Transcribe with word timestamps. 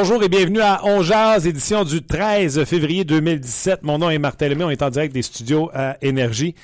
Bonjour 0.00 0.22
et 0.22 0.28
bienvenue 0.28 0.60
à 0.60 0.82
On 0.84 1.02
Jazz, 1.02 1.44
édition 1.44 1.82
du 1.82 2.04
13 2.04 2.62
février 2.66 3.04
2017. 3.04 3.82
Mon 3.82 3.98
nom 3.98 4.10
est 4.10 4.18
Martin 4.20 4.46
Lemay, 4.46 4.62
on 4.62 4.70
est 4.70 4.82
en 4.82 4.90
direct 4.90 5.12
des 5.12 5.22
studios 5.22 5.72
à 5.74 5.96
Énergie. 6.02 6.54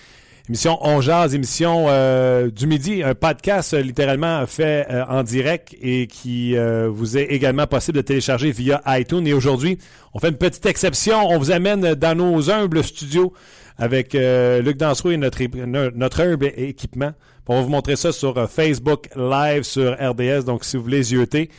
Émission 0.49 0.79
On 0.83 1.01
Jazz, 1.01 1.35
émission 1.35 1.87
euh, 1.89 2.49
du 2.49 2.69
midi, 2.69 3.03
un 3.03 3.17
podcast 3.17 3.75
euh, 3.75 3.81
littéralement 3.83 4.47
fait 4.47 4.87
euh, 4.89 5.05
en 5.09 5.25
direct 5.25 5.75
et 5.83 6.07
qui 6.07 6.55
vous 6.89 7.19
est 7.19 7.25
également 7.25 7.67
possible 7.67 7.97
de 7.97 8.03
télécharger 8.03 8.53
via 8.53 8.81
iTunes. 8.87 9.27
Et 9.27 9.33
aujourd'hui, 9.33 9.79
on 10.15 10.21
fait 10.21 10.29
une 10.29 10.37
petite 10.37 10.67
exception. 10.67 11.29
On 11.29 11.37
vous 11.37 11.51
amène 11.51 11.97
dans 11.97 12.17
nos 12.17 12.53
humbles 12.53 12.85
studios 12.85 13.33
avec 13.79 14.13
Luc 14.15 14.77
Dansereau 14.77 15.11
et 15.11 15.17
notre, 15.17 15.43
notre 15.67 16.21
humble 16.23 16.53
équipement. 16.57 17.11
On 17.49 17.57
va 17.57 17.63
vous 17.63 17.69
montrer 17.69 17.97
ça 17.97 18.13
sur 18.13 18.49
Facebook 18.49 19.09
Live 19.17 19.65
sur 19.65 19.93
RDS. 20.01 20.45
Donc, 20.45 20.65
si 20.65 20.77
vous 20.77 20.85
voulez 20.85 21.03
zioter, 21.03 21.51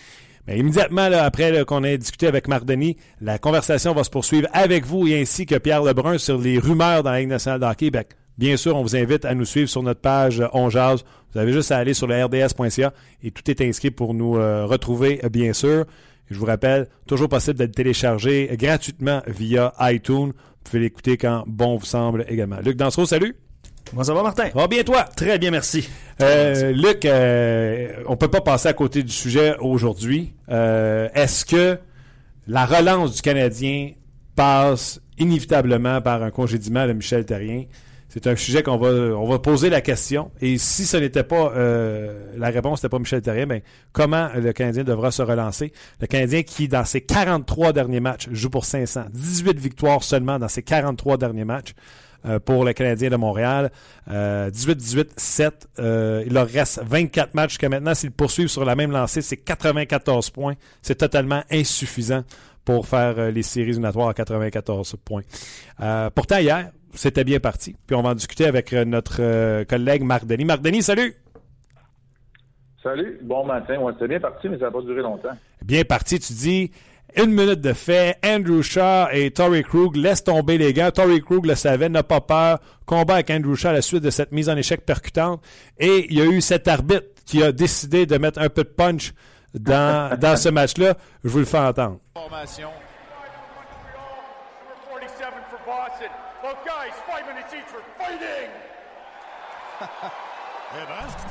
mais 0.47 0.59
immédiatement 0.59 1.03
après 1.03 1.65
qu'on 1.65 1.83
ait 1.83 1.97
discuté 1.97 2.27
avec 2.27 2.47
Mardoni, 2.47 2.97
la 3.21 3.39
conversation 3.39 3.93
va 3.93 4.03
se 4.03 4.09
poursuivre 4.09 4.47
avec 4.53 4.85
vous 4.85 5.07
et 5.07 5.19
ainsi 5.19 5.45
que 5.45 5.55
Pierre 5.55 5.83
Lebrun 5.83 6.17
sur 6.17 6.39
les 6.39 6.59
rumeurs 6.59 7.03
dans 7.03 7.11
la 7.11 7.19
Ligue 7.19 7.29
nationale 7.29 7.59
de 7.59 7.65
hockey. 7.65 7.91
bien 8.37 8.57
sûr, 8.57 8.75
on 8.75 8.83
vous 8.83 8.95
invite 8.95 9.25
à 9.25 9.33
nous 9.33 9.45
suivre 9.45 9.69
sur 9.69 9.83
notre 9.83 10.01
page 10.01 10.43
On 10.53 10.69
Jazz. 10.69 11.03
Vous 11.33 11.39
avez 11.39 11.51
juste 11.51 11.71
à 11.71 11.77
aller 11.77 11.93
sur 11.93 12.07
le 12.07 12.23
rds.ca 12.23 12.93
et 13.23 13.31
tout 13.31 13.49
est 13.49 13.61
inscrit 13.61 13.91
pour 13.91 14.13
nous 14.13 14.37
euh, 14.37 14.65
retrouver, 14.65 15.19
bien 15.31 15.53
sûr. 15.53 15.85
Je 16.29 16.39
vous 16.39 16.45
rappelle, 16.45 16.87
toujours 17.07 17.29
possible 17.29 17.57
d'être 17.57 17.75
téléchargé 17.75 18.49
gratuitement 18.53 19.21
via 19.27 19.73
iTunes. 19.79 20.31
Vous 20.31 20.63
pouvez 20.63 20.79
l'écouter 20.79 21.17
quand 21.17 21.43
bon 21.47 21.75
vous 21.75 21.85
semble 21.85 22.25
également. 22.27 22.57
Luc 22.63 22.77
Dansereau, 22.77 23.05
salut! 23.05 23.44
Comment 23.89 24.03
ça 24.03 24.13
va, 24.13 24.23
Martin? 24.23 24.49
Va 24.53 24.67
bien, 24.67 24.83
toi? 24.83 25.03
Très 25.03 25.37
bien, 25.37 25.51
merci. 25.51 25.87
Euh, 26.21 26.71
Luc, 26.71 27.05
euh, 27.05 28.03
on 28.07 28.17
peut 28.17 28.29
pas 28.29 28.41
passer 28.41 28.67
à 28.67 28.73
côté 28.73 29.03
du 29.03 29.11
sujet 29.11 29.55
aujourd'hui. 29.59 30.33
Euh, 30.49 31.07
est-ce 31.13 31.45
que 31.45 31.77
la 32.47 32.65
relance 32.65 33.15
du 33.15 33.21
Canadien 33.21 33.91
passe 34.35 34.99
inévitablement 35.17 36.01
par 36.01 36.23
un 36.23 36.31
congédiement 36.31 36.87
de 36.87 36.93
Michel 36.93 37.25
Terrien? 37.25 37.65
C'est 38.09 38.27
un 38.27 38.35
sujet 38.35 38.63
qu'on 38.63 38.77
va, 38.77 38.89
on 38.89 39.27
va 39.27 39.39
poser 39.39 39.69
la 39.69 39.81
question. 39.81 40.31
Et 40.39 40.57
si 40.57 40.85
ce 40.85 40.95
n'était 40.97 41.23
pas 41.23 41.53
la 41.55 42.49
réponse 42.49 42.79
n'était 42.79 42.89
pas 42.89 42.99
Michel 42.99 43.21
Terrien, 43.21 43.45
ben, 43.45 43.61
comment 43.91 44.29
le 44.35 44.53
Canadien 44.53 44.83
devra 44.83 45.11
se 45.11 45.21
relancer? 45.21 45.73
Le 45.99 46.07
Canadien 46.07 46.43
qui, 46.43 46.67
dans 46.67 46.85
ses 46.85 47.01
43 47.01 47.73
derniers 47.73 47.99
matchs, 47.99 48.29
joue 48.31 48.49
pour 48.49 48.65
500. 48.65 49.05
18 49.11 49.59
victoires 49.59 50.03
seulement 50.03 50.39
dans 50.39 50.47
ses 50.47 50.63
43 50.63 51.17
derniers 51.17 51.45
matchs. 51.45 51.73
Euh, 52.27 52.39
pour 52.39 52.65
le 52.65 52.73
Canadien 52.73 53.09
de 53.09 53.15
Montréal. 53.15 53.71
18-18-7. 54.09 55.51
Euh, 55.77 56.23
il 56.25 56.33
leur 56.33 56.47
reste 56.47 56.81
24 56.83 57.35
matchs 57.35 57.51
jusqu'à 57.51 57.69
maintenant. 57.69 57.93
S'ils 57.93 58.11
poursuivent 58.11 58.47
sur 58.47 58.65
la 58.65 58.75
même 58.75 58.91
lancée, 58.91 59.21
c'est 59.21 59.37
94 59.37 60.31
points. 60.31 60.55
C'est 60.81 60.95
totalement 60.95 61.43
insuffisant 61.51 62.23
pour 62.63 62.87
faire 62.87 63.15
euh, 63.17 63.31
les 63.31 63.43
séries 63.43 63.69
éliminatoires 63.69 64.09
à 64.09 64.13
94 64.13 64.95
points. 65.05 65.21
pourtant, 66.15 66.37
hier, 66.37 66.71
c'était 66.93 67.23
bien 67.23 67.39
parti. 67.39 67.75
Puis 67.85 67.95
on 67.95 68.01
va 68.01 68.09
en 68.09 68.15
discuter 68.15 68.45
avec 68.45 68.71
notre 68.73 69.63
collègue 69.65 70.03
Marc 70.03 70.25
Denis. 70.25 70.45
Marc 70.45 70.61
Denis, 70.61 70.81
salut! 70.81 71.13
Salut, 72.81 73.19
bon 73.23 73.45
matin. 73.45 73.79
Ouais, 73.79 73.93
c'était 73.93 74.07
bien 74.07 74.19
parti, 74.19 74.47
mais 74.47 74.59
ça 74.59 74.65
n'a 74.65 74.71
pas 74.71 74.81
duré 74.81 75.01
longtemps. 75.01 75.35
Bien 75.63 75.83
parti, 75.83 76.19
tu 76.19 76.33
dis. 76.33 76.71
Une 77.17 77.31
minute 77.31 77.61
de 77.61 77.71
fait. 77.73 78.17
Andrew 78.25 78.61
Shaw 78.61 79.07
et 79.11 79.31
Tory 79.31 79.63
Krug 79.63 79.95
laissent 79.95 80.23
tomber 80.23 80.57
les 80.57 80.73
gars. 80.73 80.91
Tory 80.91 81.21
Krug 81.21 81.45
le 81.45 81.55
savait, 81.55 81.87
n'a 81.87 82.03
pas 82.03 82.19
peur. 82.19 82.59
Combat 82.85 83.15
avec 83.15 83.29
Andrew 83.29 83.55
Shaw 83.55 83.69
à 83.69 83.73
la 83.73 83.81
suite 83.81 84.03
de 84.03 84.09
cette 84.09 84.31
mise 84.33 84.49
en 84.49 84.57
échec 84.57 84.85
percutante. 84.85 85.41
Et 85.77 86.07
il 86.09 86.17
y 86.17 86.21
a 86.21 86.25
eu 86.25 86.41
cet 86.41 86.67
arbitre 86.67 87.07
qui 87.25 87.41
a 87.41 87.51
décidé 87.51 88.05
de 88.05 88.17
mettre 88.17 88.39
un 88.39 88.49
peu 88.49 88.63
de 88.63 88.69
punch 88.69 89.13
dans, 89.53 90.17
dans 90.19 90.35
ce 90.35 90.49
match-là. 90.49 90.95
Je 91.23 91.29
vous 91.29 91.39
le 91.39 91.45
fais 91.45 91.57
entendre. 91.59 91.99
Formation. 92.13 92.69
eh 100.73 100.85
ben. 100.87 101.07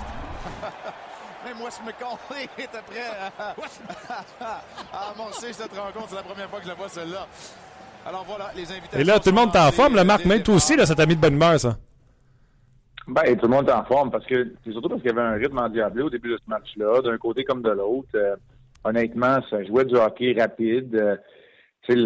Même 1.55 1.65
Wes 1.65 1.81
McCauley 1.85 2.45
était 2.59 2.83
prêt 2.87 3.01
à, 3.39 4.55
à, 4.93 5.11
amorcer 5.13 5.53
cette 5.53 5.77
rencontre. 5.77 6.09
C'est 6.11 6.17
la 6.17 6.23
première 6.23 6.49
fois 6.49 6.59
que 6.59 6.65
je 6.65 6.71
la 6.71 6.75
vois, 6.75 6.89
celle-là. 6.89 7.27
Alors 8.07 8.25
voilà, 8.27 8.51
les 8.57 8.71
invités. 8.71 9.01
Et 9.01 9.05
là, 9.05 9.19
tout 9.19 9.31
le 9.31 9.35
monde 9.35 9.55
est 9.55 9.59
en 9.59 9.73
forme, 9.73 9.97
le 9.97 10.05
Marc. 10.05 10.25
Même 10.25 10.43
toi 10.43 10.55
aussi, 10.55 10.77
là, 10.77 10.87
ça 10.87 10.95
t'a 10.95 11.07
mis 11.07 11.17
de 11.17 11.21
bonne 11.21 11.35
humeur, 11.35 11.59
ça. 11.59 11.77
Ben, 13.07 13.37
tout 13.37 13.47
le 13.47 13.53
monde 13.53 13.69
est 13.69 13.73
en 13.73 13.85
forme 13.85 14.11
parce 14.11 14.25
que 14.25 14.55
c'est 14.65 14.73
surtout 14.73 14.89
parce 14.89 15.03
qu'il 15.03 15.11
y 15.11 15.15
avait 15.15 15.27
un 15.27 15.35
rythme 15.35 15.59
endiablé 15.59 16.03
au 16.03 16.11
début 16.11 16.31
de 16.31 16.39
ce 16.39 16.49
match-là, 16.49 17.03
d'un 17.03 17.19
côté 17.19 17.45
comme 17.45 17.63
de 17.63 17.71
l'autre. 17.71 18.09
Euh, 18.15 18.37
honnêtement, 18.83 19.41
ça 19.51 19.63
jouait 19.65 19.85
du 19.85 19.97
hockey 19.97 20.35
rapide. 20.39 20.95
Euh, 20.95 21.17
c'est 21.87 21.97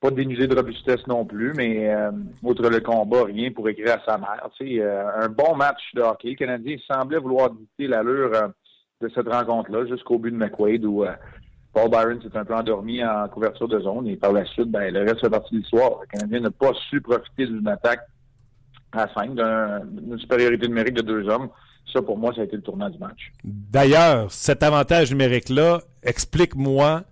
pas 0.00 0.10
dénudé 0.10 0.46
de 0.46 0.54
robustesse 0.54 1.06
non 1.06 1.24
plus, 1.24 1.52
mais 1.54 1.92
euh, 1.92 2.10
outre 2.42 2.68
le 2.68 2.80
combat, 2.80 3.24
rien 3.24 3.50
pour 3.50 3.68
écrire 3.68 3.96
à 3.96 4.04
sa 4.04 4.16
mère. 4.16 4.48
Euh, 4.60 5.10
un 5.22 5.28
bon 5.28 5.56
match 5.56 5.80
de 5.94 6.02
hockey. 6.02 6.30
Le 6.30 6.34
Canadien 6.36 6.76
semblait 6.86 7.18
vouloir 7.18 7.50
dicter 7.50 7.88
l'allure 7.88 8.32
de 9.00 9.08
cette 9.14 9.28
rencontre-là 9.28 9.86
jusqu'au 9.86 10.18
but 10.18 10.32
de 10.32 10.36
McQuaid 10.36 10.84
où 10.84 11.04
euh, 11.04 11.12
Paul 11.72 11.88
Byron 11.88 12.20
s'est 12.20 12.36
un 12.36 12.44
peu 12.44 12.54
endormi 12.54 13.04
en 13.04 13.28
couverture 13.28 13.68
de 13.68 13.78
zone 13.80 14.08
et 14.08 14.16
par 14.16 14.32
la 14.32 14.44
suite, 14.44 14.70
ben, 14.70 14.92
le 14.92 15.00
reste 15.00 15.20
fait 15.20 15.30
partie 15.30 15.54
de 15.54 15.60
l'histoire. 15.60 16.00
Le 16.00 16.06
Canadien 16.18 16.40
n'a 16.40 16.50
pas 16.50 16.72
su 16.90 17.00
profiter 17.00 17.46
d'une 17.46 17.68
attaque 17.68 18.00
à 18.92 19.06
5, 19.14 19.34
d'une 19.34 20.18
supériorité 20.18 20.66
numérique 20.66 20.94
de 20.94 21.02
deux 21.02 21.28
hommes. 21.28 21.48
Ça, 21.92 22.02
pour 22.02 22.18
moi, 22.18 22.34
ça 22.34 22.40
a 22.40 22.44
été 22.44 22.56
le 22.56 22.62
tournant 22.62 22.90
du 22.90 22.98
match. 22.98 23.32
D'ailleurs, 23.44 24.32
cet 24.32 24.62
avantage 24.62 25.12
numérique-là, 25.12 25.80
explique-moi 26.02 27.02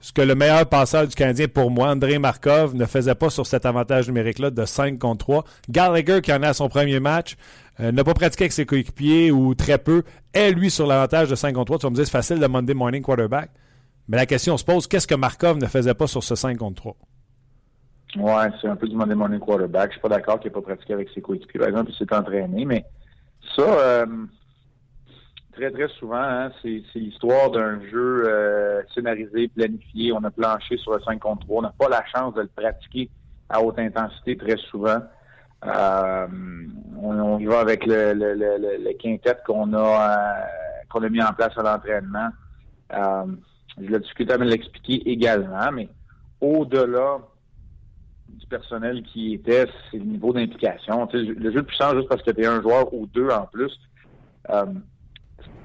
ce 0.00 0.12
que 0.12 0.22
le 0.22 0.34
meilleur 0.34 0.66
passeur 0.68 1.06
du 1.06 1.14
Canadien, 1.14 1.48
pour 1.48 1.70
moi, 1.70 1.90
André 1.90 2.18
Markov, 2.18 2.74
ne 2.74 2.86
faisait 2.86 3.14
pas 3.14 3.30
sur 3.30 3.46
cet 3.46 3.66
avantage 3.66 4.08
numérique-là 4.08 4.50
de 4.50 4.64
5 4.64 4.98
contre 4.98 5.18
3. 5.18 5.44
Gallagher, 5.68 6.20
qui 6.22 6.32
en 6.32 6.42
a 6.42 6.52
son 6.54 6.68
premier 6.68 7.00
match, 7.00 7.36
euh, 7.80 7.92
n'a 7.92 8.04
pas 8.04 8.14
pratiqué 8.14 8.44
avec 8.44 8.52
ses 8.52 8.66
coéquipiers 8.66 9.30
ou 9.30 9.54
très 9.54 9.78
peu, 9.78 10.02
est 10.32 10.50
lui 10.50 10.70
sur 10.70 10.86
l'avantage 10.86 11.30
de 11.30 11.34
5 11.34 11.52
contre 11.54 11.66
3. 11.66 11.78
Tu 11.78 11.86
vas 11.86 11.90
me 11.90 11.94
dire, 11.94 12.04
c'est 12.04 12.12
facile 12.12 12.38
de 12.38 12.46
Monday 12.46 12.74
morning 12.74 13.02
quarterback. 13.02 13.50
Mais 14.08 14.16
la 14.16 14.26
question 14.26 14.56
se 14.56 14.64
pose, 14.64 14.86
qu'est-ce 14.86 15.06
que 15.06 15.14
Markov 15.14 15.58
ne 15.58 15.66
faisait 15.66 15.94
pas 15.94 16.06
sur 16.06 16.22
ce 16.22 16.34
5 16.34 16.58
contre 16.58 16.82
3? 16.82 16.96
Ouais, 18.16 18.50
c'est 18.60 18.68
un 18.68 18.76
peu 18.76 18.86
du 18.86 18.94
Monday 18.94 19.14
morning 19.14 19.38
quarterback. 19.38 19.90
Je 19.90 19.92
suis 19.92 20.02
pas 20.02 20.08
d'accord 20.08 20.38
qu'il 20.38 20.50
n'ait 20.50 20.54
pas 20.54 20.62
pratiqué 20.62 20.92
avec 20.92 21.08
ses 21.14 21.22
coéquipiers, 21.22 21.60
par 21.60 21.68
exemple, 21.68 21.90
il 21.92 21.96
s'est 21.96 22.14
entraîné, 22.14 22.64
mais 22.64 22.84
ça, 23.56 23.62
euh, 23.62 24.06
très, 25.52 25.70
très 25.70 25.88
souvent, 25.88 26.22
hein, 26.22 26.50
c'est 26.60 26.82
l'histoire 26.94 27.50
d'un 27.50 27.80
jeu 27.90 28.24
euh, 28.26 28.82
scénarisé, 28.94 29.48
planifié. 29.48 30.12
On 30.12 30.22
a 30.24 30.30
planché 30.30 30.76
sur 30.78 30.94
le 30.94 31.00
5 31.00 31.18
contre 31.20 31.46
3. 31.46 31.58
On 31.58 31.62
n'a 31.62 31.74
pas 31.78 31.88
la 31.88 32.04
chance 32.06 32.34
de 32.34 32.42
le 32.42 32.48
pratiquer 32.48 33.08
à 33.48 33.62
haute 33.62 33.78
intensité 33.78 34.36
très 34.36 34.56
souvent. 34.56 34.98
Euh, 35.64 36.26
on, 37.00 37.38
y 37.38 37.46
va 37.46 37.60
avec 37.60 37.86
le, 37.86 38.14
le, 38.14 38.34
le, 38.34 38.84
le 38.84 38.92
quintet 38.94 39.36
qu'on 39.46 39.72
a 39.74 39.78
euh, 39.78 40.44
qu'on 40.90 41.02
a 41.02 41.08
mis 41.08 41.22
en 41.22 41.32
place 41.32 41.56
à 41.56 41.62
l'entraînement. 41.62 42.28
Euh, 42.92 43.26
je 43.80 43.86
l'ai 43.86 44.00
discuté 44.00 44.32
à 44.32 44.36
l'expliquer 44.36 45.08
également, 45.08 45.70
mais 45.72 45.88
au-delà 46.40 47.18
du 48.28 48.46
personnel 48.46 49.02
qui 49.04 49.34
était, 49.34 49.66
c'est 49.90 49.98
le 49.98 50.04
niveau 50.04 50.32
d'implication. 50.32 51.08
Le 51.12 51.52
jeu 51.52 51.62
de 51.62 51.66
puissance, 51.66 51.94
juste 51.94 52.08
parce 52.08 52.22
que 52.22 52.32
tu 52.32 52.42
es 52.42 52.46
un 52.46 52.60
joueur 52.60 52.92
ou 52.92 53.06
deux 53.06 53.28
en 53.30 53.46
plus, 53.46 53.72
ça 54.46 54.66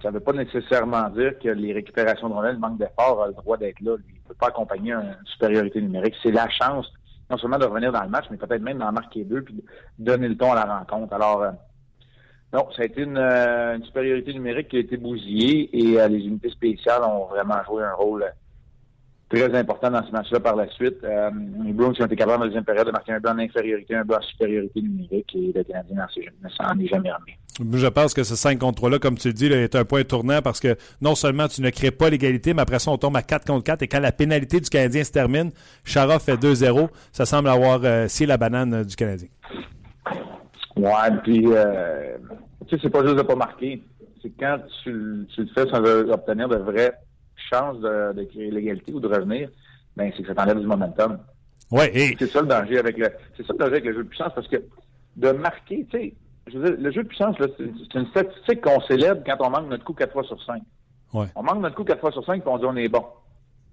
ne 0.06 0.12
veut 0.12 0.20
pas 0.20 0.34
nécessairement 0.34 1.10
dire 1.10 1.38
que 1.40 1.50
les 1.50 1.74
récupérations 1.74 2.30
de 2.30 2.34
rondelles, 2.34 2.54
le 2.54 2.60
manque 2.60 2.78
d'effort 2.78 3.24
a 3.24 3.28
le 3.28 3.34
droit 3.34 3.58
d'être 3.58 3.82
là. 3.82 3.96
il 4.08 4.14
ne 4.16 4.28
peut 4.28 4.36
pas 4.40 4.48
accompagner 4.48 4.94
une 4.94 5.16
supériorité 5.26 5.82
numérique. 5.82 6.16
C'est 6.24 6.32
la 6.32 6.50
chance 6.50 6.92
non 7.30 7.38
seulement 7.38 7.58
de 7.58 7.66
revenir 7.66 7.92
dans 7.92 8.04
le 8.04 8.10
match, 8.10 8.26
mais 8.32 8.38
peut-être 8.38 8.62
même 8.62 8.78
d'en 8.78 8.92
marquer 8.92 9.24
deux 9.24 9.42
puis 9.42 9.54
de 9.54 9.64
donner 10.00 10.30
le 10.30 10.38
ton 10.38 10.52
à 10.52 10.56
la 10.56 10.80
rencontre. 10.80 11.14
Alors, 11.14 11.44
euh, 11.44 11.52
non, 12.54 12.68
ça 12.76 12.84
a 12.84 12.86
été 12.86 13.02
euh, 13.02 13.76
une, 13.76 13.84
supériorité 13.84 14.34
numérique 14.34 14.70
qui 14.70 14.78
a 14.78 14.80
été 14.80 14.98
bousillée 14.98 15.70
et 15.78 16.00
euh, 16.00 16.08
les 16.08 16.20
unités 16.20 16.50
spéciales 16.50 17.04
ont 17.04 17.26
vraiment 17.26 17.62
joué 17.66 17.84
un 17.84 17.94
rôle 17.94 18.26
très 19.30 19.54
important 19.56 19.92
dans 19.92 20.06
ce 20.06 20.12
match-là 20.12 20.40
par 20.40 20.56
la 20.56 20.68
suite. 20.70 20.98
Euh, 21.04 21.30
les 21.66 21.74
Bruins 21.74 21.94
ont 22.00 22.06
été 22.06 22.16
capables 22.16 22.38
dans 22.38 22.44
la 22.44 22.46
deuxième 22.48 22.64
période 22.64 22.88
de 22.88 22.92
marquer 22.92 23.14
un 23.14 23.20
but 23.20 23.30
en 23.30 23.40
infériorité, 23.40 23.96
un 23.96 24.04
but 24.04 24.16
en 24.16 24.22
supériorité 24.22 24.82
numérique 24.82 25.36
et 25.36 25.52
le 25.54 25.64
Canadien 25.64 26.08
ne 26.44 26.50
s'en 26.50 26.80
est 26.80 26.88
jamais 26.88 27.12
remis. 27.12 27.34
Je 27.60 27.88
pense 27.88 28.14
que 28.14 28.24
ce 28.24 28.36
5 28.36 28.60
contre 28.60 28.84
3-là, 28.84 29.00
comme 29.00 29.18
tu 29.18 29.30
le 29.30 29.34
dis, 29.34 29.50
là, 29.50 29.58
est 29.58 29.76
un 29.76 29.84
point 29.84 30.04
tournant 30.04 30.42
parce 30.42 30.60
que 30.60 30.76
non 31.02 31.16
seulement 31.16 31.48
tu 31.48 31.62
ne 31.62 31.70
crées 31.72 31.92
pas 31.92 32.10
l'égalité, 32.10 32.54
mais 32.54 32.62
après 32.62 32.80
ça, 32.80 32.92
on 32.92 32.98
tombe 32.98 33.18
à 33.18 33.24
4 33.24 33.46
contre 33.48 33.64
4 33.64 33.82
et 33.82 33.88
quand 33.88 34.00
la 34.00 34.12
pénalité 34.12 34.60
du 34.60 34.70
Canadien 34.70 35.04
se 35.04 35.12
termine, 35.12 35.52
Chara 35.84 36.20
fait 36.20 36.36
2-0. 36.36 36.90
Ça 37.12 37.26
semble 37.26 37.50
avoir 37.50 37.82
euh, 37.84 38.08
scié 38.08 38.28
la 38.28 38.38
banane 38.38 38.74
euh, 38.74 38.84
du 38.84 38.96
Canadien. 38.96 39.28
Ouais, 40.76 41.18
puis, 41.24 41.46
euh, 41.48 42.18
tu 42.68 42.76
sais, 42.76 42.82
c'est 42.84 42.90
pas 42.92 43.04
juste 43.04 43.18
de 43.18 43.24
pas 43.24 43.36
marquer. 43.36 43.82
C'est 44.22 44.32
quand 44.40 44.60
tu, 44.84 45.28
tu, 45.34 45.42
le 45.42 45.48
fais 45.56 45.68
sans 45.70 45.84
obtenir 46.12 46.48
de 46.48 46.58
vraies 46.58 46.94
chances 47.48 47.80
de, 47.80 48.14
de 48.14 48.24
créer 48.24 48.52
l'égalité 48.52 48.94
ou 48.94 49.00
de 49.00 49.08
revenir, 49.08 49.50
ben, 49.96 50.12
c'est 50.16 50.24
que 50.24 50.28
ça 50.28 50.36
t'enlève 50.36 50.60
du 50.60 50.68
momentum. 50.68 51.18
Ouais, 51.72 51.92
et... 51.96 52.16
C'est 52.18 52.28
ça 52.28 52.42
le 52.42 52.48
danger 52.48 52.78
avec 52.78 52.98
le, 52.98 53.10
c'est 53.36 53.46
ça 53.46 53.54
le 53.54 53.60
danger 53.60 53.72
avec 53.74 53.86
le 53.86 53.94
jeu 53.94 54.04
de 54.04 54.10
puissance 54.10 54.32
parce 54.34 54.48
que 54.48 54.58
de 55.16 55.32
marquer, 55.32 55.86
tu 55.90 55.98
sais, 55.98 56.14
je 56.48 56.58
veux 56.58 56.70
dire, 56.70 56.80
le 56.80 56.92
jeu 56.92 57.04
de 57.04 57.08
puissance, 57.08 57.36
c'est 57.40 58.00
une 58.00 58.08
statistique 58.08 58.62
qu'on 58.62 58.80
célèbre 58.82 59.22
quand 59.26 59.38
on 59.46 59.50
manque 59.50 59.70
notre 59.70 59.84
coup 59.84 59.94
4 59.94 60.14
fois 60.14 60.24
sur 60.24 60.42
5. 60.44 60.62
Ouais. 61.14 61.26
On 61.36 61.44
manque 61.44 61.62
notre 61.62 61.76
coup 61.76 61.84
4 61.84 62.00
fois 62.00 62.12
sur 62.12 62.26
5 62.26 62.38
et 62.38 62.48
on 62.48 62.58
dit 62.58 62.66
on 62.66 62.76
est 62.76 62.88
bon. 62.88 63.04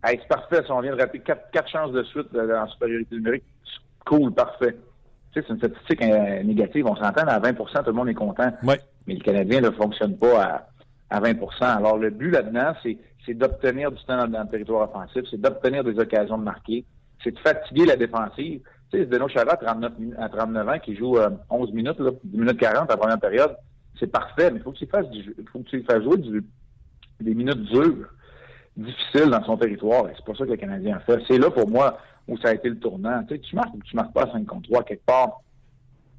Hey, 0.02 0.18
c'est 0.20 0.28
parfait, 0.28 0.62
si 0.64 0.72
on 0.72 0.80
vient 0.80 0.94
de 0.94 1.00
rater 1.00 1.20
4, 1.20 1.50
4 1.52 1.68
chances 1.68 1.92
de 1.92 2.02
suite 2.04 2.28
euh, 2.34 2.60
en 2.60 2.68
supériorité 2.68 3.14
numérique, 3.14 3.44
cool, 4.04 4.32
parfait. 4.32 4.76
Tu 5.32 5.40
sais, 5.40 5.46
c'est 5.46 5.52
une 5.52 5.58
statistique 5.58 6.02
euh, 6.02 6.42
négative. 6.42 6.86
On 6.86 6.96
s'entend 6.96 7.26
à 7.26 7.38
20% 7.40 7.54
tout 7.56 7.82
le 7.86 7.92
monde 7.92 8.08
est 8.08 8.14
content. 8.14 8.52
Ouais. 8.62 8.80
Mais 9.06 9.14
le 9.14 9.20
Canadien 9.20 9.60
ne 9.60 9.70
fonctionne 9.70 10.16
pas 10.16 10.42
à, 10.42 10.66
à 11.14 11.20
20 11.20 11.62
Alors, 11.62 11.96
le 11.96 12.10
but 12.10 12.30
là-dedans, 12.30 12.74
c'est, 12.82 13.34
d'obtenir 13.34 13.92
du 13.92 14.02
temps 14.04 14.26
dans, 14.26 14.42
le 14.42 14.48
territoire 14.48 14.88
offensif, 14.88 15.22
c'est 15.30 15.40
d'obtenir 15.40 15.84
des 15.84 15.98
occasions 15.98 16.36
de 16.36 16.42
marquer, 16.42 16.84
c'est 17.22 17.30
de 17.30 17.38
fatiguer 17.38 17.86
la 17.86 17.96
défensive. 17.96 18.60
Tu 18.90 18.98
sais, 18.98 19.06
Zdeno 19.06 19.28
Chara, 19.28 19.52
à 19.52 19.56
39, 19.56 19.92
à 20.18 20.28
39 20.28 20.68
ans, 20.68 20.78
qui 20.80 20.96
joue 20.96 21.16
euh, 21.16 21.30
11 21.50 21.72
minutes, 21.72 21.98
là, 22.00 22.10
10 22.24 22.38
minutes 22.38 22.58
40 22.58 22.88
la 22.88 22.96
première 22.96 23.20
période, 23.20 23.56
c'est 23.98 24.10
parfait, 24.10 24.50
mais 24.50 24.58
il 24.58 24.62
faut 24.62 24.72
que 24.72 24.78
tu 24.78 24.86
fasses 24.86 25.06
faut 25.52 25.60
que 25.60 25.68
tu 25.68 25.82
fasses 25.84 26.02
jouer 26.02 26.16
des 27.20 27.34
minutes 27.34 27.62
dures, 27.62 28.08
difficiles 28.76 29.30
dans 29.30 29.44
son 29.44 29.56
territoire. 29.56 30.04
C'est 30.16 30.24
pas 30.24 30.34
ça 30.36 30.44
que 30.44 30.50
le 30.50 30.56
Canadien 30.56 30.98
fait. 31.06 31.20
C'est 31.28 31.38
là, 31.38 31.48
pour 31.50 31.68
moi, 31.70 31.98
où 32.26 32.36
ça 32.38 32.48
a 32.48 32.54
été 32.54 32.68
le 32.68 32.78
tournant. 32.78 33.22
Tu 33.28 33.36
sais, 33.36 33.56
marques 33.56 33.74
ou 33.74 33.82
tu 33.84 33.94
marques 33.94 34.12
pas 34.12 34.24
à 34.24 34.32
5 34.32 34.44
contre 34.46 34.68
3 34.68 34.82
quelque 34.82 35.06
part, 35.06 35.40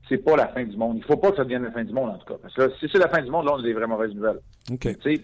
c'est 0.08 0.18
pas 0.18 0.36
la 0.36 0.48
fin 0.50 0.64
du 0.64 0.78
monde. 0.78 0.98
Il 0.98 1.04
faut 1.04 1.18
pas 1.18 1.32
que 1.32 1.38
ça 1.38 1.44
devienne 1.44 1.64
la 1.64 1.72
fin 1.72 1.84
du 1.84 1.94
monde, 1.94 2.10
en 2.10 2.18
tout 2.18 2.26
cas. 2.26 2.40
Parce 2.42 2.54
que 2.54 2.62
là, 2.64 2.68
si 2.80 2.88
c'est 2.92 3.00
la 3.00 3.10
fin 3.10 3.22
du 3.22 3.32
monde, 3.32 3.46
là, 3.46 3.54
on 3.56 3.60
a 3.60 3.64
des 3.64 3.74
vraies 3.74 3.88
mauvaises 3.88 4.14
nouvelles. 4.14 4.40
OK. 4.72 4.80
Tu 4.80 5.16
sais, 5.16 5.22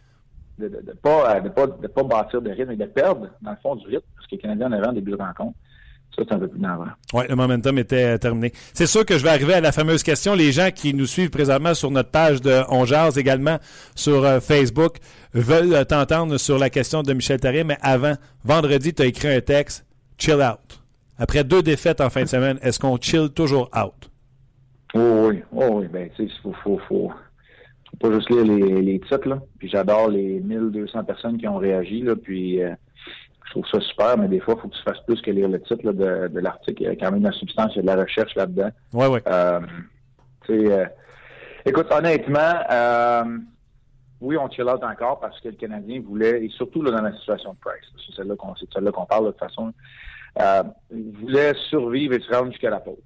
de, 0.60 0.68
de, 0.68 0.81
de, 0.81 0.94
pas, 0.94 1.39
de, 1.39 1.50
pas, 1.50 1.68
de 1.68 1.88
pas 1.88 2.04
bâtir 2.04 2.42
de 2.42 2.51
rythme 2.51 2.72
et 2.72 2.75
de 2.75 2.86
perdre, 2.86 3.28
dans 3.42 3.51
le 3.51 3.57
fond, 3.62 3.75
du 3.75 3.86
rythme, 3.88 4.06
parce 4.16 4.28
que 4.28 4.36
les 4.36 4.42
Canadiens 4.42 4.68
en 4.68 4.72
avant 4.74 4.92
début 4.94 5.12
de 5.12 5.18
rencontre. 5.18 5.56
Ça, 6.16 6.24
c'est 6.28 6.33
un 6.33 6.39
peu 6.39 6.50
plus. 6.50 6.60
Oui, 7.13 7.24
le 7.30 7.36
momentum 7.36 7.78
était 7.78 8.19
terminé. 8.19 8.51
C'est 8.74 8.86
sûr 8.86 9.06
que 9.06 9.18
je 9.18 9.24
vais 9.24 9.30
arriver 9.30 9.54
à 9.54 9.62
la 9.62 9.72
fameuse 9.72 10.04
question. 10.04 10.36
Les 10.36 10.51
gens 10.51 10.69
qui 10.69 10.94
nous 10.94 11.06
suivent 11.06 11.30
présentement 11.30 11.74
sur 11.74 11.89
notre 11.89 12.10
page 12.10 12.42
de 12.42 12.63
On 12.68 12.86
Jazz, 12.86 13.18
également 13.18 13.60
sur 13.95 14.25
euh, 14.25 14.42
Facebook, 14.42 14.98
veulent 15.34 15.74
euh, 15.74 15.86
t'entendre 15.86 16.38
sur 16.38 16.60
la 16.60 16.69
question 16.69 17.01
de 17.01 17.13
Michel 17.13 17.39
Therrien. 17.39 17.63
Mais 17.63 17.77
avant, 17.81 18.16
vendredi, 18.44 18.94
tu 18.94 19.04
as 19.04 19.06
écrit 19.06 19.30
un 19.30 19.39
texte, 19.39 19.86
chill 20.18 20.42
out. 20.42 20.81
Après 21.18 21.45
deux 21.45 21.62
défaites 21.63 22.01
en 22.01 22.10
fin 22.10 22.24
de 22.24 22.27
semaine, 22.27 22.60
est-ce 22.62 22.77
qu'on 22.77 22.98
chill 23.00 23.30
toujours 23.30 23.69
out? 23.74 24.11
Oh, 24.93 25.27
oui, 25.29 25.43
oh, 25.53 25.79
oui. 25.79 25.88
Ben, 25.88 26.09
tu 26.09 26.15
sais, 26.17 26.23
il 26.23 26.41
faut, 26.41 26.53
faut, 26.63 26.77
faut, 26.88 27.11
faut, 27.89 27.97
pas 27.99 28.11
juste 28.11 28.29
lire 28.29 28.43
les, 28.43 28.81
les 28.81 28.99
titres, 28.99 29.27
là. 29.27 29.39
Puis 29.57 29.69
j'adore 29.69 30.09
les 30.09 30.39
1200 30.39 31.03
personnes 31.03 31.38
qui 31.38 31.47
ont 31.47 31.57
réagi, 31.57 32.01
là. 32.01 32.15
Puis, 32.15 32.61
euh, 32.61 32.73
je 33.45 33.51
trouve 33.51 33.67
ça 33.67 33.79
super, 33.81 34.17
mais 34.17 34.27
des 34.27 34.39
fois, 34.39 34.55
il 34.57 34.61
faut 34.61 34.67
que 34.69 34.75
tu 34.75 34.83
fasses 34.83 35.03
plus 35.05 35.21
que 35.21 35.31
lire 35.31 35.49
le 35.49 35.61
titre 35.61 35.85
là, 35.85 35.93
de, 35.93 36.27
de 36.29 36.39
l'article. 36.39 36.83
Il 36.83 36.85
y 36.85 36.88
a 36.88 36.95
quand 36.95 37.11
même 37.11 37.21
de 37.21 37.27
la 37.27 37.33
substance, 37.33 37.71
il 37.73 37.77
y 37.77 37.79
a 37.79 37.81
de 37.81 37.88
la 37.88 38.03
recherche 38.03 38.33
là-dedans. 38.35 38.69
Oui, 38.93 39.07
oui. 39.07 39.19
Euh, 39.27 39.59
euh, 40.49 40.85
écoute, 41.65 41.88
honnêtement, 41.91 42.53
euh, 42.71 43.38
oui, 44.21 44.38
on 44.38 44.49
chill 44.49 44.65
out 44.65 44.83
encore 44.83 45.19
parce 45.19 45.39
que 45.41 45.49
le 45.49 45.55
Canadien 45.55 46.01
voulait, 46.01 46.45
et 46.45 46.49
surtout 46.49 46.81
là, 46.81 46.91
dans 46.91 47.01
la 47.01 47.13
situation 47.17 47.53
de 47.53 47.59
Price, 47.59 47.83
c'est 48.07 48.15
celle-là 48.15 48.35
qu'on 48.35 48.55
celle 48.55 48.91
qu'on 48.91 49.05
parle 49.05 49.25
de 49.25 49.31
toute 49.31 49.39
façon, 49.39 49.73
euh, 50.39 50.63
il 50.91 51.11
voulait 51.11 51.53
survivre 51.69 52.13
et 52.13 52.19
se 52.21 52.33
rendre 52.33 52.51
jusqu'à 52.51 52.69
la 52.69 52.79
pause. 52.79 52.97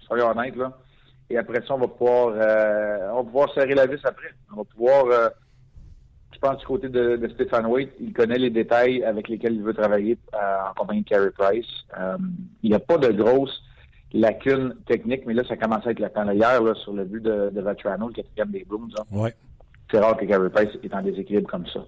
Soyons 0.00 0.30
honnêtes, 0.30 0.56
là. 0.56 0.76
Et 1.30 1.38
après 1.38 1.60
ça, 1.66 1.74
on 1.74 1.78
va 1.78 1.88
pouvoir 1.88 2.34
euh, 2.36 3.10
on 3.12 3.16
va 3.16 3.22
pouvoir 3.24 3.54
serrer 3.54 3.74
la 3.74 3.86
vis 3.86 4.00
après. 4.04 4.28
On 4.52 4.56
va 4.56 4.64
pouvoir 4.64 5.04
euh, 5.06 5.28
je 6.32 6.38
pense 6.38 6.58
du 6.58 6.66
côté 6.66 6.88
de, 6.88 7.16
de 7.16 7.28
Stéphane 7.28 7.66
Waite, 7.66 7.92
il 8.00 8.12
connaît 8.12 8.38
les 8.38 8.50
détails 8.50 9.02
avec 9.04 9.28
lesquels 9.28 9.54
il 9.54 9.62
veut 9.62 9.72
travailler 9.74 10.18
euh, 10.34 10.38
en 10.70 10.74
compagnie 10.74 11.02
de 11.02 11.08
Carey 11.08 11.30
Price. 11.30 11.66
Euh, 11.98 12.16
il 12.62 12.70
n'y 12.70 12.76
a 12.76 12.80
pas 12.80 12.98
de 12.98 13.12
grosses 13.12 13.62
lacunes 14.12 14.74
techniques, 14.86 15.24
mais 15.26 15.34
là, 15.34 15.42
ça 15.48 15.56
commence 15.56 15.86
à 15.86 15.90
être 15.90 16.12
temps. 16.12 16.30
Hier, 16.30 16.62
là, 16.62 16.74
sur 16.74 16.92
le 16.92 17.04
but 17.04 17.22
de, 17.22 17.50
de 17.50 17.60
Vatrano, 17.60 18.08
le 18.08 18.14
quatrième 18.14 18.50
des 18.50 18.64
Blues, 18.64 18.92
hein, 18.98 19.04
Ouais. 19.10 19.34
c'est 19.90 19.98
rare 19.98 20.16
que 20.16 20.24
Carey 20.24 20.50
Price 20.50 20.70
est 20.82 20.94
en 20.94 21.02
déséquilibre 21.02 21.48
comme 21.48 21.66
ça. 21.66 21.80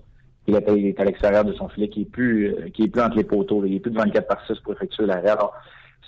Il 0.48 0.54
est, 0.54 0.64
il 0.76 0.86
est 0.86 1.00
à 1.00 1.04
l'extérieur 1.04 1.44
de 1.44 1.52
son 1.54 1.68
filet, 1.68 1.88
qui 1.88 2.02
est 2.02 2.10
plus 2.10 2.54
euh, 2.54 2.68
qui 2.70 2.84
est 2.84 2.88
plus 2.88 3.02
entre 3.02 3.16
les 3.16 3.24
poteaux. 3.24 3.60
là. 3.60 3.66
Il 3.68 3.74
est 3.74 3.80
plus 3.80 3.90
de 3.90 3.98
24 3.98 4.26
par 4.28 4.46
6 4.46 4.60
pour 4.60 4.72
effectuer 4.72 5.06
l'arrêt. 5.06 5.28
Alors, 5.28 5.54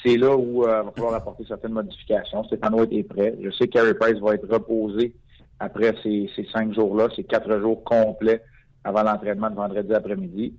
c'est 0.03 0.17
là 0.17 0.37
où 0.37 0.65
euh, 0.65 0.81
il 0.83 0.87
va 0.87 0.93
falloir 0.93 1.15
apporter 1.15 1.45
certaines 1.47 1.73
modifications. 1.73 2.45
Stéphane 2.45 2.75
Waite 2.75 2.93
est 2.93 3.03
prêt. 3.03 3.35
Je 3.43 3.51
sais 3.51 3.67
que 3.67 3.73
Carey 3.73 3.95
Price 3.95 4.19
va 4.21 4.35
être 4.35 4.49
reposé 4.49 5.15
après 5.61 5.95
ces, 6.03 6.31
ces 6.37 6.45
cinq 6.53 6.73
jours-là, 6.75 7.09
ces 7.17 7.25
quatre 7.25 7.59
jours 7.61 7.83
complets 7.85 8.43
avant 8.85 9.03
l'entraînement 9.03 9.51
de 9.51 9.57
vendredi 9.57 9.93
après-midi. 9.93 10.55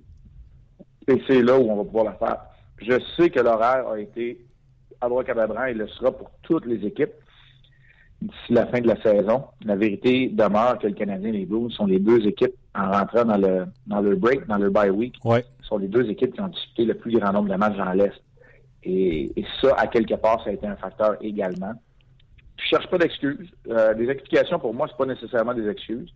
Et 1.08 1.22
c'est 1.26 1.42
là 1.42 1.58
où 1.58 1.70
on 1.70 1.76
va 1.76 1.84
pouvoir 1.84 2.04
le 2.12 2.18
faire. 2.18 2.36
Je 2.78 3.00
sais 3.16 3.30
que 3.30 3.40
l'horaire 3.40 3.88
a 3.88 3.98
été 3.98 4.44
abracadabran 5.00 5.64
et 5.66 5.74
le 5.74 5.88
sera 5.88 6.12
pour 6.12 6.30
toutes 6.42 6.66
les 6.66 6.84
équipes 6.86 7.12
d'ici 8.20 8.52
la 8.52 8.66
fin 8.66 8.80
de 8.80 8.86
la 8.88 9.00
saison. 9.02 9.44
La 9.64 9.76
vérité 9.76 10.28
demeure 10.28 10.78
que 10.78 10.86
le 10.86 10.92
Canadien 10.92 11.30
et 11.30 11.32
les 11.38 11.46
Blues 11.46 11.72
sont 11.72 11.86
les 11.86 11.98
deux 11.98 12.26
équipes 12.26 12.54
en 12.74 12.90
rentrant 12.90 13.24
dans 13.24 13.38
le 13.38 13.64
dans 13.86 14.00
le 14.00 14.14
break, 14.16 14.46
dans 14.46 14.58
le 14.58 14.68
bye 14.70 14.90
week, 14.90 15.14
Ouais. 15.24 15.44
sont 15.62 15.78
les 15.78 15.88
deux 15.88 16.08
équipes 16.10 16.34
qui 16.34 16.40
ont 16.40 16.48
disputé 16.48 16.84
le 16.84 16.94
plus 16.94 17.18
grand 17.18 17.32
nombre 17.32 17.48
de 17.48 17.56
matchs 17.56 17.76
dans 17.78 17.92
l'Est. 17.92 18.12
Et, 18.82 19.32
et 19.38 19.44
ça, 19.60 19.74
à 19.76 19.86
quelque 19.86 20.14
part, 20.14 20.42
ça 20.42 20.50
a 20.50 20.52
été 20.52 20.66
un 20.66 20.76
facteur 20.76 21.16
également. 21.20 21.72
Je 22.56 22.64
cherche 22.64 22.88
pas 22.88 22.98
d'excuses. 22.98 23.50
Euh, 23.68 23.94
des 23.94 24.08
explications, 24.08 24.58
pour 24.58 24.74
moi, 24.74 24.86
c'est 24.88 24.96
pas 24.96 25.06
nécessairement 25.06 25.54
des 25.54 25.68
excuses. 25.68 26.10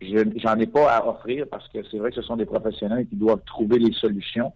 Je- 0.00 0.30
J'en 0.36 0.56
ai 0.58 0.66
pas 0.66 0.90
à 0.96 1.06
offrir 1.06 1.46
parce 1.50 1.68
que 1.68 1.78
c'est 1.90 1.98
vrai 1.98 2.10
que 2.10 2.16
ce 2.16 2.22
sont 2.22 2.36
des 2.36 2.44
professionnels 2.46 3.06
qui 3.06 3.16
doivent 3.16 3.42
trouver 3.46 3.78
les 3.78 3.92
solutions. 3.92 4.52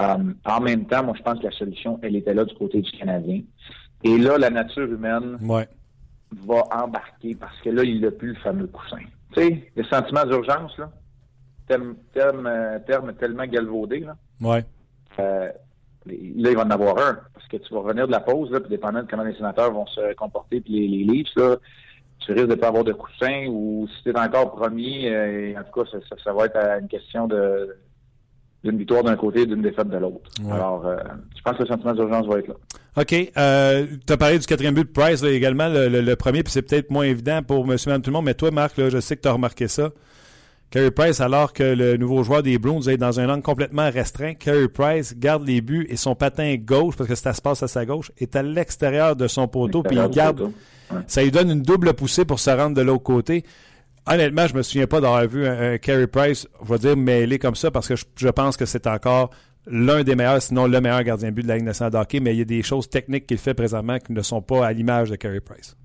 Euh, 0.00 0.32
en 0.44 0.60
même 0.60 0.86
temps, 0.86 1.02
moi, 1.04 1.14
je 1.16 1.22
pense 1.22 1.38
que 1.40 1.44
la 1.44 1.50
solution, 1.52 1.98
elle 2.02 2.16
était 2.16 2.34
là 2.34 2.44
du 2.44 2.54
côté 2.54 2.80
du 2.80 2.90
Canadien. 2.92 3.42
Et 4.04 4.16
là, 4.16 4.38
la 4.38 4.50
nature 4.50 4.84
humaine 4.90 5.36
Ouais. 5.42 5.68
va 6.44 6.62
embarquer 6.84 7.34
parce 7.34 7.60
que 7.60 7.70
là, 7.70 7.82
il 7.82 8.00
n'a 8.00 8.10
plus 8.12 8.28
le 8.28 8.34
fameux 8.36 8.68
coussin. 8.68 9.00
Tu 9.32 9.40
sais, 9.42 9.70
le 9.74 9.84
sentiment 9.84 10.24
d'urgence, 10.24 10.76
là, 10.78 10.90
terme, 11.66 11.96
terme, 12.14 12.46
euh, 12.46 12.78
terme 12.86 13.12
tellement 13.14 13.46
galvaudé, 13.46 14.00
là, 14.00 14.16
Ouais. 14.40 14.64
euh, 15.18 15.48
là, 16.08 16.50
il 16.50 16.56
va 16.56 16.64
en 16.64 16.70
avoir 16.70 16.98
un. 16.98 17.18
Parce 17.34 17.46
que 17.48 17.56
tu 17.58 17.72
vas 17.74 17.80
revenir 17.80 18.06
de 18.06 18.12
la 18.12 18.20
pause, 18.20 18.50
là, 18.50 18.60
puis 18.60 18.70
dépendant 18.70 19.02
de 19.02 19.06
comment 19.10 19.24
les 19.24 19.34
sénateurs 19.34 19.72
vont 19.72 19.86
se 19.86 20.14
comporter, 20.14 20.60
puis 20.60 20.72
les, 20.74 20.88
les 20.88 21.04
Leafs, 21.04 21.34
là, 21.36 21.56
tu 22.20 22.32
risques 22.32 22.48
de 22.48 22.54
pas 22.56 22.68
avoir 22.68 22.84
de 22.84 22.92
coussin, 22.92 23.46
ou 23.48 23.86
si 23.96 24.02
tu 24.02 24.10
es 24.10 24.18
encore 24.18 24.54
premier, 24.54 25.08
euh, 25.10 25.54
en 25.58 25.62
tout 25.64 25.80
cas, 25.82 25.90
ça, 25.90 25.98
ça, 26.08 26.16
ça 26.22 26.32
va 26.32 26.46
être 26.46 26.56
une 26.80 26.88
question 26.88 27.26
de 27.26 27.76
d'une 28.64 28.76
victoire 28.76 29.04
d'un 29.04 29.14
côté 29.14 29.42
et 29.42 29.46
d'une 29.46 29.62
défaite 29.62 29.88
de 29.88 29.98
l'autre. 29.98 30.28
Ouais. 30.42 30.50
Alors, 30.50 30.84
euh, 30.84 30.96
je 31.36 31.40
pense 31.42 31.56
que 31.56 31.62
le 31.62 31.68
sentiment 31.68 31.94
d'urgence 31.94 32.26
va 32.26 32.40
être 32.40 32.48
là. 32.48 32.54
OK. 32.96 33.14
Euh, 33.36 33.86
tu 34.04 34.12
as 34.12 34.16
parlé 34.16 34.36
du 34.40 34.46
quatrième 34.46 34.74
but 34.74 34.82
de 34.82 34.90
Price 34.92 35.22
là, 35.22 35.30
également, 35.30 35.68
le, 35.68 35.88
le- 35.88 36.00
le 36.00 36.16
premier, 36.16 36.42
puis 36.42 36.52
c'est 36.52 36.62
peut-être 36.62 36.90
moins 36.90 37.04
évident 37.04 37.40
pour 37.44 37.64
monsieur, 37.64 37.90
madame, 37.90 38.02
tout 38.02 38.10
le 38.10 38.14
monde, 38.16 38.24
mais 38.24 38.34
toi, 38.34 38.50
Marc, 38.50 38.76
là, 38.76 38.90
je 38.90 38.98
sais 38.98 39.14
que 39.16 39.22
tu 39.22 39.28
as 39.28 39.32
remarqué 39.32 39.68
ça. 39.68 39.90
Carey 40.70 40.90
Price, 40.90 41.20
alors 41.20 41.54
que 41.54 41.62
le 41.62 41.96
nouveau 41.96 42.22
joueur 42.22 42.42
des 42.42 42.58
Bruins 42.58 42.82
est 42.82 42.98
dans 42.98 43.20
un 43.20 43.28
angle 43.30 43.42
complètement 43.42 43.90
restreint, 43.90 44.34
Carey 44.34 44.68
Price 44.68 45.14
garde 45.16 45.46
les 45.46 45.62
buts 45.62 45.86
et 45.88 45.96
son 45.96 46.14
patin 46.14 46.56
gauche, 46.56 46.94
parce 46.94 47.08
que 47.08 47.14
ça 47.14 47.32
se 47.32 47.40
passe 47.40 47.62
à 47.62 47.68
sa 47.68 47.86
gauche, 47.86 48.12
est 48.18 48.36
à 48.36 48.42
l'extérieur 48.42 49.16
de 49.16 49.28
son 49.28 49.48
poteau, 49.48 49.82
puis 49.82 49.96
il 49.96 50.08
garde. 50.10 50.40
Ouais. 50.40 50.50
Ça 51.06 51.22
lui 51.22 51.30
donne 51.30 51.50
une 51.50 51.62
double 51.62 51.94
poussée 51.94 52.26
pour 52.26 52.38
se 52.38 52.50
rendre 52.50 52.76
de 52.76 52.82
l'autre 52.82 53.02
côté. 53.02 53.44
Honnêtement, 54.06 54.46
je 54.46 54.54
me 54.54 54.62
souviens 54.62 54.86
pas 54.86 55.00
d'avoir 55.00 55.26
vu 55.26 55.46
un, 55.46 55.72
un 55.72 55.78
Carey 55.78 56.06
Price, 56.06 56.46
je 56.62 56.72
vais 56.72 56.78
dire, 56.78 56.96
mêlé 56.96 57.38
comme 57.38 57.54
ça, 57.54 57.70
parce 57.70 57.88
que 57.88 57.96
je, 57.96 58.04
je 58.16 58.28
pense 58.28 58.58
que 58.58 58.66
c'est 58.66 58.86
encore 58.86 59.30
l'un 59.66 60.02
des 60.02 60.16
meilleurs, 60.16 60.42
sinon 60.42 60.66
le 60.66 60.80
meilleur 60.80 61.02
gardien 61.02 61.28
de 61.28 61.34
but 61.34 61.42
de 61.42 61.48
la 61.48 61.56
Ligue 61.56 61.66
nationale 61.66 61.92
de 61.92 61.98
hockey, 61.98 62.20
mais 62.20 62.34
il 62.34 62.38
y 62.38 62.42
a 62.42 62.46
des 62.46 62.62
choses 62.62 62.88
techniques 62.90 63.26
qu'il 63.26 63.38
fait 63.38 63.54
présentement 63.54 63.98
qui 63.98 64.12
ne 64.12 64.22
sont 64.22 64.42
pas 64.42 64.66
à 64.66 64.72
l'image 64.72 65.10
de 65.10 65.16
Carey 65.16 65.40
Price. 65.40 65.76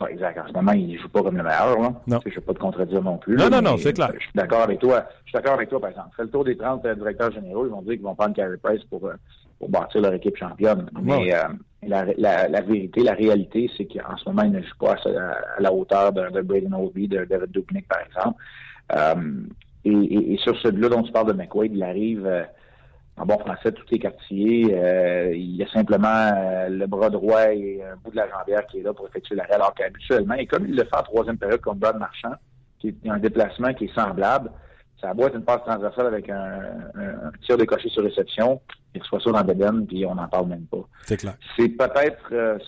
Ouais, 0.00 0.12
exact. 0.12 0.38
En 0.38 0.48
ce 0.48 0.52
moment, 0.52 0.72
il 0.72 0.98
joue 0.98 1.08
pas 1.08 1.22
comme 1.22 1.36
le 1.36 1.42
meilleur. 1.42 1.80
Là. 1.80 1.92
Non. 2.06 2.20
Je 2.24 2.28
ne 2.30 2.34
vais 2.34 2.40
pas 2.40 2.54
te 2.54 2.58
contredire 2.58 3.02
non 3.02 3.18
plus. 3.18 3.36
Non, 3.36 3.48
là, 3.48 3.60
non, 3.60 3.70
non, 3.72 3.76
c'est 3.78 3.92
clair. 3.92 4.10
Je 4.14 4.20
suis 4.20 4.32
d'accord 4.34 4.62
avec 4.62 4.78
toi. 4.78 5.04
Je 5.24 5.30
suis 5.30 5.32
d'accord 5.32 5.54
avec 5.54 5.68
toi, 5.68 5.80
par 5.80 5.90
exemple. 5.90 6.10
Fais 6.16 6.22
le 6.22 6.30
tour 6.30 6.44
des 6.44 6.56
30 6.56 6.84
euh, 6.84 6.94
directeurs 6.94 7.32
généraux, 7.32 7.66
ils 7.66 7.70
vont 7.70 7.82
dire 7.82 7.94
qu'ils 7.94 8.02
vont 8.02 8.14
prendre 8.14 8.34
Carey 8.34 8.56
Price 8.62 8.84
pour, 8.84 9.04
euh, 9.06 9.14
pour 9.58 9.68
bâtir 9.68 10.00
leur 10.00 10.14
équipe 10.14 10.36
championne. 10.36 10.88
Mais 11.02 11.34
euh, 11.34 11.48
la, 11.86 12.04
la, 12.16 12.48
la 12.48 12.60
vérité, 12.60 13.02
la 13.02 13.14
réalité, 13.14 13.70
c'est 13.76 13.86
qu'en 13.86 14.16
ce 14.16 14.28
moment, 14.28 14.42
il 14.42 14.52
ne 14.52 14.62
joue 14.62 14.76
pas 14.78 14.94
à, 14.94 15.60
la 15.60 15.72
hauteur 15.72 16.12
de, 16.12 16.30
de 16.30 16.42
Braden 16.42 16.74
Oldby, 16.74 17.08
de 17.08 17.24
David 17.24 17.50
Dubnik, 17.50 17.88
par 17.88 18.00
exemple. 18.06 18.40
Euh, 18.96 19.42
et, 19.84 19.90
et, 19.90 20.34
et 20.34 20.36
sur 20.38 20.56
celui-là 20.60 20.88
dont 20.90 21.02
tu 21.02 21.12
parles 21.12 21.28
de 21.28 21.32
McQuaid, 21.32 21.72
il 21.74 21.82
arrive 21.82 22.26
euh, 22.26 22.42
en 23.18 23.26
bon 23.26 23.38
français, 23.38 23.72
tout 23.72 23.84
est 23.90 23.98
quartier. 23.98 24.68
Euh, 24.72 25.32
il 25.34 25.56
y 25.56 25.62
a 25.62 25.68
simplement 25.68 26.08
euh, 26.08 26.68
le 26.68 26.86
bras 26.86 27.10
droit 27.10 27.52
et 27.52 27.82
un 27.82 27.96
bout 27.96 28.10
de 28.10 28.16
la 28.16 28.28
jambière 28.28 28.66
qui 28.66 28.78
est 28.78 28.82
là 28.82 28.92
pour 28.92 29.06
effectuer 29.08 29.34
l'arrêt, 29.34 29.54
alors 29.54 29.74
qu'habituellement, 29.74 30.34
et 30.34 30.46
comme 30.46 30.66
il 30.66 30.76
le 30.76 30.84
fait 30.84 30.96
en 30.96 31.02
troisième 31.02 31.36
période 31.36 31.60
comme 31.60 31.78
Brad 31.78 31.98
Marchand, 31.98 32.34
qui 32.78 32.88
est 32.88 33.08
un 33.08 33.18
déplacement 33.18 33.74
qui 33.74 33.86
est 33.86 33.94
semblable, 33.94 34.50
ça 35.00 35.12
être 35.16 35.34
une 35.34 35.44
passe 35.44 35.62
transversale 35.62 36.06
avec 36.06 36.28
un, 36.28 36.60
un, 36.94 37.30
tir 37.42 37.56
décoché 37.56 37.88
sur 37.88 38.02
réception, 38.02 38.60
il 38.94 39.00
reçoit 39.00 39.20
ça 39.20 39.30
dans 39.30 39.44
Beden, 39.44 39.86
puis 39.86 40.04
on 40.06 40.14
n'en 40.14 40.26
parle 40.26 40.48
même 40.48 40.66
pas. 40.66 40.88
C'est 41.04 41.16
clair. 41.16 41.34
C'est 41.56 41.68
peut-être 41.68 42.28
euh, 42.32 42.58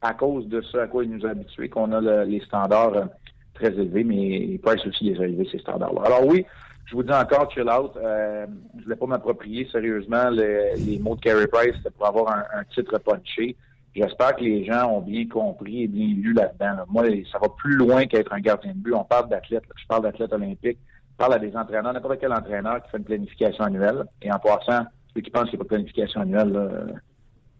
à 0.00 0.14
cause 0.14 0.48
de 0.48 0.62
ce 0.62 0.78
à 0.78 0.86
quoi 0.86 1.04
il 1.04 1.10
nous 1.10 1.26
a 1.26 1.30
habitués 1.30 1.68
qu'on 1.68 1.92
a 1.92 2.24
les 2.24 2.40
standards 2.40 3.08
très 3.54 3.68
élevés, 3.68 4.04
mais 4.04 4.58
Price 4.62 4.86
aussi 4.86 5.04
les 5.04 5.20
a 5.20 5.24
élevés, 5.24 5.48
ces 5.50 5.58
standards-là. 5.58 6.02
Alors 6.06 6.26
oui, 6.26 6.46
je 6.88 6.94
vous 6.94 7.02
dis 7.02 7.12
encore, 7.12 7.50
chill 7.52 7.68
out. 7.68 7.92
Euh, 7.96 8.46
je 8.78 8.84
voulais 8.84 8.96
pas 8.96 9.06
m'approprier 9.06 9.68
sérieusement 9.70 10.30
les 10.30 10.98
mots 10.98 11.16
de 11.16 11.20
Carey 11.20 11.46
Price 11.46 11.76
pour 11.96 12.06
avoir 12.06 12.32
un, 12.32 12.64
titre 12.74 12.98
punché. 12.98 13.56
J'espère 13.94 14.36
que 14.36 14.42
les 14.42 14.64
gens 14.64 14.90
ont 14.90 15.00
bien 15.02 15.26
compris 15.26 15.82
et 15.82 15.88
bien 15.88 16.06
lu 16.06 16.32
là-dedans. 16.32 16.84
Moi, 16.88 17.04
ça 17.30 17.38
va 17.38 17.48
plus 17.50 17.76
loin 17.76 18.06
qu'être 18.06 18.32
un 18.32 18.40
gardien 18.40 18.72
de 18.72 18.78
but. 18.78 18.94
On 18.94 19.04
parle 19.04 19.28
d'athlète. 19.28 19.64
Je 19.76 19.86
parle 19.86 20.02
d'athlète 20.04 20.32
olympique. 20.32 20.78
Je 21.12 21.16
parle 21.18 21.34
à 21.34 21.38
des 21.38 21.54
entraîneurs, 21.54 21.92
n'importe 21.92 22.20
quel 22.20 22.32
entraîneur 22.32 22.82
qui 22.82 22.90
fait 22.90 22.98
une 22.98 23.04
planification 23.04 23.64
annuelle. 23.64 24.04
Et 24.22 24.32
en 24.32 24.38
passant, 24.38 24.86
ceux 25.14 25.20
qui 25.20 25.30
pensent 25.30 25.50
qu'il 25.50 25.58
n'y 25.58 25.62
a 25.62 25.64
pas 25.64 25.64
de 25.64 25.68
planification 25.68 26.20
annuelle, 26.22 26.96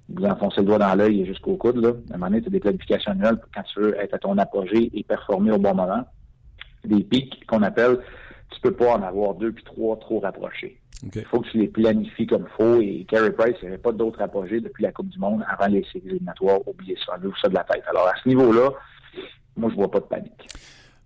vous 0.08 0.24
enfoncez 0.24 0.60
le 0.60 0.66
doigt 0.66 0.78
dans 0.78 0.94
l'œil 0.94 1.26
jusqu'au 1.26 1.56
coude. 1.56 1.76
Là. 1.76 1.90
À 2.10 2.14
un 2.14 2.18
moment 2.18 2.30
donné, 2.30 2.40
tu 2.40 2.48
des 2.48 2.60
planifications 2.60 3.12
annuelles 3.12 3.38
quand 3.54 3.62
tu 3.64 3.80
veux 3.80 4.00
être 4.00 4.14
à 4.14 4.18
ton 4.18 4.38
apogée 4.38 4.90
et 4.94 5.04
performer 5.04 5.50
au 5.50 5.58
bon 5.58 5.74
moment. 5.74 6.04
Des 6.84 7.02
pics 7.02 7.44
qu'on 7.46 7.62
appelle 7.62 7.98
tu 8.50 8.60
peux 8.60 8.72
pas 8.72 8.96
en 8.96 9.02
avoir 9.02 9.34
deux 9.34 9.52
puis 9.52 9.64
trois 9.64 9.98
trop 9.98 10.20
rapprochés. 10.20 10.78
Il 11.14 11.24
faut 11.24 11.40
que 11.40 11.48
tu 11.48 11.58
les 11.58 11.68
planifies 11.68 12.26
comme 12.26 12.46
il 12.50 12.56
faut. 12.56 12.80
Et 12.80 13.06
Carey 13.08 13.30
Price, 13.32 13.54
il 13.62 13.66
n'y 13.66 13.68
avait 13.68 13.82
pas 13.82 13.92
d'autres 13.92 14.20
apogées 14.20 14.60
depuis 14.60 14.82
la 14.82 14.92
Coupe 14.92 15.08
du 15.08 15.18
Monde 15.18 15.44
avant 15.48 15.68
les 15.68 15.84
séries 15.92 16.08
éliminatoires. 16.08 16.58
Oubliez 16.66 16.96
ça, 17.04 17.14
enlevez 17.14 17.32
ça 17.40 17.48
de 17.48 17.54
la 17.54 17.64
tête. 17.64 17.84
Alors, 17.88 18.08
à 18.08 18.14
ce 18.22 18.28
niveau-là, 18.28 18.70
moi, 19.56 19.70
je 19.70 19.76
vois 19.76 19.90
pas 19.90 20.00
de 20.00 20.04
panique. 20.04 20.48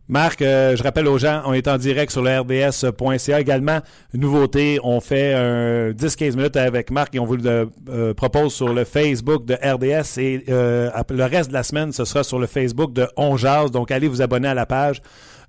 Marc, 0.09 0.43
euh, 0.43 0.77
je 0.77 0.83
rappelle 0.83 1.07
aux 1.07 1.17
gens, 1.17 1.43
on 1.47 1.53
est 1.53 1.69
en 1.69 1.79
direct 1.79 2.11
sur 2.11 2.23
le 2.23 2.41
RDS.ca 2.41 3.41
également. 3.41 3.79
Nouveauté, 4.13 4.79
on 4.83 5.01
fait 5.01 5.33
un 5.33 5.93
10-15 5.93 6.37
minutes 6.37 6.57
avec 6.57 6.91
Marc 6.91 7.15
et 7.15 7.19
on 7.19 7.25
vous 7.25 7.37
le 7.37 7.71
euh, 7.89 8.13
propose 8.13 8.53
sur 8.53 8.75
le 8.75 8.85
Facebook 8.85 9.45
de 9.45 9.55
RDS 9.55 10.19
et 10.19 10.45
euh, 10.49 10.91
le 11.09 11.25
reste 11.25 11.49
de 11.51 11.55
la 11.55 11.63
semaine, 11.63 11.93
ce 11.93 12.05
sera 12.05 12.25
sur 12.25 12.39
le 12.39 12.47
Facebook 12.47 12.93
de 12.93 13.07
On 13.17 13.37
Donc, 13.69 13.91
allez 13.91 14.09
vous 14.09 14.23
abonner 14.23 14.49
à 14.49 14.55
la 14.55 14.67
page. 14.67 15.01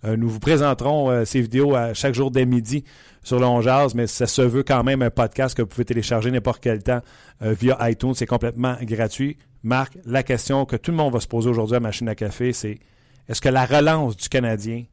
Euh, 0.05 0.17
nous 0.17 0.29
vous 0.29 0.39
présenterons 0.39 1.09
euh, 1.09 1.25
ces 1.25 1.41
vidéos 1.41 1.75
à 1.75 1.93
chaque 1.93 2.13
jour 2.13 2.29
dès 2.29 2.45
midi 2.45 2.83
sur 3.23 3.39
le 3.39 3.95
mais 3.95 4.05
ça 4.05 4.27
se 4.27 4.41
veut 4.41 4.63
quand 4.63 4.83
même 4.83 5.01
un 5.01 5.09
podcast 5.09 5.55
que 5.55 5.61
vous 5.61 5.67
pouvez 5.67 5.85
télécharger 5.85 6.29
n'importe 6.29 6.61
quel 6.61 6.83
temps 6.83 6.99
euh, 7.41 7.53
via 7.53 7.77
iTunes. 7.89 8.13
C'est 8.13 8.25
complètement 8.25 8.75
gratuit. 8.81 9.37
Marc, 9.63 9.97
la 10.05 10.23
question 10.23 10.65
que 10.65 10.75
tout 10.75 10.91
le 10.91 10.97
monde 10.97 11.13
va 11.13 11.21
se 11.21 11.27
poser 11.27 11.49
aujourd'hui 11.49 11.77
à 11.77 11.79
Machine 11.79 12.09
à 12.09 12.15
café, 12.15 12.51
c'est 12.51 12.79
est-ce 13.29 13.39
que 13.39 13.47
la 13.47 13.65
relance 13.65 14.17
du 14.17 14.27
Canadien 14.27 14.83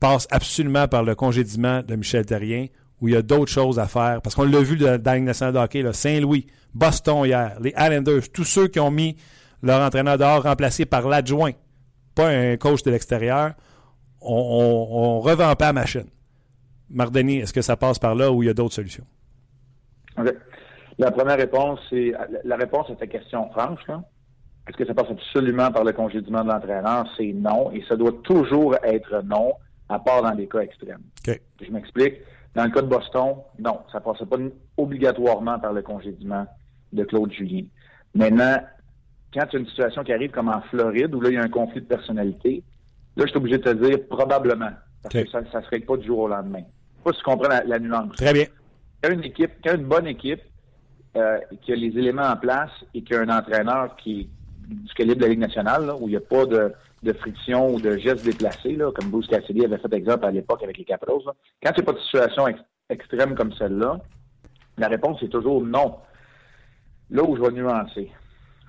passe 0.00 0.28
absolument 0.30 0.86
par 0.86 1.02
le 1.02 1.14
congédiement 1.14 1.82
de 1.82 1.96
Michel 1.96 2.26
Terrien 2.26 2.66
ou 3.00 3.08
il 3.08 3.14
y 3.14 3.16
a 3.16 3.22
d'autres 3.22 3.50
choses 3.50 3.78
à 3.78 3.86
faire? 3.86 4.20
Parce 4.20 4.34
qu'on 4.34 4.44
l'a 4.44 4.60
vu 4.60 4.76
dans 4.76 5.00
la 5.02 5.20
nationale 5.20 5.54
de 5.54 5.58
hockey, 5.58 5.92
Saint-Louis, 5.94 6.46
Boston 6.74 7.24
hier, 7.24 7.56
les 7.62 7.70
Islanders, 7.70 8.30
tous 8.30 8.44
ceux 8.44 8.68
qui 8.68 8.80
ont 8.80 8.90
mis 8.90 9.16
leur 9.62 9.80
entraîneur 9.80 10.18
dehors 10.18 10.42
remplacé 10.42 10.84
par 10.84 11.08
l'adjoint, 11.08 11.52
pas 12.14 12.28
un 12.28 12.58
coach 12.58 12.82
de 12.82 12.90
l'extérieur, 12.90 13.54
on, 14.26 15.16
on, 15.16 15.20
revend 15.20 15.54
pas 15.54 15.66
la 15.66 15.72
machine. 15.72 16.06
Mardeni, 16.90 17.38
est-ce 17.38 17.52
que 17.52 17.62
ça 17.62 17.76
passe 17.76 17.98
par 17.98 18.14
là 18.14 18.30
ou 18.30 18.42
il 18.42 18.46
y 18.46 18.48
a 18.48 18.54
d'autres 18.54 18.74
solutions? 18.74 19.04
La 20.98 21.10
première 21.10 21.36
réponse, 21.36 21.80
c'est 21.90 22.12
la 22.44 22.56
réponse 22.56 22.90
à 22.90 22.94
ta 22.94 23.06
question 23.06 23.50
franche. 23.50 23.80
Est-ce 24.68 24.76
que 24.76 24.86
ça 24.86 24.94
passe 24.94 25.10
absolument 25.10 25.70
par 25.70 25.84
le 25.84 25.92
congédiement 25.92 26.42
de 26.42 26.48
l'entraîneur? 26.48 27.06
C'est 27.16 27.32
non. 27.32 27.70
Et 27.72 27.84
ça 27.88 27.96
doit 27.96 28.14
toujours 28.24 28.74
être 28.82 29.22
non, 29.24 29.52
à 29.88 29.98
part 29.98 30.22
dans 30.22 30.34
des 30.34 30.48
cas 30.48 30.60
extrêmes. 30.60 31.02
Je 31.26 31.70
m'explique. 31.70 32.14
Dans 32.54 32.64
le 32.64 32.70
cas 32.70 32.80
de 32.80 32.86
Boston, 32.86 33.34
non, 33.58 33.80
ça 33.92 33.98
ne 33.98 34.04
passe 34.04 34.26
pas 34.26 34.36
obligatoirement 34.78 35.58
par 35.58 35.74
le 35.74 35.82
congédiement 35.82 36.46
de 36.92 37.04
Claude 37.04 37.30
Julien. 37.30 37.64
Maintenant, 38.14 38.56
quand 39.34 39.46
tu 39.46 39.56
as 39.56 39.58
une 39.58 39.66
situation 39.66 40.02
qui 40.02 40.12
arrive 40.12 40.30
comme 40.30 40.48
en 40.48 40.62
Floride, 40.62 41.14
où 41.14 41.20
là, 41.20 41.28
il 41.28 41.34
y 41.34 41.38
a 41.38 41.42
un 41.42 41.50
conflit 41.50 41.82
de 41.82 41.86
personnalité, 41.86 42.62
Là, 43.16 43.24
je 43.24 43.30
suis 43.30 43.38
obligé 43.38 43.58
de 43.58 43.62
te 43.62 43.70
dire 43.70 44.06
probablement. 44.08 44.72
Parce 45.02 45.14
que 45.14 45.30
ça 45.30 45.40
ne 45.40 45.46
se 45.46 45.68
règle 45.68 45.86
pas 45.86 45.96
du 45.96 46.06
jour 46.06 46.20
au 46.20 46.28
lendemain. 46.28 46.62
Pas 47.02 47.12
si 47.12 47.18
tu 47.18 47.24
comprends 47.24 47.48
la, 47.48 47.78
nuance. 47.78 48.16
Très 48.16 48.32
bien. 48.32 48.46
Quand 49.02 49.12
une 49.12 49.24
équipe, 49.24 49.52
quand 49.64 49.74
une 49.74 49.84
bonne 49.84 50.06
équipe 50.06 50.42
euh, 51.16 51.38
qui 51.62 51.72
a 51.72 51.76
les 51.76 51.96
éléments 51.98 52.28
en 52.28 52.36
place 52.36 52.70
et 52.92 53.02
qui 53.02 53.14
a 53.14 53.20
un 53.20 53.28
entraîneur 53.28 53.96
qui 53.96 54.20
est 54.20 54.28
du 54.68 54.94
calibre 54.94 55.18
de 55.18 55.22
la 55.22 55.28
Ligue 55.28 55.38
nationale, 55.38 55.90
où 56.00 56.08
il 56.08 56.10
n'y 56.10 56.16
a 56.16 56.20
pas 56.20 56.44
de, 56.44 56.72
friction 57.20 57.72
ou 57.72 57.80
de 57.80 57.96
gestes 57.98 58.24
déplacés, 58.24 58.74
là, 58.74 58.90
comme 58.92 59.10
Bruce 59.10 59.28
Cassidy 59.28 59.64
avait 59.64 59.78
fait 59.78 59.92
exemple 59.94 60.26
à 60.26 60.30
l'époque 60.32 60.62
avec 60.64 60.76
les 60.76 60.84
Capitals, 60.84 61.22
quand 61.24 61.70
il 61.70 61.74
n'y 61.74 61.80
a 61.80 61.84
pas 61.84 61.92
de 61.92 62.00
situation 62.00 62.46
extrême 62.90 63.36
comme 63.36 63.52
celle-là, 63.52 64.00
la 64.76 64.88
réponse 64.88 65.22
est 65.22 65.28
toujours 65.28 65.62
non. 65.62 65.96
Là 67.10 67.22
où 67.22 67.36
je 67.36 67.42
vais 67.42 67.52
nuancer, 67.52 68.10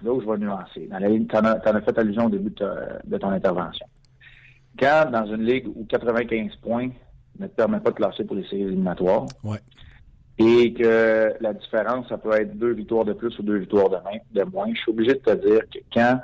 là 0.04 0.14
où 0.14 0.22
je 0.22 0.28
vais 0.28 0.38
nuancer, 0.38 0.88
dans 0.88 1.00
la 1.00 1.10
ligne, 1.10 1.26
tu 1.26 1.36
en, 1.36 1.44
as 1.44 1.82
fait 1.82 1.98
allusion 1.98 2.26
au 2.26 2.30
début 2.30 2.52
de 2.52 3.18
ton 3.18 3.30
intervention. 3.30 3.88
Quand, 4.80 5.10
dans 5.12 5.26
une 5.26 5.44
ligue 5.44 5.68
où 5.68 5.86
95 5.86 6.56
points 6.62 6.90
ne 7.40 7.48
te 7.48 7.56
permet 7.56 7.80
pas 7.80 7.92
de 7.92 7.96
classer 7.96 8.24
pour 8.24 8.36
les 8.36 8.44
séries 8.48 8.64
éliminatoires, 8.64 9.26
et 10.40 10.74
que 10.74 11.34
la 11.42 11.54
différence, 11.54 12.08
ça 12.10 12.18
peut 12.18 12.34
être 12.34 12.58
deux 12.58 12.74
victoires 12.74 13.06
de 13.06 13.14
plus 13.14 13.38
ou 13.40 13.44
deux 13.44 13.58
victoires 13.58 13.90
de, 13.90 13.98
de 14.32 14.44
moins, 14.44 14.68
je 14.74 14.80
suis 14.80 14.92
obligé 14.92 15.14
de 15.14 15.20
te 15.20 15.34
dire 15.34 15.62
que 15.74 15.80
quand 15.92 16.20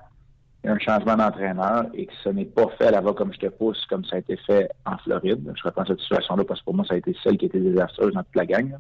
il 0.64 0.68
y 0.68 0.70
a 0.70 0.74
un 0.74 0.80
changement 0.80 1.16
d'entraîneur 1.16 1.88
et 1.94 2.06
que 2.06 2.14
ce 2.24 2.30
n'est 2.30 2.46
pas 2.46 2.68
fait 2.78 2.86
à 2.86 2.92
la 2.92 3.02
va 3.02 3.14
comme 3.14 3.34
je 3.34 3.40
te 3.40 3.48
pousse, 3.48 3.84
comme 3.88 4.06
ça 4.06 4.16
a 4.16 4.20
été 4.20 4.38
fait 4.38 4.70
en 4.86 4.98
Floride, 5.00 5.52
je 5.56 5.64
reprends 5.64 5.86
cette 5.86 6.00
situation-là 6.00 6.44
parce 6.46 6.62
que 6.62 6.66
pour 6.66 6.76
moi, 6.76 6.86
ça 6.88 6.94
a 6.94 6.98
été 6.98 7.16
celle 7.24 7.38
qui 7.38 7.48
était 7.48 7.60
désastreuse 7.60 8.14
dans 8.14 8.24
toute 8.24 8.36
la 8.36 8.46
gang. 8.46 8.78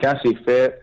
Quand 0.00 0.14
c'est 0.22 0.34
fait 0.44 0.78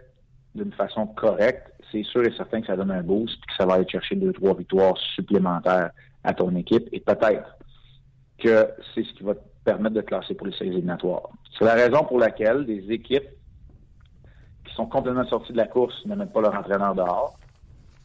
d'une 0.55 0.71
façon 0.71 1.05
correcte, 1.05 1.71
c'est 1.91 2.03
sûr 2.03 2.23
et 2.23 2.33
certain 2.35 2.61
que 2.61 2.67
ça 2.67 2.75
donne 2.75 2.91
un 2.91 3.03
boost 3.03 3.35
et 3.35 3.51
que 3.51 3.55
ça 3.57 3.65
va 3.65 3.75
aller 3.75 3.87
chercher 3.87 4.15
deux, 4.15 4.33
trois 4.33 4.55
victoires 4.55 4.97
supplémentaires 5.15 5.91
à 6.23 6.33
ton 6.33 6.55
équipe 6.55 6.87
et 6.91 7.01
peut-être 7.01 7.58
que 8.39 8.67
c'est 8.93 9.03
ce 9.03 9.13
qui 9.13 9.23
va 9.23 9.35
te 9.35 9.41
permettre 9.63 9.95
de 9.95 10.01
classer 10.01 10.33
pour 10.33 10.47
les 10.47 10.53
séries 10.53 10.69
éliminatoires. 10.69 11.29
C'est 11.57 11.65
la 11.65 11.73
raison 11.73 12.03
pour 12.03 12.19
laquelle 12.19 12.65
des 12.65 12.91
équipes 12.91 13.29
qui 14.65 14.73
sont 14.73 14.85
complètement 14.85 15.25
sorties 15.25 15.51
de 15.51 15.57
la 15.57 15.67
course 15.67 15.95
ne 16.05 16.15
mettent 16.15 16.33
pas 16.33 16.41
leur 16.41 16.55
entraîneur 16.55 16.95
dehors. 16.95 17.37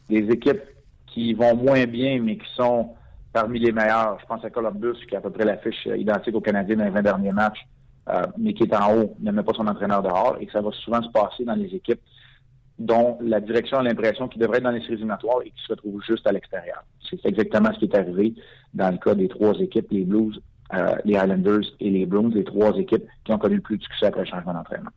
Des 0.09 0.29
équipes 0.29 0.61
qui 1.07 1.33
vont 1.33 1.55
moins 1.55 1.85
bien, 1.85 2.21
mais 2.21 2.37
qui 2.37 2.47
sont 2.55 2.95
parmi 3.31 3.59
les 3.59 3.71
meilleures. 3.71 4.17
Je 4.19 4.25
pense 4.25 4.43
à 4.43 4.49
Columbus, 4.49 4.97
qui 5.07 5.15
a 5.15 5.19
à 5.19 5.21
peu 5.21 5.29
près 5.29 5.45
la 5.45 5.57
fiche 5.57 5.85
identique 5.85 6.35
aux 6.35 6.41
Canadiens 6.41 6.75
dans 6.75 6.85
les 6.85 6.89
20 6.89 7.01
derniers 7.01 7.31
matchs, 7.31 7.65
euh, 8.09 8.23
mais 8.37 8.53
qui 8.53 8.63
est 8.63 8.75
en 8.75 8.95
haut, 8.95 9.15
ne 9.19 9.31
met 9.31 9.43
pas 9.43 9.53
son 9.53 9.67
entraîneur 9.67 10.03
dehors. 10.03 10.37
Et 10.39 10.47
ça 10.51 10.61
va 10.61 10.71
souvent 10.71 11.01
se 11.01 11.09
passer 11.09 11.43
dans 11.45 11.55
les 11.55 11.73
équipes 11.73 12.01
dont 12.77 13.17
la 13.21 13.39
direction 13.39 13.77
a 13.77 13.83
l'impression 13.83 14.27
qu'il 14.27 14.41
devrait 14.41 14.57
être 14.57 14.63
dans 14.63 14.71
les 14.71 14.81
séries 14.81 14.93
éliminatoires 14.93 15.41
et 15.45 15.49
qui 15.49 15.63
se 15.65 15.71
retrouve 15.71 16.01
juste 16.05 16.27
à 16.27 16.31
l'extérieur. 16.31 16.83
C'est 17.09 17.25
exactement 17.25 17.71
ce 17.73 17.79
qui 17.79 17.85
est 17.85 17.95
arrivé 17.95 18.33
dans 18.73 18.91
le 18.91 18.97
cas 18.97 19.15
des 19.15 19.27
trois 19.27 19.53
équipes, 19.59 19.87
les 19.91 20.03
Blues, 20.03 20.41
euh, 20.73 20.95
les 21.05 21.13
Islanders 21.13 21.63
et 21.79 21.89
les 21.89 22.05
Bruins, 22.05 22.31
les 22.33 22.43
trois 22.43 22.75
équipes 22.77 23.05
qui 23.23 23.31
ont 23.31 23.37
connu 23.37 23.55
le 23.55 23.61
plus 23.61 23.77
de 23.77 23.83
succès 23.83 24.07
après 24.07 24.21
le 24.21 24.27
changement 24.27 24.53
d'entraînement. 24.53 24.89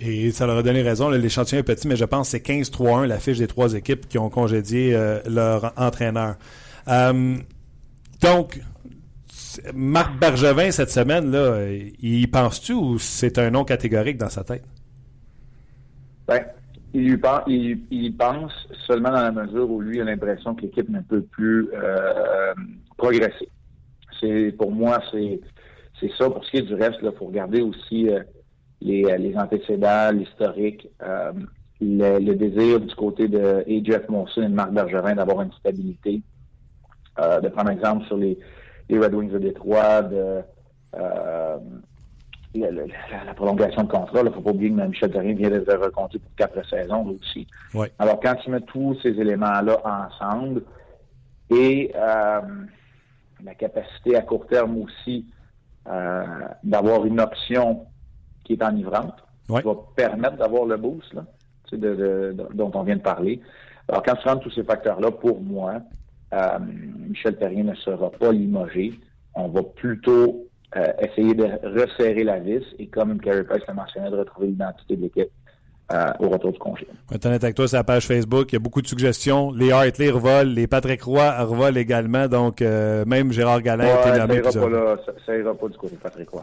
Et 0.00 0.30
ça 0.32 0.46
leur 0.46 0.56
a 0.56 0.62
donné 0.62 0.82
raison. 0.82 1.10
L'échantillon 1.10 1.60
est 1.60 1.64
petit, 1.64 1.86
mais 1.86 1.96
je 1.96 2.04
pense 2.04 2.32
que 2.32 2.38
c'est 2.38 2.46
15-3-1 2.46 3.06
la 3.06 3.18
fiche 3.18 3.38
des 3.38 3.46
trois 3.46 3.74
équipes 3.74 4.08
qui 4.08 4.18
ont 4.18 4.30
congédié 4.30 4.94
euh, 4.94 5.20
leur 5.28 5.72
entraîneur. 5.76 6.36
Euh, 6.88 7.36
donc, 8.20 8.60
Marc 9.74 10.18
Bergevin, 10.18 10.70
cette 10.70 10.90
semaine, 10.90 11.30
là, 11.30 11.68
y 11.70 12.26
penses-tu 12.26 12.72
ou 12.72 12.98
c'est 12.98 13.38
un 13.38 13.50
nom 13.50 13.64
catégorique 13.64 14.16
dans 14.16 14.30
sa 14.30 14.42
tête? 14.42 14.64
Ben, 16.26 16.44
il, 16.94 17.80
il, 17.90 18.16
pense 18.16 18.52
seulement 18.86 19.10
dans 19.10 19.22
la 19.22 19.32
mesure 19.32 19.68
où 19.68 19.80
lui 19.80 20.00
a 20.00 20.04
l'impression 20.04 20.54
que 20.54 20.62
l'équipe 20.62 20.88
ne 20.88 21.00
peut 21.00 21.22
plus 21.22 21.68
euh, 21.74 22.54
progresser. 22.96 23.48
C'est 24.20 24.52
pour 24.56 24.70
moi 24.70 25.00
c'est 25.10 25.40
c'est 26.00 26.10
ça. 26.16 26.30
Pour 26.30 26.44
ce 26.44 26.50
qui 26.50 26.56
est 26.58 26.62
du 26.62 26.74
reste, 26.74 26.98
il 27.02 27.12
faut 27.18 27.26
regarder 27.26 27.62
aussi 27.62 28.08
euh, 28.08 28.22
les, 28.80 29.04
euh, 29.04 29.16
les 29.16 29.36
antécédents, 29.36 30.12
l'historique, 30.12 30.88
le, 31.80 32.34
désir 32.34 32.80
du 32.80 32.94
côté 32.94 33.28
de 33.28 33.64
et 33.66 33.84
Jeff 33.84 34.08
Monson 34.08 34.42
et 34.42 34.48
de 34.48 34.54
Marc 34.54 34.72
Bergerin 34.72 35.16
d'avoir 35.16 35.42
une 35.42 35.52
stabilité. 35.52 36.22
de 37.18 37.48
prendre 37.48 37.70
exemple 37.70 38.06
sur 38.06 38.16
les, 38.16 38.38
les 38.88 38.98
Red 38.98 39.14
Wings 39.14 39.32
de 39.32 39.38
Détroit, 39.38 40.02
de 40.02 40.42
la, 42.60 43.34
prolongation 43.34 43.82
de 43.82 43.90
contrat. 43.90 44.20
Il 44.20 44.26
ne 44.26 44.30
faut 44.30 44.40
pas 44.40 44.50
oublier 44.50 44.70
que 44.70 44.80
Michel 44.86 45.10
Therrien 45.10 45.34
vient 45.34 45.50
d'être 45.50 45.74
recompté 45.76 46.18
pour 46.18 46.30
quatre 46.36 46.66
saisons 46.68 47.06
aussi. 47.08 47.46
Alors, 47.98 48.20
quand 48.20 48.34
tu 48.36 48.50
mets 48.50 48.60
tous 48.60 48.96
ces 49.02 49.10
éléments-là 49.10 49.80
ensemble 49.84 50.62
et 51.50 51.92
euh, 51.94 52.40
la 53.42 53.54
capacité 53.54 54.16
à 54.16 54.22
court 54.22 54.46
terme 54.46 54.78
aussi 54.78 55.26
euh, 55.88 56.24
d'avoir 56.62 57.04
une 57.04 57.20
option 57.20 57.86
qui 58.44 58.54
est 58.54 58.62
enivrante, 58.62 59.16
qui 59.46 59.62
va 59.62 59.74
permettre 59.96 60.36
d'avoir 60.36 60.64
le 60.64 60.76
boost 60.76 61.12
là, 61.12 61.24
dont 61.72 62.70
on 62.74 62.82
vient 62.82 62.96
de 62.96 63.02
parler. 63.02 63.40
Alors, 63.88 64.02
quand 64.02 64.14
tu 64.14 64.28
rentres 64.28 64.42
tous 64.42 64.50
ces 64.50 64.64
facteurs-là, 64.64 65.10
pour 65.10 65.42
moi, 65.42 65.80
euh, 66.32 66.58
Michel 67.08 67.36
Terrien 67.36 67.64
ne 67.64 67.74
sera 67.74 68.10
pas 68.10 68.32
limogé. 68.32 68.94
On 69.34 69.48
va 69.48 69.62
plutôt 69.62 70.46
euh, 70.76 70.86
essayer 71.00 71.34
de 71.34 71.44
resserrer 71.78 72.24
la 72.24 72.38
vis 72.38 72.64
et, 72.78 72.86
comme 72.86 73.20
Carey 73.20 73.44
Price 73.44 73.62
l'a 73.66 73.74
mentionné, 73.74 74.10
de 74.10 74.16
retrouver 74.16 74.48
l'identité 74.48 74.96
de 74.96 75.02
l'équipe. 75.02 75.30
Euh, 75.92 76.10
au 76.18 76.30
retour 76.30 76.50
du 76.50 76.58
congé. 76.58 76.88
honnête 77.10 77.44
avec 77.44 77.54
toi, 77.54 77.68
c'est 77.68 77.76
la 77.76 77.84
page 77.84 78.06
Facebook. 78.06 78.50
Il 78.50 78.54
y 78.54 78.56
a 78.56 78.58
beaucoup 78.58 78.80
de 78.80 78.86
suggestions. 78.86 79.52
Les 79.52 79.70
Hartley 79.70 80.08
revolent, 80.08 80.48
les 80.48 80.66
Patrick 80.66 81.02
Roy 81.02 81.30
revolent 81.44 81.76
également. 81.76 82.26
Donc, 82.26 82.62
même 82.62 83.32
Gérard 83.32 83.60
Galin 83.60 83.84
ouais, 83.84 84.08
été 84.08 84.18
nommé. 84.18 84.42
Ça 84.50 84.60
ira, 84.60 84.96
pas 84.96 85.12
ça, 85.26 85.36
ira 85.36 85.54
pas 85.54 85.68
du 85.68 85.76
côté 85.76 85.96
de 85.96 86.00
Patrick 86.00 86.30
Roy. 86.30 86.42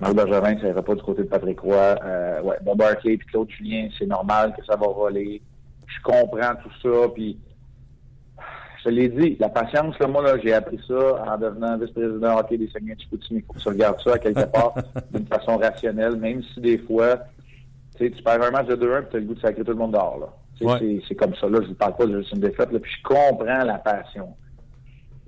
Marc 0.00 0.14
Bergerin, 0.14 0.60
ça 0.60 0.68
ira 0.68 0.82
pas 0.82 0.94
du 0.94 1.02
côté 1.02 1.22
de 1.22 1.28
Patrick 1.28 1.60
Roy. 1.60 1.76
Euh, 1.76 2.42
ouais, 2.42 2.56
Bob 2.62 2.78
Barkley 2.78 3.14
et 3.14 3.18
Claude 3.18 3.50
Julien, 3.50 3.88
c'est 3.98 4.06
normal 4.06 4.54
que 4.56 4.64
ça 4.64 4.76
va 4.76 4.86
voler. 4.86 5.42
Je 5.86 6.02
comprends 6.02 6.54
tout 6.62 6.70
ça. 6.82 7.08
Puis 7.14 7.38
je 8.90 8.94
l'ai 8.94 9.08
dit, 9.08 9.36
la 9.38 9.48
patience, 9.48 9.98
là, 9.98 10.06
moi, 10.06 10.22
là, 10.22 10.38
j'ai 10.42 10.52
appris 10.52 10.80
ça 10.86 11.24
en 11.26 11.38
devenant 11.38 11.78
vice-président 11.78 12.38
hockey 12.38 12.58
des 12.58 12.68
Saguenay 12.68 12.94
de 12.94 13.18
Il 13.30 13.42
faut 13.42 13.52
que 13.52 13.58
tu 13.58 13.68
regardes 13.68 14.00
ça 14.00 14.18
quelque 14.18 14.44
part 14.52 14.74
d'une 15.12 15.26
façon 15.26 15.56
rationnelle, 15.58 16.16
même 16.16 16.42
si 16.54 16.60
des 16.60 16.78
fois, 16.78 17.18
tu 17.96 18.10
perds 18.10 18.42
un 18.42 18.50
match 18.50 18.66
de 18.66 18.76
2-1 18.76 19.02
et 19.02 19.08
tu 19.10 19.16
as 19.16 19.20
le 19.20 19.26
goût 19.26 19.34
de 19.34 19.40
sacrer 19.40 19.64
tout 19.64 19.72
le 19.72 19.78
monde 19.78 19.92
dehors. 19.92 20.18
Là. 20.18 20.28
C'est 21.08 21.14
comme 21.14 21.34
ça. 21.34 21.48
Là, 21.48 21.60
je 21.62 21.68
ne 21.68 21.74
parle 21.74 21.96
pas 21.96 22.06
de 22.06 22.18
juste 22.18 22.32
une 22.32 22.40
défaite. 22.40 22.72
Là, 22.72 22.78
puis 22.80 22.90
je 22.90 23.02
comprends 23.02 23.64
la 23.64 23.78
passion. 23.78 24.28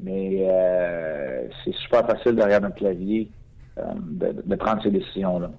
Mais 0.03 0.47
euh, 0.49 1.47
c'est 1.65 1.75
super 1.75 2.07
facile 2.07 2.35
derrière 2.35 2.65
un 2.65 2.71
clavier 2.71 3.31
euh, 3.79 3.83
de, 3.97 4.43
de, 4.45 4.57
prendre 4.57 4.83
ces 4.83 4.91
décisions-là. 4.91 5.51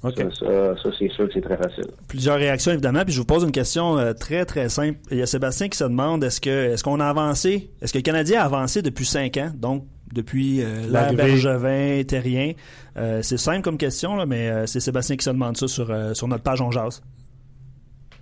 Ça, 0.00 0.90
c'est 0.98 1.10
sûr 1.10 1.26
que 1.26 1.32
c'est 1.34 1.40
très 1.40 1.56
facile. 1.56 1.84
Plusieurs 2.06 2.36
réactions, 2.36 2.72
évidemment. 2.72 3.04
Puis 3.04 3.12
je 3.12 3.18
vous 3.18 3.26
pose 3.26 3.42
une 3.42 3.52
question 3.52 3.98
euh, 3.98 4.12
très, 4.12 4.44
très 4.44 4.68
simple. 4.68 4.98
Il 5.10 5.18
y 5.18 5.22
a 5.22 5.26
Sébastien 5.26 5.68
qui 5.68 5.76
se 5.76 5.84
demande 5.84 6.22
est-ce 6.22 6.40
que 6.40 6.50
est-ce 6.50 6.84
qu'on 6.84 7.00
a 7.00 7.06
avancé 7.06 7.70
Est-ce 7.82 7.92
que 7.92 7.98
le 7.98 8.02
Canadien 8.02 8.40
a 8.40 8.44
avancé 8.44 8.80
depuis 8.80 9.04
cinq 9.04 9.36
ans? 9.38 9.50
Donc, 9.56 9.84
depuis 10.12 10.62
euh, 10.62 10.86
la 10.88 11.12
Bergevin, 11.12 12.02
Terrien. 12.04 12.52
Euh, 12.96 13.22
c'est 13.22 13.36
simple 13.36 13.62
comme 13.62 13.76
question, 13.76 14.14
là, 14.16 14.24
mais 14.24 14.66
c'est 14.66 14.80
Sébastien 14.80 15.16
qui 15.16 15.24
se 15.24 15.30
demande 15.30 15.56
ça 15.56 15.66
sur, 15.66 15.92
sur 16.14 16.28
notre 16.28 16.44
page 16.44 16.60
On 16.60 16.70
Jase. 16.70 17.02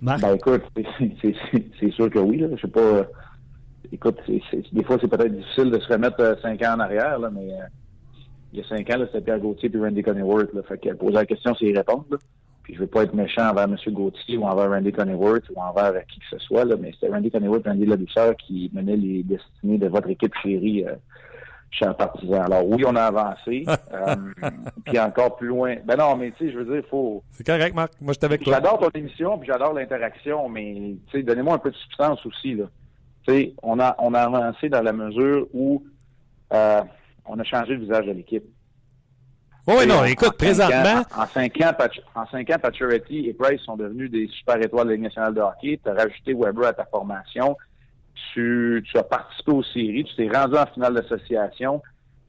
Marc? 0.01 0.21
Ben, 0.21 0.35
écoute, 0.35 0.63
c'est 1.79 1.91
sûr 1.91 2.09
que 2.09 2.19
oui. 2.19 2.37
Là. 2.37 2.47
Je 2.55 2.61
sais 2.61 2.67
pas. 2.67 3.03
écoute, 3.91 4.17
des 4.27 4.83
fois, 4.83 4.97
c'est 4.99 5.07
peut-être 5.07 5.33
difficile 5.35 5.71
de 5.71 5.79
se 5.79 5.87
remettre 5.93 6.37
cinq 6.41 6.61
ans 6.63 6.75
en 6.75 6.79
arrière, 6.79 7.19
là, 7.19 7.29
mais 7.31 7.49
il 8.53 8.59
y 8.59 8.63
a 8.63 8.67
cinq 8.67 8.89
ans, 8.89 8.99
c'était 9.05 9.21
Pierre 9.21 9.39
Gauthier 9.39 9.69
et 9.73 9.77
Randy 9.77 10.01
Coneyworth. 10.01 10.53
Là, 10.53 10.63
fait 10.63 10.77
qu'elle 10.77 10.97
posait 10.97 11.13
la 11.13 11.25
question, 11.25 11.53
c'est 11.55 11.65
y 11.65 11.75
répondre. 11.75 12.17
Puis 12.63 12.75
je 12.75 12.79
veux 12.79 12.87
pas 12.87 13.03
être 13.03 13.13
méchant 13.13 13.49
envers 13.49 13.63
M. 13.63 13.77
Gauthier 13.87 14.37
ou 14.37 14.43
envers 14.43 14.69
Randy 14.69 14.91
Coneyworth 14.91 15.49
ou 15.55 15.61
envers 15.61 15.93
qui 16.07 16.19
que 16.19 16.25
ce 16.31 16.39
soit, 16.39 16.65
là, 16.65 16.75
mais 16.79 16.91
c'était 16.93 17.11
Randy 17.13 17.31
Coneyworth 17.31 17.65
et 17.65 17.69
Randy 17.69 17.85
Labisseur 17.85 18.35
qui 18.35 18.69
menaient 18.73 18.97
les 18.97 19.23
destinées 19.23 19.77
de 19.77 19.87
votre 19.87 20.09
équipe 20.09 20.33
chérie, 20.41 20.85
euh, 20.85 20.95
cher 21.71 21.95
partisan. 21.95 22.41
Alors 22.41 22.67
oui, 22.67 22.83
on 22.85 22.95
a 22.95 23.03
avancé. 23.03 23.65
euh, 23.93 24.15
puis 24.85 24.99
encore 24.99 25.35
plus 25.37 25.47
loin. 25.47 25.75
Ben 25.85 25.95
non, 25.97 26.15
mais 26.15 26.31
tu 26.31 26.45
sais, 26.45 26.51
je 26.51 26.57
veux 26.57 26.65
dire, 26.65 26.83
il 26.85 26.89
faut. 26.89 27.23
C'est 27.31 27.45
correct, 27.45 27.75
Marc. 27.75 27.93
Moi, 28.01 28.13
je 28.19 28.25
avec 28.25 28.43
toi. 28.43 28.53
J'adore 28.53 28.79
ton 28.79 28.89
émission, 28.99 29.37
puis 29.37 29.47
j'adore 29.47 29.73
l'interaction, 29.73 30.49
mais 30.49 30.95
tu 31.07 31.19
sais, 31.19 31.23
donnez-moi 31.23 31.55
un 31.55 31.59
peu 31.59 31.71
de 31.71 31.75
substance 31.75 32.25
aussi. 32.25 32.55
Là. 32.55 32.65
Tu 33.27 33.33
sais, 33.33 33.53
on 33.63 33.79
a, 33.79 33.95
on 33.99 34.13
a 34.13 34.19
avancé 34.19 34.69
dans 34.69 34.81
la 34.81 34.93
mesure 34.93 35.47
où 35.53 35.83
euh, 36.53 36.81
on 37.27 37.39
a 37.39 37.43
changé 37.43 37.73
le 37.73 37.81
visage 37.81 38.05
de 38.05 38.11
l'équipe. 38.11 38.43
Oui, 39.67 39.85
non, 39.85 40.05
écoute, 40.05 40.37
présentement. 40.37 41.03
en, 41.15 41.25
cinq 41.27 41.59
ans, 41.61 41.73
en 42.15 42.25
cinq 42.27 42.49
ans, 42.51 42.55
Pacioretty 42.61 43.27
et 43.27 43.33
Price 43.33 43.59
sont 43.61 43.75
devenus 43.75 44.09
des 44.09 44.27
super 44.27 44.55
étoiles 44.63 44.85
de 44.85 44.91
la 44.91 44.95
Ligue 44.95 45.03
nationale 45.03 45.33
de 45.33 45.41
hockey. 45.41 45.79
Tu 45.83 45.89
as 45.89 45.93
rajouté 45.93 46.33
Weber 46.33 46.67
à 46.67 46.73
ta 46.73 46.85
formation. 46.85 47.57
Tu, 48.33 48.81
tu 48.89 48.97
as 48.97 49.03
participé 49.03 49.51
aux 49.51 49.63
séries. 49.63 50.05
Tu 50.05 50.15
t'es 50.15 50.29
rendu 50.29 50.55
en 50.55 50.65
finale 50.67 50.93
d'association 50.93 51.81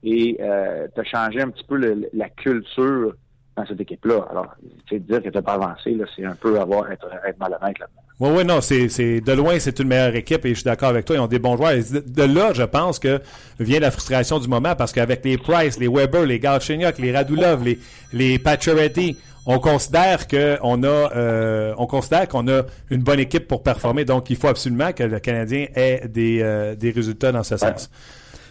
et 0.02 0.36
euh, 0.40 0.88
tu 0.92 1.00
as 1.00 1.04
changé 1.04 1.40
un 1.40 1.50
petit 1.50 1.64
peu 1.64 1.76
la 2.12 2.28
culture 2.30 3.14
dans 3.58 3.66
cette 3.66 3.80
équipe-là. 3.80 4.26
Alors, 4.30 4.46
tu 4.86 4.94
sais, 4.94 5.00
dire 5.00 5.22
que 5.22 5.28
tu 5.28 5.34
n'as 5.34 5.42
pas 5.42 5.54
avancé, 5.54 5.96
c'est 6.14 6.24
un 6.24 6.34
peu 6.34 6.60
avoir 6.60 6.90
être, 6.90 7.08
être 7.26 7.38
malhonnête 7.38 7.78
là-dedans. 7.78 8.02
Oui, 8.20 8.30
oui, 8.36 8.44
non, 8.44 8.60
c'est, 8.60 8.88
c'est 8.88 9.20
de 9.20 9.32
loin, 9.32 9.58
c'est 9.58 9.78
une 9.78 9.88
meilleure 9.88 10.14
équipe 10.14 10.44
et 10.44 10.50
je 10.50 10.54
suis 10.54 10.64
d'accord 10.64 10.88
avec 10.88 11.04
toi. 11.04 11.16
Ils 11.16 11.20
ont 11.20 11.28
des 11.28 11.38
bons 11.38 11.56
joueurs. 11.56 11.72
de, 11.72 12.22
là, 12.22 12.52
je 12.52 12.64
pense 12.64 12.98
que 12.98 13.20
vient 13.60 13.80
la 13.80 13.90
frustration 13.90 14.38
du 14.38 14.48
moment 14.48 14.74
parce 14.74 14.92
qu'avec 14.92 15.24
les 15.24 15.38
Price, 15.38 15.78
les 15.78 15.88
Weber, 15.88 16.26
les 16.26 16.40
Galchenyuk, 16.40 16.98
les 16.98 17.12
Radulov, 17.14 17.64
les, 17.64 17.78
les 18.12 18.38
Pacioretty, 18.38 19.16
on 19.46 19.60
considère 19.60 20.26
que 20.26 20.58
on 20.62 20.82
a, 20.82 20.86
euh, 20.86 21.74
on 21.78 21.86
considère 21.86 22.26
qu'on 22.28 22.48
a 22.48 22.62
une 22.90 23.02
bonne 23.02 23.20
équipe 23.20 23.46
pour 23.46 23.62
performer. 23.62 24.04
Donc, 24.04 24.30
il 24.30 24.36
faut 24.36 24.48
absolument 24.48 24.92
que 24.92 25.04
le 25.04 25.20
Canadien 25.20 25.66
ait 25.74 26.08
des, 26.08 26.40
euh, 26.42 26.74
des 26.74 26.90
résultats 26.90 27.32
dans 27.32 27.44
ce 27.44 27.56
sens. 27.56 27.88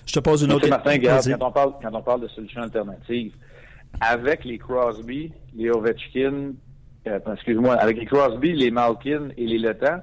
Je 0.06 0.14
te 0.14 0.20
pose 0.20 0.44
une 0.44 0.54
autre 0.54 0.70
question. 0.70 1.38
quand 1.38 1.48
on 1.48 1.52
parle, 1.52 1.74
quand 1.82 1.94
on 1.94 2.02
parle 2.02 2.22
de 2.22 2.28
solutions 2.30 2.62
alternatives, 2.62 3.34
avec 4.00 4.46
les 4.46 4.58
Crosby, 4.58 5.32
les 5.56 5.70
Ovechkin, 5.70 6.54
euh, 7.08 7.20
excuse-moi, 7.34 7.76
avec 7.76 7.98
les 7.98 8.06
Crosby, 8.06 8.54
les 8.54 8.72
Malkin 8.72 9.30
et 9.38 9.46
les 9.46 9.58
Letang, 9.58 10.02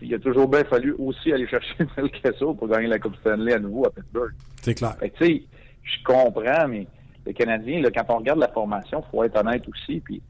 il 0.00 0.14
a 0.14 0.18
toujours 0.18 0.48
bien 0.48 0.64
fallu 0.64 0.94
aussi 0.98 1.32
aller 1.32 1.46
chercher 1.46 1.74
Mel 1.96 2.10
Kessel 2.10 2.54
pour 2.58 2.68
gagner 2.68 2.88
la 2.88 2.98
Coupe 2.98 3.16
Stanley 3.16 3.52
à 3.52 3.58
nouveau 3.58 3.86
à 3.86 3.90
Pittsburgh. 3.90 4.32
C'est 4.62 4.74
clair. 4.74 4.96
tu 5.00 5.24
sais, 5.24 5.42
je 5.82 6.04
comprends, 6.04 6.68
mais 6.68 6.86
les 7.24 7.34
Canadiens, 7.34 7.80
là, 7.80 7.90
quand 7.90 8.04
on 8.08 8.18
regarde 8.18 8.38
la 8.38 8.48
formation, 8.48 9.04
il 9.06 9.10
faut 9.10 9.24
être 9.24 9.36
honnête 9.38 9.64
aussi. 9.68 10.00
Puis 10.00 10.22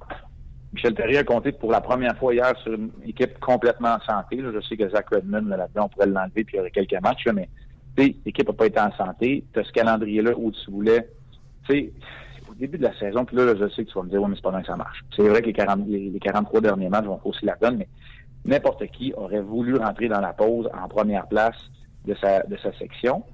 Michel 0.72 0.94
Terrier 0.94 1.18
a 1.18 1.24
compté 1.24 1.52
pour 1.52 1.70
la 1.70 1.80
première 1.80 2.16
fois 2.16 2.34
hier 2.34 2.56
sur 2.62 2.72
une 2.72 2.90
équipe 3.06 3.38
complètement 3.38 3.94
en 3.94 4.00
santé. 4.00 4.40
je 4.42 4.60
sais 4.60 4.76
que 4.76 4.88
Zach 4.90 5.08
Redmond, 5.10 5.44
là-dedans, 5.48 5.84
on 5.84 5.88
pourrait 5.88 6.06
l'enlever 6.06 6.44
puis 6.44 6.54
il 6.54 6.56
y 6.56 6.60
aurait 6.60 6.70
quelques 6.70 7.00
matchs, 7.00 7.24
là, 7.26 7.32
mais 7.32 7.48
l'équipe 7.96 8.46
n'a 8.46 8.54
pas 8.54 8.66
été 8.66 8.80
en 8.80 8.92
santé. 8.92 9.44
Tu 9.52 9.60
as 9.60 9.64
ce 9.64 9.72
calendrier-là 9.72 10.32
où 10.36 10.50
tu 10.50 10.70
voulais. 10.70 11.08
Tu 11.68 11.74
sais, 11.74 11.92
début 12.58 12.78
de 12.78 12.84
la 12.84 12.98
saison, 12.98 13.24
puis 13.24 13.36
là, 13.36 13.54
je 13.54 13.68
sais 13.68 13.84
que 13.84 13.90
tu 13.90 13.94
vas 13.98 14.04
me 14.04 14.10
dire, 14.10 14.22
oui, 14.22 14.28
mais 14.30 14.36
c'est 14.36 14.42
pas 14.42 14.50
bien 14.50 14.60
que 14.60 14.66
ça 14.66 14.76
marche. 14.76 15.04
C'est 15.14 15.26
vrai 15.28 15.40
que 15.40 15.46
les, 15.46 15.52
40, 15.52 15.86
les, 15.86 16.18
43 16.20 16.60
derniers 16.60 16.88
matchs 16.88 17.04
vont 17.04 17.20
aussi 17.24 17.44
la 17.44 17.56
donne, 17.56 17.76
mais 17.78 17.88
n'importe 18.44 18.86
qui 18.88 19.12
aurait 19.14 19.40
voulu 19.40 19.76
rentrer 19.76 20.08
dans 20.08 20.20
la 20.20 20.32
pause 20.32 20.68
en 20.74 20.88
première 20.88 21.26
place 21.26 21.56
de 22.06 22.14
sa, 22.14 22.42
de 22.42 22.56
sa 22.56 22.72
section. 22.78 23.24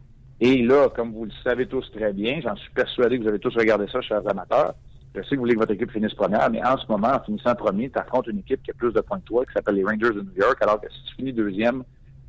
Et 0.40 0.62
là, 0.62 0.88
comme 0.88 1.12
vous 1.12 1.24
le 1.24 1.30
savez 1.44 1.66
tous 1.66 1.88
très 1.92 2.12
bien, 2.12 2.40
j'en 2.42 2.56
suis 2.56 2.70
persuadé 2.72 3.18
que 3.18 3.22
vous 3.22 3.28
avez 3.28 3.38
tous 3.38 3.54
regardé 3.54 3.86
ça, 3.92 4.00
chers 4.00 4.28
amateurs. 4.28 4.74
Je 5.14 5.22
sais 5.22 5.30
que 5.30 5.34
vous 5.34 5.42
voulez 5.42 5.54
que 5.54 5.60
votre 5.60 5.72
équipe 5.72 5.90
finisse 5.90 6.14
première, 6.14 6.50
mais 6.50 6.64
en 6.66 6.76
ce 6.78 6.86
moment, 6.88 7.08
en 7.08 7.20
finissant 7.20 7.54
premier, 7.54 7.90
tu 7.90 7.98
affrontes 7.98 8.26
une 8.28 8.38
équipe 8.38 8.62
qui 8.62 8.70
a 8.70 8.74
plus 8.74 8.92
de 8.92 9.00
points 9.02 9.20
que 9.20 9.24
toi, 9.24 9.44
qui 9.44 9.52
s'appelle 9.52 9.74
les 9.74 9.84
Rangers 9.84 10.14
de 10.14 10.22
New 10.22 10.34
York, 10.36 10.56
alors 10.62 10.80
que 10.80 10.90
si 10.90 11.04
tu 11.04 11.14
finis 11.16 11.32
deuxième, 11.32 11.84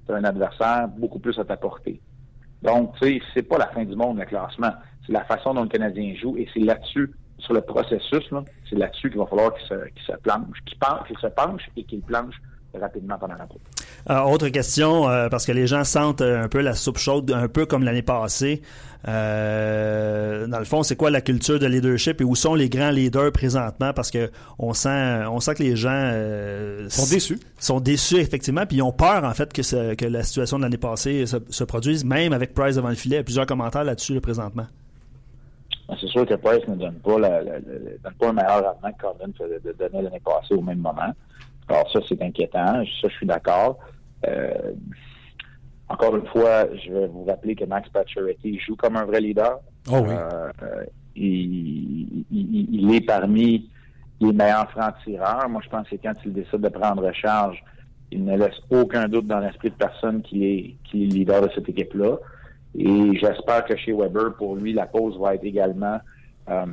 tu 0.06 0.14
as 0.14 0.18
un 0.18 0.24
adversaire 0.26 0.90
beaucoup 0.90 1.20
plus 1.20 1.40
à 1.40 1.46
t'apporter. 1.46 2.02
Donc, 2.62 2.94
tu 3.02 3.08
sais, 3.08 3.22
c'est 3.34 3.44
pas 3.44 3.58
la 3.58 3.68
fin 3.68 3.84
du 3.84 3.96
monde, 3.96 4.20
le 4.20 4.26
classement. 4.26 4.74
C'est 5.06 5.14
la 5.14 5.24
façon 5.26 5.54
dont 5.54 5.64
le 5.64 5.70
Canadien 5.70 6.14
joue 6.22 6.38
et 6.38 6.48
c'est 6.54 6.62
là-dessus, 6.62 7.12
sur 7.40 7.54
le 7.54 7.62
processus, 7.62 8.32
là, 8.32 8.44
c'est 8.70 8.78
là-dessus 8.78 9.10
qu'il 9.10 9.20
va 9.20 9.26
falloir 9.26 9.54
qu'il 9.54 9.68
se, 9.68 9.74
qu'il 9.90 10.04
se 10.06 10.14
planche, 10.22 10.58
qu'il, 10.66 10.78
qu'il 11.08 11.18
se 11.20 11.28
penche 11.28 11.62
et 11.76 11.84
qu'il 11.84 12.02
planche 12.02 12.36
rapidement 12.80 13.18
pendant 13.18 13.36
la. 13.36 13.48
Euh, 14.10 14.22
autre 14.24 14.50
question, 14.50 15.10
euh, 15.10 15.30
parce 15.30 15.46
que 15.46 15.52
les 15.52 15.68
gens 15.68 15.84
sentent 15.84 16.22
un 16.22 16.48
peu 16.48 16.62
la 16.62 16.74
soupe 16.74 16.98
chaude, 16.98 17.32
un 17.32 17.48
peu 17.48 17.66
comme 17.66 17.84
l'année 17.84 18.02
passée. 18.02 18.62
Euh, 19.08 20.48
dans 20.48 20.60
le 20.60 20.66
fond, 20.66 20.82
c'est 20.82 20.96
quoi 20.96 21.10
la 21.10 21.22
culture 21.22 21.60
de 21.60 21.66
leadership 21.66 22.22
et 22.22 22.24
où 22.24 22.36
sont 22.36 22.56
les 22.56 22.70
grands 22.70 22.90
leaders 22.90 23.32
présentement? 23.32 23.94
Parce 23.94 24.12
que 24.12 24.32
on 24.60 24.74
sent, 24.74 25.26
on 25.30 25.40
sent 25.40 25.56
que 25.56 25.64
les 25.64 25.76
gens 25.76 26.12
sont 26.90 27.08
déçus. 27.08 27.40
Sont 27.60 27.80
déçus 27.80 28.18
effectivement, 28.18 28.66
puis 28.66 28.78
ils 28.78 28.82
ont 28.82 28.94
peur 28.94 29.24
en 29.24 29.34
fait 29.34 29.52
que, 29.52 29.94
que 29.94 30.06
la 30.06 30.24
situation 30.24 30.58
de 30.58 30.64
l'année 30.64 30.78
passée 30.78 31.26
se, 31.26 31.64
produise, 31.64 32.06
même 32.06 32.34
avec 32.34 32.54
Price 32.54 32.76
devant 32.76 32.90
le 32.90 32.96
filet. 32.96 33.18
Il 33.18 33.20
y 33.20 33.22
a 33.22 33.24
plusieurs 33.24 33.46
commentaires 33.46 33.84
là-dessus 33.84 34.20
présentement. 34.22 34.68
Ben, 35.88 35.96
c'est 36.00 36.08
sûr 36.08 36.26
que 36.26 36.36
Price 36.36 36.66
ne 36.68 36.76
donne 36.76 37.00
pas, 37.00 37.20
la, 37.20 37.44
donne 37.44 38.14
pas 38.20 38.30
un 38.30 38.34
meilleur 38.34 38.64
rendement 38.64 39.32
que 39.38 39.60
de 39.68 39.72
donner 39.74 40.02
l'année 40.02 40.22
passée 40.24 40.54
au 40.54 40.62
même 40.62 40.80
moment. 40.80 41.14
Alors 41.68 41.90
ça, 41.92 42.00
c'est 42.08 42.22
inquiétant. 42.22 42.84
Ça, 43.02 43.08
je 43.10 43.16
suis 43.16 43.26
d'accord. 43.26 43.80
Euh, 44.28 44.74
encore 45.90 46.16
une 46.16 46.26
fois, 46.28 46.66
je 46.76 46.92
vais 46.92 47.08
vous 47.08 47.26
rappeler 47.26 47.56
que 47.56 47.66
Max 47.66 47.90
Pacioretty 47.90 48.60
joue 48.60 48.76
comme 48.76 48.98
un 48.98 49.06
vrai 49.06 49.22
leader. 49.22 49.60
Oh 49.92 50.00
oui. 50.02 50.14
Euh, 50.14 50.86
il, 51.16 52.26
il, 52.32 52.96
est 52.96 53.06
parmi 53.06 53.70
les 54.20 54.34
meilleurs 54.34 54.72
francs-tireurs. 54.72 55.48
Moi, 55.50 55.62
je 55.64 55.70
pense 55.70 55.88
que 55.88 55.96
quand 55.98 56.14
il 56.26 56.34
décide 56.34 56.62
de 56.62 56.70
prendre 56.70 57.12
charge, 57.14 57.64
il 58.12 58.24
ne 58.24 58.38
laisse 58.38 58.56
aucun 58.70 59.08
doute 59.08 59.28
dans 59.28 59.40
l'esprit 59.40 59.70
de 59.70 59.76
personne 59.76 60.22
qu'il 60.22 60.44
est, 60.44 60.76
qu'il 60.86 61.04
est 61.04 61.08
leader 61.08 61.42
de 61.42 61.50
cette 61.54 61.70
équipe-là. 61.70 62.18
Et 62.76 63.18
j'espère 63.20 63.66
que 63.66 63.76
chez 63.78 63.94
Weber, 63.94 64.36
pour 64.36 64.56
lui, 64.56 64.74
la 64.74 64.88
pause 64.88 65.20
va 65.20 65.36
être 65.36 65.44
également 65.44 66.00
euh, 66.50 66.66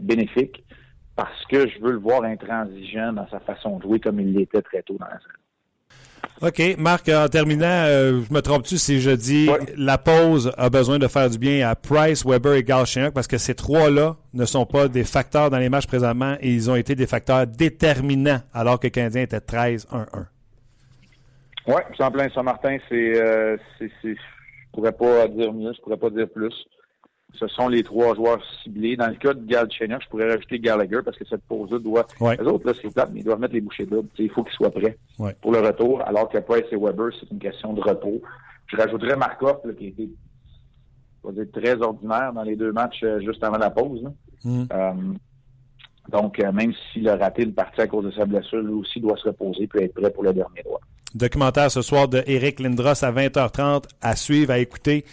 bénéfique 0.00 0.64
parce 1.14 1.44
que 1.46 1.68
je 1.68 1.80
veux 1.80 1.92
le 1.92 1.98
voir 1.98 2.24
intransigeant 2.24 3.12
dans 3.12 3.26
sa 3.28 3.40
façon 3.40 3.78
de 3.78 3.82
jouer 3.82 4.00
comme 4.00 4.20
il 4.20 4.34
l'était 4.34 4.62
très 4.62 4.82
tôt 4.82 4.96
dans 4.98 5.06
la 5.06 5.18
saison. 5.18 5.30
OK. 6.42 6.78
Marc, 6.78 7.08
en 7.08 7.28
terminant, 7.28 7.64
euh, 7.66 8.20
je 8.28 8.34
me 8.34 8.40
trompe-tu 8.40 8.76
si 8.76 9.00
je 9.00 9.10
dis 9.10 9.48
la 9.76 9.96
pause 9.96 10.52
a 10.58 10.68
besoin 10.68 10.98
de 10.98 11.08
faire 11.08 11.30
du 11.30 11.38
bien 11.38 11.66
à 11.66 11.74
Price, 11.74 12.26
Weber 12.26 12.54
et 12.54 12.62
Galchenyuk 12.62 13.14
parce 13.14 13.26
que 13.26 13.38
ces 13.38 13.54
trois-là 13.54 14.16
ne 14.34 14.44
sont 14.44 14.66
pas 14.66 14.88
des 14.88 15.04
facteurs 15.04 15.48
dans 15.48 15.58
les 15.58 15.70
matchs 15.70 15.86
présentement 15.86 16.36
et 16.40 16.52
ils 16.52 16.70
ont 16.70 16.76
été 16.76 16.94
des 16.94 17.06
facteurs 17.06 17.46
déterminants 17.46 18.40
alors 18.52 18.78
que 18.78 18.88
le 18.88 18.90
Canadien 18.90 19.22
était 19.22 19.38
13-1-1. 19.38 20.26
Oui, 21.68 21.74
en 21.98 22.10
plein 22.10 22.28
Saint-Martin, 22.28 22.76
c'est, 22.88 23.20
euh, 23.20 23.56
c'est, 23.78 23.90
c'est, 24.02 24.14
je 24.14 24.35
pourrais 24.76 24.92
pas 24.92 25.26
dire 25.28 25.52
mieux, 25.52 25.72
je 25.72 25.80
pourrais 25.80 25.96
pas 25.96 26.10
dire 26.10 26.28
plus 26.28 26.54
ce 27.34 27.46
sont 27.48 27.68
les 27.68 27.82
trois 27.82 28.14
joueurs 28.14 28.40
ciblés. 28.62 28.96
Dans 28.96 29.08
le 29.08 29.14
cas 29.14 29.34
de 29.34 29.44
Galchenyuk, 29.44 30.02
je 30.02 30.08
pourrais 30.08 30.28
rajouter 30.30 30.58
Gallagher 30.58 31.00
parce 31.04 31.16
que 31.16 31.24
cette 31.24 31.42
pause-là 31.42 31.78
doit. 31.78 32.06
Les 32.20 32.46
autres, 32.46 32.66
là, 32.66 32.72
c'est 32.80 32.92
plate, 32.92 33.10
mais 33.12 33.20
ils 33.20 33.24
doivent 33.24 33.40
mettre 33.40 33.54
les 33.54 33.60
bouchées 33.60 33.86
doubles. 33.86 34.08
Il 34.18 34.30
faut 34.30 34.44
qu'ils 34.44 34.54
soient 34.54 34.70
prêts 34.70 34.96
pour 35.40 35.52
le 35.52 35.60
retour, 35.60 36.02
alors 36.02 36.28
que 36.28 36.38
Price 36.38 36.64
et 36.72 36.76
Weber, 36.76 37.10
c'est 37.18 37.30
une 37.30 37.38
question 37.38 37.72
de 37.72 37.80
repos. 37.80 38.20
Je 38.68 38.76
rajouterais 38.76 39.16
Markov, 39.16 39.60
là, 39.64 39.72
qui 39.74 39.86
a 39.86 39.88
été 39.88 40.08
dire, 41.30 41.44
très 41.52 41.80
ordinaire 41.82 42.32
dans 42.32 42.42
les 42.42 42.56
deux 42.56 42.72
matchs 42.72 43.02
euh, 43.02 43.20
juste 43.20 43.42
avant 43.42 43.58
la 43.58 43.70
pause. 43.70 44.08
Mm. 44.44 44.64
Euh, 44.72 44.92
donc, 46.08 46.38
euh, 46.38 46.52
même 46.52 46.72
s'il 46.72 47.08
a 47.08 47.16
raté 47.16 47.44
le 47.44 47.52
parti 47.52 47.80
à 47.80 47.86
cause 47.86 48.04
de 48.04 48.10
sa 48.12 48.24
blessure, 48.24 48.60
lui 48.60 48.72
aussi 48.72 49.00
doit 49.00 49.16
se 49.16 49.28
reposer 49.28 49.68
et 49.74 49.84
être 49.84 49.94
prêt 49.94 50.10
pour 50.10 50.22
le 50.22 50.32
dernier 50.32 50.62
droit. 50.62 50.80
Documentaire 51.16 51.70
ce 51.70 51.82
soir 51.82 52.08
de 52.08 52.22
Eric 52.26 52.60
Lindros 52.60 53.02
à 53.02 53.10
20h30 53.10 53.84
à 54.02 54.16
suivre, 54.16 54.52
à 54.52 54.58
écouter. 54.58 55.04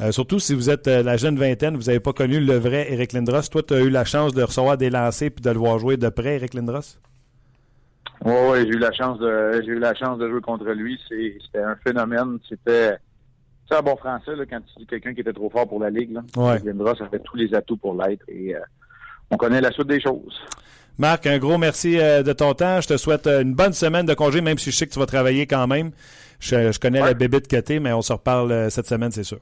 Euh, 0.00 0.12
surtout 0.12 0.38
si 0.38 0.54
vous 0.54 0.70
êtes 0.70 0.88
euh, 0.88 1.02
la 1.02 1.18
jeune 1.18 1.36
vingtaine, 1.36 1.76
vous 1.76 1.84
n'avez 1.84 2.00
pas 2.00 2.14
connu 2.14 2.40
le 2.40 2.56
vrai 2.56 2.90
Eric 2.90 3.12
Lindros. 3.12 3.42
Toi, 3.50 3.62
tu 3.62 3.74
as 3.74 3.80
eu 3.80 3.90
la 3.90 4.06
chance 4.06 4.32
de 4.32 4.42
recevoir 4.42 4.78
des 4.78 4.88
lancers 4.88 5.30
puis 5.30 5.42
de 5.42 5.50
le 5.50 5.58
voir 5.58 5.78
jouer 5.78 5.98
de 5.98 6.08
près, 6.08 6.36
Eric 6.36 6.54
Lindros? 6.54 6.98
Oui, 8.24 8.58
j'ai 8.62 8.68
eu 8.68 8.78
la 8.78 8.92
chance 8.92 9.18
de 9.18 9.62
j'ai 9.64 9.72
eu 9.72 9.78
la 9.78 9.94
chance 9.94 10.18
de 10.18 10.28
jouer 10.28 10.40
contre 10.40 10.64
lui. 10.70 10.98
C'était 11.08 11.62
un 11.62 11.76
phénomène. 11.76 12.38
C'était 12.48 12.96
c'est 13.68 13.76
un 13.76 13.82
bon 13.82 13.96
français 13.96 14.34
là, 14.36 14.44
quand 14.46 14.60
tu 14.60 14.80
dis 14.80 14.86
quelqu'un 14.86 15.12
qui 15.12 15.20
était 15.20 15.32
trop 15.32 15.50
fort 15.50 15.68
pour 15.68 15.80
la 15.80 15.90
Ligue. 15.90 16.12
Là. 16.12 16.22
Ouais. 16.36 16.60
Lindros 16.64 17.02
avait 17.02 17.20
tous 17.20 17.36
les 17.36 17.54
atouts 17.54 17.76
pour 17.76 17.94
l'être 17.94 18.24
et 18.28 18.54
euh, 18.54 18.60
on 19.30 19.36
connaît 19.36 19.60
la 19.60 19.70
suite 19.70 19.88
des 19.88 20.00
choses. 20.00 20.40
Marc, 21.00 21.26
un 21.26 21.38
gros 21.38 21.56
merci 21.56 21.96
de 21.96 22.32
ton 22.34 22.52
temps. 22.52 22.82
Je 22.82 22.88
te 22.88 22.96
souhaite 22.98 23.26
une 23.26 23.54
bonne 23.54 23.72
semaine 23.72 24.04
de 24.04 24.12
congé, 24.12 24.42
même 24.42 24.58
si 24.58 24.70
je 24.70 24.76
sais 24.76 24.86
que 24.86 24.92
tu 24.92 24.98
vas 24.98 25.06
travailler 25.06 25.46
quand 25.46 25.66
même. 25.66 25.92
Je, 26.40 26.78
connais 26.78 27.00
la 27.00 27.14
bébite 27.14 27.48
que 27.48 27.56
t'es, 27.56 27.80
mais 27.80 27.92
on 27.94 28.02
se 28.02 28.12
reparle 28.12 28.70
cette 28.70 28.86
semaine, 28.86 29.10
c'est 29.10 29.24
sûr. 29.24 29.38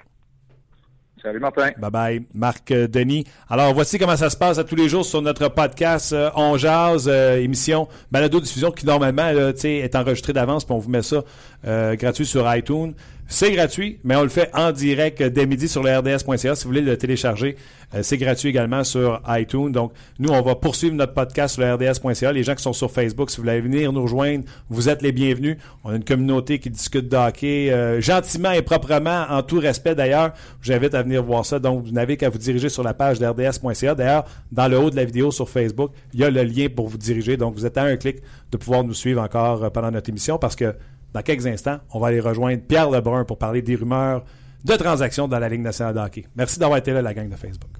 Salut 1.20 1.40
Martin. 1.40 1.70
Bye 1.78 1.90
bye. 1.90 2.26
Marc 2.32 2.70
euh, 2.70 2.86
Denis. 2.86 3.24
Alors 3.50 3.74
voici 3.74 3.98
comment 3.98 4.16
ça 4.16 4.30
se 4.30 4.36
passe 4.36 4.58
à 4.58 4.64
tous 4.64 4.76
les 4.76 4.88
jours 4.88 5.04
sur 5.04 5.20
notre 5.20 5.48
podcast 5.48 6.12
euh, 6.12 6.30
On 6.36 6.56
Jazz, 6.56 7.08
euh, 7.08 7.40
émission 7.40 7.88
balado 8.12 8.40
diffusion 8.40 8.70
qui 8.70 8.86
normalement 8.86 9.32
là, 9.32 9.52
est 9.64 9.96
enregistrée 9.96 10.32
d'avance, 10.32 10.64
puis 10.64 10.74
on 10.74 10.78
vous 10.78 10.90
met 10.90 11.02
ça 11.02 11.24
gratuit 11.64 12.24
sur 12.24 12.54
iTunes. 12.54 12.94
C'est 13.30 13.52
gratuit, 13.52 14.00
mais 14.04 14.16
on 14.16 14.22
le 14.22 14.30
fait 14.30 14.48
en 14.54 14.72
direct 14.72 15.22
dès 15.22 15.44
midi 15.44 15.68
sur 15.68 15.82
le 15.82 15.94
rds.ca. 15.94 16.54
Si 16.54 16.64
vous 16.64 16.70
voulez 16.70 16.80
le 16.80 16.96
télécharger, 16.96 17.56
euh, 17.94 18.00
c'est 18.02 18.16
gratuit 18.16 18.48
également 18.48 18.84
sur 18.84 19.20
iTunes. 19.28 19.70
Donc, 19.70 19.92
nous, 20.18 20.30
on 20.30 20.40
va 20.40 20.54
poursuivre 20.54 20.94
notre 20.94 21.12
podcast 21.12 21.56
sur 21.56 21.62
le 21.62 21.74
rds.ca. 21.74 22.32
Les 22.32 22.42
gens 22.42 22.54
qui 22.54 22.62
sont 22.62 22.72
sur 22.72 22.90
Facebook, 22.90 23.28
si 23.30 23.36
vous 23.36 23.42
voulez 23.42 23.60
venir 23.60 23.92
nous 23.92 24.00
rejoindre, 24.00 24.44
vous 24.70 24.88
êtes 24.88 25.02
les 25.02 25.12
bienvenus. 25.12 25.58
On 25.84 25.90
a 25.90 25.96
une 25.96 26.04
communauté 26.04 26.58
qui 26.58 26.70
discute 26.70 27.06
de 27.06 27.16
hockey 27.18 27.70
euh, 27.70 28.00
gentiment 28.00 28.52
et 28.52 28.62
proprement, 28.62 29.26
en 29.28 29.42
tout 29.42 29.58
respect 29.58 29.94
d'ailleurs. 29.94 30.32
J'invite 30.62 30.94
à 30.94 31.02
venir 31.02 31.22
voir 31.22 31.44
ça. 31.44 31.58
Donc, 31.58 31.84
vous 31.84 31.92
n'avez 31.92 32.16
qu'à 32.16 32.30
vous 32.30 32.38
diriger 32.38 32.70
sur 32.70 32.82
la 32.82 32.94
page 32.94 33.18
de 33.18 33.26
rds.ca. 33.26 33.94
D'ailleurs, 33.94 34.24
dans 34.52 34.68
le 34.68 34.78
haut 34.78 34.88
de 34.88 34.96
la 34.96 35.04
vidéo 35.04 35.30
sur 35.32 35.50
Facebook, 35.50 35.90
il 36.14 36.20
y 36.20 36.24
a 36.24 36.30
le 36.30 36.44
lien 36.44 36.68
pour 36.74 36.88
vous 36.88 36.96
diriger. 36.96 37.36
Donc, 37.36 37.56
vous 37.56 37.66
êtes 37.66 37.76
à 37.76 37.82
un 37.82 37.98
clic 37.98 38.22
de 38.52 38.56
pouvoir 38.56 38.84
nous 38.84 38.94
suivre 38.94 39.20
encore 39.20 39.64
euh, 39.64 39.68
pendant 39.68 39.90
notre 39.90 40.08
émission 40.08 40.38
parce 40.38 40.56
que 40.56 40.74
dans 41.12 41.22
quelques 41.22 41.46
instants, 41.46 41.78
on 41.92 42.00
va 42.00 42.08
aller 42.08 42.20
rejoindre 42.20 42.62
Pierre 42.62 42.90
Lebrun 42.90 43.24
pour 43.24 43.38
parler 43.38 43.62
des 43.62 43.76
rumeurs 43.76 44.24
de 44.64 44.74
transactions 44.74 45.28
dans 45.28 45.38
la 45.38 45.48
Ligue 45.48 45.62
nationale 45.62 45.94
de. 45.94 46.22
Merci 46.36 46.58
d'avoir 46.58 46.78
été 46.78 46.92
là, 46.92 47.02
la 47.02 47.14
gang 47.14 47.28
de 47.28 47.36
Facebook. 47.36 47.70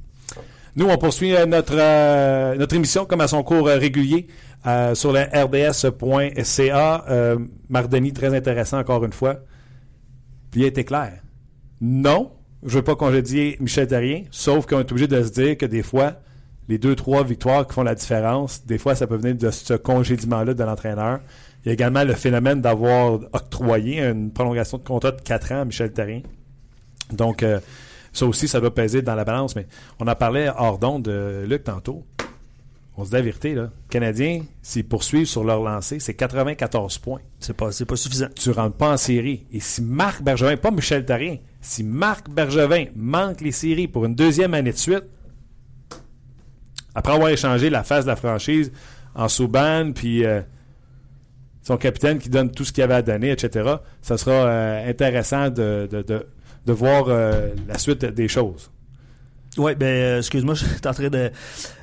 Nous, 0.77 0.87
on 0.87 0.97
poursuit 0.97 1.35
euh, 1.35 1.45
notre, 1.45 1.75
euh, 1.77 2.55
notre 2.55 2.77
émission 2.77 3.05
comme 3.05 3.21
à 3.21 3.27
son 3.27 3.43
cours 3.43 3.67
euh, 3.69 3.79
régulier 3.79 4.29
sur 4.95 5.13
le 5.13 5.21
rds.ca. 5.21 7.05
Marc 7.69 7.89
Denis, 7.89 8.13
très 8.13 8.35
intéressant 8.35 8.79
encore 8.79 9.05
une 9.05 9.13
fois. 9.13 9.37
Puis 10.51 10.61
il 10.61 10.67
été 10.67 10.85
clair. 10.85 11.23
Non, 11.81 12.33
je 12.63 12.69
ne 12.69 12.75
veux 12.75 12.83
pas 12.83 12.97
congédier 12.97 13.57
Michel 13.61 13.87
Terrien, 13.87 14.25
sauf 14.31 14.67
qu'on 14.67 14.81
est 14.81 14.91
obligé 14.91 15.07
de 15.07 15.23
se 15.23 15.31
dire 15.31 15.57
que 15.57 15.65
des 15.65 15.83
fois, 15.83 16.15
les 16.69 16.77
deux, 16.77 16.97
trois 16.97 17.25
victoires 17.25 17.67
qui 17.67 17.75
font 17.75 17.83
la 17.83 17.95
différence, 17.95 18.67
des 18.67 18.79
fois, 18.79 18.95
ça 18.95 19.07
peut 19.07 19.17
venir 19.17 19.37
de 19.37 19.51
ce 19.51 19.75
congédiement-là 19.75 20.55
de 20.55 20.65
l'entraîneur. 20.65 21.21
Il 21.65 21.69
y 21.69 21.71
a 21.71 21.73
également 21.73 22.05
le 22.05 22.15
phénomène 22.15 22.61
d'avoir 22.61 23.21
octroyé 23.33 24.01
une 24.01 24.33
prolongation 24.33 24.79
de 24.79 24.85
contrat 24.85 25.13
de 25.13 25.21
4 25.21 25.53
ans 25.53 25.61
à 25.63 25.65
Michel 25.65 25.93
Terrien. 25.93 26.23
Donc, 27.13 27.43
euh, 27.43 27.61
ça 28.13 28.27
aussi, 28.27 28.49
ça 28.49 28.61
doit 28.61 28.75
peser 28.75 29.03
dans 29.03 29.15
la 29.15 29.25
balance. 29.25 29.57
Mais 29.57 29.67
on 29.99 30.07
en 30.07 30.15
parlait 30.15 30.49
hors 30.57 30.79
d'onde 30.79 31.03
de 31.03 31.45
Luc 31.49 31.65
tantôt. 31.65 32.07
On 32.97 33.05
se 33.05 33.11
dit 33.11 33.15
la 33.15 33.23
vérité, 33.23 33.55
là. 33.55 33.71
Canadiens, 33.91 34.43
s'ils 34.61 34.87
poursuivent 34.87 35.27
sur 35.27 35.45
leur 35.45 35.63
lancée, 35.63 36.01
c'est 36.01 36.15
94 36.15 36.99
points. 36.99 37.21
C'est 37.39 37.57
pas, 37.57 37.69
pas 37.87 37.97
suffisant. 37.97 38.27
Tu 38.35 38.51
rentres 38.51 38.77
pas 38.77 38.93
en 38.93 38.97
série. 38.97 39.47
Et 39.53 39.61
si 39.61 39.83
Marc 39.83 40.23
Bergevin, 40.23 40.57
pas 40.57 40.73
Michel 40.73 41.05
Terrien, 41.05 41.37
si 41.61 41.85
Marc 41.85 42.29
Bergevin 42.29 42.87
manque 42.97 43.41
les 43.41 43.53
séries 43.53 43.87
pour 43.87 44.05
une 44.05 44.17
deuxième 44.17 44.53
année 44.53 44.73
de 44.73 44.77
suite, 44.77 45.05
après 46.93 47.13
avoir 47.13 47.29
échangé 47.29 47.71
la 47.71 47.85
phase 47.85 48.05
de 48.05 48.11
la 48.11 48.17
franchise 48.17 48.73
en 49.15 49.29
Souban, 49.29 49.93
puis 49.93 50.25
euh, 50.25 50.41
son 51.69 51.77
capitaine 51.77 52.19
qui 52.19 52.31
donne 52.31 52.51
tout 52.51 52.65
ce 52.65 52.73
qu'il 52.73 52.83
avait 52.83 52.95
à 52.95 53.03
donner, 53.03 53.31
etc., 53.31 53.75
ça 54.01 54.17
sera 54.17 54.33
euh, 54.33 54.89
intéressant 54.89 55.51
de, 55.51 55.87
de, 55.91 56.73
voir 56.73 57.09
euh, 57.09 57.51
la 57.67 57.77
suite 57.77 58.07
des 58.07 58.27
choses. 58.27 58.71
Oui, 59.59 59.75
ben 59.75 59.87
euh, 59.87 60.19
excuse-moi, 60.19 60.55
je 60.55 60.65
suis 60.65 60.87
en 60.87 60.95
train 60.95 61.11
de, 61.11 61.31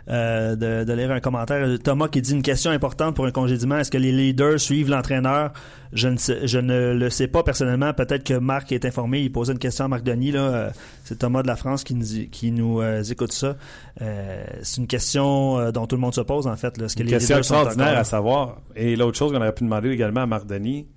de, 0.08 0.94
lire 0.94 1.12
un 1.12 1.20
commentaire. 1.20 1.68
Thomas 1.84 2.08
qui 2.08 2.22
dit 2.22 2.34
une 2.34 2.42
question 2.42 2.72
importante 2.72 3.16
pour 3.16 3.26
un 3.26 3.32
congédiement. 3.32 3.78
Est-ce 3.78 3.92
que 3.92 3.98
les 3.98 4.12
leaders 4.12 4.60
suivent 4.60 4.90
l'entraîneur? 4.90 5.52
Je 5.94 6.08
ne, 6.08 6.18
sais, 6.18 6.46
je 6.48 6.60
ne 6.60 6.94
le 6.94 7.10
sais 7.10 7.28
pas 7.28 7.44
personnellement. 7.44 7.94
Peut-être 7.94 8.24
que 8.24 8.34
Marc 8.34 8.72
est 8.72 8.86
informé. 8.86 9.22
Il 9.22 9.32
posait 9.32 9.54
une 9.54 9.60
question 9.60 9.86
à 9.86 9.88
Marc 9.88 10.04
Denis. 10.04 10.32
Là. 10.32 10.72
C'est 11.04 11.20
Thomas 11.20 11.42
de 11.42 11.48
la 11.48 11.56
France 11.56 11.84
qui 11.84 11.96
nous, 11.96 12.30
qui 12.32 12.52
nous 12.52 12.82
écoute 13.12 13.32
ça. 13.32 13.56
c'est 14.00 14.78
une 14.82 14.88
question 14.88 15.72
dont 15.72 15.88
tout 15.88 15.96
le 15.96 16.02
monde 16.02 16.16
se 16.16 16.22
pose, 16.22 16.48
en 16.48 16.56
fait. 16.56 16.78
Là. 16.78 16.86
Est-ce 16.86 16.96
que 16.96 17.04
une 17.04 17.10
question 17.10 17.38
extraordinaire 17.38 17.98
à 17.98 18.04
savoir. 18.04 18.62
Et 18.76 18.96
l'autre 18.96 19.18
chose 19.18 19.32
qu'on 19.32 19.38
aurait 19.38 19.56
pu 19.56 19.64
demander 19.64 19.90
également 19.90 20.22
à 20.22 20.26
Marc 20.26 20.46
Denis, 20.46 20.88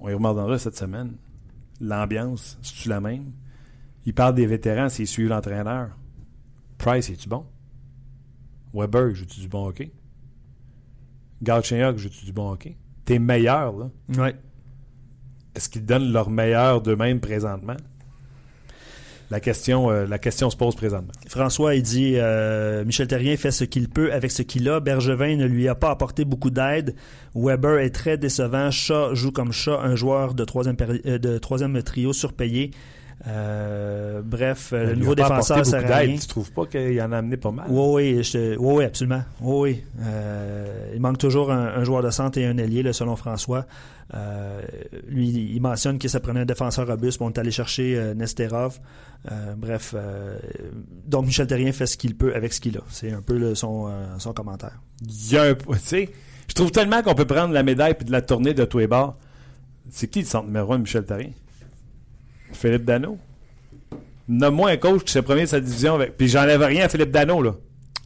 on 0.00 0.08
y 0.08 0.14
remarquera 0.14 0.58
cette 0.58 0.76
semaine. 0.76 1.12
L'ambiance, 1.80 2.58
c'est-tu 2.62 2.88
la 2.88 3.00
même? 3.00 3.32
Il 4.04 4.14
parle 4.14 4.34
des 4.34 4.46
vétérans 4.46 4.88
s'ils 4.88 5.06
suivent 5.06 5.28
l'entraîneur. 5.28 5.90
Price, 6.78 7.10
es-tu 7.10 7.28
bon? 7.28 7.44
Weber, 8.76 9.14
joue-tu 9.14 9.40
du 9.40 9.48
bon 9.48 9.66
hockey? 9.66 9.90
Galchenyuk, 11.42 11.96
joue-tu 11.96 12.26
du 12.26 12.32
bon 12.32 12.52
hockey? 12.52 12.76
T'es 13.06 13.18
meilleur, 13.18 13.76
là. 13.76 13.90
Oui. 14.18 14.28
Est-ce 15.54 15.70
qu'ils 15.70 15.86
donnent 15.86 16.12
leur 16.12 16.28
meilleur 16.28 16.82
d'eux-mêmes 16.82 17.20
présentement? 17.20 17.76
La 19.30 19.40
question, 19.40 19.90
euh, 19.90 20.06
la 20.06 20.18
question 20.18 20.50
se 20.50 20.56
pose 20.56 20.76
présentement. 20.76 21.12
François, 21.26 21.74
il 21.74 21.82
dit 21.82 22.14
euh, 22.16 22.84
Michel 22.84 23.08
Terrien 23.08 23.36
fait 23.36 23.50
ce 23.50 23.64
qu'il 23.64 23.88
peut 23.88 24.12
avec 24.12 24.30
ce 24.30 24.42
qu'il 24.42 24.68
a. 24.68 24.78
Bergevin 24.78 25.36
ne 25.36 25.46
lui 25.46 25.66
a 25.68 25.74
pas 25.74 25.90
apporté 25.90 26.24
beaucoup 26.24 26.50
d'aide. 26.50 26.94
Weber 27.34 27.78
est 27.78 27.90
très 27.90 28.18
décevant. 28.18 28.70
Chat 28.70 29.14
joue 29.14 29.32
comme 29.32 29.52
chat, 29.52 29.80
un 29.80 29.96
joueur 29.96 30.34
de 30.34 30.44
troisième, 30.44 30.76
euh, 30.80 31.18
de 31.18 31.38
troisième 31.38 31.82
trio 31.82 32.12
surpayé. 32.12 32.70
Euh, 33.26 34.20
bref, 34.22 34.72
le 34.72 34.94
nouveau 34.94 35.14
défenseur 35.14 35.64
rien. 35.64 36.16
Tu 36.16 36.26
trouves 36.26 36.52
pas 36.52 36.66
qu'il 36.66 37.00
en 37.00 37.12
a 37.12 37.18
amené 37.18 37.36
pas 37.36 37.50
mal? 37.50 37.66
Oui, 37.68 38.20
oui, 38.20 38.56
oui, 38.58 38.84
absolument. 38.84 39.22
Oui, 39.40 39.82
euh, 40.02 40.92
il 40.94 41.00
manque 41.00 41.18
toujours 41.18 41.50
un, 41.50 41.82
joueur 41.84 42.02
de 42.02 42.10
centre 42.10 42.38
et 42.38 42.46
un 42.46 42.58
ailier, 42.58 42.92
selon 42.92 43.16
François. 43.16 43.66
Euh, 44.14 44.60
lui, 45.08 45.28
il 45.28 45.60
mentionne 45.60 45.98
que 45.98 46.08
ça 46.08 46.20
prenait 46.20 46.40
un 46.40 46.44
défenseur 46.44 46.86
robuste. 46.86 47.20
on 47.20 47.30
est 47.30 47.38
allé 47.38 47.50
chercher 47.50 48.12
Nesterov. 48.14 48.78
bref, 49.56 49.94
donc 51.06 51.26
Michel 51.26 51.46
Terrien 51.46 51.72
fait 51.72 51.86
ce 51.86 51.96
qu'il 51.96 52.16
peut 52.16 52.34
avec 52.34 52.52
ce 52.52 52.60
qu'il 52.60 52.76
a. 52.76 52.82
C'est 52.90 53.12
un 53.12 53.22
peu 53.22 53.54
son, 53.54 53.90
son 54.18 54.32
commentaire. 54.32 54.78
Il 55.02 55.32
y 55.32 55.38
a 55.38 55.44
un, 55.44 55.54
je 56.48 56.54
trouve 56.54 56.70
tellement 56.70 57.02
qu'on 57.02 57.14
peut 57.14 57.26
prendre 57.26 57.52
la 57.52 57.62
médaille 57.62 57.94
et 58.00 58.04
de 58.04 58.12
la 58.12 58.22
tourner 58.22 58.54
de 58.54 58.64
tous 58.64 58.78
les 58.78 58.86
bords. 58.86 59.16
C'est 59.90 60.08
qui 60.08 60.20
le 60.20 60.26
centre 60.26 60.46
numéro 60.46 60.72
1 60.72 60.78
Michel 60.78 61.04
Terrien? 61.04 61.30
Philippe 62.56 62.84
Dano. 62.84 63.18
Nomme-moi 64.28 64.70
un 64.70 64.76
coach 64.76 65.04
qui 65.04 65.12
s'est 65.12 65.22
premier 65.22 65.42
de 65.42 65.46
sa 65.46 65.60
division 65.60 65.94
avec. 65.94 66.16
Puis 66.16 66.28
j'enlève 66.28 66.62
rien 66.62 66.86
à 66.86 66.88
Philippe 66.88 67.10
Dano, 67.10 67.42
là. 67.42 67.54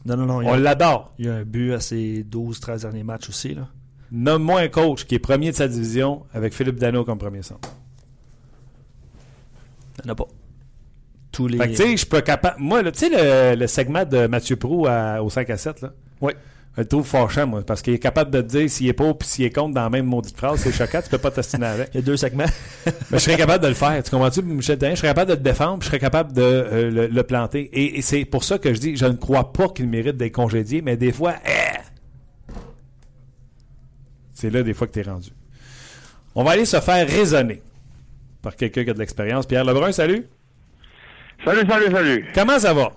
Non, 0.05 0.17
non, 0.17 0.25
non. 0.25 0.47
On 0.47 0.55
l'adore. 0.55 1.13
Il 1.19 1.25
y 1.25 1.29
a 1.29 1.35
un 1.35 1.43
but 1.43 1.73
à 1.73 1.79
ses 1.79 2.23
12-13 2.23 2.81
derniers 2.81 3.03
matchs 3.03 3.29
aussi, 3.29 3.53
là. 3.53 3.67
Nomme-moi 4.11 4.61
un 4.61 4.67
coach 4.67 5.05
qui 5.05 5.15
est 5.15 5.19
premier 5.19 5.51
de 5.51 5.55
sa 5.55 5.67
division 5.67 6.23
avec 6.33 6.53
Philippe 6.53 6.79
Dano 6.79 7.05
comme 7.05 7.17
premier 7.17 7.43
centre. 7.43 7.69
Il 9.99 10.05
n'y 10.05 10.11
en 10.11 10.13
a 10.13 10.15
pas. 10.15 10.27
Tous 11.31 11.47
les. 11.47 11.57
Fait 11.57 11.69
que, 11.69 11.75
tu 11.77 11.83
sais, 11.83 11.97
je 11.97 12.05
peux 12.05 12.21
capable. 12.21 12.59
Moi, 12.59 12.83
tu 12.91 12.99
sais, 12.99 13.55
le, 13.55 13.67
segment 13.67 14.03
de 14.03 14.27
Mathieu 14.27 14.57
Prou 14.57 14.87
au 14.87 15.29
5 15.29 15.49
à 15.49 15.57
7, 15.57 15.81
là. 15.81 15.93
Oui. 16.19 16.33
Je 16.77 16.81
le 16.81 16.87
trouve 16.87 17.05
fâchant, 17.05 17.47
moi, 17.47 17.63
parce 17.63 17.81
qu'il 17.81 17.93
est 17.93 17.99
capable 17.99 18.31
de 18.31 18.41
te 18.41 18.47
dire 18.47 18.69
s'il 18.69 18.87
est 18.87 18.93
pour 18.93 19.17
puis 19.17 19.27
s'il 19.27 19.43
est 19.43 19.49
contre 19.49 19.73
dans 19.73 19.83
la 19.83 19.89
même 19.89 20.05
maudite 20.05 20.37
phrase. 20.37 20.61
C'est 20.61 20.71
choquant, 20.71 21.01
tu 21.01 21.09
peux 21.09 21.17
pas 21.17 21.31
t'ostiner 21.31 21.65
avec. 21.65 21.89
Il 21.93 21.95
y 21.95 21.97
a 21.97 22.01
deux 22.01 22.15
segments. 22.15 22.45
Mais 22.85 22.93
je 23.11 23.17
serais 23.17 23.35
capable 23.35 23.63
de 23.63 23.67
le 23.67 23.73
faire. 23.73 24.01
Tu 24.01 24.09
comprends-tu, 24.09 24.41
Michel 24.41 24.77
Therrien? 24.77 24.95
Je 24.95 25.01
serais 25.01 25.09
capable 25.09 25.31
de 25.31 25.35
te 25.35 25.41
défendre 25.41 25.79
puis 25.79 25.85
je 25.85 25.89
serais 25.89 25.99
capable 25.99 26.31
de 26.31 26.41
euh, 26.41 26.89
le, 26.89 27.07
le, 27.07 27.23
planter. 27.23 27.69
Et, 27.73 27.97
et 27.97 28.01
c'est 28.01 28.23
pour 28.23 28.45
ça 28.45 28.57
que 28.57 28.73
je 28.73 28.79
dis, 28.79 28.95
je 28.95 29.05
ne 29.05 29.17
crois 29.17 29.51
pas 29.51 29.67
qu'il 29.67 29.87
mérite 29.89 30.15
d'être 30.15 30.31
congédié, 30.31 30.81
mais 30.81 30.95
des 30.95 31.11
fois, 31.11 31.35
eh! 31.45 31.77
c'est 34.33 34.49
là 34.49 34.63
des 34.63 34.73
fois 34.73 34.87
que 34.87 34.93
tu 34.93 34.99
es 34.99 35.03
rendu. 35.03 35.29
On 36.35 36.43
va 36.45 36.51
aller 36.51 36.65
se 36.65 36.79
faire 36.79 37.05
raisonner 37.07 37.61
par 38.41 38.55
quelqu'un 38.55 38.85
qui 38.85 38.89
a 38.89 38.93
de 38.93 38.99
l'expérience. 38.99 39.45
Pierre 39.45 39.65
Lebrun, 39.65 39.91
salut. 39.91 40.25
Salut, 41.43 41.67
salut, 41.67 41.91
salut. 41.91 42.25
Comment 42.33 42.59
ça 42.59 42.73
va? 42.73 42.93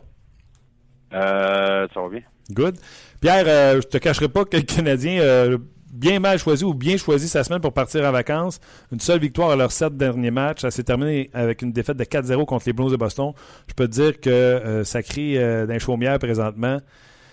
Euh, 1.12 1.88
ça 1.92 2.00
va 2.00 2.08
bien. 2.08 2.20
Good. 2.50 2.76
Pierre, 3.24 3.44
euh, 3.46 3.80
je 3.80 3.86
te 3.86 3.96
cacherai 3.96 4.28
pas 4.28 4.44
que 4.44 4.58
le 4.58 4.64
Canadien 4.64 5.22
a 5.22 5.56
bien 5.90 6.20
mal 6.20 6.38
choisi 6.38 6.62
ou 6.62 6.74
bien 6.74 6.98
choisi 6.98 7.26
sa 7.26 7.42
semaine 7.42 7.62
pour 7.62 7.72
partir 7.72 8.04
en 8.04 8.12
vacances. 8.12 8.60
Une 8.92 9.00
seule 9.00 9.18
victoire 9.18 9.48
à 9.48 9.56
leurs 9.56 9.72
sept 9.72 9.96
derniers 9.96 10.30
matchs. 10.30 10.60
Ça 10.60 10.70
s'est 10.70 10.82
terminé 10.82 11.30
avec 11.32 11.62
une 11.62 11.72
défaite 11.72 11.96
de 11.96 12.04
4-0 12.04 12.44
contre 12.44 12.66
les 12.66 12.74
Blues 12.74 12.92
de 12.92 12.98
Boston. 12.98 13.32
Je 13.66 13.72
peux 13.72 13.88
te 13.88 13.92
dire 13.92 14.20
que 14.20 14.28
euh, 14.28 14.84
ça 14.84 15.02
crie 15.02 15.38
euh, 15.38 15.64
d'un 15.64 15.78
chaumière 15.78 16.18
présentement. 16.18 16.76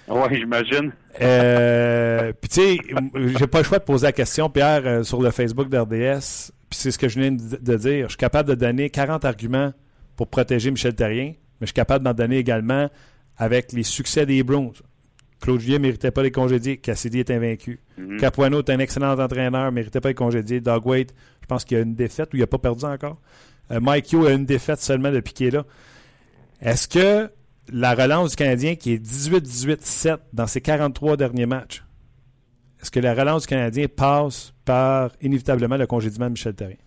Oui, 0.08 0.30
j'imagine. 0.32 0.94
Euh, 1.22 2.32
Puis 2.42 2.50
tu 2.50 2.62
sais, 2.62 2.78
j'ai 3.38 3.48
pas 3.48 3.58
le 3.58 3.66
choix 3.66 3.80
de 3.80 3.84
poser 3.84 4.06
la 4.06 4.14
question, 4.14 4.50
Pierre, 4.50 4.84
euh, 4.86 5.04
sur 5.04 5.22
le 5.22 5.30
Facebook 5.30 5.68
d'RDS. 5.68 6.54
Puis 6.70 6.80
c'est 6.80 6.92
ce 6.92 6.98
que 6.98 7.10
je 7.10 7.20
viens 7.20 7.34
de, 7.34 7.76
dire. 7.76 8.06
Je 8.06 8.12
suis 8.12 8.18
capable 8.18 8.48
de 8.48 8.56
donner 8.56 8.90
40 8.90 9.26
arguments 9.26 9.74
pour 10.16 10.30
protéger 10.30 10.72
Michel 10.72 10.96
Terrien, 10.96 11.34
mais 11.60 11.64
je 11.64 11.66
suis 11.66 11.74
capable 11.74 12.06
d'en 12.06 12.14
donner 12.14 12.38
également 12.38 12.90
avec 13.36 13.74
les 13.74 13.84
succès 13.84 14.26
des 14.26 14.42
Bruins. 14.42 14.72
Claude 15.42 15.60
Julien 15.60 15.78
ne 15.78 15.84
méritait 15.84 16.12
pas 16.12 16.24
les 16.24 16.32
congédier. 16.32 16.78
Cassidy 16.78 17.20
est 17.20 17.32
invaincu. 17.32 17.80
Mhm. 17.98 18.18
Capuano 18.18 18.60
est 18.60 18.70
un 18.70 18.80
excellent 18.80 19.20
entraîneur, 19.20 19.66
ne 19.66 19.72
méritait 19.72 20.00
pas 20.00 20.10
les 20.10 20.16
congédier. 20.16 20.62
Doug 20.62 20.86
Waite, 20.86 21.14
je 21.42 21.48
pense 21.48 21.66
qu'il 21.66 21.78
y 21.78 21.80
a 21.80 21.84
une 21.84 21.96
défaite 21.96 22.34
ou 22.34 22.38
il 22.38 22.42
n'a 22.42 22.48
pas 22.48 22.60
perdu 22.60 22.86
encore. 22.86 23.20
Euh, 23.72 23.80
Mike 23.80 24.14
Hugh 24.14 24.26
a 24.28 24.32
une 24.32 24.46
défaite 24.46 24.80
seulement 24.80 25.12
depuis 25.12 25.34
qu'il 25.34 25.48
est 25.48 25.52
là. 25.52 25.66
Est-ce 26.62 26.88
que 26.88 27.32
la 27.72 27.96
relance 27.96 28.32
du 28.32 28.36
Canadien 28.36 28.76
qui 28.76 28.94
est 28.94 29.04
18-18-7 29.04 30.20
dans 30.34 30.48
ses 30.48 30.62
43 30.62 31.18
derniers 31.18 31.46
matchs, 31.46 31.84
est-ce 32.82 32.92
que 32.92 33.00
la 33.00 33.14
relance 33.14 33.44
du 33.44 33.48
Canadien 33.48 33.88
passe 33.88 34.54
par 34.66 35.12
inévitablement 35.22 35.78
le 35.78 35.88
congédiement 35.88 36.26
de 36.26 36.32
Michel 36.32 36.54
Therrien? 36.54 36.78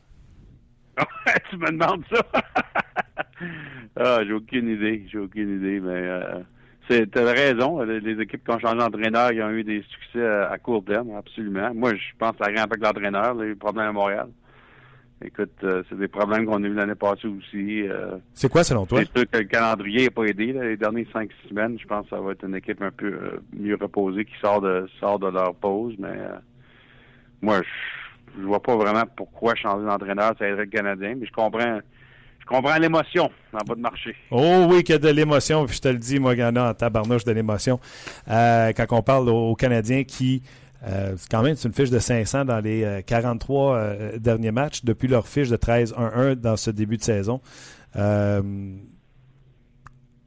tu 1.51 1.57
me 1.57 1.71
demandes 1.71 2.05
ça? 2.11 2.25
ah, 3.97 4.19
j'ai 4.25 4.33
aucune 4.33 4.69
idée. 4.69 5.07
J'ai 5.11 5.19
aucune 5.19 5.57
idée, 5.57 5.81
mais 5.81 5.93
euh, 5.93 6.40
c'est 6.88 7.11
t'as 7.11 7.25
raison. 7.33 7.83
Les, 7.83 8.01
les 8.01 8.20
équipes 8.23 8.44
qui 8.44 8.51
ont 8.51 8.59
changé 8.59 8.77
d'entraîneur, 8.79 9.33
ils 9.33 9.42
ont 9.42 9.51
eu 9.51 9.64
des 9.64 9.83
succès 9.88 10.25
à, 10.27 10.51
à 10.51 10.59
court 10.59 10.85
terme, 10.85 11.11
absolument. 11.16 11.73
Moi, 11.75 11.94
je 11.94 12.03
pense 12.18 12.33
que 12.33 12.38
ça 12.44 12.51
rien 12.51 12.62
avec 12.64 12.81
l'entraîneur, 12.83 13.35
les 13.35 13.55
problèmes 13.55 13.88
à 13.88 13.92
Montréal. 13.92 14.29
Écoute, 15.25 15.53
euh, 15.62 15.83
c'est 15.88 15.97
des 15.97 16.09
problèmes 16.09 16.44
qu'on 16.44 16.62
a 16.62 16.66
eu 16.66 16.75
l'année 16.75 16.94
passée 16.97 17.29
aussi. 17.29 17.88
euh, 17.88 18.16
C'est 18.35 18.51
quoi 18.51 18.62
selon 18.62 18.85
toi? 18.85 18.99
C'est 19.01 19.18
sûr 19.18 19.31
que 19.31 19.38
le 19.38 19.44
calendrier 19.44 20.05
n'a 20.05 20.11
pas 20.11 20.25
aidé. 20.25 20.53
là. 20.53 20.64
Les 20.64 20.77
dernières 20.77 21.07
cinq 21.12 21.31
semaines, 21.49 21.79
je 21.81 21.87
pense 21.87 22.05
que 22.05 22.11
ça 22.11 22.20
va 22.20 22.33
être 22.33 22.44
une 22.44 22.57
équipe 22.57 22.83
un 22.83 22.90
peu 22.90 23.07
euh, 23.07 23.40
mieux 23.57 23.77
reposée 23.81 24.25
qui 24.27 24.35
sort 24.40 24.61
de 24.61 24.87
sort 25.01 25.18
de 25.18 25.29
leur 25.29 25.55
pause. 25.55 25.94
Mais 25.99 26.09
euh, 26.09 26.37
moi, 27.40 27.62
je, 27.62 28.40
je 28.40 28.44
vois 28.47 28.61
pas 28.62 28.77
vraiment 28.77 29.05
pourquoi 29.16 29.55
changer 29.55 29.87
d'entraîneur, 29.87 30.33
ça 30.38 30.47
aiderait 30.47 30.64
le 30.64 30.70
Canadien. 30.70 31.14
Mais 31.18 31.27
je 31.27 31.33
comprends 31.33 31.79
je 32.45 32.49
comprends 32.55 32.77
l'émotion 32.77 33.31
en 33.55 33.65
bas 33.67 33.75
de 33.75 33.81
marché. 33.81 34.15
Oh 34.31 34.67
oui, 34.69 34.85
qu'il 34.85 34.95
y 34.95 34.97
a 34.97 34.99
de 34.99 35.09
l'émotion. 35.09 35.65
Puis 35.65 35.77
je 35.77 35.81
te 35.81 35.89
le 35.89 35.99
dis, 35.99 36.17
y 36.17 36.45
en 36.45 36.75
tabarnouche 36.75 37.25
de 37.25 37.33
l'émotion. 37.33 37.81
Euh, 38.29 38.73
quand 38.77 38.87
on 38.91 39.03
parle 39.03 39.31
aux, 39.31 39.55
Canadiens 39.55 40.05
qui, 40.05 40.43
euh, 40.87 41.17
quand 41.31 41.43
même 41.43 41.57
c'est 41.57 41.69
une 41.69 41.75
fiche 41.75 41.91
de 41.91 41.99
500 41.99 42.45
dans 42.45 42.61
les 42.61 42.85
euh, 42.85 43.01
43 43.01 43.77
euh, 43.77 44.19
derniers 44.19 44.51
matchs 44.51 44.85
depuis 44.85 45.09
leur 45.09 45.27
fiche 45.27 45.49
de 45.49 45.57
13-1-1 45.57 46.35
dans 46.35 46.59
ce 46.59 46.71
début 46.71 46.99
de 46.99 47.03
saison. 47.03 47.41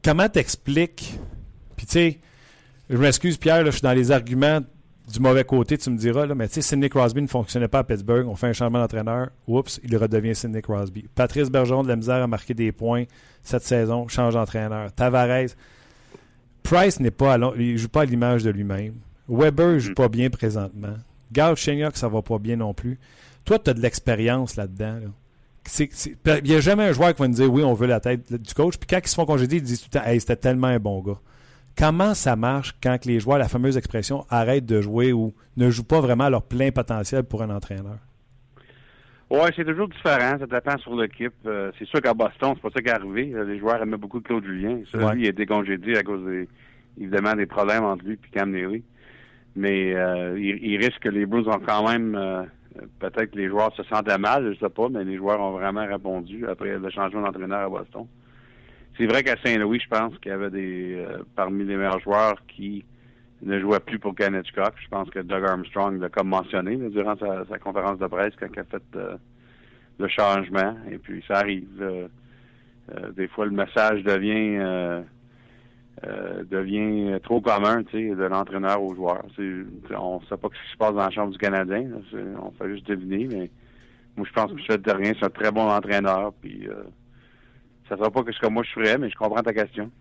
Comment 0.03 0.29
t'expliques, 0.29 1.19
puis 1.75 1.85
tu 1.85 1.91
sais, 1.91 2.19
je 2.89 2.97
m'excuse 2.97 3.37
Pierre, 3.37 3.63
là, 3.63 3.65
je 3.65 3.75
suis 3.75 3.81
dans 3.81 3.93
les 3.93 4.11
arguments 4.11 4.61
du 5.11 5.19
mauvais 5.19 5.45
côté, 5.45 5.77
tu 5.77 5.89
me 5.89 5.97
diras, 5.97 6.25
là, 6.25 6.35
mais 6.35 6.47
tu 6.47 6.55
sais, 6.55 6.61
Sidney 6.61 6.89
Crosby 6.89 7.21
ne 7.21 7.27
fonctionnait 7.27 7.69
pas 7.69 7.79
à 7.79 7.83
Pittsburgh, 7.83 8.27
on 8.27 8.35
fait 8.35 8.47
un 8.47 8.53
changement 8.53 8.79
d'entraîneur, 8.79 9.29
oups, 9.47 9.79
il 9.83 9.95
redevient 9.95 10.35
Sidney 10.35 10.61
Crosby. 10.61 11.07
Patrice 11.15 11.49
Bergeron 11.49 11.83
de 11.83 11.87
la 11.87 11.95
misère 11.95 12.21
à 12.21 12.27
marquer 12.27 12.53
des 12.53 12.71
points 12.71 13.05
cette 13.41 13.63
saison, 13.63 14.07
change 14.09 14.33
d'entraîneur. 14.33 14.91
Tavares, 14.91 15.47
Price 16.63 16.99
n'est 16.99 17.11
pas 17.11 17.35
à 17.35 17.53
il 17.57 17.77
joue 17.77 17.87
pas 17.87 18.01
à 18.01 18.05
l'image 18.05 18.43
de 18.43 18.49
lui-même. 18.49 18.95
Weber 19.29 19.75
il 19.75 19.79
joue 19.79 19.93
pas 19.93 20.09
bien 20.09 20.29
présentement. 20.29 20.95
Gal 21.31 21.55
Chenyok, 21.55 21.95
ça 21.95 22.09
va 22.09 22.21
pas 22.21 22.39
bien 22.39 22.57
non 22.57 22.73
plus. 22.73 22.99
Toi, 23.45 23.59
tu 23.59 23.69
as 23.69 23.73
de 23.73 23.81
l'expérience 23.81 24.57
là-dedans. 24.57 24.99
là. 24.99 25.07
Il 26.41 26.43
n'y 26.43 26.55
a 26.55 26.59
jamais 26.59 26.83
un 26.83 26.91
joueur 26.91 27.13
qui 27.13 27.21
va 27.21 27.27
nous 27.27 27.35
dire 27.35 27.51
oui, 27.51 27.63
on 27.63 27.73
veut 27.73 27.87
la 27.87 28.01
tête 28.01 28.33
du 28.33 28.53
coach. 28.53 28.77
Puis 28.77 28.87
quand 28.87 28.99
ils 29.01 29.07
se 29.07 29.15
font 29.15 29.25
congédier, 29.25 29.59
ils 29.59 29.63
disent 29.63 29.81
tout 29.81 29.89
le 29.93 29.99
temps 29.99 30.05
Hey, 30.05 30.19
c'était 30.19 30.35
tellement 30.35 30.67
un 30.67 30.79
bon 30.79 31.01
gars. 31.01 31.19
Comment 31.77 32.13
ça 32.13 32.35
marche 32.35 32.73
quand 32.81 33.05
les 33.05 33.19
joueurs, 33.19 33.37
la 33.37 33.47
fameuse 33.47 33.77
expression, 33.77 34.25
arrêtent 34.29 34.65
de 34.65 34.81
jouer 34.81 35.13
ou 35.13 35.33
ne 35.57 35.69
jouent 35.69 35.83
pas 35.83 36.01
vraiment 36.01 36.23
à 36.25 36.29
leur 36.29 36.43
plein 36.43 36.71
potentiel 36.71 37.23
pour 37.23 37.43
un 37.43 37.49
entraîneur? 37.49 37.97
Ouais, 39.29 39.51
c'est 39.55 39.65
toujours 39.65 39.87
différent. 39.89 40.37
Ça 40.39 40.47
dépend 40.47 40.77
sur 40.79 40.95
l'équipe. 40.99 41.33
Euh, 41.45 41.71
c'est 41.77 41.85
sûr 41.87 42.01
qu'à 42.01 42.13
Boston, 42.13 42.53
c'est 42.55 42.61
pas 42.61 42.69
ça 42.73 42.81
qui 42.81 42.87
est 42.87 42.91
arrivé. 42.91 43.31
Euh, 43.35 43.43
Les 43.43 43.59
joueurs 43.59 43.81
aimaient 43.81 43.97
beaucoup 43.97 44.21
Claude 44.21 44.45
Julien. 44.45 44.79
Ça, 44.91 44.97
Ouais. 44.99 45.15
lui, 45.15 45.23
il 45.23 45.27
a 45.27 45.29
été 45.29 45.45
congédié 45.45 45.97
à 45.97 46.03
cause 46.03 46.25
des, 46.25 46.47
évidemment 46.99 47.33
des 47.35 47.45
problèmes 47.45 47.83
entre 47.83 48.05
lui 48.05 48.13
et 48.13 48.19
Cam 48.31 48.49
Neely. 48.49 48.83
Mais 49.55 49.93
euh, 49.95 50.39
il, 50.39 50.63
il 50.63 50.77
risque 50.77 50.99
que 50.99 51.09
les 51.09 51.25
Blues 51.25 51.47
ont 51.47 51.59
quand 51.59 51.87
même 51.89 52.15
euh, 52.15 52.43
peut-être 52.99 53.31
que 53.31 53.37
les 53.37 53.49
joueurs 53.49 53.75
se 53.75 53.83
sentaient 53.83 54.17
mal, 54.17 54.53
je 54.53 54.59
sais 54.59 54.69
pas, 54.69 54.87
mais 54.89 55.03
les 55.03 55.17
joueurs 55.17 55.41
ont 55.41 55.51
vraiment 55.51 55.85
répondu 55.85 56.47
après 56.47 56.77
le 56.77 56.89
changement 56.89 57.21
d'entraîneur 57.23 57.59
à 57.65 57.69
Boston. 57.69 58.05
C'est 58.97 59.05
vrai 59.05 59.23
qu'à 59.23 59.35
Saint-Louis, 59.43 59.79
je 59.79 59.87
pense 59.87 60.17
qu'il 60.19 60.31
y 60.31 60.33
avait 60.33 60.49
des 60.49 60.95
euh, 60.95 61.19
parmi 61.35 61.63
les 61.63 61.75
meilleurs 61.75 61.99
joueurs 61.99 62.37
qui 62.47 62.83
ne 63.43 63.59
jouait 63.59 63.79
plus 63.79 63.99
pour 63.99 64.15
Hitchcock. 64.19 64.73
Je 64.81 64.87
pense 64.87 65.09
que 65.09 65.19
Doug 65.19 65.43
Armstrong 65.43 65.99
l'a 65.99 66.09
comme 66.09 66.29
mentionné 66.29 66.75
là, 66.75 66.89
durant 66.89 67.15
sa, 67.17 67.59
conférence 67.59 67.99
de 67.99 68.07
presse 68.07 68.33
quand 68.39 68.47
il 68.51 68.59
a 68.59 68.63
fait 68.63 68.83
euh, 68.95 69.17
le 69.99 70.07
changement. 70.07 70.75
Et 70.89 70.97
puis 70.97 71.23
ça 71.27 71.35
arrive. 71.37 71.67
euh, 71.81 72.07
euh, 72.95 73.11
des 73.11 73.27
fois, 73.27 73.45
le 73.45 73.51
message 73.51 74.03
devient 74.03 74.57
euh, 74.59 75.01
euh, 76.05 76.43
devient 76.43 77.19
trop 77.23 77.41
commun, 77.41 77.83
tu 77.83 78.09
sais, 78.09 78.15
de 78.15 78.23
l'entraîneur 78.23 78.81
aux 78.81 78.93
joueurs. 78.95 79.25
On 79.91 80.21
sait 80.21 80.37
pas 80.37 80.47
ce 80.53 80.67
qui 80.67 80.71
se 80.71 80.77
passe 80.77 80.93
dans 80.93 81.03
la 81.03 81.09
chambre 81.09 81.31
du 81.31 81.37
Canadien. 81.37 81.89
là. 81.89 82.19
On 82.41 82.51
fait 82.51 82.69
juste 82.69 82.87
deviner, 82.87 83.27
mais 83.27 83.49
moi 84.15 84.25
je 84.27 84.33
pense 84.33 84.51
que 84.51 84.55
Michel 84.55 84.81
Terrien, 84.81 85.13
c'est 85.19 85.25
un 85.25 85.29
très 85.29 85.51
bon 85.51 85.67
entraîneur. 85.67 86.33
Puis 86.41 86.67
ça 87.87 87.95
ne 87.95 87.99
sera 87.99 88.11
pas 88.11 88.23
que 88.23 88.31
ce 88.31 88.39
que 88.39 88.47
moi 88.47 88.63
je 88.63 88.71
ferais, 88.71 88.97
mais 88.97 89.09
je 89.09 89.15
comprends 89.15 89.41
ta 89.41 89.53
question. 89.53 89.91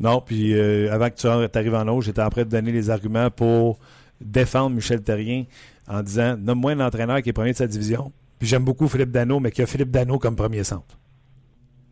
Non, 0.00 0.20
puis 0.20 0.54
euh, 0.54 0.92
avant 0.92 1.10
que 1.10 1.16
tu 1.16 1.26
arrives 1.26 1.74
en 1.74 1.86
haut, 1.88 2.00
j'étais 2.00 2.22
en 2.22 2.30
train 2.30 2.44
de 2.44 2.48
donner 2.48 2.72
les 2.72 2.90
arguments 2.90 3.30
pour 3.30 3.78
défendre 4.20 4.74
Michel 4.74 5.02
Terrien 5.02 5.44
en 5.88 6.02
disant 6.02 6.36
nomme-moi 6.36 6.72
un 6.72 6.80
entraîneur 6.80 7.22
qui 7.22 7.30
est 7.30 7.32
premier 7.32 7.52
de 7.52 7.56
sa 7.56 7.66
division. 7.66 8.12
Puis 8.38 8.48
j'aime 8.48 8.64
beaucoup 8.64 8.88
Philippe 8.88 9.10
Dano, 9.10 9.38
mais 9.38 9.50
qui 9.50 9.62
a 9.62 9.66
Philippe 9.66 9.90
Dano 9.90 10.18
comme 10.18 10.34
premier 10.34 10.64
centre. 10.64 10.98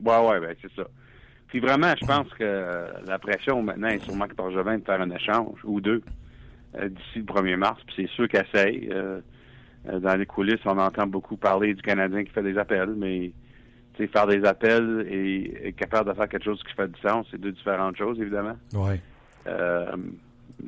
Ouais, 0.04 0.18
ouais, 0.26 0.40
ben 0.40 0.54
c'est 0.60 0.72
ça. 0.74 0.88
Puis 1.48 1.60
vraiment, 1.60 1.92
je 2.00 2.06
pense 2.06 2.28
que 2.30 2.42
euh, 2.42 2.86
la 3.06 3.18
pression 3.18 3.62
maintenant 3.62 3.88
est 3.88 4.02
sur 4.04 4.14
Marc 4.14 4.36
Bergevin 4.36 4.78
de 4.78 4.84
faire 4.84 5.00
un 5.00 5.10
échange 5.10 5.58
ou 5.64 5.80
deux 5.80 6.02
euh, 6.76 6.88
d'ici 6.88 7.18
le 7.18 7.24
1er 7.24 7.56
mars. 7.56 7.80
Puis 7.86 7.94
c'est 7.96 8.10
sûr 8.14 8.28
qu'il 8.28 8.40
essaye. 8.40 8.88
Euh, 8.92 9.20
dans 9.84 10.14
les 10.16 10.26
coulisses, 10.26 10.60
on 10.64 10.78
entend 10.78 11.06
beaucoup 11.06 11.36
parler 11.36 11.74
du 11.74 11.82
Canadien 11.82 12.22
qui 12.22 12.30
fait 12.30 12.42
des 12.42 12.58
appels, 12.58 12.94
mais 12.96 13.32
faire 14.08 14.26
des 14.26 14.44
appels 14.44 15.06
et 15.10 15.68
être 15.68 15.76
capable 15.76 16.10
de 16.10 16.14
faire 16.14 16.28
quelque 16.28 16.44
chose 16.44 16.62
qui 16.62 16.74
fait 16.74 16.88
du 16.88 17.00
sens, 17.00 17.26
c'est 17.30 17.40
deux 17.40 17.52
différentes 17.52 17.96
choses, 17.96 18.20
évidemment. 18.20 18.56
Ouais. 18.74 19.00
Euh, 19.46 19.96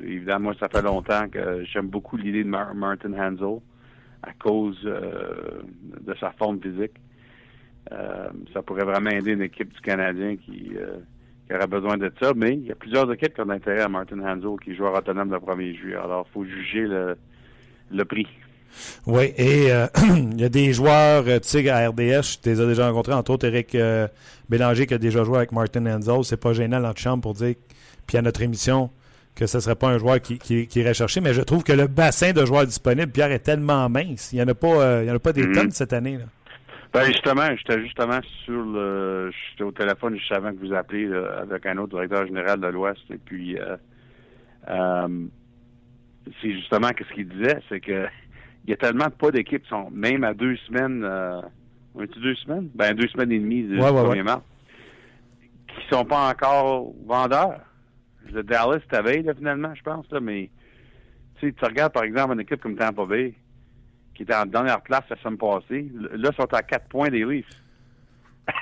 évidemment, 0.03 0.45
moi, 0.45 0.53
ça 0.59 0.67
fait 0.69 0.81
longtemps 0.81 1.27
que 1.29 1.63
j'aime 1.65 1.87
beaucoup 1.87 2.17
l'idée 2.17 2.43
de 2.43 2.49
Mar- 2.49 2.73
Martin 2.75 3.13
Hansel 3.13 3.59
à 4.23 4.31
cause 4.33 4.79
euh, 4.85 5.61
de 6.01 6.13
sa 6.15 6.31
forme 6.31 6.59
physique. 6.61 6.93
Euh, 7.91 8.29
ça 8.53 8.61
pourrait 8.61 8.85
vraiment 8.85 9.09
aider 9.09 9.31
une 9.33 9.41
équipe 9.41 9.73
du 9.73 9.81
Canadien 9.81 10.37
qui, 10.37 10.71
qui 11.47 11.53
aurait 11.53 11.67
besoin 11.67 11.97
de 11.97 12.11
ça, 12.21 12.31
mais 12.35 12.53
il 12.53 12.63
y 12.65 12.71
a 12.71 12.75
plusieurs 12.75 13.11
équipes 13.11 13.33
qui 13.33 13.41
ont 13.41 13.49
intérêt 13.49 13.81
à 13.81 13.89
Martin 13.89 14.19
Hansel 14.19 14.57
qui 14.63 14.73
joue 14.75 14.85
autonome 14.85 15.31
le 15.31 15.37
1er 15.37 15.75
juillet. 15.75 15.95
Alors, 15.97 16.25
il 16.29 16.33
faut 16.33 16.45
juger 16.45 16.81
le, 16.87 17.17
le 17.91 18.05
prix. 18.05 18.27
Oui, 19.05 19.33
et 19.37 19.71
euh, 19.71 19.87
il 20.31 20.39
y 20.41 20.43
a 20.45 20.49
des 20.49 20.73
joueurs, 20.73 21.23
euh, 21.27 21.39
tu 21.39 21.47
sais, 21.49 21.69
à 21.69 21.89
RDS, 21.89 22.39
je 22.43 22.49
les 22.49 22.61
ai 22.61 22.67
déjà 22.67 22.87
rencontrés, 22.87 23.13
entre 23.13 23.31
autres 23.31 23.45
Eric 23.47 23.75
euh, 23.75 24.07
Bélanger 24.49 24.85
qui 24.87 24.93
a 24.93 24.97
déjà 24.97 25.23
joué 25.23 25.37
avec 25.37 25.51
Martin 25.51 25.85
Enzo. 25.85 26.23
C'est 26.23 26.37
pas 26.37 26.53
gênant 26.53 26.79
l'antichambre 26.79 27.21
pour 27.21 27.33
dire, 27.33 27.55
puis 28.07 28.17
à 28.17 28.21
notre 28.21 28.41
émission, 28.41 28.89
que 29.35 29.45
ce 29.47 29.59
serait 29.59 29.75
pas 29.75 29.87
un 29.89 29.97
joueur 29.97 30.21
qui, 30.21 30.37
qui, 30.37 30.67
qui 30.67 30.79
irait 30.81 30.93
chercher, 30.93 31.19
mais 31.21 31.33
je 31.33 31.41
trouve 31.41 31.63
que 31.63 31.73
le 31.73 31.87
bassin 31.87 32.33
de 32.33 32.45
joueurs 32.45 32.65
disponibles, 32.65 33.11
Pierre, 33.11 33.31
est 33.31 33.39
tellement 33.39 33.89
mince. 33.89 34.31
Il 34.31 34.35
n'y 34.35 34.41
en 34.43 34.47
a 34.47 34.53
pas, 34.53 34.67
euh, 34.67 35.03
il 35.03 35.07
y 35.07 35.11
en 35.11 35.15
a 35.15 35.19
pas 35.19 35.33
des 35.33 35.43
Mhm. 35.47 35.53
tonnes 35.55 35.71
cette 35.71 35.93
année. 35.93 36.17
Là. 36.17 36.25
Ben 36.93 37.05
justement, 37.05 37.47
j'étais 37.57 37.81
justement 37.81 38.19
sur 38.45 38.61
le 38.63 39.31
j'étais 39.49 39.63
au 39.63 39.71
téléphone 39.71 40.15
juste 40.15 40.31
avant 40.31 40.51
que 40.51 40.63
vous 40.63 40.73
appeliez 40.75 41.07
là, 41.07 41.39
avec 41.41 41.65
un 41.65 41.77
autre 41.79 41.95
directeur 41.95 42.27
général 42.27 42.59
de 42.59 42.67
l'Ouest 42.67 43.01
et 43.09 43.17
puis 43.17 43.57
euh, 43.57 43.75
euh, 44.69 45.07
c'est 46.39 46.51
justement 46.51 46.89
ce 46.97 47.13
qu'il 47.15 47.27
disait, 47.29 47.57
c'est 47.67 47.79
que 47.79 48.05
il 48.65 48.69
y 48.69 48.73
a 48.73 48.77
tellement 48.77 49.09
pas 49.09 49.31
d'équipes 49.31 49.63
qui 49.63 49.69
sont 49.69 49.89
même 49.91 50.23
à 50.23 50.33
deux 50.33 50.55
semaines, 50.67 51.03
euh, 51.03 51.41
deux 52.21 52.35
semaines, 52.35 52.69
ben 52.73 52.93
deux 52.95 53.07
semaines 53.07 53.31
et 53.31 53.39
demie 53.39 53.63
du 53.63 53.79
Ouais, 53.79 53.89
ouais, 53.89 54.01
1er 54.01 54.09
ouais. 54.09 54.23
mars, 54.23 54.41
qui 55.67 55.87
sont 55.95 56.05
pas 56.05 56.29
encore 56.29 56.93
vendeurs. 57.05 57.59
Le 58.31 58.41
Dallas, 58.43 58.79
t'avais 58.89 59.21
là 59.21 59.33
finalement, 59.33 59.73
je 59.75 59.81
pense 59.83 60.09
là, 60.11 60.19
mais 60.19 60.49
tu 61.41 61.53
regardes 61.61 61.91
par 61.93 62.03
exemple 62.03 62.33
une 62.35 62.39
équipe 62.39 62.61
comme 62.61 62.75
Tampa 62.77 63.05
Bay, 63.05 63.33
qui 64.15 64.23
était 64.23 64.33
en 64.35 64.45
dernière 64.45 64.81
place 64.81 65.03
la 65.09 65.17
semaine 65.17 65.37
passée, 65.37 65.91
là 66.13 66.29
ils 66.31 66.35
sont 66.35 66.53
à 66.53 66.61
quatre 66.63 66.87
points 66.87 67.09
des 67.09 67.25
Leafs. 67.25 67.45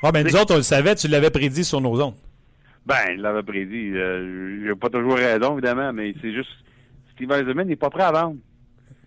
Ah, 0.00 0.12
ben 0.12 0.24
nous 0.24 0.36
autres, 0.36 0.54
on 0.54 0.58
le 0.58 0.62
savait, 0.62 0.94
tu 0.94 1.08
l'avais 1.08 1.28
prédit 1.30 1.64
sur 1.64 1.80
nos 1.80 2.00
ondes. 2.00 2.14
Ben, 2.86 2.94
il 3.14 3.20
l'avait 3.20 3.42
prédit. 3.42 3.90
Euh, 3.96 4.64
J'ai 4.64 4.74
pas 4.76 4.88
toujours 4.90 5.16
raison, 5.16 5.54
évidemment, 5.58 5.92
mais 5.92 6.14
c'est 6.22 6.32
juste 6.32 6.50
Steve 7.14 7.32
Eisenman 7.32 7.66
n'est 7.66 7.74
pas 7.74 7.90
prêt 7.90 8.04
à 8.04 8.12
vendre. 8.12 8.36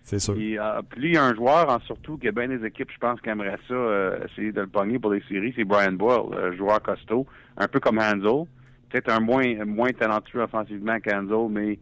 C'est 0.02 0.18
sûr. 0.18 0.34
Euh, 0.34 0.82
puis 0.90 1.08
il 1.08 1.14
y 1.14 1.16
a 1.16 1.24
un 1.24 1.34
joueur, 1.34 1.68
en 1.70 1.78
surtout, 1.80 2.18
qui 2.18 2.28
a 2.28 2.32
bien 2.32 2.48
des 2.48 2.64
équipes, 2.66 2.90
je 2.92 2.98
pense, 2.98 3.20
qui 3.20 3.28
aimerait 3.28 3.58
ça, 3.68 3.74
euh, 3.74 4.26
essayer 4.26 4.52
de 4.52 4.60
le 4.60 4.66
pogner 4.66 4.98
pour 4.98 5.12
les 5.12 5.22
séries, 5.28 5.52
c'est 5.56 5.64
Brian 5.64 5.92
Boyle, 5.92 6.36
un 6.36 6.52
joueur 6.52 6.82
costaud, 6.82 7.26
un 7.56 7.68
peu 7.68 7.80
comme 7.80 7.98
Hansel. 7.98 8.46
Peut-être 8.90 9.10
un 9.10 9.20
moins 9.20 9.64
moins 9.64 9.90
talentueux 9.92 10.42
offensivement 10.42 10.98
qu'Hansel, 11.00 11.48
mais 11.50 11.78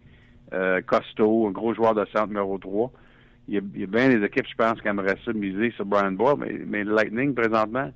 euh, 0.53 0.81
costaud, 0.83 1.47
un 1.49 1.51
gros 1.51 1.75
joueur 1.75 1.95
de 1.95 2.05
centre 2.07 2.29
numéro 2.29 2.59
3. 2.59 2.93
Il 3.49 3.55
y 3.55 3.59
a, 3.85 3.87
bien 3.87 4.09
des 4.11 4.25
équipes, 4.25 4.47
je 4.49 4.55
pense, 4.55 4.81
qui 4.81 4.87
aimeraient 4.87 5.19
ça 5.25 5.33
miser 5.33 5.73
sur 5.73 5.85
Brian 5.85 6.13
Boyle, 6.13 6.37
mais, 6.67 6.85
le 6.85 6.95
Lightning, 6.95 7.35
présentement, 7.35 7.91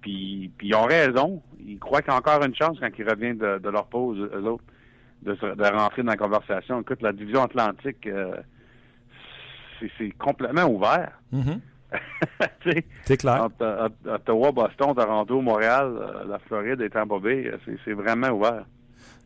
puis, 0.00 0.52
ils 0.62 0.74
ont 0.76 0.84
raison. 0.84 1.42
Ils 1.66 1.78
croient 1.80 2.02
qu'il 2.02 2.12
y 2.12 2.14
a 2.14 2.18
encore 2.18 2.44
une 2.44 2.54
chance 2.54 2.78
quand 2.78 2.90
ils 2.96 3.08
reviennent 3.08 3.38
de, 3.38 3.68
leur 3.68 3.86
pause, 3.86 4.18
eux 4.32 4.44
autres, 4.44 4.62
de, 5.22 5.34
se- 5.34 5.56
de 5.56 5.76
rentrer 5.76 6.02
dans 6.04 6.12
la 6.12 6.16
conversation. 6.16 6.80
Écoute, 6.80 7.02
la 7.02 7.12
division 7.12 7.42
atlantique, 7.42 8.06
euh, 8.06 8.36
c'est 9.98 10.10
complètement 10.18 10.64
ouvert. 10.64 11.10
Mhm. 11.32 11.60
C'est 13.04 13.16
clair. 13.16 13.44
entre, 13.44 13.86
Ot- 13.86 14.10
Ottawa, 14.14 14.52
Boston, 14.52 14.92
Toronto, 14.94 15.40
Montréal, 15.40 15.92
euh, 15.96 16.24
la 16.28 16.38
Floride 16.40 16.80
et 16.80 16.90
Tampa 16.90 17.18
Bay, 17.18 17.44
euh, 17.46 17.56
c'est- 17.84 17.92
vraiment 17.92 18.28
ouvert. 18.30 18.64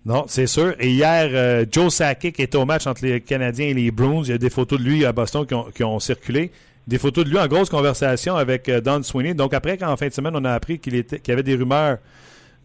Non, 0.04 0.24
c'est 0.28 0.46
sûr. 0.46 0.74
Et 0.78 0.90
hier, 0.90 1.28
euh, 1.32 1.64
Joe 1.70 1.92
Sakic 1.92 2.38
était 2.38 2.56
au 2.56 2.64
match 2.66 2.86
entre 2.86 3.04
les 3.04 3.20
Canadiens 3.22 3.66
et 3.66 3.74
les 3.74 3.90
Bruins. 3.90 4.22
Il 4.24 4.30
y 4.30 4.32
a 4.32 4.38
des 4.38 4.50
photos 4.50 4.78
de 4.78 4.84
lui 4.84 5.04
à 5.04 5.12
Boston 5.12 5.46
qui 5.46 5.54
ont, 5.54 5.64
qui 5.74 5.84
ont 5.84 5.98
circulé. 6.00 6.50
Des 6.86 6.98
photos 6.98 7.24
de 7.24 7.30
lui 7.30 7.38
en 7.38 7.46
grosse 7.46 7.70
conversation 7.70 8.36
avec 8.36 8.68
euh, 8.68 8.80
Don 8.80 9.02
Sweeney. 9.02 9.34
Donc 9.34 9.52
après, 9.54 9.76
qu'en 9.78 9.96
fin 9.96 10.08
de 10.08 10.12
semaine, 10.12 10.34
on 10.36 10.44
a 10.44 10.52
appris 10.52 10.78
qu'il 10.78 10.94
y 10.94 11.30
avait 11.30 11.42
des 11.42 11.54
rumeurs 11.56 11.98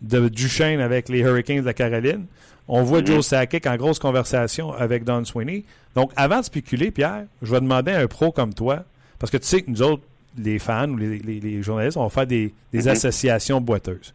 de 0.02 0.28
Duchesne 0.30 0.82
avec 0.82 1.10
les 1.10 1.20
Hurricanes 1.20 1.62
de 1.62 1.66
la 1.66 1.74
Caroline, 1.74 2.26
on 2.68 2.84
voit 2.84 3.02
Mhm. 3.02 3.08
Joe 3.08 3.26
Sakic 3.26 3.66
en 3.68 3.76
grosse 3.78 4.00
conversation 4.00 4.74
avec 4.74 5.04
Don 5.04 5.24
Sweeney. 5.26 5.64
Donc 5.96 6.12
avant 6.16 6.40
de 6.40 6.46
spéculer, 6.46 6.92
Pierre, 6.92 7.26
je 7.42 7.52
vais 7.52 7.62
demander 7.62 7.92
à 7.92 8.00
un 8.00 8.08
pro 8.08 8.32
comme 8.32 8.54
toi, 8.54 8.84
parce 9.20 9.32
que 9.32 9.38
tu 9.38 9.46
sais 9.46 9.62
que 9.62 9.70
nous 9.72 9.82
autres, 9.82 10.04
les 10.38 10.60
fans 10.60 10.90
ou 10.90 10.98
les, 10.98 11.20
les- 11.20 11.40
les 11.40 11.64
journalistes, 11.64 11.96
on 11.98 12.04
va 12.04 12.10
faire 12.10 12.28
des, 12.28 12.54
des 12.74 12.82
Mhm. 12.82 12.88
associations 12.90 13.62
boiteuses. 13.62 14.14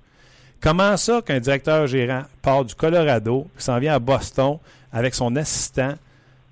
Comment 0.61 0.97
ça 0.99 1.23
qu'un 1.23 1.41
directeur 1.41 1.87
gérant 1.87 2.25
part 2.43 2.65
du 2.67 2.75
Colorado, 2.75 3.47
s'en 3.57 3.79
vient 3.79 3.95
à 3.95 3.99
Boston 3.99 4.59
avec 4.93 5.15
son 5.15 5.35
assistant? 5.37 5.95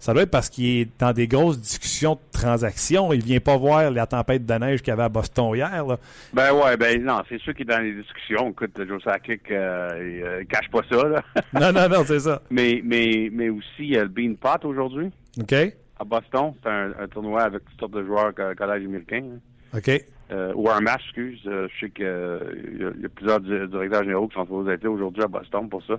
Ça 0.00 0.12
doit 0.12 0.22
être 0.22 0.30
parce 0.30 0.48
qu'il 0.48 0.64
est 0.66 0.88
dans 1.00 1.12
des 1.12 1.26
grosses 1.26 1.60
discussions 1.60 2.14
de 2.14 2.20
transactions. 2.38 3.12
Il 3.12 3.22
vient 3.22 3.40
pas 3.40 3.56
voir 3.56 3.90
la 3.90 4.06
tempête 4.06 4.46
de 4.46 4.54
neige 4.54 4.80
qu'il 4.80 4.88
y 4.88 4.92
avait 4.92 5.02
à 5.02 5.08
Boston 5.08 5.54
hier. 5.56 5.84
là. 5.84 5.98
Ben 6.32 6.52
ouais, 6.52 6.76
ben 6.76 7.02
non, 7.02 7.20
c'est 7.28 7.40
sûr 7.40 7.52
qu'il 7.52 7.68
est 7.68 7.74
dans 7.76 7.82
les 7.82 7.94
discussions. 7.94 8.50
Écoute, 8.50 8.80
Joe 8.86 9.02
Sakic, 9.02 9.50
euh, 9.50 9.88
il 10.18 10.22
euh, 10.22 10.44
cache 10.44 10.70
pas 10.70 10.82
ça, 10.88 11.02
là. 11.08 11.22
Non, 11.52 11.72
non, 11.72 11.88
non, 11.88 12.04
c'est 12.06 12.20
ça. 12.20 12.40
mais, 12.50 12.80
mais, 12.84 13.28
mais 13.32 13.48
aussi, 13.48 13.66
il 13.80 13.90
y 13.90 13.96
a 13.96 14.04
le 14.04 14.08
Bean 14.08 14.34
Pot 14.40 14.64
aujourd'hui, 14.66 15.10
OK? 15.40 15.52
à 15.52 16.04
Boston. 16.04 16.52
C'est 16.62 16.68
un, 16.70 16.92
un 17.00 17.08
tournoi 17.08 17.42
avec 17.42 17.64
toutes 17.64 17.80
sortes 17.80 17.92
de 17.94 18.04
joueurs 18.04 18.32
co- 18.32 18.54
collège 18.56 18.84
américain. 18.84 19.24
hein. 19.34 19.78
OK. 19.78 19.90
Euh, 20.30 20.52
ou 20.54 20.70
un 20.70 20.80
match, 20.80 21.02
excuse. 21.06 21.40
Euh, 21.46 21.66
je 21.74 21.86
sais 21.86 21.90
qu'il 21.90 22.04
y, 22.04 22.08
a- 22.84 22.92
il 22.96 23.02
y 23.02 23.04
a 23.04 23.08
plusieurs 23.08 23.40
di- 23.40 23.48
directeurs 23.68 24.04
généraux 24.04 24.28
qui 24.28 24.34
sont 24.34 24.44
supposés 24.44 24.72
être 24.74 24.84
là 24.84 24.90
aujourd'hui 24.90 25.24
à 25.24 25.26
Boston 25.26 25.68
pour 25.68 25.82
ça. 25.84 25.94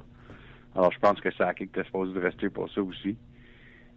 Alors, 0.73 0.91
je 0.93 0.99
pense 0.99 1.19
que 1.19 1.29
Sakic 1.33 1.69
était 1.75 1.83
supposé 1.83 2.13
de 2.13 2.19
rester 2.21 2.47
pour 2.49 2.71
ça 2.71 2.81
aussi. 2.81 3.17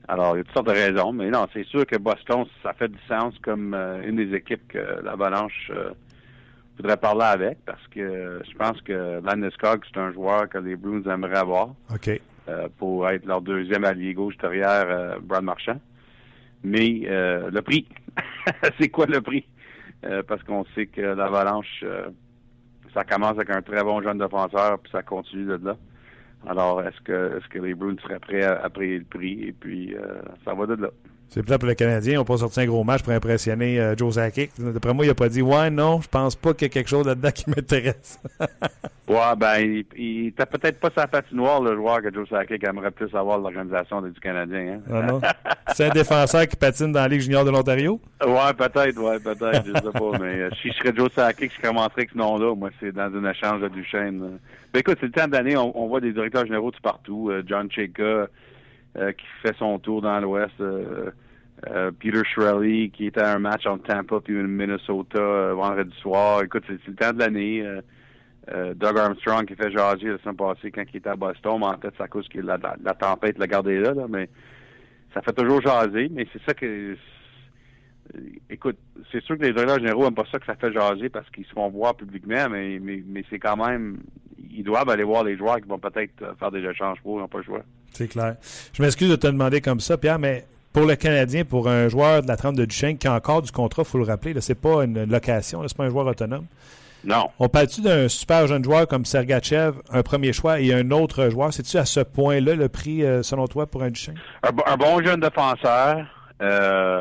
Alors, 0.08 0.34
il 0.34 0.38
y 0.38 0.40
a 0.40 0.44
toutes 0.44 0.54
sortes 0.54 0.66
de 0.66 0.72
raisons, 0.72 1.12
mais 1.12 1.30
non, 1.30 1.46
c'est 1.52 1.64
sûr 1.64 1.86
que 1.86 1.96
Boston, 1.96 2.44
ça 2.62 2.72
fait 2.72 2.88
du 2.88 2.98
sens 3.08 3.34
comme 3.40 3.72
euh, 3.74 4.02
une 4.06 4.16
des 4.16 4.34
équipes 4.34 4.66
que 4.68 5.00
l'Avalanche 5.02 5.70
euh, 5.70 5.90
voudrait 6.76 6.96
parler 6.96 7.24
avec, 7.24 7.58
parce 7.64 7.86
que 7.88 8.00
euh, 8.00 8.42
je 8.42 8.56
pense 8.56 8.80
que 8.82 9.20
Landeskog, 9.24 9.82
c'est 9.86 10.00
un 10.00 10.12
joueur 10.12 10.48
que 10.48 10.58
les 10.58 10.76
Bruins 10.76 11.02
aimeraient 11.04 11.38
avoir 11.38 11.70
pour 12.76 13.08
être 13.08 13.24
leur 13.24 13.40
deuxième 13.40 13.84
allié 13.84 14.14
gauche 14.14 14.36
derrière 14.38 15.20
Brad 15.20 15.44
Marchand. 15.44 15.80
Mais 16.64 17.06
le 17.06 17.60
prix, 17.60 17.86
c'est 18.80 18.88
quoi 18.88 19.06
le 19.06 19.20
prix? 19.20 19.46
Parce 20.26 20.42
qu'on 20.42 20.64
sait 20.74 20.86
que 20.86 21.00
l'Avalanche, 21.00 21.84
ça 22.92 23.04
commence 23.04 23.36
avec 23.38 23.50
un 23.50 23.62
très 23.62 23.84
bon 23.84 24.02
jeune 24.02 24.18
défenseur, 24.18 24.80
puis 24.80 24.90
ça 24.90 25.04
continue 25.04 25.44
de 25.44 25.60
là. 25.64 25.76
Alors, 26.46 26.83
est-ce 26.83 27.00
que 27.02 27.37
est-ce 27.37 27.48
que 27.48 27.59
les 27.59 27.74
Bruins 27.74 27.96
seraient 28.02 28.18
prêts 28.18 28.42
à, 28.42 28.62
à 28.64 28.70
payer 28.70 28.98
le 28.98 29.05
prix? 29.05 29.44
Et 29.44 29.52
puis, 29.52 29.94
euh, 29.94 30.22
ça 30.44 30.55
va 30.55 30.66
de 30.66 30.74
là. 30.74 30.90
C'est 31.33 31.42
peut-être 31.42 31.61
pour 31.61 31.68
le 31.68 31.75
Canadien. 31.75 32.12
Ils 32.12 32.16
n'ont 32.16 32.27
pas 32.27 32.37
sorti 32.37 32.61
un 32.61 32.66
gros 32.66 32.85
match 32.85 33.03
pour 33.03 33.12
impressionner 33.14 33.81
euh, 33.81 33.97
Joe 33.97 34.14
Sakic. 34.14 34.51
D'après 34.59 34.92
moi, 34.92 35.07
il 35.07 35.09
n'a 35.09 35.14
pas 35.14 35.31
dit 35.31 35.40
Ouais, 35.40 35.71
non, 35.71 36.03
je 36.03 36.09
pense 36.09 36.37
pas 36.37 36.53
qu'il 36.53 36.66
y 36.66 36.71
a 36.71 36.75
quelque 36.75 36.90
chose 36.90 37.07
là-dedans 37.07 37.31
qui 37.31 37.49
m'intéresse. 37.49 38.21
Ouais, 39.09 39.37
ben, 39.37 39.59
il, 39.59 39.85
il 39.97 40.27
était 40.29 40.47
peut-être 40.47 40.79
pas 40.79 40.88
sa 40.97 41.07
patinoire, 41.09 41.61
le 41.61 41.75
joueur 41.75 42.01
que 42.01 42.14
Joe 42.14 42.27
Sakic 42.29 42.62
aimerait 42.64 42.92
plus 42.92 43.12
avoir 43.14 43.38
de 43.38 43.42
l'organisation 43.42 44.01
du 44.01 44.12
Canadien. 44.21 44.79
Hein? 44.79 44.81
Ah 44.90 45.03
non? 45.03 45.21
C'est 45.75 45.87
un 45.87 45.90
défenseur 45.90 46.47
qui 46.47 46.57
patine 46.57 46.92
dans 46.92 47.01
la 47.01 47.09
Ligue 47.09 47.21
junior 47.21 47.45
de 47.45 47.51
l'Ontario? 47.51 48.01
Ouais, 48.25 48.55
peut-être, 48.57 49.03
ouais, 49.03 49.18
peut-être, 49.18 49.66
je 49.66 49.73
sais 49.73 49.92
pas. 49.92 50.18
Mais 50.21 50.42
euh, 50.42 50.51
si 50.62 50.71
je 50.71 50.75
serais 50.75 50.95
Joe 50.97 51.11
Sakic, 51.12 51.53
je 51.55 51.61
commencerais 51.61 52.03
avec 52.03 52.11
ce 52.11 52.16
nom-là. 52.18 52.55
Moi, 52.55 52.71
c'est 52.81 52.92
dans 52.92 53.12
un 53.14 53.31
échange 53.31 53.61
de 53.61 53.68
Duchesne. 53.68 54.38
Ben 54.73 54.81
écoute, 54.81 54.99
c'est 55.01 55.07
le 55.07 55.12
temps 55.12 55.29
d'année, 55.29 55.57
on, 55.57 55.77
on 55.79 55.88
voit 55.88 56.01
des 56.01 56.12
directeurs 56.12 56.47
généraux 56.47 56.71
de 56.71 56.77
partout. 56.81 57.29
Euh, 57.31 57.42
John 57.45 57.71
Cheka, 57.71 58.29
qui 58.94 59.26
fait 59.42 59.57
son 59.59 59.78
tour 59.78 60.02
dans 60.02 60.20
l'Ouest. 60.20 60.52
euh, 60.61 61.11
euh, 61.68 61.90
Peter 61.92 62.22
Shirley, 62.24 62.90
qui 62.90 63.07
était 63.07 63.20
à 63.20 63.35
un 63.35 63.38
match 63.38 63.66
entre 63.66 63.85
Tampa 63.85 64.20
puis 64.20 64.35
Minnesota 64.35 65.18
euh, 65.18 65.55
vendredi 65.55 65.94
soir. 66.00 66.42
Écoute, 66.42 66.64
c'est 66.66 66.88
le 66.88 66.94
temps 66.94 67.12
de 67.12 67.20
l'année. 67.20 67.62
Euh, 67.62 67.81
euh, 68.52 68.74
Doug 68.74 68.98
Armstrong 68.98 69.46
qui 69.46 69.55
fait 69.55 69.70
jaser 69.70 70.09
la 70.09 70.18
semaine 70.18 70.37
passée 70.37 70.72
quand 70.72 70.83
il 70.92 70.96
était 70.96 71.09
à 71.09 71.14
Boston, 71.14 71.59
mais 71.61 71.66
en 71.66 71.78
fait, 71.78 71.94
c'est 71.96 72.02
à 72.02 72.09
cause 72.09 72.28
que 72.28 72.40
la, 72.40 72.59
tempête 72.59 73.38
l'a 73.38 73.46
gardé 73.46 73.78
là, 73.78 73.92
mais 74.09 74.28
ça 75.14 75.22
fait 75.22 75.33
toujours 75.33 75.62
jaser, 75.62 76.09
mais 76.11 76.26
c'est 76.33 76.42
ça 76.42 76.52
que 76.52 76.66
euh, 76.66 76.96
écoute, 78.50 78.78
c'est 79.12 79.22
sûr 79.22 79.38
que 79.38 79.44
les 79.44 79.52
directeurs 79.52 79.78
généraux 79.78 80.02
n'aiment 80.02 80.16
pas 80.16 80.24
ça 80.33 80.40
que 80.40 80.46
ça 80.46 80.57
fait 80.57 80.72
jaser 80.72 81.09
parce 81.09 81.31
qu'ils 81.31 81.44
se 81.44 81.52
font 81.52 81.68
voir 81.68 81.94
publiquement, 81.94 82.48
mais, 82.50 82.81
mais, 82.81 83.00
mais 83.07 83.24
c'est 83.31 83.38
quand 83.38 83.57
même 83.57 84.00
ils 84.50 84.64
doivent 84.64 84.90
aller 84.90 85.05
voir 85.05 85.22
les 85.22 85.37
joueurs 85.37 85.61
qui 85.61 85.68
vont 85.68 85.78
peut-être 85.78 86.20
euh, 86.22 86.35
faire 86.35 86.50
des 86.50 86.64
échanges 86.64 87.00
pour, 87.00 87.18
ils 87.18 87.20
n'ont 87.20 87.28
pas 87.28 87.38
le 87.38 87.44
choix. 87.44 87.62
C'est 87.94 88.09
clair. 88.09 88.37
Je 88.72 88.83
m'excuse 88.83 89.11
de 89.11 89.16
te 89.16 89.26
demander 89.26 89.61
comme 89.61 89.81
ça, 89.81 89.96
Pierre, 89.98 90.18
mais 90.18 90.44
pour 90.72 90.87
le 90.87 90.96
Canadien, 90.96 91.44
pour 91.44 91.68
un 91.68 91.88
joueur 91.88 92.22
de 92.22 92.28
la 92.28 92.37
trempe 92.37 92.57
de 92.57 92.64
Duchesne 92.64 92.96
qui 92.98 93.07
a 93.07 93.14
encore 93.14 93.42
du 93.42 93.52
contrat, 93.52 93.83
il 93.87 93.88
faut 93.88 93.98
le 93.98 94.05
rappeler, 94.05 94.40
ce 94.40 94.52
n'est 94.52 94.57
pas 94.59 94.85
une 94.85 95.05
location, 95.05 95.62
c'est 95.66 95.76
pas 95.76 95.85
un 95.85 95.90
joueur 95.90 96.07
autonome. 96.07 96.46
Non. 97.05 97.28
On 97.40 97.48
parle-tu 97.48 97.81
d'un 97.83 98.09
super 98.09 98.46
jeune 98.46 98.62
joueur 98.62 98.87
comme 98.87 99.05
Sergachev, 99.05 99.72
un 99.90 100.02
premier 100.02 100.33
choix, 100.33 100.61
et 100.61 100.72
un 100.72 100.90
autre 100.92 101.28
joueur? 101.31 101.52
C'est-tu 101.52 101.76
à 101.76 101.85
ce 101.85 102.00
point-là 102.00 102.55
le 102.55 102.68
prix, 102.68 103.02
euh, 103.05 103.22
selon 103.24 103.46
toi, 103.48 103.66
pour 103.66 103.83
un 103.83 103.90
Duchesne? 103.90 104.14
Un, 104.44 104.52
bo- 104.52 104.62
un 104.66 104.76
bon 104.76 105.02
jeune 105.05 105.20
défenseur, 105.20 106.07
euh, 106.40 107.00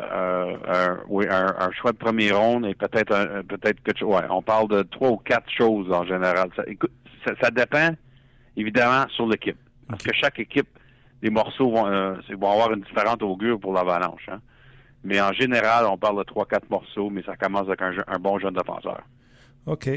un, 0.66 0.72
un- 0.74 0.98
oui, 1.08 1.26
un, 1.30 1.54
un 1.58 1.70
choix 1.72 1.92
de 1.92 1.96
premier 1.98 2.32
ronde 2.32 2.66
et 2.66 2.74
peut-être 2.74 3.42
peut-être 3.48 3.80
que 3.82 3.92
tu- 3.92 4.04
ouais, 4.04 4.22
on 4.28 4.42
parle 4.42 4.68
de 4.68 4.82
trois 4.82 5.08
ou 5.10 5.16
quatre 5.18 5.48
choses 5.50 5.90
en 5.92 6.04
général. 6.04 6.48
Ça, 6.56 6.62
écoute, 6.66 6.90
ça, 7.24 7.32
ça 7.40 7.50
dépend 7.50 7.90
évidemment 8.56 9.06
sur 9.08 9.26
l'équipe. 9.28 9.56
Parce 9.88 10.02
que 10.02 10.12
chaque 10.14 10.38
équipe, 10.40 10.68
les 11.22 11.30
morceaux 11.30 11.70
vont, 11.70 11.86
euh, 11.86 12.14
vont 12.38 12.50
avoir 12.50 12.72
une 12.72 12.80
différente 12.80 13.22
augure 13.22 13.58
pour 13.58 13.72
l'avalanche. 13.72 14.28
Hein. 14.30 14.40
Mais 15.04 15.20
en 15.20 15.32
général, 15.32 15.86
on 15.86 15.96
parle 15.96 16.18
de 16.18 16.24
trois, 16.24 16.46
quatre 16.46 16.68
morceaux, 16.70 17.10
mais 17.10 17.22
ça 17.22 17.36
commence 17.36 17.68
avec 17.68 17.80
un, 17.82 18.18
bon 18.18 18.38
jeune 18.38 18.54
défenseur. 18.54 19.02
OK. 19.66 19.88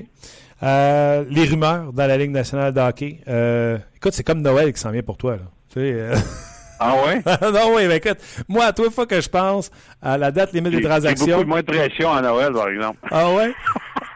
Euh, 0.63 1.25
les 1.29 1.45
rumeurs 1.45 1.91
dans 1.93 2.07
la 2.07 2.17
Ligue 2.17 2.31
nationale 2.31 2.73
de 2.73 2.79
hockey. 2.79 3.19
Euh, 3.27 3.77
écoute, 3.95 4.13
c'est 4.13 4.23
comme 4.23 4.41
Noël 4.41 4.71
qui 4.73 4.79
s'en 4.79 4.91
vient 4.91 5.03
pour 5.03 5.17
toi. 5.17 5.35
Là. 5.35 5.43
Tu 5.69 5.79
sais, 5.79 5.93
euh, 5.93 6.15
Ah 6.79 6.93
ouais? 7.05 7.21
non, 7.53 7.75
oui, 7.75 7.87
mais 7.87 7.97
écoute, 7.97 8.17
moi, 8.47 8.65
à 8.65 8.73
toute 8.73 8.93
fois 8.93 9.05
que 9.05 9.21
je 9.21 9.29
pense 9.29 9.71
à 10.01 10.17
la 10.17 10.31
date 10.31 10.53
limite 10.53 10.71
des 10.71 10.77
J'ai 10.77 10.83
j'ai 10.83 10.89
transactions. 10.89 11.37
beaucoup 11.37 11.49
moins 11.49 11.61
de 11.61 11.65
pression 11.65 12.11
à 12.11 12.21
Noël, 12.21 12.53
par 12.53 12.67
exemple. 12.67 12.99
Ah 13.11 13.33
ouais? 13.33 13.53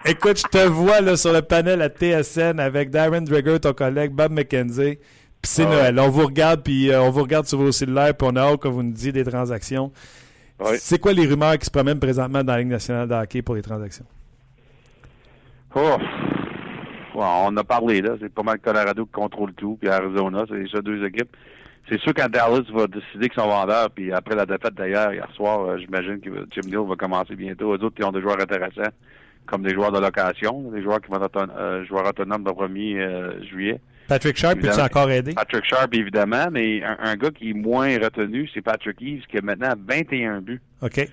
Écoute, 0.06 0.38
je 0.38 0.44
te 0.44 0.68
vois 0.68 1.02
là, 1.02 1.16
sur 1.16 1.32
le 1.32 1.42
panel 1.42 1.82
à 1.82 1.90
TSN 1.90 2.60
avec 2.60 2.90
Darren 2.90 3.22
Drager, 3.22 3.60
ton 3.60 3.74
collègue, 3.74 4.12
Bob 4.12 4.32
McKenzie. 4.32 5.00
Puis 5.42 5.52
c'est 5.52 5.66
Ah. 5.66 5.70
Noël. 5.70 6.00
On 6.00 6.10
vous 6.10 6.26
regarde, 6.26 6.64
puis 6.64 6.90
euh, 6.92 7.02
on 7.02 7.10
vous 7.12 7.22
regarde 7.24 7.46
sur 7.46 7.58
vos 7.60 7.72
cellulaires, 7.72 8.14
puis 8.16 8.28
on 8.32 8.36
a 8.36 8.42
hâte 8.42 8.60
que 8.62 8.68
vous 8.68 8.84
nous 8.84 8.92
disiez 8.92 9.12
des 9.12 9.24
transactions. 9.24 9.92
Oui. 10.60 10.72
C'est 10.78 11.00
quoi 11.00 11.14
les 11.14 11.26
rumeurs 11.26 11.58
qui 11.58 11.66
se 11.66 11.72
promènent 11.72 12.00
présentement 12.00 12.44
dans 12.44 12.54
la 12.54 12.60
Ligue 12.60 12.68
nationale 12.70 13.08
de 13.08 13.14
hockey 13.14 13.42
pour 13.42 13.56
les 13.56 13.62
transactions? 13.62 14.06
Oh. 15.76 15.98
On 17.16 17.56
a 17.58 17.64
parlé, 17.64 18.02
là. 18.02 18.16
C'est 18.22 18.34
pas 18.34 18.44
mal 18.44 18.60
Colorado 18.60 19.06
qui 19.06 19.12
contrôle 19.12 19.54
tout, 19.54 19.78
puis 19.80 19.90
Arizona, 19.90 20.46
c'est 20.48 20.68
ça 20.70 20.82
deux 20.82 21.04
équipes. 21.06 21.36
c'est 21.90 22.00
sûr 22.00 22.14
quand 22.16 22.30
Dallas 22.30 22.62
va 22.74 22.88
décider 22.88 23.28
qu'ils 23.30 23.42
sont 23.42 23.48
vendeurs, 23.50 23.90
puis 23.90 24.12
après 24.14 24.36
la 24.36 24.46
défaite 24.46 24.74
d'ailleurs, 24.76 25.12
hier 25.14 25.28
soir, 25.36 25.62
euh, 25.62 25.78
j'imagine 25.80 26.20
que 26.22 26.30
Jim 26.52 26.62
Neal 26.70 26.88
va 26.88 26.96
commencer 26.96 27.36
bientôt. 27.36 27.74
Eux 27.74 27.84
autres 27.84 27.96
qui 27.96 28.04
ont 28.04 28.12
des 28.12 28.22
joueurs 28.22 28.40
intéressants, 28.40 28.92
comme 29.48 29.64
des 29.64 29.74
joueurs 29.74 29.92
de 29.92 30.00
location, 30.00 30.72
des 30.72 30.82
joueurs 30.84 31.02
qui 31.02 31.10
vont 31.12 31.22
être 31.24 31.48
euh, 31.58 31.84
joueurs 31.86 32.08
autonomes 32.08 32.46
le 32.46 32.52
1er 32.52 33.44
juillet. 33.50 33.82
Patrick 34.10 34.38
Sharp, 34.38 34.60
peut-tu 34.60 34.82
encore 34.82 35.10
aider? 35.10 35.34
Patrick 35.34 35.64
Sharp, 35.66 35.94
évidemment, 35.94 36.48
mais 36.52 36.84
un, 36.84 37.16
gars 37.16 37.32
qui 37.32 37.52
est 37.52 37.54
moins 37.54 37.98
retenu, 38.00 38.50
c'est 38.54 38.62
Patrick 38.62 39.02
Eves, 39.02 39.26
qui 39.30 39.38
a 39.38 39.42
maintenant 39.42 39.74
21 39.88 40.42
buts. 40.42 40.62
OK. 40.82 41.08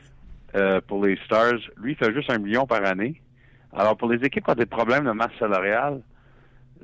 pour 0.89 1.05
les 1.05 1.19
Stars. 1.27 1.61
Lui, 1.81 1.93
il 1.93 1.97
fait 1.97 2.13
juste 2.13 2.31
un 2.31 2.39
million 2.39 2.67
par 2.67 2.85
année. 2.85 3.21
Alors, 3.73 3.97
pour 3.97 4.11
les 4.11 4.25
équipes 4.25 4.45
qui 4.45 4.51
ont 4.51 4.55
des 4.55 4.67
problèmes 4.67 5.05
de 5.05 5.13
masse 5.13 5.33
salariale, 5.39 6.01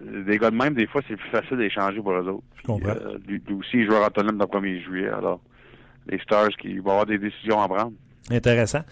des 0.00 0.38
gars 0.38 0.50
de 0.50 0.56
même, 0.56 0.74
des 0.74 0.86
fois, 0.86 1.00
c'est 1.08 1.16
plus 1.16 1.30
facile 1.30 1.58
d'échanger 1.58 2.00
pour 2.00 2.12
eux 2.12 2.28
autres. 2.28 2.44
Je 2.56 2.62
comprends. 2.62 2.90
Euh, 2.90 3.18
lui, 3.26 3.42
aussi, 3.58 3.84
joueur 3.84 4.06
autonome 4.06 4.38
le 4.38 4.44
1er 4.44 4.84
juillet. 4.84 5.08
Alors, 5.08 5.40
les 6.08 6.18
Stars 6.18 6.50
qui 6.60 6.78
vont 6.78 6.90
avoir 6.90 7.06
des 7.06 7.18
décisions 7.18 7.60
à 7.62 7.68
prendre. 7.68 7.92
Intéressant. 8.30 8.82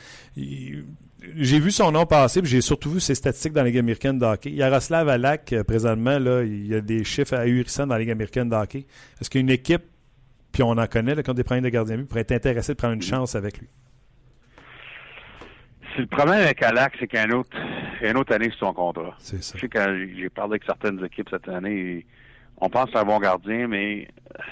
J'ai 1.37 1.61
vu 1.61 1.71
son 1.71 1.93
nom 1.93 2.07
passer, 2.07 2.41
puis 2.41 2.51
j'ai 2.51 2.61
surtout 2.61 2.91
vu 2.91 3.01
ses 3.01 3.15
statistiques 3.15 3.53
dans 3.53 3.63
la 3.63 3.69
Ligue 3.69 3.79
américaine 3.79 4.19
de 4.19 4.25
hockey. 4.25 4.51
Yaroslav 4.51 5.09
Alak, 5.09 5.53
euh, 5.53 5.65
présentement, 5.65 6.19
là, 6.19 6.43
il 6.43 6.67
y 6.67 6.75
a 6.75 6.81
des 6.81 7.05
chiffres 7.05 7.35
ahurissants 7.35 7.87
dans 7.87 7.95
la 7.95 8.01
Ligue 8.01 8.11
américaine 8.11 8.49
de 8.49 8.55
hockey. 8.55 8.87
Est-ce 9.21 9.29
qu'une 9.29 9.51
équipe, 9.51 9.83
puis 10.53 10.63
on 10.63 10.71
en 10.71 10.87
connaît, 10.87 11.15
là, 11.15 11.23
qui 11.23 11.31
ont 11.31 11.35
des 11.35 11.45
problèmes 11.45 11.65
de 11.65 11.69
gardien 11.69 11.97
de 11.97 12.03
but, 12.03 12.09
pourrait 12.09 12.21
être 12.23 12.33
intéressée 12.33 12.73
de 12.73 12.79
prendre 12.79 12.95
une 12.95 13.03
chance 13.03 13.35
avec 13.35 13.59
lui? 13.59 13.69
le 15.99 16.07
problème 16.07 16.41
avec 16.41 16.63
Alak, 16.63 16.95
c'est 16.99 17.07
qu'il 17.07 17.19
y 17.19 17.23
a 17.23 17.27
une 17.27 17.35
autre, 17.35 17.57
une 18.03 18.17
autre 18.17 18.35
année 18.35 18.51
sur 18.51 18.69
son 18.69 18.73
contrat. 18.73 19.15
C'est 19.19 19.43
ça. 19.43 19.55
Je 19.57 19.63
sais 19.63 19.69
quand 19.69 19.87
j'ai 20.17 20.31
parlé 20.31 20.53
avec 20.53 20.65
certaines 20.65 21.05
équipes 21.05 21.29
cette 21.31 21.49
année, 21.49 22.07
on 22.59 22.69
pense 22.69 22.95
à 22.95 23.01
un 23.01 23.05
bon 23.05 23.19
gardien, 23.19 23.67
mais 23.69 24.09
euh, 24.39 24.43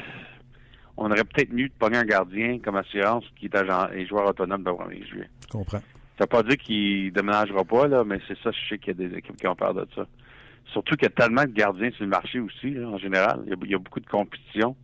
on 0.96 1.10
aurait 1.10 1.24
peut-être 1.24 1.52
mieux 1.52 1.68
de 1.68 1.74
pogner 1.78 1.98
un 1.98 2.04
gardien 2.04 2.58
comme 2.58 2.76
assurance 2.76 3.24
qui 3.36 3.46
est 3.46 3.54
agent 3.54 3.90
et 3.92 4.06
joueur 4.06 4.28
autonome 4.28 4.62
de 4.62 4.70
1er 4.70 5.06
juillet. 5.06 5.30
Je 5.42 5.48
comprends. 5.48 5.80
Ça 6.18 6.24
veut 6.24 6.26
pas 6.26 6.42
dire 6.42 6.56
qu'il 6.56 7.12
déménagera 7.12 7.64
pas, 7.64 7.86
là, 7.86 8.04
mais 8.04 8.20
c'est 8.26 8.36
ça, 8.38 8.50
je 8.50 8.68
sais 8.68 8.78
qu'il 8.78 9.00
y 9.00 9.04
a 9.04 9.08
des 9.08 9.16
équipes 9.16 9.36
qui 9.36 9.46
ont 9.46 9.54
peur 9.54 9.72
de 9.72 9.86
ça. 9.94 10.06
Surtout 10.72 10.96
qu'il 10.96 11.08
y 11.08 11.12
a 11.12 11.14
tellement 11.14 11.44
de 11.44 11.52
gardiens 11.52 11.90
sur 11.92 12.04
le 12.04 12.10
marché 12.10 12.40
aussi, 12.40 12.76
en 12.84 12.98
général. 12.98 13.40
Il 13.46 13.70
y, 13.70 13.74
a, 13.74 13.78
beaucoup 13.78 14.00
de 14.00 14.06
compétition. 14.06 14.76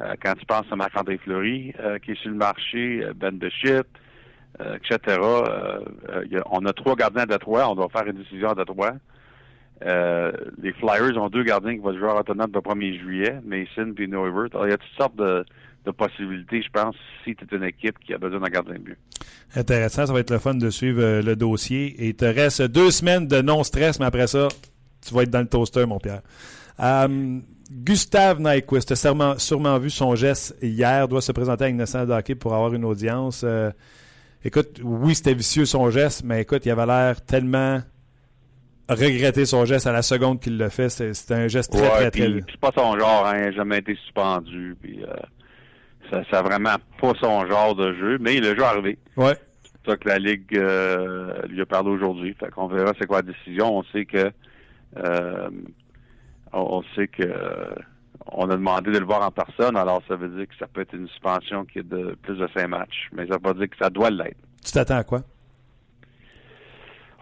Euh, 0.00 0.14
quand 0.20 0.34
tu 0.34 0.44
penses 0.44 0.66
à 0.70 0.76
Marc-André 0.76 1.18
Fleury, 1.18 1.72
euh, 1.80 1.98
qui 1.98 2.10
est 2.10 2.20
sur 2.20 2.30
le 2.30 2.36
marché, 2.36 3.06
Ben 3.14 3.38
Bishop, 3.38 3.86
euh, 4.60 4.76
etc. 4.76 5.18
Euh, 5.20 5.80
euh, 6.08 6.40
on 6.50 6.64
a 6.64 6.72
trois 6.72 6.94
gardiens 6.94 7.22
à 7.22 7.26
Detroit. 7.26 7.68
On 7.70 7.74
doit 7.74 7.88
faire 7.90 8.06
une 8.06 8.16
décision 8.16 8.50
à 8.50 8.54
Detroit. 8.54 8.94
les 9.82 10.72
Flyers 10.72 11.16
ont 11.18 11.28
deux 11.28 11.42
gardiens 11.42 11.74
qui 11.74 11.80
vont 11.80 11.96
jouer 11.96 12.08
autonome 12.08 12.50
le 12.54 12.60
1er 12.60 12.98
juillet, 12.98 13.40
Mason 13.44 13.94
et 13.98 14.06
Noivert. 14.06 14.48
il 14.64 14.70
y 14.70 14.72
a 14.72 14.78
toutes 14.78 14.98
sortes 14.98 15.16
de, 15.16 15.44
possibilités, 15.90 16.62
je 16.62 16.70
pense, 16.70 16.94
si 17.24 17.34
tu 17.34 17.44
es 17.44 17.56
une 17.56 17.64
équipe 17.64 17.98
qui 17.98 18.14
a 18.14 18.18
besoin 18.18 18.40
d'un 18.40 18.48
gardien 18.48 18.74
de 18.74 18.80
but. 18.80 18.98
Intéressant, 19.54 20.06
ça 20.06 20.12
va 20.12 20.20
être 20.20 20.30
le 20.30 20.38
fun 20.38 20.54
de 20.54 20.70
suivre 20.70 21.20
le 21.20 21.36
dossier. 21.36 21.94
Et 21.98 22.08
il 22.08 22.14
te 22.14 22.24
reste 22.24 22.62
deux 22.62 22.90
semaines 22.90 23.26
de 23.26 23.40
non-stress, 23.42 24.00
mais 24.00 24.06
après 24.06 24.26
ça, 24.26 24.48
tu 25.06 25.14
vas 25.14 25.22
être 25.22 25.30
dans 25.30 25.40
le 25.40 25.48
toaster, 25.48 25.86
mon 25.86 25.98
Pierre. 25.98 26.22
Gustave 27.70 28.40
Nyquist, 28.40 28.88
tu 28.88 28.92
as 28.92 29.38
sûrement, 29.38 29.78
vu 29.78 29.90
son 29.90 30.14
geste 30.14 30.56
hier, 30.62 31.08
doit 31.08 31.22
se 31.22 31.32
présenter 31.32 31.64
avec 31.64 31.76
National 31.76 32.10
Hockey 32.12 32.34
pour 32.34 32.54
avoir 32.54 32.74
une 32.74 32.84
audience. 32.84 33.44
Écoute, 34.44 34.80
oui, 34.82 35.14
c'était 35.14 35.34
vicieux 35.34 35.64
son 35.64 35.90
geste, 35.90 36.22
mais 36.24 36.42
écoute, 36.42 36.64
il 36.66 36.70
avait 36.70 36.86
l'air 36.86 37.20
tellement 37.24 37.80
regretté 38.88 39.44
son 39.46 39.64
geste 39.64 39.88
à 39.88 39.92
la 39.92 40.02
seconde 40.02 40.40
qu'il 40.40 40.58
le 40.58 40.68
fait. 40.68 40.88
C'était 40.88 41.34
un 41.34 41.48
geste 41.48 41.72
très, 41.72 41.88
très, 41.88 42.10
très... 42.12 42.44
C'est 42.48 42.60
pas 42.60 42.70
son 42.76 42.96
genre, 42.96 43.26
hein. 43.26 43.50
Jamais 43.50 43.78
été 43.78 43.96
suspendu. 43.96 44.76
Puis, 44.80 45.02
euh, 45.02 45.14
ça, 46.10 46.22
ça 46.30 46.42
vraiment 46.42 46.76
pas 47.00 47.12
son 47.20 47.46
genre 47.46 47.74
de 47.74 47.94
jeu, 47.94 48.18
mais 48.20 48.38
le 48.40 48.54
jeu 48.54 48.60
est 48.60 48.64
arrivé. 48.64 48.98
Ouais. 49.16 49.36
C'est 49.62 49.90
ça 49.90 49.96
que 49.96 50.08
la 50.08 50.18
Ligue 50.18 50.56
euh, 50.56 51.42
lui 51.48 51.60
a 51.60 51.66
parlé 51.66 51.90
aujourd'hui. 51.90 52.34
Fait 52.38 52.50
qu'on 52.50 52.66
verra 52.66 52.92
c'est 52.98 53.06
quoi 53.06 53.22
la 53.22 53.32
décision. 53.32 53.78
On 53.78 53.84
sait 53.84 54.04
que 54.04 54.30
euh, 54.96 55.50
on 56.52 56.82
sait 56.94 57.08
que 57.08 57.32
on 58.32 58.50
a 58.50 58.56
demandé 58.56 58.90
de 58.90 58.98
le 58.98 59.04
voir 59.04 59.22
en 59.22 59.30
personne, 59.30 59.76
alors 59.76 60.02
ça 60.08 60.16
veut 60.16 60.28
dire 60.28 60.48
que 60.48 60.56
ça 60.58 60.66
peut 60.66 60.80
être 60.80 60.94
une 60.94 61.08
suspension 61.08 61.64
qui 61.64 61.78
est 61.80 61.88
de 61.88 62.16
plus 62.22 62.36
de 62.36 62.48
cinq 62.54 62.68
matchs, 62.68 63.08
mais 63.12 63.26
ça 63.26 63.34
veut 63.34 63.40
pas 63.40 63.54
dire 63.54 63.68
que 63.68 63.76
ça 63.80 63.90
doit 63.90 64.10
l'être. 64.10 64.36
Tu 64.64 64.72
t'attends 64.72 64.96
à 64.96 65.04
quoi? 65.04 65.22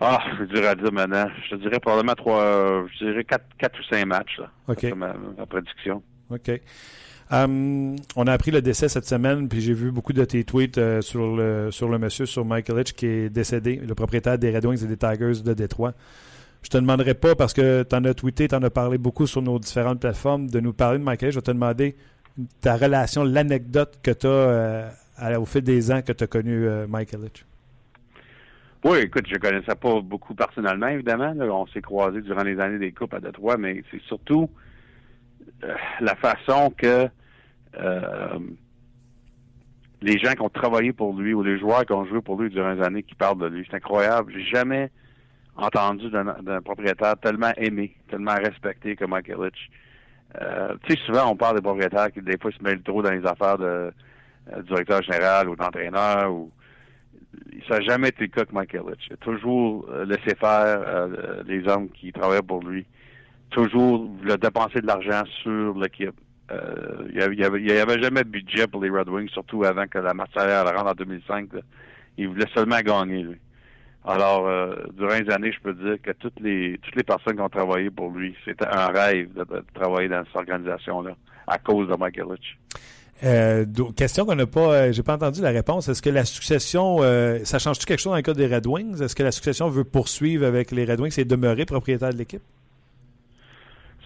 Ah, 0.01 0.22
je 0.39 0.45
dirais 0.45 0.68
à 0.68 0.74
dire 0.74 0.93
maintenant. 0.93 1.26
Je 1.51 1.57
dirais 1.57 1.78
probablement 1.78 2.14
trois, 2.14 2.85
je 2.93 3.05
dirais 3.05 3.24
quatre, 3.24 3.47
quatre 3.59 3.78
ou 3.78 3.82
cinq 3.85 4.07
matchs, 4.07 4.39
là. 4.39 4.51
OK. 4.68 4.82
Ma, 4.95 5.14
prédiction. 5.47 6.03
OK. 6.30 6.51
Hum, 7.31 7.97
on 8.16 8.27
a 8.27 8.33
appris 8.33 8.51
le 8.51 8.61
décès 8.61 8.89
cette 8.89 9.07
semaine, 9.07 9.49
puis 9.49 9.61
j'ai 9.61 9.72
vu 9.72 9.91
beaucoup 9.91 10.12
de 10.12 10.25
tes 10.25 10.45
tweets 10.45 10.77
euh, 10.79 11.01
sur, 11.01 11.37
le, 11.37 11.70
sur 11.70 11.89
le 11.89 11.99
monsieur, 11.99 12.27
sur 12.27 12.45
Michael 12.45 12.81
Hitch, 12.81 12.93
qui 12.93 13.07
est 13.07 13.31
décédé, 13.31 13.77
le 13.77 13.95
propriétaire 13.95 14.39
des 14.39 14.55
Red 14.55 14.66
Wings 14.66 14.85
et 14.85 14.87
des 14.87 14.97
Tigers 14.97 15.43
de 15.43 15.55
Détroit. 15.55 15.95
Je 16.62 16.68
te 16.68 16.77
demanderai 16.77 17.14
pas, 17.14 17.35
parce 17.35 17.53
que 17.53 17.83
tu 17.83 17.97
en 17.97 18.05
as 18.05 18.14
tweeté, 18.14 18.49
tu 18.49 18.55
en 18.55 18.62
as 18.62 18.70
parlé 18.70 18.99
beaucoup 18.99 19.27
sur 19.27 19.43
nos 19.43 19.59
différentes 19.59 20.01
plateformes, 20.01 20.49
de 20.49 20.61
nous 20.61 20.72
parler 20.72 20.99
de 20.99 21.05
Michael. 21.05 21.33
Je 21.33 21.39
vais 21.39 21.43
te 21.43 21.51
demander 21.51 21.97
ta 22.61 22.77
relation, 22.77 23.25
l'anecdote 23.25 24.01
que 24.03 24.11
tu 24.11 24.27
as 24.27 24.31
euh, 24.31 25.39
au 25.39 25.45
fil 25.45 25.62
des 25.62 25.93
ans 25.93 26.03
que 26.03 26.12
tu 26.12 26.25
as 26.25 26.27
connu 26.27 26.66
euh, 26.66 26.87
Michael 26.87 27.20
Hitch. 27.27 27.45
Oui, 28.85 28.99
écoute, 28.99 29.25
je 29.31 29.37
connaissais 29.37 29.75
pas 29.75 30.01
beaucoup 30.03 30.35
personnellement, 30.35 30.89
évidemment. 30.89 31.33
on 31.39 31.66
s'est 31.68 31.81
croisés 31.81 32.20
durant 32.20 32.43
les 32.43 32.61
années 32.61 32.79
des 32.79 32.93
coupes 32.93 33.14
à 33.14 33.20
Detroit, 33.20 33.57
mais 33.57 33.83
c'est 33.91 34.03
surtout 34.03 34.43
euh, 34.43 34.74
la 36.01 36.15
façon 36.17 36.71
que 36.77 37.09
les 40.05 40.19
gens 40.19 40.33
qui 40.33 40.43
ont 40.43 40.51
travaillé 40.51 40.93
pour 40.93 41.15
lui 41.19 41.33
ou 41.33 41.43
les 41.43 41.59
joueurs 41.59 41.87
qui 41.87 41.93
ont 41.93 42.05
joué 42.05 42.21
pour 42.21 42.41
lui 42.41 42.51
durant 42.51 42.73
les 42.73 42.83
années 42.83 43.03
qui 43.03 43.15
parlent 43.15 43.39
de 43.39 43.47
lui. 43.47 43.67
C'est 43.69 43.77
incroyable. 43.77 44.33
J'ai 44.37 44.45
jamais 44.45 44.91
entendu 45.57 46.11
d'un 46.11 46.61
propriétaire 46.62 47.17
tellement 47.17 47.53
aimé, 47.57 47.97
tellement 48.11 48.35
respecté 48.35 48.97
comme 48.97 49.11
Michael 49.11 49.45
Litch. 49.45 49.71
Euh, 50.41 50.75
tu 50.85 50.95
sais, 50.95 51.01
souvent, 51.07 51.31
on 51.31 51.37
parle 51.37 51.57
des 51.57 51.62
propriétaires 51.62 52.12
qui, 52.12 52.21
des 52.21 52.37
fois, 52.39 52.51
se 52.51 52.62
mêlent 52.62 52.83
trop 52.83 53.03
dans 53.03 53.12
les 53.12 53.25
affaires 53.25 53.57
de 53.57 53.65
euh, 54.53 54.62
directeur 54.62 55.03
général 55.03 55.49
ou 55.49 55.57
d'entraîneur. 55.57 56.33
ou 56.33 56.51
Ça 57.69 57.79
n'a 57.79 57.85
jamais 57.85 58.09
été 58.09 58.23
le 58.23 58.29
cas 58.29 58.41
avec 58.41 58.53
Michael 58.53 58.83
Litch. 58.89 59.07
Il 59.09 59.15
a 59.15 59.17
toujours 59.19 59.87
euh, 59.91 60.05
laissé 60.05 60.35
faire 60.35 60.83
euh, 60.87 61.43
les 61.47 61.67
hommes 61.69 61.89
qui 61.89 62.12
travaillaient 62.12 62.43
pour 62.43 62.62
lui. 62.62 62.85
Toujours 63.55 64.07
voulu 64.07 64.37
dépenser 64.37 64.81
de 64.81 64.87
l'argent 64.87 65.23
sur 65.43 65.79
l'équipe. 65.79 66.15
il 66.51 67.15
n'y 67.15 67.73
avait, 67.73 68.03
jamais 68.03 68.25
de 68.25 68.29
budget 68.29 68.67
pour 68.67 68.83
les 68.83 68.91
Red 68.91 69.09
Wings, 69.09 69.29
surtout 69.31 69.65
avant 69.65 69.87
que 69.87 69.99
la 69.99 70.13
Marseillère 70.13 70.65
rentre 70.67 70.91
en 70.91 70.95
2005. 70.95 71.49
Il 72.19 72.29
voulait 72.29 72.49
seulement 72.55 72.81
gagner, 72.81 73.23
lui. 73.23 73.39
Alors, 74.07 74.47
euh, 74.47 74.75
durant 74.93 75.15
les 75.19 75.31
années, 75.33 75.51
je 75.51 75.61
peux 75.61 75.73
dire 75.73 75.97
que 76.03 76.11
toutes 76.13 76.39
les 76.41 76.79
toutes 76.83 76.95
les 76.95 77.03
personnes 77.03 77.37
qui 77.37 77.41
ont 77.41 77.49
travaillé 77.49 77.91
pour 77.91 78.11
lui, 78.11 78.35
c'était 78.45 78.67
un 78.67 78.89
rêve 78.89 79.33
de, 79.33 79.45
travailler 79.73 80.09
dans 80.09 80.23
cette 80.27 80.37
organisation-là 80.37 81.17
à 81.47 81.59
cause 81.59 81.89
de 81.89 81.97
Mike 81.97 82.19
Illich. 82.19 82.59
Euh, 83.23 83.65
question 83.97 84.27
qu'on 84.27 84.35
n'a 84.35 84.47
pas, 84.47 84.75
euh, 84.75 84.93
j'ai 84.93 85.03
pas 85.03 85.15
entendu 85.15 85.41
la 85.41 85.51
réponse. 85.51 85.89
Est-ce 85.89 86.03
que 86.03 86.11
la 86.11 86.27
succession, 86.27 86.99
ça 87.45 87.59
change-tu 87.59 87.87
quelque 87.87 88.01
chose 88.01 88.11
dans 88.11 88.17
le 88.17 88.23
cas 88.23 88.35
des 88.35 88.47
Red 88.47 88.67
Wings? 88.67 89.03
Est-ce 89.03 89.17
que 89.17 89.23
la 89.23 89.33
succession 89.33 89.71
veut 89.71 89.85
poursuivre 89.85 90.45
avec 90.45 90.71
les 90.71 90.85
Red 90.85 91.01
Wings 91.01 91.15
et 91.19 91.25
demeurer 91.25 91.65
propriétaire 91.65 92.13
de 92.13 92.19
l'équipe? 92.19 92.43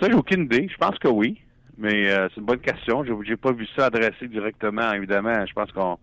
Ça, 0.01 0.07
j'ai 0.09 0.14
aucune 0.14 0.44
idée. 0.44 0.68
Je 0.70 0.76
pense 0.76 0.99
que 0.99 1.09
oui. 1.09 1.40
Mais 1.76 2.07
c'est 2.09 2.38
une 2.38 2.46
bonne 2.46 2.59
question. 2.59 3.05
Je 3.05 3.12
n'ai 3.12 3.36
pas 3.36 3.53
vu 3.53 3.66
ça 3.76 3.86
adressé 3.86 4.26
directement, 4.26 4.92
évidemment. 4.92 5.46
Je 5.46 5.53
pense 5.53 5.70
qu'on 5.70 5.96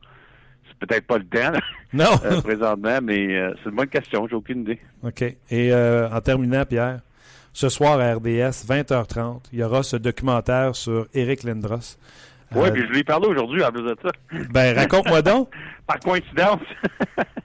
peut-être 0.79 1.05
pas 1.05 1.17
le 1.17 1.25
temps 1.25 1.57
non. 1.93 2.05
Euh, 2.25 2.41
présentement, 2.41 2.99
mais 3.01 3.35
euh, 3.35 3.53
c'est 3.63 3.69
une 3.69 3.75
bonne 3.75 3.87
question, 3.87 4.27
j'ai 4.27 4.35
aucune 4.35 4.61
idée. 4.61 4.79
OK. 5.03 5.21
Et 5.21 5.37
euh, 5.51 6.09
en 6.09 6.21
terminant, 6.21 6.65
Pierre, 6.65 6.99
ce 7.53 7.69
soir 7.69 7.99
à 7.99 8.15
RDS, 8.15 8.65
20h30, 8.67 9.43
il 9.53 9.59
y 9.59 9.63
aura 9.63 9.83
ce 9.83 9.95
documentaire 9.95 10.75
sur 10.75 11.07
Eric 11.13 11.43
Lindros. 11.43 11.97
Oui, 12.53 12.71
puis 12.71 12.83
je 12.83 12.91
lui 12.91 12.99
ai 12.99 13.03
parlé 13.03 13.27
aujourd'hui 13.27 13.63
à 13.63 13.71
plus 13.71 13.83
de 13.83 13.97
ça. 14.01 14.11
Ben, 14.51 14.75
raconte-moi 14.75 15.21
donc. 15.21 15.49
par 15.87 15.99
coïncidence. 15.99 16.61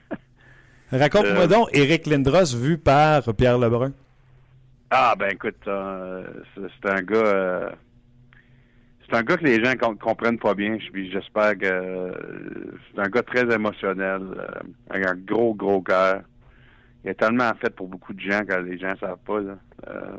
raconte-moi 0.93 1.47
donc 1.47 1.69
Eric 1.73 2.07
Lindros 2.07 2.57
vu 2.57 2.79
par 2.79 3.23
Pierre 3.35 3.59
Lebrun. 3.59 3.93
Ah, 4.91 5.15
ben 5.19 5.31
écoute, 5.31 5.57
c'est 5.65 6.89
un 6.89 7.03
gars 7.03 7.73
c'est 9.11 9.17
un 9.17 9.23
gars 9.23 9.37
que 9.37 9.45
les 9.45 9.65
gens 9.65 9.75
comprennent 9.99 10.39
pas 10.39 10.55
bien. 10.55 10.79
J'espère 10.95 11.59
que 11.59 11.67
euh, 11.67 12.13
c'est 12.95 13.01
un 13.01 13.09
gars 13.09 13.23
très 13.23 13.53
émotionnel, 13.53 14.23
euh, 14.23 14.47
avec 14.89 15.07
un 15.07 15.17
gros, 15.17 15.53
gros 15.55 15.83
cœur. 15.83 16.23
Il 17.03 17.11
est 17.11 17.15
tellement 17.15 17.51
fait 17.61 17.75
pour 17.75 17.89
beaucoup 17.89 18.13
de 18.13 18.21
gens 18.21 18.45
que 18.45 18.55
les 18.55 18.79
gens 18.79 18.95
savent 19.01 19.19
pas. 19.27 19.41
Euh, 19.41 20.17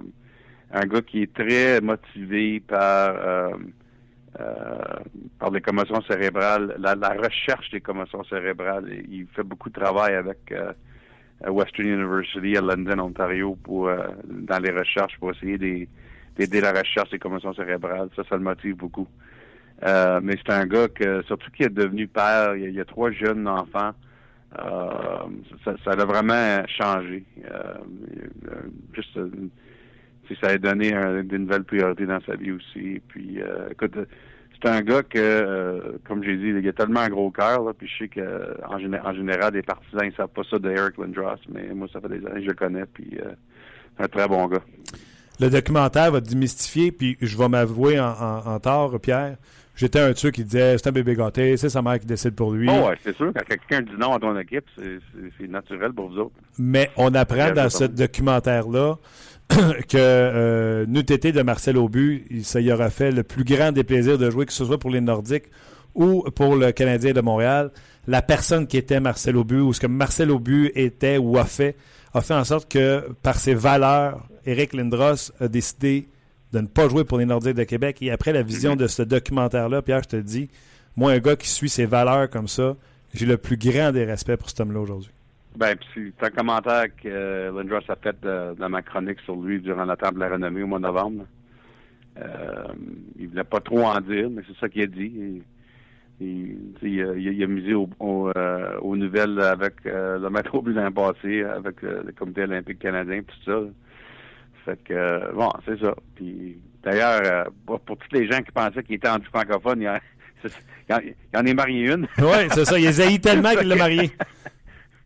un 0.74 0.86
gars 0.86 1.02
qui 1.02 1.24
est 1.24 1.34
très 1.34 1.80
motivé 1.80 2.60
par 2.62 3.52
par 5.38 5.52
les 5.52 5.62
commotions 5.62 6.02
cérébrales, 6.04 6.76
la, 6.80 7.10
recherche 7.10 7.70
des 7.72 7.82
commotions 7.82 8.24
cérébrales. 8.24 8.90
Il 9.10 9.28
fait 9.36 9.44
beaucoup 9.44 9.70
de 9.70 9.80
travail 9.80 10.16
avec 10.16 10.54
Western 11.48 11.88
University 11.88 12.58
à 12.58 12.62
London, 12.62 13.00
Ontario, 13.00 13.58
pour 13.64 13.89
dans 14.26 14.60
les 14.60 14.72
recherches 14.72 15.18
pour 15.20 15.32
essayer 15.32 15.58
d'aider 15.58 16.62
la 16.62 16.72
recherche 16.72 17.10
des 17.10 17.20
commotions 17.20 17.54
cérébrales. 17.54 18.10
Ça, 18.16 18.24
ça 18.30 18.36
le 18.36 18.44
motive 18.44 18.76
beaucoup. 18.76 19.08
Euh, 19.84 20.20
mais 20.22 20.38
c'est 20.38 20.54
un 20.54 20.66
gars 20.66 20.88
que, 20.88 21.24
surtout 21.24 21.50
qui 21.52 21.64
est 21.64 21.70
devenu 21.70 22.08
père, 22.08 22.56
il 22.56 22.72
y 22.72 22.80
a, 22.80 22.86
trois 22.86 23.12
jeunes 23.12 23.48
enfants. 23.48 23.92
Euh, 24.60 25.28
ça, 25.66 25.76
ça 25.84 25.92
a 25.92 26.06
vraiment 26.06 26.64
changé. 26.68 27.24
Euh, 27.50 27.74
juste, 28.94 29.20
ça 30.42 30.48
a 30.48 30.58
donné 30.58 30.94
un, 30.94 31.24
des 31.24 31.39
nouvelles 31.39 31.64
priorités 31.64 32.06
dans 32.06 32.22
sa 32.22 32.36
vie 32.36 32.52
aussi. 32.52 33.02
Puis, 33.08 33.39
écoute, 33.72 33.98
c'est 34.62 34.70
un 34.70 34.82
gars 34.82 35.03
que, 35.03 35.97
comme 36.07 36.24
j'ai 36.24 36.38
dit, 36.38 36.47
il 36.49 36.68
a 36.68 36.74
tellement 36.74 37.01
un 37.01 37.09
gros 37.09 37.32
cœur. 37.32 37.74
Puis 37.78 37.88
je 37.88 38.03
sais 38.03 38.07
que 38.07 38.57
en, 38.68 38.76
en, 38.76 39.14
général, 39.14 39.53
les 39.53 39.62
partisans 39.62 40.05
ne 40.05 40.12
savent 40.12 40.28
pas 40.30 40.43
ça 40.49 40.59
de 40.59 40.70
Eric 40.70 40.97
Lindros, 40.97 41.36
mais 41.53 41.74
moi, 41.74 41.88
ça 41.91 41.99
fait 42.01 42.09
des 42.09 42.26
années 42.26 42.39
que 42.39 42.41
je 42.41 42.47
le 42.47 42.53
connais. 42.53 42.86
Puis, 42.86 43.18
un 43.99 44.07
très 44.07 44.28
bon 44.28 44.47
gars. 44.47 44.62
Le 45.39 45.49
documentaire 45.49 46.12
va 46.12 46.22
démystifier, 46.22 46.91
puis 46.91 47.18
je 47.22 47.38
vais 47.38 47.49
m'avouer 47.49 47.99
en, 47.99 48.12
en, 48.12 48.59
tort, 48.59 48.99
Pierre. 48.99 49.38
J'étais 49.76 49.99
un 49.99 50.14
truc 50.14 50.36
qui 50.36 50.43
disait 50.43 50.78
c'est 50.78 50.89
un 50.89 50.91
bébé 50.91 51.16
gâté, 51.16 51.57
c'est 51.57 51.70
sa 51.70 51.82
mère 51.82 51.99
qui 51.99 52.05
décide 52.05 52.36
pour 52.36 52.51
lui. 52.51 52.70
Oh 52.70 52.88
ouais, 52.89 52.97
c'est 53.03 53.16
sûr. 53.16 53.32
Quand 53.34 53.43
quelqu'un 53.45 53.82
dit 53.82 53.97
non 53.97 54.14
à 54.14 54.20
ton 54.20 54.38
équipe, 54.38 54.66
c'est 54.76 55.47
naturel 55.47 55.93
pour 55.93 56.09
vous 56.09 56.20
autres. 56.20 56.36
Mais 56.59 56.91
on 56.97 57.14
apprend 57.16 57.51
dans 57.51 57.70
ce 57.70 57.86
documentaire-là 57.86 58.97
que 59.89 59.97
euh, 59.97 60.86
de 60.86 61.41
Marcel 61.41 61.78
Aubu, 61.78 62.26
ça 62.43 62.62
y 62.62 62.72
aura 62.72 62.89
fait 62.89 63.12
le 63.12 63.24
plus 63.24 63.43
grand 63.43 63.72
des 63.72 63.84
plaisirs 63.84 64.18
de 64.18 64.30
jouer, 64.30 64.45
que 64.45 64.54
ce 64.54 64.66
soit 64.66 64.80
pour 64.80 64.89
les 64.89 65.02
Nordiques 65.02 65.45
ou 65.95 66.24
pour 66.36 66.56
le 66.56 66.72
Canadien 66.72 67.14
de 67.14 67.22
Montréal. 67.22 67.72
La 68.08 68.22
personne 68.22 68.68
qui 68.68 68.78
était 68.78 68.99
Marcel 68.99 69.38
Aubu, 69.38 69.60
ou 69.60 69.74
ce 69.74 69.80
que 69.80 69.88
Marcel 69.88 70.32
Aubu 70.32 70.72
était 70.76 71.18
ou 71.18 71.38
a 71.38 71.45
fait, 71.45 71.76
a 72.14 72.22
fait 72.22 72.34
en 72.34 72.43
sorte 72.43 72.72
que, 72.72 73.10
par 73.22 73.38
ses 73.38 73.54
valeurs, 73.54 74.28
Eric 74.45 74.74
Lindros 74.74 75.32
a 75.39 75.47
décidé 75.47 76.08
de 76.52 76.60
ne 76.60 76.68
pas 76.68 76.89
jouer 76.89 77.04
pour 77.04 77.18
les 77.18 77.26
Nordiques 77.26 77.56
de 77.56 77.64
Québec. 77.64 77.97
Et 78.02 78.12
après 78.12 78.34
la 78.34 78.41
vision 78.41 78.76
de 78.76 78.88
ce 78.88 79.04
documentaire-là, 79.04 79.82
Pierre, 79.82 80.04
je 80.04 80.10
te 80.10 80.16
dis, 80.18 80.49
moi, 80.95 81.12
un 81.12 81.20
gars 81.20 81.36
qui 81.36 81.47
suit 81.47 81.70
ses 81.70 81.86
valeurs 81.86 82.30
comme 82.30 82.47
ça, 82.47 82.76
j'ai 83.14 83.26
le 83.26 83.38
plus 83.38 83.58
grand 83.58 83.91
des 83.91 84.06
respects 84.06 84.36
pour 84.36 84.49
cet 84.49 84.62
homme-là 84.62 84.80
aujourd'hui. 84.80 85.12
Ben, 85.56 85.76
puis 85.76 86.14
c'est 86.18 86.28
un 86.28 86.30
commentaire 86.30 86.88
que 86.95 87.08
euh, 87.08 87.52
Lindros 87.52 87.89
a 87.89 87.95
fait 87.95 88.16
dans 88.22 88.70
ma 88.70 88.82
chronique 88.82 89.20
sur 89.22 89.36
lui 89.36 89.60
durant 89.60 89.86
la 89.86 89.97
table 89.97 90.16
de 90.16 90.22
la 90.22 90.30
renommée 90.30 90.64
au 90.64 90.68
mois 90.68 90.80
de 90.80 90.84
novembre. 90.84 91.26
Euh, 92.20 92.64
il 93.18 93.30
voulait 93.30 93.43
pas 93.43 93.60
trop 93.60 93.84
en 93.84 93.99
dire, 94.02 94.30
mais 94.30 94.41
c'est 94.47 94.58
ça 94.58 94.70
qu'il 94.70 94.84
a 94.84 94.88
dit. 94.88 95.41
Il, 96.20 97.43
a, 97.43 97.47
misé 97.47 97.72
euh, 97.74 98.80
aux 98.80 98.95
nouvelles 98.95 99.39
avec 99.41 99.74
euh, 99.86 100.20
le 100.20 100.30
maître 100.30 100.54
au 100.56 100.62
but 100.62 100.74
l'an 100.74 100.91
passé, 100.91 101.43
avec 101.43 101.82
le 101.82 102.12
comité 102.18 102.43
olympique 102.43 102.80
canadien, 102.80 103.22
tout 103.24 103.43
ça. 103.45 103.60
Fait 104.66 104.84
que, 104.84 105.34
bon, 105.34 105.49
c'est 105.66 105.80
ça. 105.80 105.95
Puis, 106.16 106.60
d'ailleurs, 106.84 107.49
pour, 107.66 107.82
tous 107.82 107.97
les 108.12 108.32
gens 108.32 108.41
qui 108.41 108.52
pensaient 108.52 108.84
qu'il 108.84 108.95
était 108.95 109.10
anti-francophone, 109.10 109.82
il, 110.43 111.16
y 111.34 111.38
en 111.38 111.45
est 111.45 111.54
marié 111.54 111.91
une. 111.91 112.08
oui, 112.20 112.47
c'est 112.52 112.66
ça. 112.66 112.78
Il 112.78 112.86
les 112.86 113.20
tellement 113.20 113.52
qu'il 113.52 113.68
l'a 113.68 113.76
marié. 113.76 114.12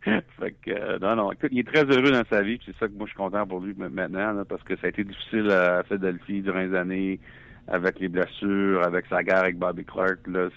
fait 0.38 0.54
que, 0.62 0.98
non, 0.98 1.16
non. 1.16 1.32
Écoute, 1.32 1.50
il 1.52 1.58
est 1.58 1.66
très 1.66 1.84
heureux 1.84 2.12
dans 2.12 2.24
sa 2.30 2.42
vie. 2.42 2.58
C'est 2.64 2.76
ça 2.76 2.86
que 2.86 2.92
moi, 2.92 3.06
je 3.06 3.10
suis 3.10 3.16
content 3.16 3.46
pour 3.46 3.60
lui 3.60 3.74
maintenant, 3.76 4.44
parce 4.48 4.62
que 4.62 4.76
ça 4.76 4.86
a 4.86 4.90
été 4.90 5.02
difficile 5.04 5.50
à 5.50 5.82
Philadelphie 5.82 6.42
durant 6.42 6.60
les 6.60 6.74
années, 6.74 7.18
avec 7.66 7.98
les 7.98 8.08
blessures, 8.08 8.84
avec 8.84 9.06
sa 9.06 9.22
guerre 9.24 9.38
avec 9.38 9.58
Bobby 9.58 9.84
Clark. 9.84 10.20
Là, 10.28 10.48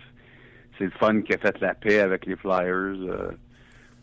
c'est 0.77 0.85
le 0.85 0.91
fun 0.91 1.21
qui 1.21 1.33
a 1.33 1.37
fait 1.37 1.59
la 1.59 1.73
paix 1.73 1.99
avec 1.99 2.25
les 2.25 2.35
Flyers 2.35 2.69
euh, 2.69 3.31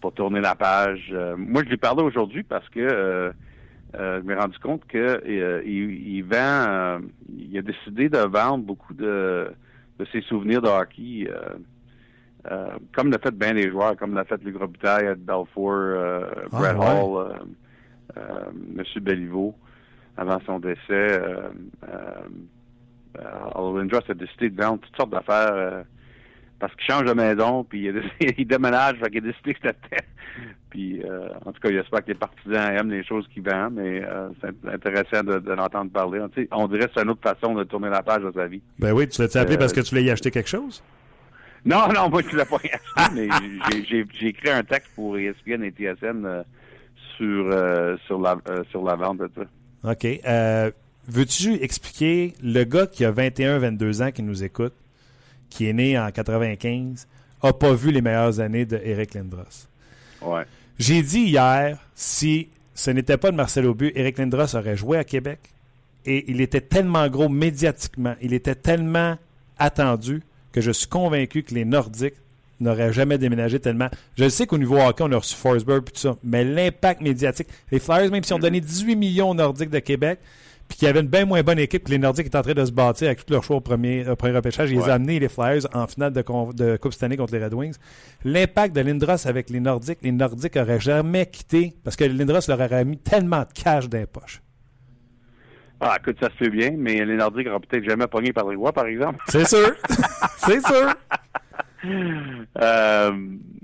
pour 0.00 0.12
tourner 0.12 0.40
la 0.40 0.56
page. 0.56 1.10
Euh, 1.12 1.36
moi, 1.36 1.62
je 1.64 1.70
lui 1.70 1.76
parlais 1.76 2.02
aujourd'hui 2.02 2.42
parce 2.42 2.68
que 2.68 2.80
euh, 2.80 3.32
je 3.94 4.26
m'ai 4.26 4.34
rendu 4.34 4.58
compte 4.58 4.84
que 4.86 5.22
il, 5.26 6.22
vend, 6.24 6.98
il 7.38 7.56
a 7.56 7.62
décidé 7.62 8.08
de 8.08 8.18
vendre 8.18 8.64
beaucoup 8.64 8.94
de, 8.94 9.48
ses 10.12 10.20
souvenirs 10.22 10.60
de 10.60 10.68
hockey, 10.68 11.28
comme 12.94 13.10
l'a 13.10 13.18
fait 13.18 13.34
bien 13.34 13.52
les 13.52 13.70
joueurs, 13.70 13.96
comme 13.96 14.14
l'a 14.14 14.24
fait 14.24 14.42
le 14.42 14.50
gros 14.52 14.66
Butaille, 14.66 15.14
Balfour, 15.16 15.72
ah, 15.72 16.20
Brett 16.50 16.76
Hall, 16.76 17.34
M. 18.16 18.82
Belliveau, 19.02 19.54
avant 20.16 20.38
son 20.46 20.58
décès. 20.58 21.20
alors, 23.18 23.76
Lindros 23.76 24.00
a 24.08 24.14
décidé 24.14 24.50
de 24.50 24.62
vendre 24.62 24.80
toutes 24.80 24.96
sortes 24.96 25.10
d'affaires 25.10 25.84
parce 26.58 26.74
qu'il 26.76 26.86
change 26.86 27.04
de 27.04 27.12
maison, 27.12 27.64
puis 27.68 27.90
il, 28.20 28.46
déménage, 28.46 28.96
fait 28.98 29.10
qu'il 29.10 29.24
a 29.24 29.32
décidé 29.32 29.54
que 29.54 29.60
c'était 29.62 30.04
Puis, 30.70 31.02
euh, 31.02 31.28
en 31.46 31.52
tout 31.52 31.60
cas, 31.60 31.70
j'espère 31.70 32.04
que 32.04 32.08
les 32.08 32.14
partisans 32.14 32.76
aiment 32.76 32.90
les 32.90 33.04
choses 33.04 33.26
qu'il 33.32 33.42
vend, 33.42 33.70
mais 33.70 34.02
euh, 34.04 34.28
c'est 34.40 34.70
intéressant 34.70 35.22
de, 35.24 35.52
l'entendre 35.52 35.90
parler. 35.90 36.20
On, 36.50 36.68
dirait 36.68 36.86
que 36.86 36.92
c'est 36.94 37.02
une 37.02 37.10
autre 37.10 37.22
façon 37.22 37.54
de 37.54 37.64
tourner 37.64 37.88
la 37.88 38.02
page 38.02 38.22
de 38.22 38.32
sa 38.32 38.46
vie. 38.46 38.60
Ben 38.78 38.92
oui, 38.92 39.08
tu 39.08 39.22
l'as 39.22 39.36
appelé 39.38 39.56
parce 39.56 39.72
que 39.72 39.80
tu 39.80 39.90
voulais 39.90 40.04
y 40.04 40.10
acheter 40.10 40.30
quelque 40.30 40.48
chose? 40.48 40.82
Non, 41.66 41.88
non, 41.92 42.08
moi, 42.08 42.22
je 42.22 42.34
ne 42.34 42.38
l'ai 42.40 42.44
pas 42.44 42.56
acheté, 42.56 43.14
mais 43.14 43.28
j'ai 44.18 44.28
écrit 44.28 44.50
un 44.50 44.62
texte 44.62 44.90
pour 44.94 45.18
ESPN 45.18 45.62
et 45.64 45.70
TSN 45.70 46.24
euh, 46.24 46.42
sur, 47.16 47.98
sur, 48.06 48.20
la, 48.20 48.38
sur 48.70 48.84
la 48.84 48.94
vente 48.94 49.18
de 49.18 49.30
ça. 49.34 49.90
OK. 49.90 50.72
Veux-tu 51.08 51.54
expliquer 51.62 52.34
le 52.42 52.64
gars 52.64 52.86
qui 52.86 53.04
a 53.04 53.12
21-22 53.12 54.02
ans 54.02 54.10
qui 54.10 54.22
nous 54.22 54.42
écoute? 54.42 54.72
qui 55.50 55.68
est 55.68 55.72
né 55.72 55.98
en 55.98 56.10
95, 56.10 57.06
n'a 57.42 57.52
pas 57.52 57.72
vu 57.74 57.90
les 57.90 58.00
meilleures 58.00 58.40
années 58.40 58.66
de 58.66 58.80
Eric 58.82 59.14
Lindros? 59.14 59.68
Ouais. 60.20 60.44
J'ai 60.78 61.02
dit 61.02 61.20
hier, 61.20 61.78
si 61.94 62.48
ce 62.74 62.90
n'était 62.90 63.16
pas 63.16 63.30
de 63.30 63.36
Marcel 63.36 63.66
Aubu, 63.66 63.92
Eric 63.94 64.18
Lindros 64.18 64.54
aurait 64.54 64.76
joué 64.76 64.98
à 64.98 65.04
Québec 65.04 65.38
et 66.04 66.30
il 66.30 66.40
était 66.40 66.60
tellement 66.60 67.08
gros 67.08 67.28
médiatiquement, 67.28 68.14
il 68.20 68.34
était 68.34 68.54
tellement 68.54 69.16
attendu 69.58 70.22
que 70.56 70.62
je 70.62 70.70
suis 70.70 70.86
convaincu 70.86 71.42
que 71.42 71.54
les 71.54 71.66
Nordiques 71.66 72.14
n'auraient 72.60 72.90
jamais 72.90 73.18
déménagé 73.18 73.60
tellement. 73.60 73.90
Je 74.16 74.26
sais 74.30 74.46
qu'au 74.46 74.56
niveau 74.56 74.80
hockey, 74.80 75.04
on 75.06 75.12
a 75.12 75.18
reçu 75.18 75.36
Forsberg 75.36 75.82
et 75.86 75.92
tout 75.92 76.00
ça, 76.00 76.16
mais 76.24 76.44
l'impact 76.44 77.02
médiatique, 77.02 77.48
les 77.70 77.78
Flyers, 77.78 78.10
même 78.10 78.24
si 78.24 78.32
on 78.32 78.38
donné 78.38 78.62
18 78.62 78.96
millions 78.96 79.28
aux 79.28 79.34
Nordiques 79.34 79.68
de 79.68 79.80
Québec, 79.80 80.18
puis 80.66 80.78
qu'il 80.78 80.86
y 80.86 80.88
avait 80.88 81.00
une 81.00 81.08
bien 81.08 81.26
moins 81.26 81.42
bonne 81.42 81.58
équipe 81.58 81.84
que 81.84 81.90
les 81.90 81.98
Nordiques 81.98 82.28
étaient 82.28 82.38
en 82.38 82.42
train 82.42 82.54
de 82.54 82.64
se 82.64 82.72
bâtir 82.72 83.08
avec 83.08 83.26
tout 83.26 83.34
leur 83.34 83.44
choix 83.44 83.56
au 83.56 83.60
premier, 83.60 84.08
au 84.08 84.16
premier 84.16 84.34
repêchage. 84.34 84.70
Ils 84.70 84.80
ont 84.80 84.84
amené 84.84 85.20
les 85.20 85.28
Flyers 85.28 85.66
en 85.74 85.86
finale 85.86 86.14
de, 86.14 86.24
de 86.54 86.78
Coupe 86.78 86.94
Stanley 86.94 87.18
contre 87.18 87.34
les 87.34 87.44
Red 87.44 87.52
Wings. 87.52 87.74
L'impact 88.24 88.74
de 88.74 88.80
Lindros 88.80 89.26
avec 89.26 89.50
les 89.50 89.60
Nordiques, 89.60 89.98
les 90.00 90.12
Nordiques 90.12 90.56
n'auraient 90.56 90.80
jamais 90.80 91.26
quitté 91.26 91.76
parce 91.84 91.96
que 91.96 92.04
Lindros 92.04 92.40
leur 92.48 92.60
aurait 92.60 92.86
mis 92.86 92.96
tellement 92.96 93.40
de 93.40 93.52
cash 93.62 93.90
dans 93.90 93.98
les 93.98 94.06
poches. 94.06 94.40
Ah, 95.80 95.96
écoute, 96.00 96.16
ça 96.20 96.30
se 96.30 96.36
fait 96.36 96.50
bien, 96.50 96.72
mais 96.76 97.04
les 97.04 97.16
Nordiques 97.16 97.46
n'auraient 97.46 97.60
peut-être 97.60 97.88
jamais 97.88 98.06
pogné 98.06 98.32
par 98.32 98.48
les 98.48 98.56
rois, 98.56 98.72
par 98.72 98.86
exemple. 98.86 99.22
C'est 99.28 99.46
sûr. 99.46 99.74
C'est 100.38 100.64
sûr. 100.64 100.94
Euh, 102.60 103.12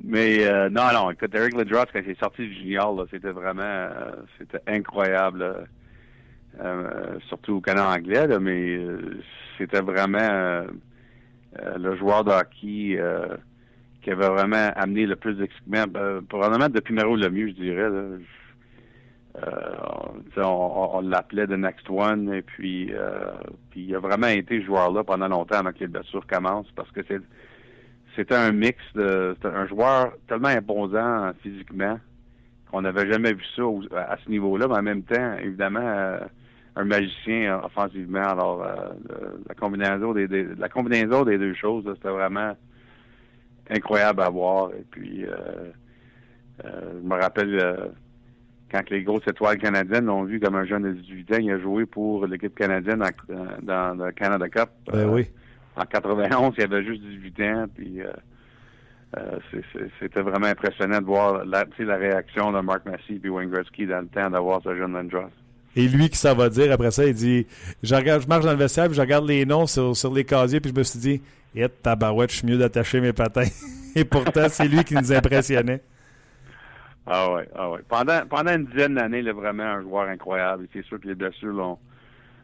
mais 0.05 0.47
euh, 0.47 0.69
non, 0.69 0.93
non, 0.93 1.11
écoute, 1.11 1.35
Eric 1.35 1.55
Lindros, 1.57 1.87
quand 1.93 2.01
il 2.05 2.11
est 2.11 2.21
sorti 2.21 2.43
du 2.47 2.55
junior, 2.55 3.07
c'était 3.11 3.31
vraiment 3.31 3.63
euh, 3.63 4.13
c'était 4.39 4.61
incroyable. 4.67 5.67
Euh, 6.61 7.19
surtout 7.29 7.55
au 7.55 7.61
Canada 7.63 7.89
anglais, 7.89 8.39
mais 8.39 8.77
euh, 8.77 9.23
c'était 9.57 9.81
vraiment 9.81 10.19
euh, 10.21 10.67
le 11.79 11.97
joueur 11.97 12.25
de 12.25 12.31
hockey 12.31 13.01
qui 14.03 14.11
avait 14.11 14.29
vraiment 14.29 14.71
amené 14.77 15.07
le 15.07 15.17
plus 15.17 15.35
d'excitement. 15.35 15.85
probablement 16.29 16.69
depuis 16.69 16.95
le 16.95 17.31
mieux, 17.31 17.49
je 17.49 17.53
dirais. 17.53 17.89
On, 20.37 21.01
l'appelait 21.03 21.47
The 21.47 21.53
Next 21.53 21.89
One 21.89 22.33
et 22.33 22.43
puis, 22.43 22.93
puis 23.71 23.85
il 23.85 23.95
a 23.95 23.99
vraiment 23.99 24.29
été 24.29 24.63
joueur-là 24.63 25.05
pendant 25.05 25.29
longtemps 25.29 25.57
avant 25.57 25.73
que 25.73 25.81
les 25.81 25.89
blessures 25.89 26.27
commencent 26.27 26.71
parce 26.77 26.91
que 26.91 27.01
c'est 27.09 27.21
c'était 28.15 28.35
un 28.35 28.53
mix 28.53 28.79
de 28.95 29.35
un 29.43 29.67
joueur 29.67 30.13
tellement 30.29 30.49
imposant 30.49 31.33
physiquement 31.43 31.99
qu'on 32.71 32.83
n'avait 32.83 33.11
jamais 33.11 33.33
vu 33.33 33.45
ça 33.57 33.63
à 33.97 34.19
ce 34.23 34.31
niveau-là, 34.31 34.69
mais 34.69 34.77
en 34.77 34.83
même 34.83 35.03
temps, 35.03 35.37
évidemment, 35.39 36.19
un 36.77 36.85
magicien 36.85 37.61
offensivement. 37.65 38.23
Alors, 38.23 38.63
euh, 38.63 38.93
la 39.49 39.55
combinaison 39.55 40.13
des, 40.15 40.29
deux 41.39 41.55
choses, 41.55 41.85
c'était 41.95 42.09
vraiment 42.09 42.57
incroyable 43.71 44.23
à 44.23 44.31
voir. 44.31 44.71
Et 44.71 44.85
puis, 44.91 45.25
euh, 45.25 45.35
euh, 46.65 46.93
je 47.03 47.07
me 47.07 47.21
rappelle 47.21 47.93
quand 48.73 48.89
les 48.91 49.03
grosses 49.03 49.27
étoiles 49.29 49.59
canadiennes 49.59 50.07
l'ont 50.07 50.25
vu 50.25 50.41
comme 50.41 50.57
un 50.57 50.65
jeune 50.65 50.83
de 50.83 50.93
18 50.93 51.33
ans, 51.33 51.39
il 51.41 51.51
a 51.53 51.59
joué 51.61 51.87
pour 51.87 52.27
l'équipe 52.27 52.55
canadienne 52.55 53.05
dans 53.63 53.95
le 53.99 54.11
Canada 54.13 54.49
Cup. 54.49 54.71
Ben 54.91 55.09
oui. 55.09 55.29
En 55.77 55.85
91, 55.85 56.55
il 56.57 56.65
avait 56.65 56.85
juste 56.85 57.03
18 57.03 57.41
ans, 57.43 57.67
puis 57.75 58.01
c'était 60.01 60.23
vraiment 60.23 60.47
impressionnant 60.47 61.01
de 61.01 61.07
voir 61.07 61.45
la, 61.45 61.65
la 61.79 61.97
réaction 61.97 62.51
de 62.53 62.61
Mark 62.61 62.85
Massey 62.87 63.21
et 63.23 63.29
Wayne 63.29 63.51
Gretzky 63.51 63.87
dans 63.87 64.01
le 64.01 64.07
temps 64.07 64.31
d'avoir 64.31 64.63
ce 64.63 64.75
jeune 64.75 64.95
Lindros. 64.95 65.31
Et 65.75 65.89
lui, 65.89 66.11
qui 66.11 66.19
ça 66.19 66.35
va 66.35 66.49
dire 66.51 66.71
après 66.73 66.91
ça, 66.91 67.07
il 67.07 67.15
dit 67.15 67.47
je, 67.83 67.95
regarde, 67.95 68.23
je 68.23 68.29
marche 68.29 68.45
dans 68.45 68.53
le 68.53 68.59
vestiaire, 68.59 68.87
puis 68.87 68.95
je 68.95 69.01
regarde 69.01 69.27
les 69.27 69.47
noms 69.47 69.67
sur, 69.67 69.97
sur 69.97 70.13
les 70.13 70.25
casiers, 70.25 70.61
puis 70.61 70.71
je 70.75 70.79
me 70.79 70.83
suis 70.83 70.99
dit 70.99 71.23
Et 71.55 71.67
tabarouette, 71.69 72.31
je 72.31 72.37
suis 72.39 72.47
mieux 72.47 72.59
d'attacher 72.59 73.01
mes 73.01 73.13
patins. 73.13 73.49
Et 73.95 74.05
pourtant, 74.05 74.47
c'est 74.49 74.69
lui 74.69 74.85
qui 74.85 74.95
nous 74.95 75.13
impressionnait. 75.13 75.81
Ah 77.07 77.33
ouais, 77.33 77.49
ah 77.55 77.71
ouais. 77.71 77.81
Pendant, 77.89 78.27
pendant 78.27 78.55
une 78.55 78.67
dizaine 78.67 78.95
d'années, 78.95 79.21
il 79.21 79.29
est 79.29 79.33
vraiment 79.33 79.65
un 79.65 79.83
joueur 79.83 80.09
incroyable. 80.09 80.69
C'est 80.73 80.85
sûr 80.85 81.01
que 81.01 81.09
les 81.09 81.15
blessures 81.15 81.53
l'ont, 81.53 81.79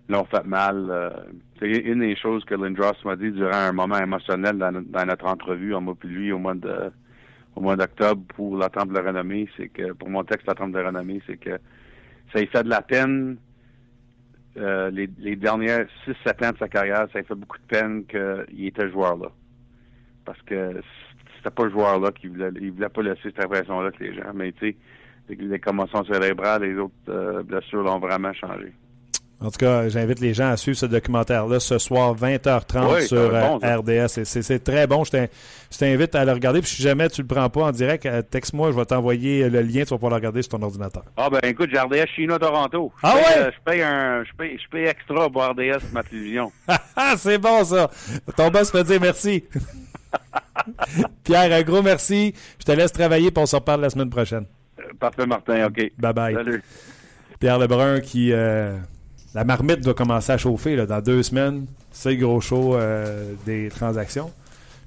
l'ont 0.09 0.25
fait 0.25 0.45
mal. 0.45 1.13
c'est 1.59 1.69
une 1.69 2.01
des 2.01 2.17
choses 2.17 2.45
que 2.45 2.55
Lindros 2.55 2.95
m'a 3.05 3.17
dit 3.17 3.31
durant 3.31 3.53
un 3.53 3.73
moment 3.73 3.99
émotionnel 3.99 4.59
dans, 4.59 4.73
dans 4.73 5.07
notre 5.07 5.27
entrevue, 5.27 5.75
en 5.75 5.81
moi 5.81 5.95
puis 5.99 6.09
lui, 6.09 6.33
au 6.33 6.39
mois 6.39 6.55
de 6.55 6.91
au 7.59 7.61
mois 7.61 7.77
d'octobre 7.77 8.23
pour 8.37 8.57
la 8.57 8.69
Temple 8.69 8.95
de 8.95 9.01
renommée, 9.01 9.49
c'est 9.57 9.69
que 9.69 9.93
pour 9.93 10.09
mon 10.09 10.23
texte 10.23 10.47
la 10.47 10.55
Temple 10.55 10.79
de 10.79 10.85
renommée, 10.85 11.21
c'est 11.27 11.39
que 11.39 11.59
ça 12.33 12.39
lui 12.39 12.47
fait 12.47 12.63
de 12.63 12.69
la 12.69 12.83
peine 12.83 13.37
euh, 14.57 14.91
les, 14.91 15.09
les 15.19 15.37
dernières 15.37 15.87
6-7 16.07 16.49
ans 16.49 16.53
de 16.53 16.59
sa 16.59 16.69
carrière, 16.69 17.07
ça 17.13 17.19
lui 17.19 17.27
fait 17.27 17.35
beaucoup 17.35 17.59
de 17.59 17.67
peine 17.69 18.05
qu'il 18.07 18.67
était 18.67 18.89
joueur 18.91 19.17
là. 19.17 19.29
Parce 20.25 20.41
que 20.43 20.81
c'était 21.49 21.55
pas 21.55 21.65
le 21.65 21.71
joueur 21.71 22.01
là 22.01 22.11
qui 22.13 22.29
voulait 22.29 22.51
il 22.61 22.73
voulait 22.73 22.89
pas 22.89 23.03
laisser 23.03 23.21
cette 23.25 23.45
impression-là 23.45 23.91
que 23.91 24.05
les 24.05 24.15
gens. 24.15 24.33
Mais 24.35 24.53
tu 24.53 24.71
sais, 24.71 24.77
les, 25.35 25.59
commotions 25.59 26.05
cérébrales, 26.05 26.63
les 26.63 26.79
autres 26.79 26.93
euh, 27.09 27.43
blessures 27.43 27.83
l'ont 27.83 27.99
vraiment 27.99 28.33
changé. 28.33 28.73
En 29.41 29.53
tout 29.53 29.59
cas, 29.59 29.89
j'invite 29.89 30.19
les 30.19 30.35
gens 30.35 30.51
à 30.51 30.57
suivre 30.57 30.77
ce 30.77 30.87
documentaire-là 30.87 31.61
ce 31.61 31.79
soir, 31.79 32.17
20h30 32.17 33.07
sur 33.07 33.31
RDS. 33.63 34.25
C'est 34.25 34.65
très 34.65 34.89
bon. 34.89 35.05
Je 35.05 35.29
t'invite 35.79 36.17
à 36.17 36.25
le 36.25 36.33
regarder. 36.33 36.61
Puis 36.61 36.71
si 36.71 36.83
jamais 36.83 37.09
tu 37.09 37.23
le 37.23 37.29
prends 37.29 37.49
pas 37.49 37.67
en 37.67 37.71
direct, 37.71 38.05
euh, 38.07 38.21
texte-moi, 38.21 38.73
je 38.73 38.77
vais 38.77 38.85
t'envoyer 38.85 39.49
le 39.49 39.61
lien. 39.61 39.85
Tu 39.85 39.91
vas 39.91 39.97
pouvoir 39.97 40.11
le 40.11 40.17
regarder 40.17 40.43
sur 40.43 40.59
ton 40.59 40.63
ordinateur. 40.63 41.05
Ah 41.17 41.31
ben 41.31 41.39
écoute, 41.45 41.71
j'ai 41.73 41.79
RDS 41.79 42.09
Chino-Toronto. 42.17 42.93
Ah 43.01 43.15
ouais? 43.15 43.23
Euh, 43.39 43.51
je 43.53 43.71
paye 43.71 43.83
un, 43.83 44.25
je 44.25 44.33
paye, 44.37 44.59
je 44.59 44.69
paye 44.71 44.87
extra 44.87 45.31
pour 45.31 45.47
RDS 45.47 45.93
ma 45.93 46.03
télévision. 46.03 46.51
Ah, 47.01 47.15
c'est 47.17 47.39
bon 47.39 47.63
ça. 47.63 47.89
Ton 48.37 48.51
boss 48.51 48.73
peut 48.73 48.83
dire 48.83 49.01
merci. 49.01 49.45
Pierre, 51.25 51.53
un 51.53 51.63
gros 51.63 51.83
merci. 51.83 52.35
Je 52.59 52.65
te 52.65 52.73
laisse 52.73 52.93
travailler 52.93 53.31
pour 53.31 53.43
on 53.43 53.47
se 53.47 53.57
reparle 53.57 53.81
la 53.83 53.91
semaine 53.91 54.11
prochaine. 54.11 54.47
parfait, 54.99 55.27
Martin. 55.27 55.67
OK. 55.67 55.93
Bye 55.99 56.13
bye. 56.13 56.35
Salut. 56.35 56.63
Pierre 57.39 57.59
Lebrun 57.59 58.01
qui 58.01 58.33
la 59.35 59.45
marmite 59.45 59.81
doit 59.81 59.95
commencer 59.95 60.33
à 60.33 60.39
chauffer 60.39 60.77
là, 60.77 60.87
dans 60.87 61.01
deux 61.01 61.23
semaines. 61.23 61.67
C'est 61.91 62.15
le 62.15 62.27
gros 62.27 62.41
show 62.41 62.75
euh, 62.75 63.35
des 63.45 63.69
transactions. 63.69 64.33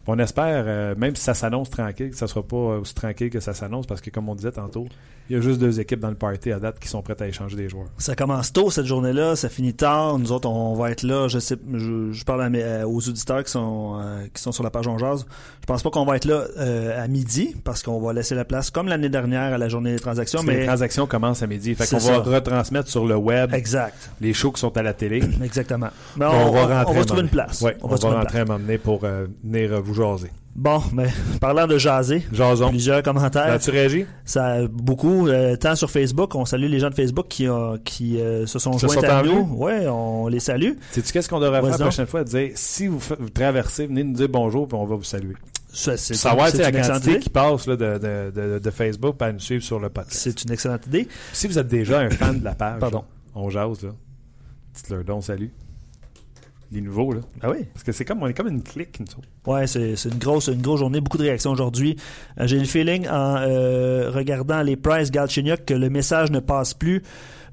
On 0.08 0.18
espère, 0.18 0.64
euh, 0.68 0.96
même 0.98 1.16
si 1.16 1.24
ça 1.24 1.34
s'annonce 1.34 1.70
tranquille, 1.70 2.10
que 2.10 2.16
ça 2.16 2.26
ne 2.26 2.30
sera 2.30 2.44
pas 2.44 2.58
aussi 2.58 2.94
tranquille 2.96 3.30
que 3.30 3.40
ça 3.40 3.54
s'annonce, 3.54 3.86
parce 3.86 4.02
que 4.02 4.10
comme 4.10 4.28
on 4.30 4.36
disait 4.36 4.52
tantôt, 4.52 4.88
il 5.32 5.36
y 5.36 5.38
a 5.38 5.42
juste 5.42 5.62
deux 5.62 5.80
équipes 5.80 6.02
dans 6.02 6.10
le 6.10 6.16
party 6.16 6.52
à 6.52 6.60
date 6.60 6.78
qui 6.78 6.90
sont 6.90 7.02
prêtes 7.02 7.22
à 7.22 7.28
échanger 7.28 7.56
des 7.56 7.70
joueurs. 7.70 7.88
Ça 7.98 8.18
commence 8.18 8.52
tôt 8.52 8.70
cette 8.70 8.86
journée-là, 8.86 9.38
ça 9.38 9.48
finit 9.48 9.74
tard. 9.74 10.20
Nous 10.20 10.34
autres, 10.34 10.50
on 10.50 10.76
va 10.76 10.92
être 10.92 11.04
là. 11.04 11.30
Je 11.30 11.40
sais, 11.40 11.56
je, 11.72 12.24
parle 12.26 12.52
euh, 12.54 12.84
aux 12.84 13.08
auditeurs 13.08 13.42
qui 13.42 13.50
sont 13.50 13.98
euh, 14.02 14.26
qui 14.34 14.42
sont 14.42 14.52
sur 14.52 14.62
la 14.62 14.70
page 14.70 14.90
On 14.90 14.98
Jazz. 14.98 15.26
Je 15.62 15.66
pense 15.66 15.84
pas 15.84 15.90
qu'on 15.90 16.04
va 16.04 16.18
être 16.18 16.26
là 16.26 16.48
à 16.98 17.08
midi 17.08 17.56
parce 17.64 17.82
qu'on 17.82 18.02
va 18.02 18.12
laisser 18.12 18.36
la 18.36 18.44
place 18.44 18.72
comme 18.72 18.90
l'année 18.90 19.08
dernière 19.08 19.54
à 19.54 19.58
la 19.58 19.70
journée 19.70 19.94
des 19.94 20.00
transactions. 20.00 20.44
Mais 20.44 20.60
les 20.60 20.66
transactions 20.66 21.08
commencent 21.08 21.44
à 21.44 21.48
midi, 21.48 21.76
fait 21.76 21.88
qu'on 21.88 22.00
va 22.00 22.18
retransmettre 22.18 22.90
sur 22.90 23.06
le 23.06 23.16
web. 23.16 23.54
Exact. 23.54 24.10
Les 24.20 24.34
shows 24.34 24.52
qui 24.52 24.60
sont 24.60 24.76
à 24.76 24.84
la 24.84 24.94
télé. 24.94 25.22
Exactement. 25.44 25.92
on, 26.18 26.52
va, 26.52 26.84
on 26.90 26.94
va 26.94 27.06
trouver 27.06 27.22
une 27.22 27.30
place. 27.30 27.64
on, 27.82 27.88
va, 27.88 28.20
rentrer 28.20 28.40
à 28.40 28.46
m'emmener 28.46 28.78
pour 28.78 29.00
venir 29.00 29.82
vous 29.82 29.94
jaser. 29.94 30.32
Bon, 30.54 30.82
mais 30.94 31.08
parlant 31.40 31.66
de 31.66 31.78
jaser, 31.78 32.24
Jason. 32.32 32.70
plusieurs 32.70 33.02
commentaires. 33.04 33.54
As-tu 33.54 33.72
réagi? 33.72 34.06
Ça, 34.26 34.68
beaucoup, 34.68 35.28
euh, 35.28 35.56
tant 35.56 35.76
sur 35.76 35.90
Facebook, 35.90 36.36
on 36.36 36.46
salue 36.46 36.66
les 36.66 36.80
gens 36.80 36.90
de 36.90 36.96
Facebook 36.96 37.28
qui, 37.30 37.48
qui 37.86 38.20
euh, 38.20 38.46
se 38.46 38.60
sont 38.60 38.78
joints 38.78 39.02
à 39.04 39.24
nous. 39.24 39.48
Oui, 39.52 39.72
on 39.88 40.28
les 40.28 40.40
salue. 40.40 40.74
Sais-tu 40.92 41.14
qu'est-ce 41.14 41.30
qu'on 41.30 41.40
devrait 41.40 41.62
faire 41.62 41.72
la 41.72 41.78
prochaine 41.78 42.06
fois? 42.06 42.24
Dire, 42.24 42.52
si 42.56 42.88
vous, 42.88 43.00
traversez, 43.34 43.88
venez 43.88 44.04
nous 44.04 44.14
dire 44.14 44.30
bonjour 44.30 44.68
puis 44.68 44.78
on 44.78 44.86
va 44.86 44.96
vous 44.96 45.04
saluer. 45.04 45.36
C'est 45.74 45.96
savoir 45.98 46.50
c'est 46.50 46.70
la 46.70 46.72
quantité 46.72 47.20
qui 47.20 47.30
passe 47.30 47.66
là, 47.66 47.78
de, 47.78 47.98
de, 47.98 48.32
de, 48.36 48.60
de, 48.60 48.72
Facebook 48.72 49.16
pour 49.16 49.32
nous 49.32 49.40
suivre 49.40 49.64
sur 49.64 49.80
le 49.80 49.90
podcast. 49.90 50.20
C'est 50.20 50.44
une 50.44 50.52
excellente 50.52 50.86
idée. 50.88 51.08
Si 51.32 51.48
vous 51.48 51.58
êtes 51.58 51.70
déjà 51.70 52.02
un 52.02 52.10
fan 52.10 52.40
de 52.40 52.44
la 52.44 52.56
page, 52.56 52.82
Pardon. 52.82 53.06
on 53.36 53.50
jase, 53.50 53.82
là. 53.84 53.92
Dites-leur 54.74 55.06
donc 55.06 55.24
salut 55.24 55.54
les 56.72 56.82
nouveaux. 56.82 57.14
Là. 57.14 57.22
Ah 57.42 57.52
oui? 57.52 57.66
Parce 57.74 57.84
que 57.84 57.92
c'est 57.92 58.06
comme, 58.06 58.24
on 58.24 58.28
est 58.28 58.34
comme 58.34 58.48
une 58.48 58.64
clique, 58.64 59.00
nous 59.00 59.52
Ouais, 59.52 59.68
c'est, 59.68 59.96
une, 60.06 60.20
grosse, 60.20 60.48
une 60.48 60.62
grosse 60.62 60.80
journée, 60.80 61.02
beaucoup 61.02 61.18
de 61.18 61.24
réactions 61.24 61.52
aujourd'hui. 61.52 61.98
Euh, 62.40 62.48
j'ai 62.48 62.60
le 62.60 62.66
feeling 62.66 63.08
en 63.08 63.38
euh, 63.38 64.10
regardant 64.12 64.62
les 64.62 64.76
Price 64.76 65.12
Galchenyuk 65.12 65.66
que 65.66 65.74
le 65.74 65.90
message 65.90 66.32
ne 66.32 66.40
passe 66.40 66.74
plus. 66.74 67.02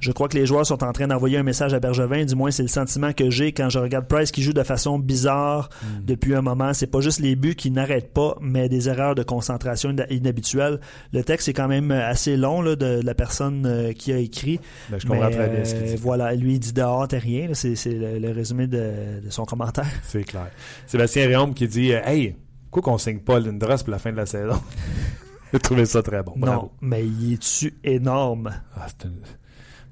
Je 0.01 0.13
crois 0.13 0.29
que 0.29 0.37
les 0.37 0.47
joueurs 0.47 0.65
sont 0.65 0.85
en 0.85 0.93
train 0.93 1.09
d'envoyer 1.09 1.39
un 1.39 1.43
message 1.43 1.75
à 1.75 1.81
Bergevin. 1.81 2.25
Du 2.25 2.35
moins, 2.37 2.51
c'est 2.51 2.63
le 2.63 2.69
sentiment 2.69 3.13
que 3.13 3.31
j'ai 3.31 3.53
quand 3.53 3.69
je 3.69 3.79
regarde 3.79 4.07
Price 4.07 4.31
qui 4.31 4.43
joue 4.43 4.53
de 4.53 4.63
façon 4.63 4.99
bizarre 4.99 5.71
hmm. 5.83 6.05
depuis 6.05 6.35
un 6.35 6.43
moment. 6.43 6.73
C'est 6.73 6.87
pas 6.87 7.01
juste 7.01 7.21
les 7.21 7.35
buts 7.35 7.57
qui 7.57 7.71
n'arrêtent 7.71 8.13
pas, 8.13 8.37
mais 8.41 8.69
des 8.69 8.89
erreurs 8.89 9.15
de 9.15 9.23
concentration 9.25 9.95
inhabituelles. 10.11 10.81
Le 11.13 11.25
texte 11.25 11.49
est 11.49 11.53
quand 11.53 11.69
même 11.69 11.91
assez 11.91 12.37
long 12.37 12.63
là, 12.63 12.77
de, 12.77 13.01
la 13.03 13.15
personne 13.15 13.67
euh, 13.67 13.93
qui 13.93 14.13
a 14.13 14.19
écrit. 14.19 14.61
Ben, 14.89 15.01
je 15.01 15.07
comprends 15.07 15.31
très 15.31 15.49
bien 15.49 15.65
ce 15.65 15.75
qu'il 15.75 15.85
dit. 15.85 15.97
Voilà, 15.97 16.35
lui, 16.35 16.55
il 16.55 16.61
dit 16.61 16.73
dehors, 16.73 17.09
t'es 17.09 17.19
rien. 17.19 17.49
C'est, 17.55 17.75
le, 17.87 18.31
résumé 18.31 18.67
de, 18.67 19.21
son 19.31 19.45
commentaire. 19.45 19.87
C'est 20.05 20.25
clair. 20.25 20.49
Sébastien 20.87 21.27
Réaume 21.27 21.55
qui 21.55 21.67
dit 21.67 21.93
euh, 21.93 22.01
Hey, 22.05 22.37
quoi 22.71 22.83
qu'on 22.83 22.99
signe 22.99 23.19
pas 23.19 23.41
Lindros 23.41 23.79
pour 23.79 23.91
la 23.91 23.99
fin 23.99 24.13
de 24.13 24.17
la 24.17 24.27
saison? 24.27 24.61
J'ai 25.53 25.59
trouvé 25.59 25.87
ça 25.87 26.03
très 26.03 26.23
bon. 26.23 26.35
Non, 26.37 26.71
mais 26.81 27.05
il 27.07 27.35
est-tu 27.35 27.75
énorme? 27.83 28.53
Ah, 28.77 28.87
c'est 28.87 29.09
une... 29.09 29.17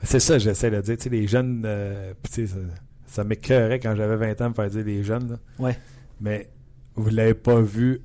C'est 0.06 0.20
ça, 0.20 0.38
j'essaie 0.38 0.70
de 0.70 0.80
dire. 0.80 0.96
Tu 0.96 1.04
sais, 1.04 1.10
les 1.10 1.26
jeunes, 1.26 1.62
euh, 1.66 2.14
ça, 2.30 2.42
ça 3.06 3.24
m'écœurait 3.24 3.80
quand 3.80 3.94
j'avais 3.96 4.16
20 4.16 4.40
ans 4.40 4.44
de 4.44 4.48
me 4.50 4.54
faire 4.54 4.70
dire 4.70 4.84
les 4.84 5.02
jeunes. 5.02 5.30
Là. 5.30 5.36
Ouais. 5.58 5.78
Mais 6.20 6.48
vous 6.94 7.10
l'avez 7.10 7.34
pas 7.34 7.60
vu 7.60 8.02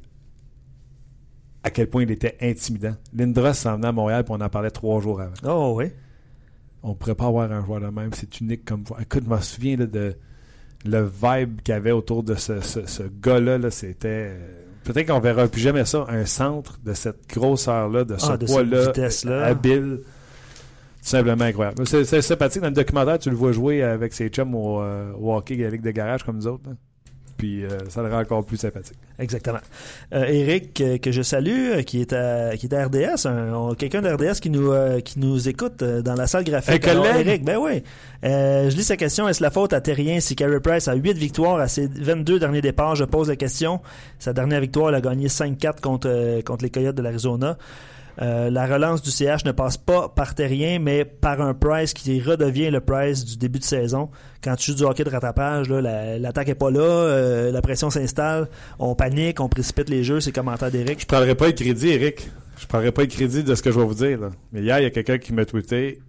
à 1.64 1.70
quel 1.70 1.88
point 1.88 2.04
il 2.04 2.12
était 2.12 2.38
intimidant. 2.42 2.96
Lindros 3.14 3.54
s'en 3.54 3.76
venait 3.76 3.88
à 3.88 3.92
Montréal 3.92 4.26
et 4.28 4.32
on 4.32 4.42
en 4.42 4.50
parlait 4.50 4.72
trois 4.72 5.00
jours 5.00 5.22
avant. 5.22 5.34
Oh 5.46 5.76
oui. 5.78 5.92
On 6.84 6.96
pourrait 6.96 7.16
pas 7.16 7.28
avoir 7.28 7.52
un 7.52 7.64
joueur 7.64 7.82
de 7.82 7.88
même. 7.88 8.10
C'est 8.14 8.40
unique 8.42 8.66
comme 8.66 8.84
Écoute, 9.00 9.24
je 9.26 9.30
me 9.30 9.40
souviens 9.40 9.78
de 9.78 10.16
le 10.84 11.04
vibe 11.04 11.62
qu'il 11.62 11.74
y 11.74 11.78
avait 11.78 11.92
autour 11.92 12.24
de 12.24 12.34
ce, 12.34 12.60
ce, 12.62 13.04
gars-là. 13.04 13.70
c'était. 13.70 14.36
Peut-être 14.84 15.08
qu'on 15.08 15.20
verra 15.20 15.48
plus 15.48 15.62
jamais 15.62 15.86
ça, 15.86 16.08
un 16.10 16.26
centre 16.26 16.80
de 16.84 16.94
cette 16.94 17.30
grosseur-là, 17.30 18.04
de 18.04 18.18
ce 18.18 18.32
ah, 18.32 18.38
poids-là, 18.40 19.46
habile 19.46 20.00
simplement 21.02 21.44
incroyable. 21.44 21.86
C'est 21.86 22.22
sympathique. 22.22 22.62
Dans 22.62 22.70
le 22.70 22.74
documentaire, 22.74 23.20
tu 23.20 23.30
le 23.30 23.36
vois 23.36 23.52
jouer 23.52 23.84
avec 23.84 24.14
ses 24.14 24.30
chums 24.30 24.56
au, 24.56 24.82
euh, 24.82 25.12
au 25.20 25.36
hockey 25.36 25.56
Ligue 25.56 25.82
de 25.82 25.92
garage 25.92 26.24
comme 26.24 26.38
nous 26.38 26.48
autres. 26.48 26.70
Puis 27.38 27.66
euh, 27.66 27.70
ça 27.90 28.04
le 28.04 28.12
rend 28.12 28.20
encore 28.20 28.46
plus 28.46 28.58
sympathique. 28.58 28.98
Exactement. 29.18 29.58
Euh, 30.14 30.26
Eric, 30.26 30.84
que 31.02 31.12
je 31.12 31.24
salue, 31.24 31.80
qui 31.88 32.02
est 32.02 32.14
à, 32.14 32.56
qui 32.56 32.68
est 32.68 32.74
à 32.74 32.86
RDS, 32.86 33.76
quelqu'un 33.78 34.04
d'RDS 34.04 34.40
qui 34.40 34.52
nous 34.52 34.72
qui 35.04 35.18
nous 35.18 35.50
écoute 35.50 35.84
dans 35.84 36.14
la 36.14 36.28
salle 36.28 36.44
graphique. 36.44 36.88
Un 36.88 37.04
Eric, 37.16 37.44
ben 37.44 37.58
oui. 37.58 37.82
je 38.22 38.76
lis 38.76 38.84
sa 38.84 38.96
question. 38.96 39.28
Est-ce 39.28 39.42
la 39.42 39.50
faute 39.50 39.74
à 39.74 39.82
Terrien 39.82 40.20
si 40.20 40.36
Carey 40.36 40.60
Price 40.60 40.88
a 40.88 40.94
8 40.94 41.14
victoires 41.14 41.60
à 41.60 41.68
ses 41.68 41.88
22 41.88 42.38
derniers 42.38 42.62
départs? 42.62 42.96
Je 42.96 43.06
pose 43.06 43.30
la 43.30 43.36
question. 43.36 43.82
Sa 44.20 44.34
dernière 44.34 44.62
victoire, 44.62 44.90
elle 44.90 44.96
a 44.96 45.02
gagné 45.02 45.28
5-4 45.28 45.82
contre, 45.82 46.42
contre 46.44 46.64
les 46.64 46.70
Coyotes 46.70 46.96
de 46.96 47.02
l'Arizona. 47.02 47.58
Euh, 48.22 48.50
la 48.50 48.66
relance 48.68 49.02
du 49.02 49.12
CH 49.12 49.46
ne 49.46 49.52
passe 49.52 49.78
pas 49.78 50.10
par 50.10 50.36
Terrien, 50.36 50.80
mais 50.80 51.06
par 51.06 51.42
un 51.42 51.54
Price 51.54 51.94
qui 51.94 52.20
redevient 52.22 52.70
le 52.70 52.82
Price 52.82 53.24
du 53.26 53.38
début 53.38 53.60
de 53.60 53.64
saison. 53.64 54.10
Quand 54.44 54.56
tu 54.56 54.72
joues 54.72 54.78
du 54.78 54.84
hockey 54.84 55.04
de 55.04 55.10
rattrapage, 55.10 55.70
l'attaque 55.70 56.50
est 56.50 56.56
pas 56.56 56.72
là, 56.72 56.82
euh, 56.82 57.52
la 57.52 57.62
pression 57.62 57.90
s'installe, 57.90 58.48
on 58.80 58.96
panique, 58.96 59.40
on 59.40 59.50
précipite 59.50 59.90
les 59.90 60.04
jeux, 60.04 60.20
c'est 60.20 60.32
commentaire 60.32 60.72
d'Eric. 60.72 61.02
Je 61.02 61.06
prendrai 61.06 61.36
pas 61.36 61.48
le 61.48 61.54
crédit, 61.54 61.90
Eric. 61.90 62.30
Je 62.58 62.68
prendrai 62.68 62.92
pas 62.92 63.02
le 63.02 63.08
crédit 63.08 63.44
de 63.44 63.56
ce 63.56 63.62
que 63.62 63.72
je 63.72 63.80
vais 63.80 63.86
vous 63.86 63.94
dire. 63.94 64.20
Mais 64.52 64.62
hier, 64.62 64.80
il 64.80 64.84
y 64.84 64.86
a 64.86 64.92
quelqu'un 64.92 65.18
qui 65.18 65.34
m'a 65.34 65.46
tweeté. 65.46 66.00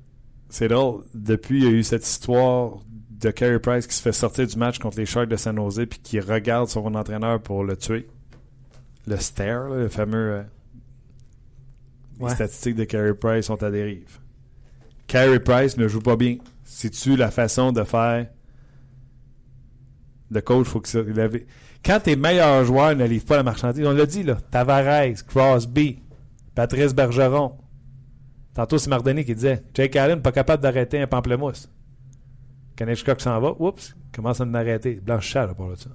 C'est 0.49 0.69
drôle. 0.69 1.03
Depuis, 1.15 1.59
il 1.61 1.65
y 1.65 1.67
a 1.67 1.71
eu 1.71 1.83
cette 1.83 2.07
histoire 2.07 2.81
de 3.23 3.31
Carey 3.31 3.59
Price 3.59 3.87
qui 3.87 3.95
se 3.95 4.03
fait 4.03 4.13
sortir 4.13 4.47
du 4.47 4.57
match 4.57 4.79
contre 4.79 4.99
les 4.99 5.07
Sharks 5.07 5.29
de 5.29 5.37
San 5.37 5.57
Jose 5.57 5.87
puis 5.89 6.01
qui 6.01 6.21
regarde 6.21 6.69
son 6.69 6.95
entraîneur 6.95 7.41
pour 7.41 7.65
le 7.65 7.77
tuer. 7.77 8.07
Le 9.07 9.17
stare, 9.17 9.71
le 9.71 9.89
fameux 9.89 10.33
euh, 10.33 10.43
les 12.23 12.35
statistiques 12.35 12.77
de 12.77 12.85
Carey 12.85 13.14
Price 13.14 13.47
sont 13.47 13.62
à 13.62 13.70
dérive. 13.70 14.18
Carey 15.07 15.41
Price 15.41 15.77
ne 15.77 15.89
joue 15.89 16.01
pas 16.01 16.16
bien. 16.16 16.37
C'est-tu 16.64 17.16
la 17.16 17.31
façon 17.31 17.73
de 17.73 17.85
faire 17.85 18.27
le 20.31 20.41
coach, 20.41 20.66
faut 20.66 20.81
que 20.81 20.89
ça. 20.89 21.01
Quand 21.85 22.01
tes 22.01 22.16
meilleurs 22.16 22.64
joueurs 22.64 22.97
ne 22.97 23.05
livrent 23.05 23.27
pas 23.27 23.37
la 23.37 23.43
marchandise, 23.43 23.85
on 23.87 23.93
l'a 23.93 24.07
dit 24.07 24.23
là, 24.23 24.37
Tavares, 24.51 25.25
Crosby, 25.27 26.03
Patrice 26.55 26.95
Bergeron. 26.95 27.59
Tantôt, 28.55 28.79
c'est 28.79 28.89
Mardoni 28.89 29.25
qui 29.25 29.35
disait 29.35 29.62
Jake 29.75 29.97
Allen, 29.97 30.23
pas 30.23 30.33
capable 30.33 30.62
d'arrêter 30.62 31.01
un 31.01 31.07
pamplemousse. 31.07 31.68
Kanechka 32.77 33.14
s'en 33.18 33.41
va, 33.41 33.55
oups, 33.59 33.95
commence 34.14 34.41
à 34.41 34.45
m'arrêter. 34.45 35.01
Blanchard, 35.03 35.49
là, 35.49 35.55
pour 35.55 35.68
là, 35.68 35.77
ça. 35.77 35.91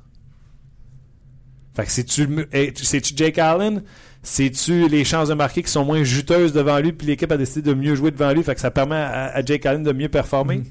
Fait 1.74 1.86
que 1.86 1.92
c'est-tu 1.92 3.16
Jake 3.16 3.38
Allen? 3.38 3.84
C'est-tu 4.28 4.90
les 4.90 5.06
chances 5.06 5.30
de 5.30 5.34
marquer 5.36 5.64
qui 5.64 5.72
sont 5.72 5.86
moins 5.86 6.04
juteuses 6.04 6.52
devant 6.52 6.80
lui, 6.80 6.92
puis 6.92 7.08
l'équipe 7.08 7.32
a 7.32 7.38
décidé 7.38 7.62
de 7.62 7.74
mieux 7.74 7.96
jouer 7.96 8.12
devant 8.12 8.34
lui, 8.34 8.44
fait 8.44 8.56
que 8.56 8.60
ça 8.60 8.72
permet 8.72 8.98
à, 8.98 9.42
Jake 9.46 9.66
Allen 9.66 9.84
de 9.84 9.94
mieux 9.94 10.10
performer? 10.10 10.58
Mm-hmm. 10.58 10.66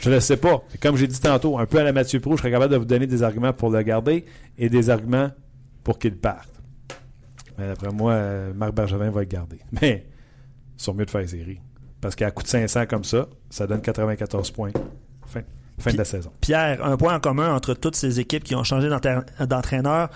Je 0.00 0.10
ne 0.10 0.20
sais 0.20 0.36
pas. 0.36 0.62
comme 0.82 0.96
j'ai 0.96 1.06
dit 1.06 1.18
tantôt, 1.18 1.58
un 1.58 1.64
peu 1.64 1.78
à 1.78 1.82
la 1.82 1.94
Mathieu 1.94 2.20
Pro, 2.20 2.36
je 2.36 2.42
serais 2.42 2.50
capable 2.50 2.74
de 2.74 2.76
vous 2.76 2.84
donner 2.84 3.06
des 3.06 3.22
arguments 3.22 3.54
pour 3.54 3.70
le 3.70 3.80
garder 3.80 4.26
et 4.58 4.68
des 4.68 4.90
arguments 4.90 5.30
pour 5.82 5.98
qu'il 5.98 6.14
parte. 6.14 6.50
Mais 7.56 7.68
d'après 7.68 7.90
moi, 7.90 8.12
euh, 8.12 8.52
Marc 8.52 8.74
Bergevin 8.74 9.10
va 9.10 9.20
le 9.20 9.26
garder. 9.26 9.60
Mais 9.80 10.06
ils 10.78 10.82
sont 10.82 10.92
mieux 10.92 11.06
de 11.06 11.10
faire 11.10 11.26
série. 11.26 11.58
Parce 12.02 12.14
qu'à 12.14 12.30
coup 12.30 12.42
de 12.42 12.48
500 12.48 12.84
comme 12.84 13.04
ça, 13.04 13.28
ça 13.48 13.66
donne 13.66 13.80
94 13.80 14.50
points. 14.50 14.72
Enfin, 15.24 15.40
fin 15.78 15.92
de 15.92 15.96
la 15.96 16.04
saison. 16.04 16.32
Pierre, 16.42 16.84
un 16.84 16.98
point 16.98 17.14
en 17.14 17.20
commun 17.20 17.54
entre 17.54 17.72
toutes 17.72 17.96
ces 17.96 18.20
équipes 18.20 18.44
qui 18.44 18.54
ont 18.54 18.64
changé 18.64 18.90
d'entraîneur, 18.90 20.10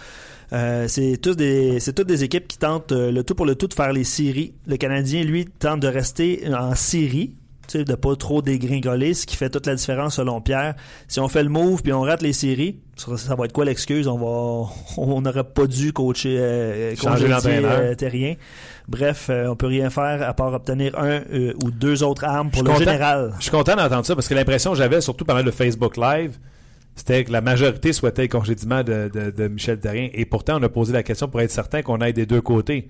euh, 0.52 0.86
c'est 0.88 1.16
toutes 1.16 1.38
des 1.38 1.80
c'est 1.80 1.92
toutes 1.92 2.06
des 2.06 2.24
équipes 2.24 2.46
qui 2.46 2.58
tentent 2.58 2.92
euh, 2.92 3.10
le 3.10 3.24
tout 3.24 3.34
pour 3.34 3.46
le 3.46 3.54
tout 3.54 3.68
de 3.68 3.74
faire 3.74 3.92
les 3.92 4.04
séries. 4.04 4.54
Le 4.66 4.76
Canadien, 4.76 5.22
lui, 5.22 5.46
tente 5.46 5.80
de 5.80 5.88
rester 5.88 6.42
en 6.54 6.74
série, 6.74 7.34
tu 7.66 7.78
sais, 7.78 7.84
de 7.84 7.94
pas 7.94 8.14
trop 8.16 8.42
dégringoler, 8.42 9.14
ce 9.14 9.26
qui 9.26 9.36
fait 9.36 9.50
toute 9.50 9.66
la 9.66 9.74
différence 9.74 10.16
selon 10.16 10.40
Pierre. 10.40 10.74
Si 11.08 11.20
on 11.20 11.28
fait 11.28 11.42
le 11.42 11.48
move 11.48 11.82
puis 11.82 11.92
on 11.92 12.02
rate 12.02 12.22
les 12.22 12.32
séries, 12.32 12.78
ça, 12.96 13.34
va 13.34 13.46
être 13.46 13.52
quoi 13.52 13.64
l'excuse? 13.64 14.06
On 14.06 14.18
va 14.18 14.70
on 14.96 15.20
n'aurait 15.20 15.44
pas 15.44 15.66
dû 15.66 15.92
coacher 15.92 16.38
euh, 16.38 16.94
changer 16.96 17.26
l'entraîneur. 17.28 17.96
terrien. 17.96 18.34
Bref, 18.86 19.30
on 19.30 19.56
peut 19.56 19.66
rien 19.66 19.88
faire 19.88 20.28
à 20.28 20.34
part 20.34 20.52
obtenir 20.52 20.98
un 20.98 21.22
ou 21.62 21.70
deux 21.70 22.02
autres 22.02 22.24
armes 22.24 22.50
pour 22.50 22.62
le 22.62 22.74
général. 22.74 23.32
Je 23.38 23.44
suis 23.44 23.50
content 23.50 23.76
d'entendre 23.76 24.04
ça 24.04 24.14
parce 24.14 24.28
que 24.28 24.34
l'impression 24.34 24.72
que 24.72 24.78
j'avais 24.78 25.00
surtout 25.00 25.24
pendant 25.24 25.42
le 25.42 25.50
Facebook 25.50 25.96
Live 25.96 26.38
c'était 26.96 27.24
que 27.24 27.32
la 27.32 27.40
majorité 27.40 27.92
souhaitait 27.92 28.22
le 28.22 28.28
congédiement 28.28 28.82
de, 28.82 29.08
de, 29.08 29.48
Michel 29.48 29.80
Terrien. 29.80 30.08
Et 30.12 30.24
pourtant, 30.24 30.58
on 30.60 30.62
a 30.62 30.68
posé 30.68 30.92
la 30.92 31.02
question 31.02 31.28
pour 31.28 31.40
être 31.40 31.50
certain 31.50 31.82
qu'on 31.82 32.00
aille 32.00 32.12
des 32.12 32.26
deux 32.26 32.40
côtés. 32.40 32.88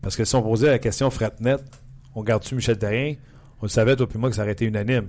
Parce 0.00 0.16
que 0.16 0.24
si 0.24 0.34
on 0.34 0.42
posait 0.42 0.68
la 0.68 0.78
question 0.78 1.10
fretnet, 1.10 1.56
on 2.14 2.22
garde-tu 2.22 2.54
Michel 2.54 2.78
Terrien? 2.78 3.14
On 3.60 3.66
le 3.66 3.68
savait, 3.68 3.94
toi 3.94 4.06
et 4.12 4.18
moi, 4.18 4.30
que 4.30 4.36
ça 4.36 4.42
aurait 4.42 4.52
été 4.52 4.64
unanime. 4.64 5.08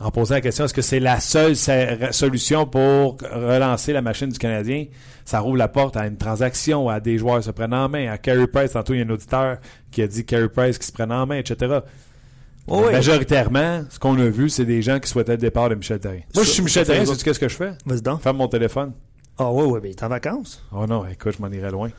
En 0.00 0.10
posant 0.12 0.34
la 0.34 0.40
question, 0.40 0.64
est-ce 0.64 0.74
que 0.74 0.82
c'est 0.82 1.00
la 1.00 1.20
seule 1.20 1.56
solution 1.56 2.66
pour 2.66 3.16
relancer 3.22 3.92
la 3.92 4.02
machine 4.02 4.28
du 4.28 4.38
Canadien? 4.38 4.86
Ça 5.24 5.40
rouvre 5.40 5.56
la 5.56 5.68
porte 5.68 5.96
à 5.96 6.06
une 6.06 6.16
transaction, 6.16 6.88
à 6.88 7.00
des 7.00 7.18
joueurs 7.18 7.42
se 7.42 7.50
prennent 7.50 7.74
en 7.74 7.88
main, 7.88 8.10
à 8.10 8.18
Carey 8.18 8.46
Price. 8.46 8.72
Tantôt, 8.72 8.94
il 8.94 9.00
y 9.00 9.02
a 9.02 9.06
un 9.06 9.10
auditeur 9.10 9.58
qui 9.90 10.02
a 10.02 10.06
dit 10.06 10.24
Carey 10.24 10.48
Price 10.48 10.78
qui 10.78 10.86
se 10.86 10.92
prenne 10.92 11.12
en 11.12 11.26
main, 11.26 11.36
etc. 11.36 11.80
Majoritairement, 12.68 13.84
ce 13.88 13.98
qu'on 13.98 14.18
a 14.18 14.28
vu, 14.28 14.48
c'est 14.50 14.64
des 14.64 14.82
gens 14.82 14.98
qui 15.00 15.08
souhaitaient 15.08 15.32
le 15.32 15.38
départ 15.38 15.68
de 15.68 15.74
Michel 15.74 15.98
Therrien. 15.98 16.22
Moi, 16.34 16.44
je 16.44 16.50
suis 16.50 16.62
Michel 16.62 16.86
Therrien, 16.86 17.04
sais-tu 17.04 17.24
qu'est-ce 17.24 17.40
que 17.40 17.48
je 17.48 17.56
fais? 17.56 17.72
Vas-y 17.86 18.02
donc. 18.02 18.20
Ferme 18.20 18.36
mon 18.36 18.48
téléphone. 18.48 18.92
Ah 19.38 19.52
oui, 19.52 19.64
oui, 19.66 19.78
mais 19.82 19.94
t'es 19.94 20.04
en 20.04 20.08
vacances. 20.08 20.64
Oh 20.72 20.86
non, 20.86 21.06
écoute, 21.06 21.34
je 21.36 21.42
m'en 21.42 21.48
irais 21.48 21.70
loin. 21.70 21.90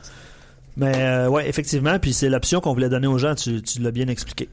Mais 0.76 0.92
euh, 0.96 1.28
ouais, 1.28 1.48
effectivement, 1.48 1.98
puis 1.98 2.12
c'est 2.12 2.28
l'option 2.28 2.60
qu'on 2.60 2.74
voulait 2.74 2.88
donner 2.88 3.06
aux 3.06 3.18
gens, 3.18 3.34
tu, 3.34 3.60
l'as 3.80 3.90
bien 3.90 4.08
expliqué. 4.08 4.48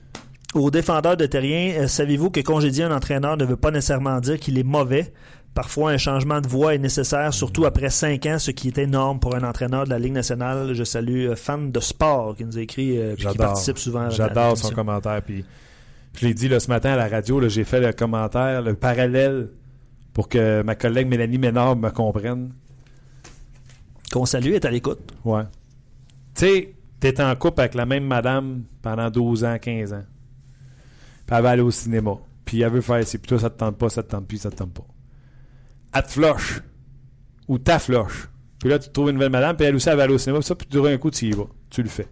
Aux 0.53 0.71
défendeurs 0.71 1.17
de 1.17 1.25
Terrien, 1.25 1.73
euh, 1.81 1.87
savez-vous 1.87 2.29
que 2.29 2.39
congédier 2.39 2.85
un 2.85 2.95
entraîneur 2.95 3.37
ne 3.37 3.45
veut 3.45 3.57
pas 3.57 3.71
nécessairement 3.71 4.19
dire 4.19 4.39
qu'il 4.39 4.57
est 4.57 4.63
mauvais? 4.63 5.13
Parfois, 5.53 5.91
un 5.91 5.97
changement 5.97 6.39
de 6.39 6.47
voix 6.47 6.75
est 6.75 6.79
nécessaire, 6.79 7.33
surtout 7.33 7.65
après 7.65 7.89
cinq 7.89 8.25
ans, 8.25 8.39
ce 8.39 8.51
qui 8.51 8.67
est 8.67 8.77
énorme 8.77 9.19
pour 9.19 9.35
un 9.35 9.43
entraîneur 9.43 9.85
de 9.85 9.89
la 9.89 9.99
Ligue 9.99 10.13
nationale. 10.13 10.73
Je 10.73 10.83
salue 10.83 11.27
euh, 11.27 11.35
fan 11.35 11.71
de 11.71 11.79
sport 11.79 12.35
qui 12.35 12.45
nous 12.45 12.57
a 12.57 12.61
écrit 12.61 12.95
et 12.95 13.15
qui 13.15 13.37
participe 13.37 13.77
souvent. 13.77 14.09
J'adore 14.09 14.57
son 14.57 14.71
commentaire. 14.71 15.21
Puis 15.21 15.43
je 16.15 16.25
l'ai 16.25 16.33
dit 16.33 16.49
ce 16.59 16.67
matin 16.67 16.91
à 16.91 16.95
la 16.95 17.07
radio, 17.07 17.47
j'ai 17.47 17.63
fait 17.63 17.79
le 17.79 17.93
commentaire, 17.93 18.61
le 18.61 18.73
parallèle 18.73 19.49
pour 20.13 20.29
que 20.29 20.63
ma 20.63 20.75
collègue 20.75 21.07
Mélanie 21.07 21.37
Ménard 21.37 21.75
me 21.75 21.89
comprenne. 21.89 22.53
Qu'on 24.11 24.25
salue, 24.25 24.53
est 24.53 24.65
à 24.65 24.71
l'écoute. 24.71 25.13
Ouais. 25.25 25.43
Tu 26.33 26.45
sais, 26.45 26.75
t'es 26.99 27.21
en 27.21 27.35
couple 27.35 27.61
avec 27.61 27.75
la 27.75 27.85
même 27.85 28.05
madame 28.05 28.63
pendant 28.81 29.11
12 29.11 29.43
ans, 29.43 29.57
15 29.59 29.93
ans. 29.93 30.05
Puis 31.25 31.35
elle 31.35 31.43
va 31.43 31.49
aller 31.51 31.61
au 31.61 31.71
cinéma. 31.71 32.15
Puis 32.45 32.61
elle 32.61 32.71
veut 32.71 32.81
faire 32.81 33.05
c'est 33.05 33.17
plutôt 33.17 33.37
ça 33.37 33.49
te 33.49 33.59
tente 33.59 33.77
pas, 33.77 33.89
ça 33.89 34.01
te 34.01 34.09
tente 34.09 34.27
plus, 34.27 34.37
ça 34.37 34.49
te 34.49 34.55
tente 34.55 34.73
pas. 34.73 34.87
Elle 35.93 36.03
te 36.03 36.11
floche. 36.11 36.61
Ou 37.47 37.59
ta 37.59 37.77
floche. 37.79 38.29
Puis 38.59 38.69
là, 38.69 38.79
tu 38.79 38.89
trouves 38.89 39.09
une 39.09 39.15
nouvelle 39.15 39.31
madame, 39.31 39.55
puis 39.55 39.65
elle 39.65 39.75
aussi, 39.75 39.87
elle 39.89 39.97
va 39.97 40.03
aller 40.03 40.13
au 40.13 40.17
cinéma. 40.17 40.39
Puis 40.39 40.47
ça, 40.47 40.55
puis 40.55 40.67
tu 40.67 40.79
un 40.79 40.97
coup, 40.97 41.11
tu 41.11 41.25
y 41.25 41.31
vas. 41.31 41.47
Tu 41.69 41.83
le 41.83 41.89
fais 41.89 42.07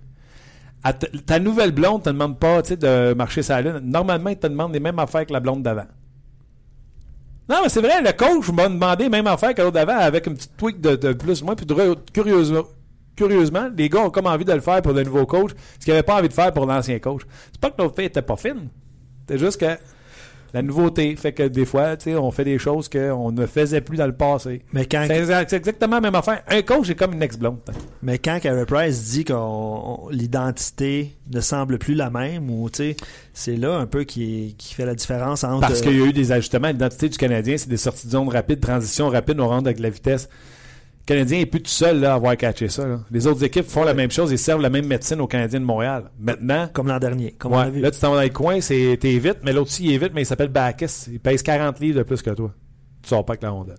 ta 0.94 1.40
nouvelle 1.40 1.72
blonde 1.72 2.04
te 2.04 2.10
demande 2.10 2.40
pas 2.40 2.62
de 2.62 3.14
marcher 3.14 3.42
sa 3.42 3.62
lune. 3.62 3.80
Normalement, 3.84 4.30
il 4.30 4.38
te 4.38 4.48
demande 4.48 4.74
les 4.74 4.80
mêmes 4.80 5.00
affaires 5.00 5.26
que 5.26 5.34
la 5.34 5.40
blonde 5.40 5.64
d'avant. 5.64 5.88
Non, 7.48 7.58
mais 7.64 7.70
c'est 7.70 7.82
vrai, 7.82 8.02
le 8.02 8.12
coach 8.12 8.50
m'a 8.50 8.68
demandé 8.68 9.04
les 9.04 9.10
mêmes 9.10 9.28
affaires 9.28 9.54
que 9.54 9.62
l'autre 9.62 9.74
d'avant 9.74 9.98
avec 9.98 10.26
une 10.26 10.36
petite 10.36 10.58
tweak 10.58 10.82
de, 10.82 11.14
plus 11.14 11.42
ou 11.42 11.46
moins. 11.46 11.56
Puis 11.56 11.66
curieusement, 12.12 12.64
curieusement, 13.16 13.70
les 13.76 13.88
gars 13.88 14.02
ont 14.02 14.10
comme 14.10 14.26
envie 14.26 14.46
de 14.46 14.54
le 14.54 14.62
faire 14.62 14.82
pour 14.82 14.94
le 14.94 15.04
nouveau 15.04 15.26
coach, 15.26 15.52
ce 15.80 15.86
qu'ils 15.86 15.94
n'avaient 15.94 16.04
pas 16.04 16.18
envie 16.18 16.30
de 16.30 16.34
faire 16.34 16.52
pour 16.52 16.66
l'ancien 16.66 16.98
coach. 17.00 17.22
C'est 17.52 17.62
pas 17.62 17.70
que 17.70 17.82
l'autre 17.82 17.96
fille 17.96 18.06
était 18.06 18.22
pas 18.22 18.36
fine. 18.36 18.70
C'est 19.28 19.38
juste 19.38 19.60
que 19.60 19.78
la 20.54 20.62
nouveauté 20.62 21.16
fait 21.16 21.34
que 21.34 21.44
des 21.44 21.66
fois, 21.66 21.98
tu 21.98 22.06
sais, 22.06 22.16
on 22.16 22.32
fait 22.32 22.44
des 22.44 22.58
choses 22.58 22.88
qu'on 22.90 23.32
ne 23.32 23.46
faisait 23.46 23.82
plus 23.82 23.98
dans 23.98 24.06
le 24.06 24.14
passé. 24.14 24.62
Mais 24.74 24.86
quand 24.86 25.06
c'est 25.08 25.54
exactement 25.54 25.96
la 25.96 26.02
même 26.02 26.16
affaire. 26.16 26.42
Un 26.48 26.62
coach 26.62 26.90
est 26.90 26.96
comme 26.96 27.14
une 27.14 27.24
ex-blonde. 27.24 27.60
Mais 28.02 28.20
quand 28.20 28.40
Carey 28.40 28.66
Price 28.66 29.12
dit 29.12 29.26
que 29.26 29.34
l'identité 30.12 31.16
ne 31.32 31.42
semble 31.42 31.78
plus 31.78 31.94
la 31.94 32.10
même, 32.10 32.50
ou 32.50 32.70
tu 32.70 32.78
sais, 32.78 32.98
c'est 33.34 33.58
là 33.58 33.76
un 33.78 33.86
peu 33.86 34.04
qui, 34.04 34.56
qui 34.58 34.74
fait 34.74 34.86
la 34.86 34.96
différence 34.96 35.44
entre. 35.44 35.62
Parce 35.62 35.82
qu'il 35.82 35.98
y 35.98 36.02
a 36.02 36.06
eu 36.06 36.14
des 36.14 36.32
ajustements. 36.32 36.70
L'identité 36.70 37.10
du 37.10 37.18
Canadien, 37.18 37.58
c'est 37.58 37.70
des 37.70 37.78
sorties 37.78 38.08
de 38.08 38.12
zone 38.12 38.30
rapides, 38.30 38.62
transition 38.62 39.10
rapide, 39.10 39.40
on 39.40 39.48
rentre 39.48 39.68
avec 39.68 39.80
la 39.80 39.90
vitesse. 39.90 40.30
Le 41.08 41.14
Canadien 41.14 41.38
n'est 41.38 41.46
plus 41.46 41.62
tout 41.62 41.70
seul 41.70 42.00
là, 42.00 42.14
à 42.14 42.16
avoir 42.16 42.36
catché 42.36 42.68
ça. 42.68 42.84
Les 43.12 43.28
autres 43.28 43.44
équipes 43.44 43.68
font 43.68 43.84
la 43.84 43.94
même 43.94 44.10
chose 44.10 44.34
et 44.34 44.38
servent 44.38 44.64
la 44.64 44.72
même 44.72 44.88
médecine 44.88 45.22
aux 45.22 45.28
Canadiens 45.28 45.60
de 45.60 45.66
Montréal. 45.66 46.10
Maintenant. 46.20 46.68
Comme 46.74 46.88
l'an 46.88 46.98
dernier. 46.98 47.34
Comme 47.38 47.52
Là, 47.54 47.92
tu 47.92 48.00
t'en 48.00 48.10
vas 48.10 48.16
dans 48.16 48.22
les 48.24 48.32
coins, 48.32 48.60
t'es 48.60 48.98
vite, 49.20 49.38
mais 49.44 49.54
l'autre 49.54 49.70
aussi 49.70 49.84
il 49.84 49.94
est 49.94 50.00
vite, 50.00 50.14
mais 50.16 50.24
il 50.24 50.26
s'appelle 50.26 50.50
Bacchus. 50.50 51.12
Il 51.12 51.20
pèse 51.20 51.44
40 51.44 51.80
livres 51.80 52.00
de 52.00 52.04
plus 52.04 52.24
que 52.24 52.32
toi. 52.32 52.52
Tu 53.04 53.10
sors 53.10 53.24
pas 53.24 53.34
avec 53.34 53.44
la 53.44 53.52
rondelle. 53.52 53.78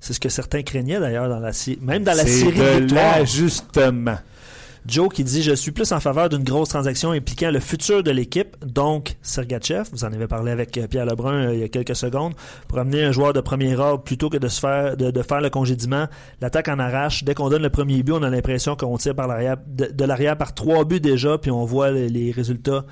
C'est 0.00 0.12
ce 0.12 0.20
que 0.20 0.28
certains 0.28 0.62
craignaient 0.62 1.00
d'ailleurs 1.00 1.30
dans 1.30 1.40
la 1.40 1.52
même 1.80 2.04
dans 2.04 2.14
la 2.14 2.26
série 2.26 2.82
de 2.82 2.94
l'ajustement. 2.94 4.18
Joe 4.86 5.08
qui 5.08 5.24
dit 5.24 5.42
Je 5.42 5.52
suis 5.52 5.70
plus 5.70 5.92
en 5.92 6.00
faveur 6.00 6.28
d'une 6.28 6.42
grosse 6.44 6.68
transaction 6.68 7.12
impliquant 7.12 7.50
le 7.50 7.60
futur 7.60 8.02
de 8.02 8.10
l'équipe, 8.10 8.56
donc 8.64 9.16
Sergachev, 9.22 9.88
vous 9.92 10.04
en 10.04 10.12
avez 10.12 10.26
parlé 10.26 10.52
avec 10.52 10.76
euh, 10.76 10.86
Pierre 10.86 11.06
Lebrun 11.06 11.46
euh, 11.46 11.54
il 11.54 11.60
y 11.60 11.62
a 11.62 11.68
quelques 11.68 11.96
secondes, 11.96 12.34
pour 12.68 12.78
amener 12.78 13.02
un 13.02 13.12
joueur 13.12 13.32
de 13.32 13.40
premier 13.40 13.74
ordre 13.76 14.02
plutôt 14.04 14.28
que 14.28 14.36
de 14.36 14.48
se 14.48 14.60
faire 14.60 14.96
de, 14.96 15.22
faire 15.22 15.40
le 15.40 15.48
congédiement. 15.48 16.06
L'attaque 16.40 16.68
en 16.68 16.78
arrache. 16.78 17.24
Dès 17.24 17.34
qu'on 17.34 17.48
donne 17.48 17.62
le 17.62 17.70
premier 17.70 18.02
but, 18.02 18.12
on 18.12 18.22
a 18.22 18.30
l'impression 18.30 18.76
qu'on 18.76 18.96
tire 18.98 19.14
par 19.14 19.26
l'arrière 19.26 19.56
de, 19.66 20.04
l'arrière 20.04 20.36
par 20.36 20.54
trois 20.54 20.84
buts 20.84 21.00
déjà, 21.00 21.38
puis 21.38 21.50
on 21.50 21.64
voit 21.64 21.90
les, 21.90 22.30
résultats 22.30 22.84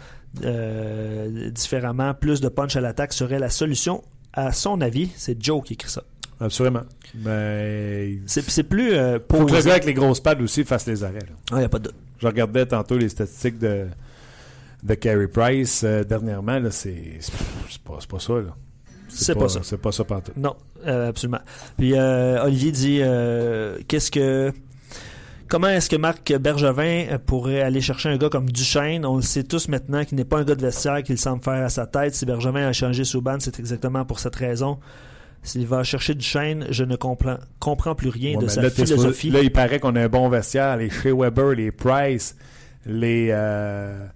euh, 0.45 1.51
différemment. 1.51 2.15
Plus 2.15 2.41
de 2.41 2.49
punch 2.49 2.75
à 2.77 2.81
l'attaque 2.81 3.13
serait 3.13 3.39
la 3.39 3.51
solution. 3.51 4.03
À 4.33 4.53
son 4.53 4.81
avis, 4.81 5.11
c'est 5.17 5.43
Joe 5.43 5.63
qui 5.63 5.75
écrit 5.75 5.91
ça. 5.91 6.03
Absolument. 6.43 6.83
Mais. 7.15 8.19
C'est 8.27 8.65
plus. 8.65 8.93
Euh, 8.95 9.19
Faut 9.31 9.47
que 9.47 9.53
le 9.53 9.63
gars 9.63 9.73
avec 9.73 9.85
les 9.85 9.95
grosses 9.95 10.21
pads 10.21 10.41
aussi 10.41 10.65
fasse 10.65 10.87
les 10.87 11.05
arrêts. 11.05 11.21
Il 11.53 11.59
n'y 11.59 11.65
a 11.65 11.69
pas 11.69 11.79
de 11.79 11.93
Je 12.21 12.27
regardais 12.27 12.67
tantôt 12.67 12.99
les 12.99 13.09
statistiques 13.09 13.59
de, 13.59 13.87
de 14.83 14.95
Carey 14.95 15.29
Price 15.29 15.83
euh, 15.85 16.03
dernièrement. 16.03 16.61
C'est 16.71 17.21
pas, 17.85 17.99
pas 18.09 18.19
ça. 18.19 18.35
C'est 19.09 19.35
pas, 19.35 19.49
ça. 19.49 19.61
C'est 19.63 19.77
pas 19.77 19.93
ça 19.93 20.05
partout. 20.05 20.33
Non, 20.37 20.57
euh, 20.87 21.11
absolument. 21.11 21.41
Puis 21.79 21.95
Olivier 21.95 22.73
dit 22.73 23.01
qu'est-ce 23.87 24.11
que. 24.11 24.53
Comment 25.49 25.69
est-ce 25.69 25.91
que 25.91 25.97
Marc 25.97 26.33
Bergevin 26.39 27.19
pourrait 27.27 27.61
aller 27.61 27.83
chercher 27.83 28.09
un 28.09 28.17
gars 28.17 28.31
comme 28.31 28.49
Duchesne? 28.49 29.05
On 29.05 29.17
le 29.17 29.23
sait 29.23 29.45
tous 29.45 29.69
maintenant 29.69 30.03
qu'il 30.03 30.17
n'est 30.17 30.25
pas 30.25 30.39
un 30.39 30.45
gars 30.45 30.55
de 30.55 30.63
vestiaire 30.63 31.03
qu'il 31.03 31.19
semble 31.19 31.43
faire 31.43 31.63
à 31.63 31.69
sa 31.69 31.87
tête. 31.87 32.15
Si 32.15 32.25
Bergevin 32.25 32.67
a 32.67 32.73
changé 32.73 33.05
Souban, 33.05 33.37
c'est 33.39 33.61
exactement 33.61 34.07
pour 34.07 34.19
cette 34.19 34.35
raison. 34.35 34.79
S'il 35.43 35.67
va 35.67 35.83
chercher 35.83 36.15
du 36.15 36.25
chêne, 36.25 36.67
je 36.71 36.85
ne 36.85 36.95
comprends, 36.95 37.39
comprends 37.59 37.97
plus 37.97 38.11
rien 38.11 38.39
de 38.39 38.47
sa 38.47 38.71
philosophie. 38.71 39.31
là, 39.31 39.41
il 39.41 39.51
paraît 39.51 39.81
qu'on 39.81 39.97
a 39.97 40.03
un 40.03 40.09
bon 40.09 40.29
vestiaire. 40.29 40.77
Les 40.77 40.89
Shea 40.89 41.13
Weber, 41.13 41.55
les 41.57 41.73
Price, 41.73 42.37
les 42.87 43.29
euh, 43.33 44.07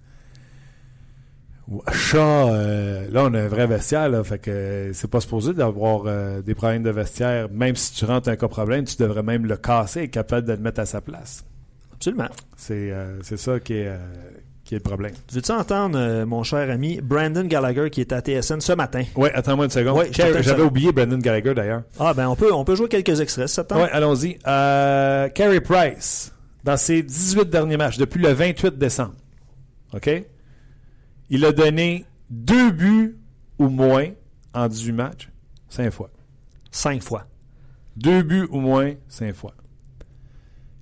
Shaw. 1.91 2.19
Euh, 2.19 3.07
là, 3.11 3.25
on 3.25 3.33
a 3.33 3.41
un 3.41 3.47
vrai 3.47 3.67
vestiaire. 3.67 4.07
Là, 4.07 4.23
fait 4.23 4.39
que 4.39 4.91
c'est 4.93 5.09
pas 5.09 5.19
supposé 5.19 5.53
d'avoir 5.53 6.03
euh, 6.05 6.41
des 6.41 6.55
problèmes 6.55 6.83
de 6.83 6.91
vestiaire. 6.91 7.49
Même 7.51 7.75
si 7.75 7.93
tu 7.93 8.05
rentres 8.05 8.29
un 8.29 8.37
cas 8.37 8.47
problème, 8.47 8.85
tu 8.85 8.95
devrais 8.95 9.23
même 9.23 9.45
le 9.45 9.57
casser 9.57 10.03
et 10.03 10.09
capable 10.09 10.47
de 10.47 10.53
le 10.53 10.59
mettre 10.59 10.79
à 10.79 10.85
sa 10.85 11.01
place. 11.01 11.43
Absolument. 11.93 12.29
C'est 12.55 12.93
ça 13.21 13.59
qui 13.59 13.73
est 13.73 13.91
qui 14.67 14.75
est 14.75 14.79
le 14.79 14.83
problème. 14.83 15.13
Veux-tu 15.31 15.51
entendre, 15.53 15.97
euh, 15.97 16.25
mon 16.25 16.43
cher 16.43 16.69
ami, 16.69 16.99
Brandon 17.01 17.45
Gallagher 17.45 17.89
qui 17.89 18.01
est 18.01 18.11
à 18.11 18.19
TSN 18.19 18.59
ce 18.59 18.73
matin? 18.73 19.03
Oui, 19.15 19.29
attends-moi 19.33 19.65
une 19.65 19.71
seconde. 19.71 20.07
J'avais 20.11 20.61
oublié 20.61 20.91
Brandon 20.91 21.17
Gallagher 21.17 21.53
d'ailleurs. 21.53 21.83
Ah, 21.97 22.13
ben 22.13 22.27
on 22.27 22.35
peut, 22.35 22.53
on 22.53 22.65
peut 22.65 22.75
jouer 22.75 22.89
quelques 22.89 23.21
extraits, 23.21 23.47
ça 23.47 23.65
Oui, 23.71 23.87
allons-y. 23.93 24.37
Euh, 24.45 25.29
Carey 25.29 25.61
Price, 25.61 26.33
dans 26.65 26.75
ses 26.75 27.01
18 27.01 27.49
derniers 27.49 27.77
matchs, 27.77 27.97
depuis 27.97 28.21
le 28.21 28.33
28 28.33 28.77
décembre, 28.77 29.15
OK? 29.93 30.09
Il 31.29 31.45
a 31.45 31.53
donné 31.53 32.05
deux 32.29 32.71
buts 32.71 33.17
ou 33.57 33.69
moins 33.69 34.07
en 34.53 34.67
18 34.67 34.91
matchs, 34.91 35.29
cinq 35.69 35.91
fois. 35.91 36.09
Cinq 36.71 37.01
fois. 37.01 37.25
Deux 37.95 38.21
buts 38.21 38.47
ou 38.51 38.59
moins, 38.59 38.91
cinq 39.07 39.33
fois. 39.33 39.53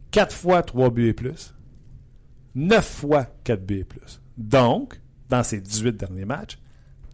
Quatre 0.09 0.35
fois, 0.35 0.63
trois 0.63 0.89
buts 0.89 1.09
et 1.09 1.13
plus. 1.13 1.54
9 2.55 2.85
fois 2.85 3.27
4 3.43 3.65
buts 3.65 3.79
et 3.79 3.83
plus. 3.83 4.21
Donc, 4.37 4.99
dans 5.29 5.43
ses 5.43 5.61
18 5.61 5.97
derniers 5.97 6.25
matchs, 6.25 6.57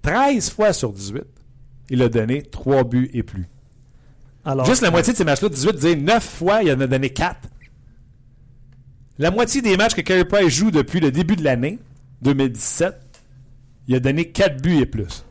13 0.02 0.50
fois 0.52 0.74
sur 0.74 0.92
18, 0.94 1.24
il 1.90 2.02
a 2.02 2.10
donné 2.10 2.42
3 2.44 2.84
buts 2.84 3.10
et 3.14 3.24
plus. 3.24 3.48
Alors, 4.46 4.66
Juste 4.66 4.82
la 4.82 4.92
moitié 4.92 5.14
de 5.14 5.18
ces 5.18 5.24
matchs-là, 5.24 5.50
18, 5.50 5.74
disait 5.76 5.96
9 5.96 6.24
fois, 6.24 6.64
il 6.64 6.72
en 6.72 6.80
a 6.80 6.88
donné 6.88 7.10
4. 7.10 7.48
La 9.20 9.30
moitié 9.30 9.62
des 9.62 9.78
matchs 9.78 9.94
que 9.94 10.02
Carey 10.02 10.26
Price 10.26 10.50
joue 10.50 10.72
depuis 10.72 11.00
le 11.00 11.12
début 11.12 11.36
de 11.36 11.44
l'année, 11.44 11.80
2017, 12.24 12.96
il 13.88 13.96
a 13.96 14.00
donné 14.00 14.32
4 14.32 14.62
buts 14.62 14.80
et 14.80 14.86
plus. 14.86 15.26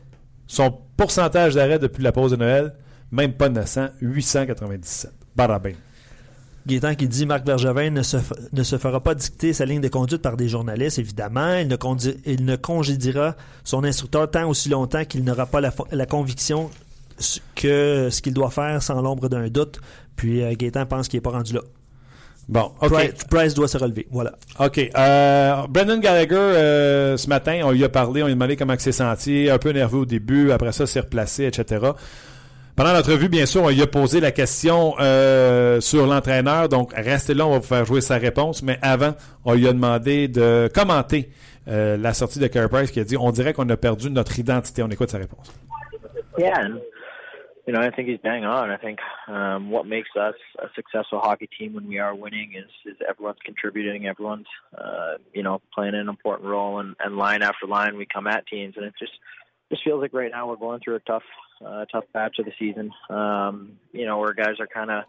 Son 0.47 0.77
pourcentage 0.95 1.55
d'arrêt 1.55 1.79
depuis 1.79 2.03
la 2.03 2.11
pause 2.11 2.31
de 2.31 2.35
Noël, 2.37 2.73
même 3.11 3.33
pas 3.33 3.49
900, 3.49 3.87
897. 4.01 5.11
Barabin. 5.35 5.73
Gaétan 6.67 6.95
qui 6.95 7.07
dit 7.07 7.25
Marc 7.25 7.43
Bergevin 7.43 7.89
ne 7.89 8.03
se, 8.03 8.17
ne 8.53 8.63
se 8.63 8.77
fera 8.77 8.99
pas 8.99 9.15
dicter 9.15 9.53
sa 9.53 9.65
ligne 9.65 9.81
de 9.81 9.87
conduite 9.87 10.21
par 10.21 10.37
des 10.37 10.47
journalistes, 10.47 10.99
évidemment. 10.99 11.55
Il 11.55 11.67
ne, 11.67 11.75
il 12.25 12.45
ne 12.45 12.55
congédiera 12.55 13.35
son 13.63 13.83
instructeur 13.83 14.29
tant 14.29 14.47
aussi 14.47 14.69
longtemps 14.69 15.05
qu'il 15.05 15.23
n'aura 15.23 15.45
pas 15.45 15.61
la, 15.61 15.73
la, 15.91 16.05
conviction 16.05 16.69
que 17.55 18.09
ce 18.11 18.21
qu'il 18.21 18.33
doit 18.33 18.51
faire 18.51 18.83
sans 18.83 19.01
l'ombre 19.01 19.27
d'un 19.27 19.47
doute. 19.47 19.79
Puis 20.15 20.43
euh, 20.43 20.53
Gaétan 20.55 20.85
pense 20.85 21.07
qu'il 21.07 21.17
n'est 21.17 21.21
pas 21.21 21.31
rendu 21.31 21.53
là. 21.53 21.61
Bon, 22.47 22.71
OK. 22.81 22.91
Price, 22.91 23.23
Price, 23.29 23.53
doit 23.53 23.67
se 23.67 23.77
relever. 23.77 24.07
Voilà. 24.11 24.33
OK. 24.59 24.77
Euh, 24.77 25.67
Brendan 25.69 25.99
Gallagher, 25.99 26.35
euh, 26.35 27.17
ce 27.17 27.27
matin, 27.29 27.61
on 27.63 27.71
lui 27.71 27.83
a 27.83 27.89
parlé, 27.89 28.23
on 28.23 28.25
lui 28.25 28.33
a 28.33 28.35
demandé 28.35 28.57
comment 28.57 28.73
il 28.73 28.79
s'est 28.79 28.91
senti, 28.91 29.49
un 29.49 29.57
peu 29.57 29.71
nerveux 29.71 29.99
au 29.99 30.05
début, 30.05 30.51
après 30.51 30.71
ça, 30.71 30.85
s'est 30.85 30.99
replacé, 30.99 31.45
etc. 31.45 31.91
Pendant 32.81 32.93
l'entrevue, 32.93 33.29
bien 33.29 33.45
sûr, 33.45 33.61
on 33.61 33.69
lui 33.69 33.79
a 33.83 33.85
posé 33.85 34.19
la 34.19 34.31
question 34.31 34.95
euh, 34.99 35.79
sur 35.81 36.07
l'entraîneur. 36.07 36.67
Donc, 36.67 36.93
restez 36.95 37.35
là, 37.35 37.45
on 37.45 37.51
va 37.51 37.59
vous 37.59 37.63
faire 37.63 37.85
jouer 37.85 38.01
sa 38.01 38.17
réponse. 38.17 38.63
Mais 38.63 38.79
avant, 38.81 39.11
on 39.45 39.53
lui 39.53 39.67
a 39.67 39.71
demandé 39.71 40.27
de 40.27 40.67
commenter 40.73 41.29
euh, 41.67 41.95
la 41.95 42.13
sortie 42.15 42.39
de 42.39 42.47
Carey 42.47 42.69
Price 42.69 42.89
qui 42.89 42.99
a 42.99 43.03
dit 43.03 43.15
on 43.17 43.29
dirait 43.29 43.53
qu'on 43.53 43.69
a 43.69 43.77
perdu 43.77 44.09
notre 44.09 44.39
identité. 44.39 44.81
On 44.81 44.87
écoute 44.87 45.11
sa 45.11 45.19
réponse. 45.19 45.55
Yeah, 46.39 46.69
you 47.67 47.71
know, 47.71 47.81
I 47.81 47.91
think 47.91 48.07
he's 48.07 48.17
bang 48.23 48.45
on. 48.45 48.71
I 48.71 48.77
think 48.77 48.97
um, 49.27 49.69
what 49.69 49.83
makes 49.83 50.09
us 50.15 50.33
a 50.57 50.65
successful 50.73 51.19
hockey 51.19 51.49
team 51.55 51.75
when 51.75 51.87
we 51.87 51.99
are 51.99 52.15
winning 52.15 52.53
is, 52.57 52.91
is 52.91 52.97
everyone's 53.07 53.43
contributing, 53.45 54.07
everyone's, 54.07 54.47
uh, 54.75 55.19
you 55.35 55.43
know, 55.43 55.61
playing 55.71 55.93
an 55.93 56.09
important 56.09 56.49
role, 56.49 56.79
and, 56.79 56.95
and 56.99 57.15
line 57.15 57.43
after 57.43 57.67
line 57.67 57.95
we 57.95 58.07
come 58.11 58.25
at 58.25 58.47
teams, 58.47 58.73
and 58.75 58.87
it 58.87 58.95
just 58.97 59.13
just 59.69 59.83
feels 59.83 60.01
like 60.01 60.15
right 60.15 60.31
now 60.31 60.49
we're 60.49 60.55
going 60.55 60.79
through 60.79 60.95
a 60.95 60.99
tough 61.01 61.21
uh, 61.65 61.85
tough 61.85 62.05
patch 62.13 62.39
of 62.39 62.45
the 62.45 62.53
season. 62.57 62.91
Um, 63.09 63.79
you 63.91 64.05
know, 64.05 64.17
where 64.19 64.33
guys 64.33 64.59
are 64.59 64.67
kind 64.67 64.91
of, 64.91 65.03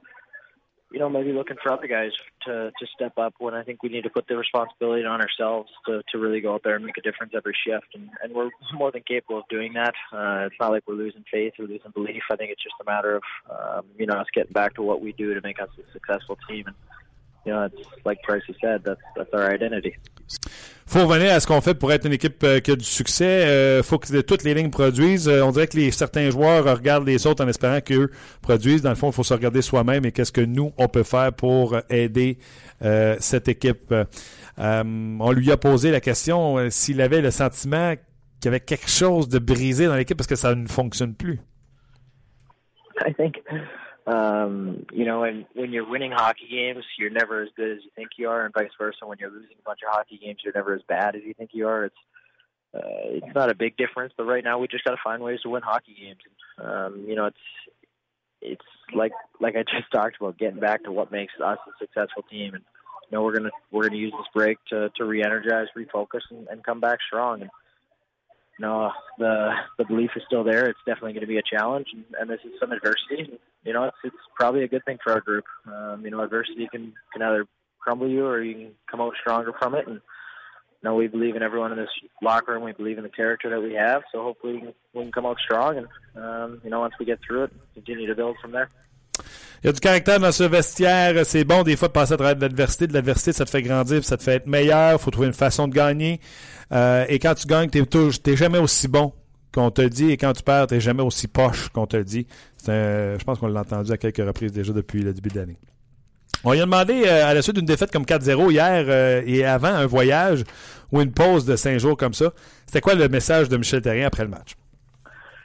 you 0.92 0.98
know, 0.98 1.08
maybe 1.08 1.32
looking 1.32 1.56
for 1.62 1.72
other 1.72 1.86
guys 1.86 2.10
to 2.46 2.70
to 2.78 2.86
step 2.94 3.16
up. 3.16 3.34
When 3.38 3.54
I 3.54 3.62
think 3.62 3.82
we 3.82 3.88
need 3.88 4.04
to 4.04 4.10
put 4.10 4.26
the 4.28 4.36
responsibility 4.36 5.04
on 5.04 5.20
ourselves 5.20 5.70
to 5.86 6.02
to 6.12 6.18
really 6.18 6.40
go 6.40 6.54
out 6.54 6.62
there 6.64 6.76
and 6.76 6.84
make 6.84 6.98
a 6.98 7.00
difference 7.00 7.32
every 7.34 7.56
shift, 7.66 7.94
and 7.94 8.10
and 8.22 8.34
we're 8.34 8.50
more 8.74 8.92
than 8.92 9.02
capable 9.02 9.38
of 9.38 9.48
doing 9.48 9.72
that. 9.72 9.94
Uh, 10.12 10.46
it's 10.46 10.56
not 10.60 10.70
like 10.70 10.82
we're 10.86 10.94
losing 10.94 11.24
faith 11.30 11.54
or 11.58 11.66
losing 11.66 11.90
belief. 11.92 12.22
I 12.30 12.36
think 12.36 12.50
it's 12.50 12.62
just 12.62 12.76
a 12.80 12.84
matter 12.84 13.16
of, 13.16 13.22
um, 13.50 13.86
you 13.98 14.06
know, 14.06 14.14
us 14.14 14.26
getting 14.34 14.52
back 14.52 14.74
to 14.74 14.82
what 14.82 15.00
we 15.00 15.12
do 15.12 15.32
to 15.34 15.40
make 15.40 15.60
us 15.60 15.70
a 15.78 15.92
successful 15.92 16.38
team. 16.48 16.64
And 16.66 16.76
you 17.44 17.52
know, 17.52 17.64
it's 17.64 18.04
like 18.04 18.18
Pricey 18.28 18.54
said, 18.60 18.82
that's 18.84 19.00
that's 19.16 19.32
our 19.32 19.52
identity. 19.52 19.94
faut 20.86 21.06
revenir 21.06 21.32
à 21.32 21.40
ce 21.40 21.46
qu'on 21.46 21.60
fait 21.60 21.74
pour 21.74 21.90
être 21.92 22.06
une 22.06 22.12
équipe 22.12 22.42
euh, 22.44 22.60
qui 22.60 22.70
a 22.70 22.76
du 22.76 22.84
succès. 22.84 23.42
Il 23.44 23.48
euh, 23.48 23.82
faut 23.82 23.98
que 23.98 24.20
toutes 24.20 24.44
les 24.44 24.52
lignes 24.52 24.70
produisent. 24.70 25.28
Euh, 25.28 25.42
on 25.42 25.50
dirait 25.50 25.66
que 25.66 25.76
les, 25.76 25.90
certains 25.90 26.30
joueurs 26.30 26.64
regardent 26.64 27.06
les 27.06 27.26
autres 27.26 27.42
en 27.42 27.48
espérant 27.48 27.80
qu'eux 27.80 28.10
produisent. 28.42 28.82
Dans 28.82 28.90
le 28.90 28.96
fond, 28.96 29.08
il 29.08 29.14
faut 29.14 29.22
se 29.22 29.32
regarder 29.32 29.62
soi-même 29.62 30.04
et 30.04 30.12
qu'est-ce 30.12 30.32
que 30.32 30.42
nous, 30.42 30.72
on 30.76 30.88
peut 30.88 31.02
faire 31.02 31.32
pour 31.32 31.76
aider 31.88 32.38
cette 33.20 33.48
équipe. 33.48 33.94
on 34.58 35.32
lui 35.32 35.52
a 35.52 35.56
posé 35.56 35.90
la 35.90 36.00
question 36.00 36.68
s'il 36.68 37.00
avait 37.00 37.20
le 37.20 37.30
sentiment 37.30 37.94
qu'il 38.40 38.46
y 38.46 38.48
avait 38.48 38.60
quelque 38.60 38.90
chose 38.90 39.28
de 39.28 39.38
brisé 39.38 39.86
dans 39.86 39.94
l'équipe 39.94 40.16
parce 40.16 40.26
que 40.26 40.34
ça 40.34 40.54
ne 40.54 40.66
fonctionne 40.66 41.14
plus. 41.14 41.40
I 43.06 43.14
think 43.14 43.36
um, 44.06 44.86
you 44.92 45.04
know, 45.04 45.22
and 45.24 45.46
when 45.54 45.72
you're 45.72 45.88
winning 45.88 46.10
hockey 46.10 46.48
games, 46.50 46.84
you're 46.98 47.10
never 47.10 47.42
as 47.42 47.48
good 47.56 47.70
as 47.70 47.84
you 47.84 47.90
think 47.94 48.10
you 48.18 48.28
are, 48.28 48.44
and 48.44 48.52
vice 48.52 48.70
versa. 48.78 49.06
When 49.06 49.18
you're 49.18 49.30
losing 49.30 49.56
a 49.58 49.62
bunch 49.64 49.80
of 49.86 49.92
hockey 49.92 50.18
games, 50.22 50.40
you're 50.44 50.54
never 50.54 50.74
as 50.74 50.82
bad 50.88 51.14
as 51.14 51.22
you 51.24 51.34
think 51.34 51.50
you 51.52 51.68
are. 51.68 51.84
It's 51.84 51.96
uh, 52.74 52.80
it's 53.04 53.34
not 53.34 53.50
a 53.50 53.54
big 53.54 53.76
difference, 53.76 54.12
but 54.16 54.24
right 54.24 54.42
now 54.42 54.58
we 54.58 54.66
just 54.66 54.84
got 54.84 54.92
to 54.92 55.00
find 55.04 55.22
ways 55.22 55.40
to 55.42 55.50
win 55.50 55.62
hockey 55.62 55.94
games. 56.00 56.18
Um, 56.58 57.04
you 57.06 57.14
know, 57.14 57.26
it's 57.26 57.36
it's 58.40 58.64
like 58.94 59.12
like 59.40 59.54
I 59.56 59.62
just 59.62 59.90
talked 59.92 60.16
about, 60.20 60.38
getting 60.38 60.60
back 60.60 60.84
to 60.84 60.92
what 60.92 61.12
makes 61.12 61.34
us 61.42 61.58
a 61.66 61.70
successful 61.78 62.24
team, 62.24 62.54
and 62.54 62.64
you 63.10 63.16
know 63.16 63.22
we're 63.22 63.34
gonna 63.34 63.50
we're 63.70 63.84
gonna 63.84 63.96
use 63.96 64.12
this 64.12 64.26
break 64.34 64.58
to 64.70 64.90
to 64.96 65.04
re-energize, 65.04 65.68
refocus, 65.76 66.22
and, 66.30 66.48
and 66.48 66.64
come 66.64 66.80
back 66.80 66.98
strong. 67.06 67.42
And 67.42 67.50
no, 68.62 68.92
the 69.18 69.50
the 69.76 69.84
belief 69.84 70.10
is 70.14 70.22
still 70.24 70.44
there. 70.44 70.68
It's 70.68 70.78
definitely 70.86 71.14
going 71.14 71.22
to 71.22 71.26
be 71.26 71.38
a 71.38 71.42
challenge, 71.42 71.88
and, 71.92 72.04
and 72.18 72.30
this 72.30 72.38
is 72.44 72.52
some 72.60 72.70
adversity. 72.70 73.36
You 73.64 73.72
know, 73.72 73.84
it's 73.84 73.96
it's 74.04 74.16
probably 74.36 74.62
a 74.62 74.68
good 74.68 74.84
thing 74.84 74.98
for 75.02 75.12
our 75.12 75.20
group. 75.20 75.44
Um, 75.66 76.02
you 76.04 76.10
know, 76.12 76.20
adversity 76.20 76.68
can 76.70 76.92
can 77.12 77.22
either 77.22 77.44
crumble 77.80 78.08
you 78.08 78.24
or 78.24 78.40
you 78.40 78.54
can 78.54 78.70
come 78.88 79.00
out 79.00 79.14
stronger 79.20 79.52
from 79.58 79.74
it. 79.74 79.88
And 79.88 79.96
you 79.96 80.84
know, 80.88 80.94
we 80.94 81.08
believe 81.08 81.34
in 81.34 81.42
everyone 81.42 81.72
in 81.72 81.78
this 81.78 81.90
locker 82.22 82.52
room. 82.52 82.62
We 82.62 82.70
believe 82.70 82.98
in 82.98 83.02
the 83.02 83.10
character 83.10 83.50
that 83.50 83.60
we 83.60 83.74
have. 83.74 84.02
So 84.12 84.22
hopefully 84.22 84.54
we 84.54 84.60
can, 84.60 84.74
we 84.94 85.02
can 85.02 85.12
come 85.12 85.26
out 85.26 85.38
strong. 85.44 85.78
And 85.78 85.88
um, 86.14 86.60
you 86.62 86.70
know, 86.70 86.78
once 86.78 86.94
we 87.00 87.04
get 87.04 87.18
through 87.26 87.44
it, 87.44 87.52
continue 87.74 88.06
to 88.06 88.14
build 88.14 88.36
from 88.40 88.52
there. 88.52 88.70
Il 89.62 89.66
y 89.66 89.68
a 89.68 89.72
du 89.72 89.78
caractère 89.78 90.18
dans 90.18 90.32
ce 90.32 90.42
vestiaire. 90.42 91.24
C'est 91.24 91.44
bon 91.44 91.62
des 91.62 91.76
fois 91.76 91.86
de 91.86 91.92
passer 91.92 92.14
à 92.14 92.16
travers 92.16 92.34
de 92.34 92.40
l'adversité. 92.40 92.88
De 92.88 92.94
l'adversité, 92.94 93.32
ça 93.32 93.44
te 93.44 93.50
fait 93.50 93.62
grandir, 93.62 94.04
ça 94.04 94.16
te 94.16 94.22
fait 94.24 94.34
être 94.34 94.48
meilleur. 94.48 94.94
Il 94.94 94.98
faut 94.98 95.12
trouver 95.12 95.28
une 95.28 95.32
façon 95.32 95.68
de 95.68 95.74
gagner. 95.74 96.20
Euh, 96.72 97.04
et 97.08 97.20
quand 97.20 97.34
tu 97.34 97.46
gagnes, 97.46 97.70
tu 97.70 97.80
n'es 97.80 98.36
jamais 98.36 98.58
aussi 98.58 98.88
bon 98.88 99.12
qu'on 99.54 99.70
te 99.70 99.82
dit. 99.82 100.10
Et 100.10 100.16
quand 100.16 100.32
tu 100.32 100.42
perds, 100.42 100.66
tu 100.66 100.74
n'es 100.74 100.80
jamais 100.80 101.02
aussi 101.02 101.28
poche 101.28 101.68
qu'on 101.68 101.86
te 101.86 101.96
dit. 101.96 102.26
Un, 102.66 103.16
je 103.18 103.24
pense 103.24 103.38
qu'on 103.38 103.46
l'a 103.46 103.60
entendu 103.60 103.92
à 103.92 103.96
quelques 103.96 104.26
reprises 104.26 104.50
déjà 104.50 104.72
depuis 104.72 105.02
le 105.02 105.12
début 105.14 105.28
de 105.28 105.38
l'année. 105.38 105.58
On 106.42 106.52
lui 106.52 106.60
a 106.60 106.64
demandé, 106.64 107.04
euh, 107.06 107.26
à 107.26 107.32
la 107.32 107.40
suite 107.40 107.54
d'une 107.54 107.66
défaite 107.66 107.92
comme 107.92 108.04
4-0 108.04 108.50
hier 108.50 108.84
euh, 108.88 109.22
et 109.24 109.44
avant 109.44 109.68
un 109.68 109.86
voyage 109.86 110.42
ou 110.90 111.00
une 111.00 111.12
pause 111.12 111.44
de 111.44 111.54
cinq 111.54 111.78
jours 111.78 111.96
comme 111.96 112.14
ça, 112.14 112.32
c'était 112.66 112.80
quoi 112.80 112.94
le 112.94 113.08
message 113.08 113.48
de 113.48 113.56
Michel 113.56 113.80
Terrien 113.80 114.08
après 114.08 114.24
le 114.24 114.30
match? 114.30 114.56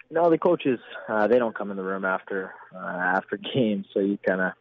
No, 0.10 0.30
the 0.30 0.38
coaches 0.38 0.80
uh, 1.10 1.28
they 1.28 1.38
don't 1.38 1.56
come 1.56 1.72
in 1.72 1.78
the 1.78 1.84
room 1.84 2.06
after 2.06 2.54
uh, 2.74 2.78
after 2.78 3.38
games, 3.54 3.86
so 3.94 4.00
you 4.00 4.18
kind 4.26 4.42
of 4.42 4.54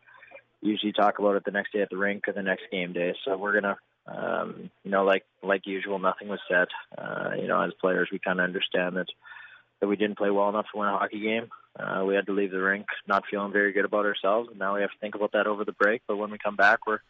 usually 0.61 0.93
talk 0.93 1.19
about 1.19 1.37
it 1.37 1.45
the 1.45 1.51
next 1.51 1.73
day 1.73 1.83
at 1.83 1.91
the 1.91 1.97
rink 1.97 2.27
or 2.27 2.33
the 2.33 2.43
next 2.43 2.65
game 2.71 2.93
day. 2.93 3.15
So 3.25 3.37
we're 3.37 3.61
gonna, 3.61 3.77
um, 4.07 4.71
you 4.83 4.91
know, 4.91 5.05
like 5.05 5.25
like 5.43 5.67
usual, 5.67 5.99
nothing 5.99 6.29
was 6.29 6.41
said. 6.51 6.69
Uh, 6.97 7.31
you 7.37 7.47
know, 7.47 7.61
as 7.61 7.73
players, 7.81 8.09
we 8.11 8.19
kind 8.19 8.41
of 8.41 8.45
understand 8.45 8.97
that 8.97 9.07
that 9.81 9.87
we 9.87 9.97
didn't 9.97 10.19
play 10.19 10.31
well 10.31 10.49
enough 10.49 10.67
to 10.73 10.79
win 10.79 10.89
a 10.89 10.99
hockey 10.99 11.21
game. 11.21 11.49
Uh, 11.79 12.03
we 12.05 12.15
had 12.15 12.27
to 12.27 12.33
leave 12.33 12.51
the 12.51 12.61
rink 12.61 12.87
not 13.07 13.25
feeling 13.31 13.53
very 13.53 13.73
good 13.73 13.85
about 13.85 14.07
ourselves, 14.07 14.49
and 14.51 14.59
now 14.59 14.75
we 14.75 14.81
have 14.81 14.91
to 14.91 14.99
think 14.99 15.15
about 15.15 15.33
that 15.33 15.47
over 15.47 15.65
the 15.65 15.73
break. 15.73 16.03
But 16.09 16.17
when 16.17 16.31
we 16.31 16.39
come 16.39 16.57
back, 16.57 16.87
we're 16.87 17.01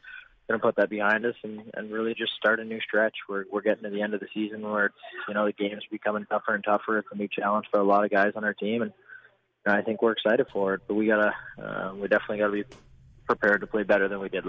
going 0.48 0.60
to 0.60 0.64
put 0.64 0.76
that 0.76 0.90
behind 0.90 1.26
us 1.26 1.34
and, 1.42 1.62
and 1.74 1.90
really 1.90 2.14
just 2.14 2.32
start 2.34 2.60
a 2.60 2.64
new 2.64 2.80
stretch. 2.80 3.14
We're 3.28 3.44
we're 3.50 3.62
getting 3.62 3.84
to 3.84 3.90
the 3.90 4.02
end 4.02 4.14
of 4.14 4.20
the 4.20 4.28
season 4.32 4.62
where 4.62 4.92
you 5.28 5.34
know 5.34 5.46
the 5.46 5.52
games 5.52 5.82
becoming 5.90 6.26
tougher 6.30 6.54
and 6.54 6.64
tougher. 6.64 6.98
It's 6.98 7.08
a 7.12 7.16
new 7.16 7.28
challenge 7.28 7.66
for 7.70 7.80
a 7.80 7.84
lot 7.84 8.04
of 8.04 8.10
guys 8.10 8.32
on 8.36 8.44
our 8.44 8.54
team, 8.54 8.82
and, 8.82 8.92
and 9.64 9.74
I 9.74 9.82
think 9.82 10.02
we're 10.02 10.12
excited 10.12 10.46
for 10.52 10.74
it. 10.74 10.82
But 10.86 10.94
we 10.94 11.06
gotta 11.06 11.32
uh, 11.60 11.92
we 11.94 12.08
definitely 12.08 12.38
got 12.38 12.46
to 12.46 12.52
be 12.52 12.64
prepared 13.26 13.60
to 13.60 13.66
play 13.66 13.82
better 13.82 14.08
than 14.08 14.20
we 14.20 14.28
did 14.28 14.44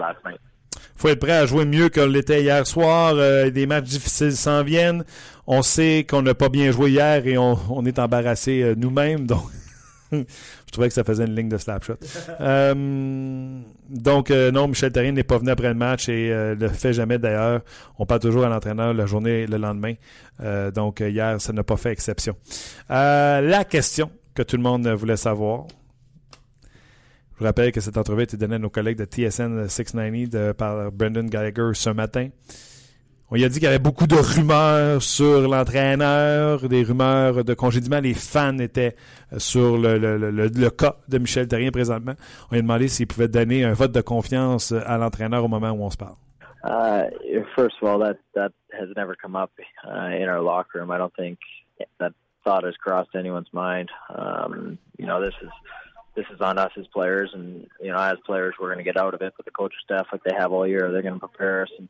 faut 0.98 1.08
être 1.08 1.20
prêt 1.20 1.32
à 1.32 1.46
jouer 1.46 1.64
mieux 1.64 1.88
qu'on 1.88 2.06
l'était 2.06 2.42
hier 2.42 2.66
soir. 2.66 3.14
Euh, 3.16 3.50
des 3.50 3.66
matchs 3.66 3.84
difficiles 3.84 4.36
s'en 4.36 4.64
viennent. 4.64 5.04
On 5.46 5.62
sait 5.62 6.04
qu'on 6.08 6.22
n'a 6.22 6.34
pas 6.34 6.48
bien 6.48 6.72
joué 6.72 6.90
hier 6.90 7.26
et 7.26 7.38
on, 7.38 7.56
on 7.70 7.86
est 7.86 7.98
embarrassé 7.98 8.62
euh, 8.62 8.74
nous-mêmes. 8.76 9.26
Donc, 9.26 9.44
je 10.68 10.72
trouvais 10.72 10.88
que 10.88 10.94
ça 10.94 11.02
faisait 11.02 11.24
une 11.24 11.34
ligne 11.34 11.48
de 11.48 11.56
slapshot. 11.56 11.94
euh, 12.42 13.58
donc, 13.88 14.30
euh, 14.30 14.50
non, 14.50 14.68
Michel 14.68 14.92
Terrien 14.92 15.12
n'est 15.12 15.22
pas 15.24 15.38
venu 15.38 15.50
après 15.50 15.68
le 15.68 15.74
match 15.74 16.10
et 16.10 16.30
euh, 16.30 16.54
le 16.54 16.68
fait 16.68 16.92
jamais 16.92 17.18
d'ailleurs. 17.18 17.62
On 17.98 18.04
parle 18.04 18.20
toujours 18.20 18.44
à 18.44 18.50
l'entraîneur 18.50 18.92
la 18.92 19.06
journée, 19.06 19.46
le 19.46 19.56
lendemain. 19.56 19.94
Euh, 20.40 20.70
donc, 20.70 21.00
hier, 21.00 21.40
ça 21.40 21.54
n'a 21.54 21.62
pas 21.62 21.78
fait 21.78 21.90
exception. 21.90 22.36
la 22.90 23.64
question 23.64 24.10
que 24.34 24.42
tout 24.42 24.56
le 24.58 24.62
monde 24.62 24.86
voulait 24.88 25.16
savoir. 25.16 25.64
Je 27.34 27.38
vous 27.38 27.44
rappelle 27.46 27.72
que 27.72 27.80
cette 27.80 27.96
entrevue 27.96 28.20
a 28.20 28.24
été 28.24 28.36
donnée 28.36 28.56
à 28.56 28.58
nos 28.58 28.68
collègues 28.68 28.98
de 28.98 29.06
TSN 29.06 29.68
690 29.68 30.28
de, 30.28 30.52
par 30.52 30.92
Brendan 30.92 31.30
Gallagher 31.30 31.70
ce 31.72 31.88
matin. 31.88 32.28
On 33.30 33.36
y 33.36 33.44
a 33.44 33.48
dit 33.50 33.56
qu'il 33.56 33.64
y 33.64 33.66
avait 33.66 33.78
beaucoup 33.78 34.06
de 34.06 34.16
rumeurs 34.16 35.02
sur 35.02 35.46
l'entraîneur, 35.46 36.66
des 36.66 36.82
rumeurs 36.82 37.44
de 37.44 37.52
congédiement. 37.52 38.00
Les 38.00 38.14
fans 38.14 38.56
étaient 38.58 38.96
euh, 39.34 39.38
sur 39.38 39.76
le, 39.76 39.98
le, 39.98 40.16
le, 40.16 40.30
le 40.46 40.70
cas 40.70 40.96
de 41.08 41.18
Michel 41.18 41.46
Terrien 41.46 41.70
présentement. 41.70 42.14
On 42.50 42.54
lui 42.54 42.60
a 42.60 42.62
demandé 42.62 42.88
s'il 42.88 43.06
pouvait 43.06 43.28
donner 43.28 43.64
un 43.64 43.74
vote 43.74 43.92
de 43.92 44.00
confiance 44.00 44.72
à 44.72 44.96
l'entraîneur 44.96 45.44
au 45.44 45.48
moment 45.48 45.72
où 45.72 45.82
on 45.82 45.90
se 45.90 45.98
parle. 45.98 46.16
Uh, 46.64 47.10
first 47.54 47.76
of 47.82 47.88
all, 47.88 47.98
that 47.98 48.16
that 48.34 48.52
has 48.72 48.88
never 48.96 49.14
come 49.14 49.36
up 49.36 49.50
uh, 49.86 50.10
in 50.16 50.28
our 50.28 50.40
locker 50.40 50.80
room. 50.80 50.90
I 50.90 50.96
don't 50.96 51.14
think 51.14 51.38
that 52.00 52.12
thought 52.44 52.64
has 52.64 52.76
crossed 52.76 53.14
anyone's 53.14 53.52
mind. 53.52 53.90
Um, 54.08 54.78
you 54.98 55.06
know, 55.06 55.20
this 55.20 55.34
is 55.42 55.50
this 56.16 56.26
is 56.34 56.40
on 56.40 56.58
us 56.58 56.72
as 56.78 56.86
players, 56.88 57.30
and 57.34 57.66
you 57.80 57.92
know, 57.92 57.98
as 57.98 58.16
players, 58.24 58.54
we're 58.58 58.68
going 58.68 58.84
to 58.84 58.90
get 58.90 58.96
out 58.96 59.14
of 59.14 59.20
it. 59.20 59.34
But 59.36 59.44
the 59.44 59.52
coaching 59.52 59.78
staff, 59.84 60.06
like 60.10 60.24
they 60.24 60.34
have 60.36 60.50
all 60.50 60.66
year, 60.66 60.90
they're 60.90 61.02
going 61.02 61.14
to 61.14 61.20
prepare 61.20 61.62
us 61.62 61.70
and 61.78 61.88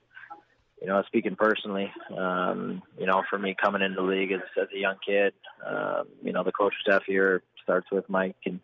you 0.81 0.87
know, 0.87 1.03
speaking 1.07 1.37
personally, 1.37 1.93
um, 2.17 2.83
you 2.99 3.07
know, 3.07 3.23
for 3.29 3.39
me 3.39 3.57
coming 3.61 3.83
into 3.83 3.97
the 3.97 4.07
league 4.07 4.33
as, 4.33 4.41
as 4.61 4.69
a 4.75 4.79
young 4.79 4.97
kid, 5.05 5.33
um, 5.67 6.07
you 6.23 6.33
know, 6.33 6.45
the 6.45 6.53
coach 6.53 6.75
staff 6.83 7.03
here 7.07 7.43
starts 7.63 7.91
with 7.91 8.09
Mike 8.09 8.37
and, 8.47 8.61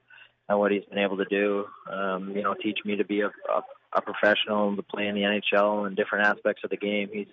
and 0.48 0.58
what 0.58 0.70
he's 0.70 0.84
been 0.84 0.98
able 0.98 1.16
to 1.16 1.24
do, 1.24 1.64
um, 1.90 2.32
you 2.34 2.42
know, 2.42 2.54
teach 2.54 2.78
me 2.84 2.96
to 2.96 3.04
be 3.04 3.20
a, 3.20 3.26
a, 3.26 3.62
a 3.94 4.02
professional 4.02 4.68
and 4.68 4.76
to 4.76 4.82
play 4.82 5.06
in 5.06 5.14
the 5.14 5.22
NHL 5.22 5.86
and 5.86 5.96
different 5.96 6.26
aspects 6.26 6.62
of 6.64 6.70
the 6.70 6.76
game. 6.76 7.08
He's, 7.12 7.26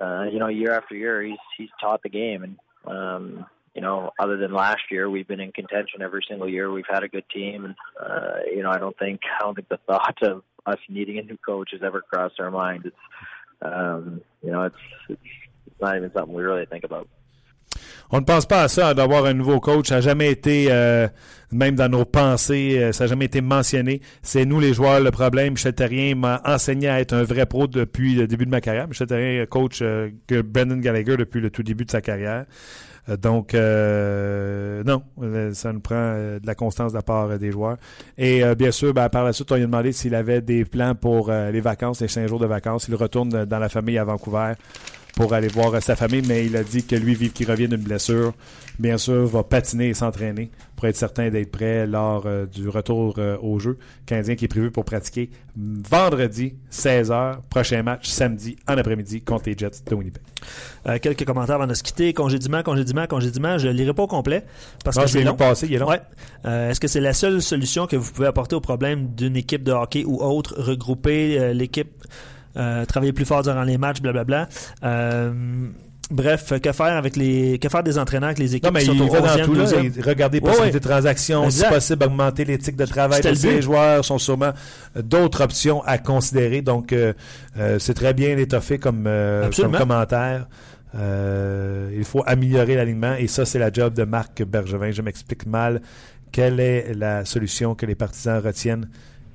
uh, 0.00 0.24
you 0.30 0.38
know, 0.38 0.48
year 0.48 0.72
after 0.72 0.94
year, 0.94 1.22
he's, 1.22 1.38
he's 1.56 1.70
taught 1.80 2.02
the 2.02 2.08
game. 2.10 2.42
And, 2.42 2.56
um, 2.86 3.46
you 3.76 3.82
know, 3.82 4.10
other 4.18 4.38
than 4.38 4.54
last 4.54 4.90
year, 4.90 5.08
we've 5.08 5.28
been 5.28 5.40
in 5.40 5.52
contention 5.52 6.00
every 6.00 6.24
single 6.26 6.48
year. 6.48 6.72
We've 6.72 6.84
had 6.88 7.02
a 7.02 7.08
good 7.08 7.28
team, 7.28 7.66
and 7.66 7.74
uh, 8.02 8.38
you 8.50 8.62
know, 8.62 8.70
I 8.70 8.78
don't 8.78 8.98
think 8.98 9.20
I 9.38 9.44
don't 9.44 9.54
think 9.54 9.68
the 9.68 9.78
thought 9.86 10.16
of 10.22 10.42
us 10.64 10.78
needing 10.88 11.18
a 11.18 11.22
new 11.22 11.36
coach 11.36 11.70
has 11.72 11.82
ever 11.82 12.00
crossed 12.00 12.40
our 12.40 12.50
mind. 12.50 12.86
It's 12.86 12.96
um, 13.62 14.20
you 14.42 14.50
know, 14.50 14.62
it's, 14.64 14.76
it's 15.08 15.20
it's 15.66 15.80
not 15.80 15.96
even 15.96 16.12
something 16.12 16.34
we 16.34 16.42
really 16.42 16.66
think 16.66 16.84
about. 16.84 17.08
On 18.10 18.20
ne 18.20 18.24
pense 18.24 18.46
pas 18.46 18.62
à 18.62 18.68
ça, 18.68 18.94
d'avoir 18.94 19.24
un 19.26 19.34
nouveau 19.34 19.60
coach. 19.60 19.88
Ça 19.88 19.96
n'a 19.96 20.00
jamais 20.00 20.30
été, 20.30 20.66
euh, 20.70 21.08
même 21.52 21.74
dans 21.74 21.88
nos 21.88 22.04
pensées, 22.04 22.78
euh, 22.78 22.92
ça 22.92 23.04
n'a 23.04 23.08
jamais 23.08 23.24
été 23.26 23.40
mentionné. 23.40 24.00
C'est 24.22 24.44
nous 24.44 24.60
les 24.60 24.74
joueurs 24.74 25.00
le 25.00 25.10
problème. 25.10 25.54
Michel 25.54 25.74
Terrien 25.74 26.14
m'a 26.14 26.40
enseigné 26.44 26.88
à 26.88 27.00
être 27.00 27.14
un 27.14 27.24
vrai 27.24 27.46
pro 27.46 27.66
depuis 27.66 28.14
le 28.14 28.26
début 28.26 28.46
de 28.46 28.50
ma 28.50 28.60
carrière. 28.60 28.88
Michel 28.88 29.06
Terrien 29.06 29.44
coach 29.46 29.80
euh, 29.82 30.10
Brendan 30.28 30.80
Gallagher 30.80 31.16
depuis 31.16 31.40
le 31.40 31.50
tout 31.50 31.62
début 31.62 31.84
de 31.84 31.90
sa 31.90 32.00
carrière. 32.00 32.46
Euh, 33.08 33.16
donc, 33.16 33.54
euh, 33.54 34.82
non, 34.84 35.02
euh, 35.22 35.52
ça 35.54 35.72
nous 35.72 35.80
prend 35.80 36.14
de 36.14 36.46
la 36.46 36.54
constance 36.54 36.92
de 36.92 36.98
la 36.98 37.02
part 37.02 37.38
des 37.38 37.52
joueurs. 37.52 37.76
Et 38.18 38.42
bien 38.56 38.70
sûr, 38.70 38.94
ben, 38.94 39.08
par 39.08 39.24
la 39.24 39.32
suite, 39.32 39.50
on 39.52 39.56
lui 39.56 39.62
a 39.62 39.66
demandé 39.66 39.92
s'il 39.92 40.14
avait 40.14 40.40
des 40.40 40.64
plans 40.64 40.94
pour 40.94 41.30
les 41.30 41.60
vacances, 41.60 42.00
les 42.00 42.08
cinq 42.08 42.26
jours 42.28 42.38
de 42.38 42.46
vacances. 42.46 42.86
Il 42.88 42.94
retourne 42.94 43.44
dans 43.44 43.58
la 43.58 43.68
famille 43.68 43.98
à 43.98 44.04
Vancouver 44.04 44.52
pour 45.16 45.32
aller 45.32 45.48
voir 45.48 45.82
sa 45.82 45.96
famille, 45.96 46.22
mais 46.28 46.44
il 46.44 46.54
a 46.56 46.62
dit 46.62 46.84
que 46.84 46.94
lui, 46.94 47.14
vive 47.14 47.32
qu'il 47.32 47.50
revient 47.50 47.68
d'une 47.68 47.80
blessure, 47.80 48.34
bien 48.78 48.98
sûr, 48.98 49.26
va 49.26 49.42
patiner 49.42 49.88
et 49.88 49.94
s'entraîner 49.94 50.50
pour 50.76 50.84
être 50.84 50.96
certain 50.96 51.30
d'être 51.30 51.50
prêt 51.50 51.86
lors 51.86 52.24
euh, 52.26 52.44
du 52.44 52.68
retour 52.68 53.14
euh, 53.16 53.38
au 53.40 53.58
jeu. 53.58 53.78
Canadien 54.04 54.34
qui 54.34 54.44
est 54.44 54.48
prévu 54.48 54.70
pour 54.70 54.84
pratiquer 54.84 55.30
vendredi, 55.56 56.56
16h, 56.70 57.38
prochain 57.48 57.82
match 57.82 58.08
samedi 58.08 58.56
en 58.68 58.76
après-midi 58.76 59.22
contre 59.22 59.48
les 59.48 59.56
Jets 59.56 59.82
de 59.86 59.94
Winnipeg. 59.94 60.20
Euh, 60.86 60.98
quelques 61.00 61.24
commentaires 61.24 61.54
avant 61.54 61.66
de 61.66 61.72
se 61.72 61.82
quitter. 61.82 62.12
Congédiement, 62.12 62.62
congédiement, 62.62 63.06
congédiement. 63.06 63.56
Je 63.56 63.68
ne 63.68 63.72
lirai 63.72 63.94
pas 63.94 64.02
au 64.02 64.06
complet. 64.06 64.44
Parce 64.84 64.98
non, 64.98 65.04
que 65.04 65.08
je 65.08 65.18
l'ai 65.18 65.32
passé, 65.32 65.66
il 65.66 65.76
est 65.76 65.78
long. 65.78 65.88
Ouais. 65.88 66.02
Est-ce 66.44 66.78
que 66.78 66.88
c'est 66.88 67.00
la 67.00 67.14
seule 67.14 67.40
solution 67.40 67.86
que 67.86 67.96
vous 67.96 68.12
pouvez 68.12 68.28
apporter 68.28 68.54
au 68.54 68.60
problème 68.60 69.08
d'une 69.14 69.36
équipe 69.36 69.62
de 69.62 69.72
hockey 69.72 70.04
ou 70.04 70.22
autre, 70.22 70.54
regrouper 70.58 71.54
l'équipe 71.54 72.04
euh, 72.04 72.16
travailler 72.86 73.12
plus 73.12 73.24
fort 73.24 73.42
durant 73.42 73.62
les 73.62 73.78
matchs, 73.78 74.00
blablabla. 74.00 74.48
Euh, 74.84 75.32
Bref, 76.10 76.52
que 76.60 76.72
faire 76.72 76.96
avec 76.96 77.16
les, 77.16 77.58
que 77.58 77.68
faire 77.68 77.82
des 77.82 77.98
entraîneurs 77.98 78.28
avec 78.28 78.38
les 78.38 78.54
équipes 78.54 78.66
non, 78.66 78.70
mais 78.72 78.80
qui 78.80 78.86
sont 78.86 78.94
il 78.94 79.02
au 79.02 79.08
va 79.08 79.18
11e, 79.18 79.38
dans 79.38 79.44
tout, 79.44 79.54
là, 79.54 80.04
regarder 80.04 80.36
les 80.36 80.40
possibilités 80.40 80.74
ouais. 80.74 80.80
de 80.80 80.88
transactions, 80.88 81.50
si 81.50 81.64
possible, 81.64 82.04
augmenter 82.04 82.44
l'éthique 82.44 82.76
de 82.76 82.86
travail 82.86 83.20
de 83.22 83.34
ces 83.34 83.60
joueurs, 83.60 84.04
sont 84.04 84.18
sûrement 84.18 84.52
d'autres 84.94 85.42
options 85.42 85.82
à 85.82 85.98
considérer. 85.98 86.62
Donc, 86.62 86.92
euh, 86.92 87.12
euh, 87.58 87.80
c'est 87.80 87.94
très 87.94 88.14
bien 88.14 88.36
étoffé 88.38 88.78
comme, 88.78 89.06
euh, 89.08 89.50
comme 89.50 89.72
commentaire. 89.72 90.46
Euh, 90.94 91.90
il 91.96 92.04
faut 92.04 92.22
améliorer 92.24 92.76
l'alignement 92.76 93.14
et 93.14 93.26
ça, 93.26 93.44
c'est 93.44 93.58
la 93.58 93.72
job 93.72 93.92
de 93.94 94.04
Marc 94.04 94.44
Bergevin. 94.44 94.92
Je 94.92 95.02
m'explique 95.02 95.44
mal. 95.44 95.82
Quelle 96.30 96.60
est 96.60 96.94
la 96.94 97.24
solution 97.24 97.74
que 97.74 97.84
les 97.84 97.96
partisans 97.96 98.40
retiennent 98.40 98.88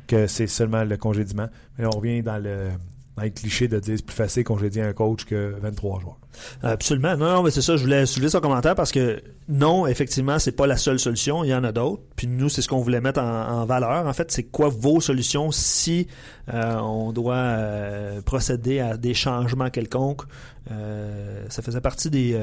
que 0.07 0.26
c'est 0.26 0.47
seulement 0.47 0.86
le 0.86 0.95
congédiement? 0.95 1.49
Mais 1.78 1.86
on 1.86 1.91
revient 1.91 2.24
dans 2.24 2.38
le 2.38 2.69
dans 3.18 3.24
les 3.24 3.32
clichés 3.32 3.68
de 3.68 3.80
dire 3.80 3.95
c'est 3.97 4.05
plus 4.05 4.16
facile 4.16 4.43
congédier 4.43 4.82
un 4.82 4.93
coach 4.93 5.26
que 5.26 5.55
23 5.62 5.99
joueurs. 5.99 6.20
Absolument. 6.64 7.18
Non, 7.18 7.36
non, 7.36 7.43
mais 7.43 7.51
c'est 7.51 7.62
ça, 7.62 7.76
je 7.76 7.84
voulais 7.84 8.05
soulever 8.05 8.30
son 8.30 8.39
commentaire 8.39 8.76
parce 8.76 8.91
que 8.91 9.22
non, 9.49 9.86
effectivement, 9.86 10.39
c'est 10.39 10.53
pas 10.53 10.66
la 10.66 10.78
seule 10.78 10.99
solution, 10.99 11.43
il 11.43 11.49
y 11.49 11.53
en 11.53 11.64
a 11.64 11.72
d'autres. 11.72 12.03
Puis 12.16 12.28
nous, 12.28 12.47
c'est 12.47 12.62
ce 12.62 12.70
qu'on 12.70 12.80
voulait 12.80 13.01
mettre 13.01 13.20
en, 13.20 13.66
valeur. 13.66 14.07
En 14.07 14.14
fait, 14.14 14.32
c'est 14.32 14.43
quoi 14.43 14.70
vos 14.70 15.01
solutions 15.01 15.51
si 15.51 16.07
euh, 16.53 16.76
on 16.78 17.12
doit 17.12 17.36
euh, 17.36 18.22
procéder 18.22 18.80
à 18.80 18.97
des 18.97 19.14
changements 19.14 19.70
quelconques? 19.70 20.24
Euh, 20.72 21.45
ça 21.49 21.62
faisait 21.62 21.82
partie 21.82 22.09
des 22.09 22.38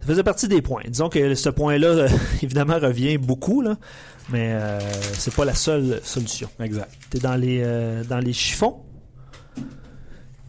ça 0.00 0.08
faisait 0.08 0.22
partie 0.24 0.48
des 0.48 0.60
points. 0.60 0.82
Disons 0.86 1.08
que 1.08 1.34
ce 1.34 1.48
point-là, 1.48 2.08
évidemment, 2.42 2.78
revient 2.78 3.16
beaucoup, 3.16 3.62
là, 3.62 3.76
mais 4.30 4.58
c'est 5.14 5.34
pas 5.34 5.44
la 5.44 5.54
seule 5.54 6.00
solution. 6.02 6.48
Exact. 6.60 6.90
T'es 7.10 7.20
dans 7.20 7.36
les 7.36 7.62
dans 8.08 8.18
les 8.18 8.32
chiffons. 8.32 8.82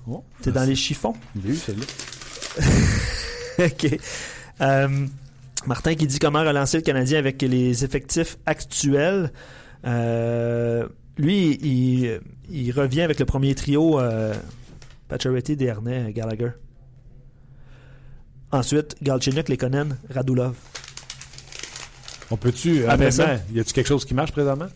Oh, 0.08 0.24
T'es 0.42 0.52
dans 0.52 0.64
les 0.64 0.76
chiffons? 0.76 1.14
Oui, 1.44 1.58
c'est 1.58 1.76
OK. 3.60 4.00
Euh, 4.62 5.08
Martin 5.66 5.96
qui 5.96 6.08
dit 6.08 6.20
comment 6.20 6.42
relancer 6.42 6.78
le 6.78 6.84
Canadien 6.84 7.18
avec 7.18 7.42
les 7.42 7.84
effectifs 7.84 8.38
actuels. 8.46 9.32
Euh, 9.86 10.88
lui, 11.18 11.58
il, 11.62 12.20
il, 12.50 12.72
revient 12.72 13.02
avec 13.02 13.20
le 13.20 13.26
premier 13.26 13.56
trio 13.56 14.00
euh, 14.00 14.34
Pacioretty, 15.08 15.56
Desharnais, 15.56 16.12
Gallagher. 16.14 16.52
Ensuite, 18.52 18.96
Galchenyuk, 19.02 19.50
Lekonen, 19.50 19.98
Radulov. 20.10 20.56
On 22.32 22.38
peut-tu, 22.38 22.86
Après 22.86 23.12
ça, 23.12 23.38
y 23.54 23.60
a-tu 23.60 23.74
quelque 23.74 23.88
chose 23.88 24.06
qui 24.06 24.14
marche 24.14 24.32
présentement? 24.32 24.68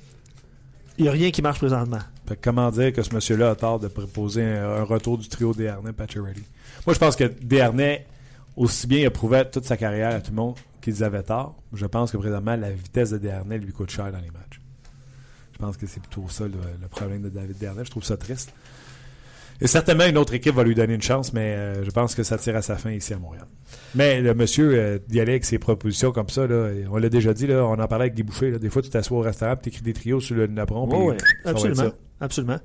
Il 0.97 1.03
n'y 1.03 1.09
a 1.09 1.11
rien 1.11 1.31
qui 1.31 1.41
marche 1.41 1.59
présentement. 1.59 1.99
Fait 2.29 2.35
que 2.35 2.41
comment 2.43 2.69
dire 2.69 2.93
que 2.93 3.01
ce 3.01 3.11
monsieur-là 3.15 3.49
a 3.49 3.55
tort 3.55 3.79
de 3.79 3.87
proposer 3.87 4.43
un, 4.43 4.83
retour 4.83 5.17
du 5.17 5.27
trio 5.27 5.51
Desharnais 5.51 5.93
Pacioretty? 5.93 6.43
Moi, 6.85 6.93
je 6.93 6.99
pense 6.99 7.15
que 7.15 7.23
Desharnais, 7.23 8.05
aussi 8.55 8.85
bien 8.85 8.99
il 8.99 9.05
a 9.07 9.09
prouvé 9.09 9.41
toute 9.51 9.65
sa 9.65 9.77
carrière 9.77 10.15
à 10.15 10.21
tout 10.21 10.29
le 10.29 10.35
monde 10.35 10.53
qu'ils 10.79 11.03
avaient 11.03 11.23
tort. 11.23 11.55
Je 11.73 11.87
pense 11.87 12.11
que 12.11 12.17
présentement, 12.17 12.55
la 12.55 12.69
vitesse 12.69 13.09
de 13.09 13.17
Desharnais 13.17 13.57
lui 13.57 13.71
coûte 13.71 13.89
cher 13.89 14.11
dans 14.11 14.19
les 14.19 14.29
matchs. 14.29 14.61
Je 15.53 15.57
pense 15.57 15.75
que 15.75 15.87
c'est 15.87 16.01
plutôt 16.01 16.29
ça 16.29 16.43
le, 16.43 16.51
le, 16.79 16.87
problème 16.87 17.23
de 17.23 17.29
David 17.29 17.57
Desharnais. 17.57 17.83
Je 17.83 17.89
trouve 17.89 18.03
ça 18.03 18.15
triste. 18.15 18.53
Et 19.59 19.65
certainement, 19.65 20.05
une 20.05 20.19
autre 20.19 20.35
équipe 20.35 20.53
va 20.53 20.63
lui 20.63 20.75
donner 20.75 20.93
une 20.93 21.01
chance, 21.01 21.33
mais 21.33 21.55
euh, 21.55 21.83
je 21.83 21.89
pense 21.89 22.13
que 22.13 22.21
ça 22.21 22.37
tire 22.37 22.55
à 22.55 22.61
sa 22.61 22.75
fin 22.75 22.91
ici 22.91 23.11
à 23.11 23.17
Montréal. 23.17 23.47
Mais 23.95 24.21
le 24.21 24.35
monsieur 24.35 24.71
euh, 24.75 24.99
d'y 25.07 25.19
aller 25.19 25.31
avec 25.31 25.45
ses 25.45 25.57
propositions 25.57 26.11
comme 26.11 26.29
ça, 26.29 26.45
là, 26.45 26.69
on 26.91 26.97
l'a 26.97 27.09
déjà 27.09 27.33
dit, 27.33 27.47
là, 27.47 27.65
on 27.65 27.73
en 27.73 27.87
parlait 27.87 28.03
avec 28.03 28.13
Guy 28.13 28.21
Boucher. 28.21 28.51
Là, 28.51 28.59
des 28.59 28.69
fois, 28.69 28.83
tu 28.83 28.89
t'assois 28.91 29.17
au 29.17 29.21
restaurant 29.21 29.55
tu 29.55 29.69
écris 29.69 29.81
des 29.81 29.93
trios 29.93 30.19
sur 30.19 30.35
le 30.35 30.45
napron. 30.45 30.87
Oui, 30.87 31.15
oui, 31.15 31.15
absolument. 31.43 31.91
Absolument. 32.21 32.59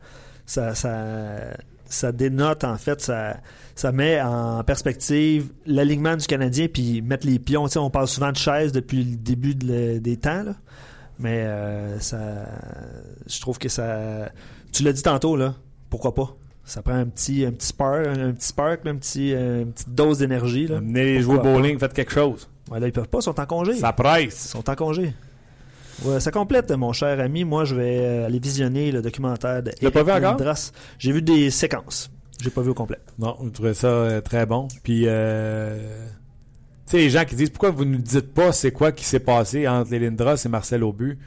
Ça, 0.46 0.74
ça, 0.74 1.56
ça 1.86 2.12
dénote, 2.12 2.64
en 2.64 2.76
fait, 2.76 3.00
ça, 3.00 3.36
ça 3.74 3.92
met 3.92 4.20
en 4.20 4.62
perspective 4.64 5.48
l'alignement 5.66 6.16
du 6.16 6.26
Canadien 6.26 6.68
puis 6.72 7.02
mettre 7.02 7.26
les 7.26 7.38
pions. 7.38 7.66
On 7.76 7.90
parle 7.90 8.08
souvent 8.08 8.32
de 8.32 8.36
chaises 8.36 8.72
depuis 8.72 9.04
le 9.04 9.16
début 9.16 9.54
de, 9.54 9.98
des 9.98 10.16
temps, 10.16 10.42
là. 10.42 10.54
mais 11.18 11.44
euh, 11.44 11.98
ça, 12.00 12.18
je 13.26 13.40
trouve 13.40 13.58
que 13.58 13.68
ça. 13.68 14.30
Tu 14.72 14.82
l'as 14.82 14.92
dit 14.92 15.02
tantôt, 15.02 15.36
là. 15.36 15.54
Pourquoi 15.90 16.14
pas? 16.14 16.36
Ça 16.64 16.82
prend 16.82 16.94
un 16.94 17.06
petit, 17.06 17.44
un 17.44 17.52
petit 17.52 17.68
spark, 17.68 18.06
un 18.06 18.32
petit 18.32 18.46
spark, 18.46 18.86
un 18.86 18.96
petit, 18.96 19.32
une 19.32 19.72
petite 19.72 19.94
dose 19.94 20.18
d'énergie. 20.18 20.68
Amenez 20.72 21.04
les 21.04 21.20
joueurs 21.20 21.42
bowling, 21.42 21.78
faites 21.78 21.92
quelque 21.92 22.12
chose. 22.12 22.48
Ouais, 22.70 22.80
là, 22.80 22.86
ils 22.86 22.92
peuvent 22.92 23.08
pas, 23.08 23.18
ils 23.18 23.22
sont 23.22 23.38
en 23.38 23.46
congé. 23.46 23.74
Ça 23.74 23.92
presse. 23.92 24.46
Ils 24.46 24.48
sont 24.48 24.70
en 24.70 24.74
congé. 24.74 25.12
Ouais, 26.02 26.20
ça 26.20 26.30
complète, 26.30 26.70
mon 26.72 26.92
cher 26.92 27.20
ami. 27.20 27.44
Moi, 27.44 27.64
je 27.64 27.74
vais 27.74 27.98
euh, 28.00 28.26
aller 28.26 28.38
visionner 28.38 28.90
le 28.92 29.02
documentaire 29.02 29.62
de 29.62 29.70
Tu 29.70 29.90
pas 29.90 30.02
vu 30.02 30.12
encore? 30.12 30.56
J'ai 30.98 31.12
vu 31.12 31.22
des 31.22 31.50
séquences. 31.50 32.10
J'ai 32.40 32.50
pas 32.50 32.62
vu 32.62 32.70
au 32.70 32.74
complet. 32.74 32.98
Non, 33.18 33.36
je 33.44 33.48
trouvais 33.50 33.74
ça 33.74 33.86
euh, 33.86 34.20
très 34.20 34.44
bon. 34.44 34.68
Puis, 34.82 35.04
euh, 35.06 36.06
tu 36.86 36.90
sais, 36.90 36.96
les 36.98 37.10
gens 37.10 37.24
qui 37.24 37.36
disent 37.36 37.50
pourquoi 37.50 37.70
vous 37.70 37.84
ne 37.84 37.96
dites 37.96 38.34
pas 38.34 38.52
c'est 38.52 38.72
quoi 38.72 38.92
qui 38.92 39.04
s'est 39.04 39.20
passé 39.20 39.68
entre 39.68 39.90
les 39.92 39.98
Lindros 40.00 40.36
et 40.44 40.48
Marcel 40.48 40.82
Aubu? 40.82 41.18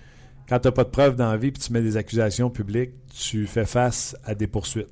Quand 0.49 0.59
tu 0.59 0.67
n'as 0.67 0.71
pas 0.71 0.83
de 0.83 0.89
preuves 0.89 1.15
dans 1.15 1.31
la 1.31 1.37
vie 1.37 1.51
puis 1.51 1.61
tu 1.61 1.73
mets 1.73 1.81
des 1.81 1.97
accusations 1.97 2.49
publiques, 2.49 2.91
tu 3.13 3.47
fais 3.47 3.65
face 3.65 4.15
à 4.23 4.35
des 4.35 4.47
poursuites. 4.47 4.89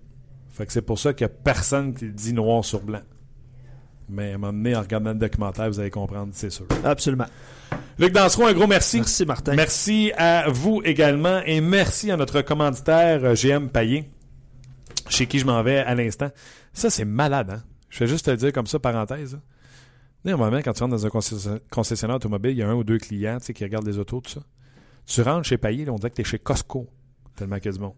Fait 0.52 0.66
que 0.66 0.72
c'est 0.72 0.82
pour 0.82 1.00
ça 1.00 1.14
qu'il 1.14 1.28
n'y 1.28 1.32
a 1.34 1.36
personne 1.44 1.94
qui 1.94 2.06
le 2.06 2.12
dit 2.12 2.34
noir 2.34 2.64
sur 2.64 2.82
blanc. 2.82 3.02
Mais 4.08 4.32
à 4.32 4.36
un 4.36 4.38
moment 4.38 4.54
donné, 4.54 4.76
en 4.76 4.82
regardant 4.82 5.12
le 5.12 5.18
documentaire, 5.18 5.68
vous 5.70 5.80
allez 5.80 5.90
comprendre, 5.90 6.30
c'est 6.34 6.50
sûr. 6.50 6.66
Absolument. 6.84 7.26
Luc 7.98 8.14
Dansereau, 8.14 8.46
un 8.46 8.54
gros 8.54 8.68
merci. 8.68 8.98
Merci, 8.98 9.26
Martin. 9.26 9.56
Merci 9.56 10.12
à 10.18 10.50
vous 10.50 10.82
également. 10.84 11.42
Et 11.46 11.62
merci 11.62 12.12
à 12.12 12.18
notre 12.18 12.42
commanditaire 12.42 13.24
euh, 13.24 13.36
GM 13.36 13.70
Payé, 13.70 14.10
chez 15.10 15.26
qui 15.28 15.40
je 15.40 15.46
m'en 15.46 15.64
vais 15.64 15.80
à 15.80 15.96
l'instant. 15.96 16.30
Ça, 16.74 16.90
c'est 16.90 17.06
malade, 17.06 17.50
hein? 17.50 17.64
Je 17.90 18.00
vais 18.00 18.08
juste 18.08 18.26
te 18.26 18.32
le 18.32 18.38
dire 18.38 18.52
comme 18.52 18.68
ça, 18.68 18.78
parenthèse. 18.78 19.40
Moment, 20.26 20.58
quand 20.58 20.74
tu 20.74 20.84
rentres 20.84 20.96
dans 20.96 21.06
un 21.06 21.60
concessionnaire 21.70 22.16
automobile, 22.16 22.52
il 22.52 22.58
y 22.58 22.64
a 22.64 22.68
un 22.68 22.74
ou 22.74 22.84
deux 22.84 22.98
clients 22.98 23.38
qui 23.38 23.64
regardent 23.64 23.88
les 23.88 24.00
autos, 24.00 24.22
tout 24.22 24.32
ça. 24.32 24.42
Tu 25.06 25.22
rentres 25.22 25.48
chez 25.48 25.58
Payé, 25.58 25.88
on 25.90 25.96
dirait 25.96 26.10
que 26.10 26.16
tu 26.16 26.22
es 26.22 26.26
chez 26.26 26.40
Costco. 26.40 26.90
Tellement 27.36 27.58
qu'il 27.58 27.68
y 27.68 27.70
a 27.70 27.72
du 27.74 27.80
monde. 27.80 27.94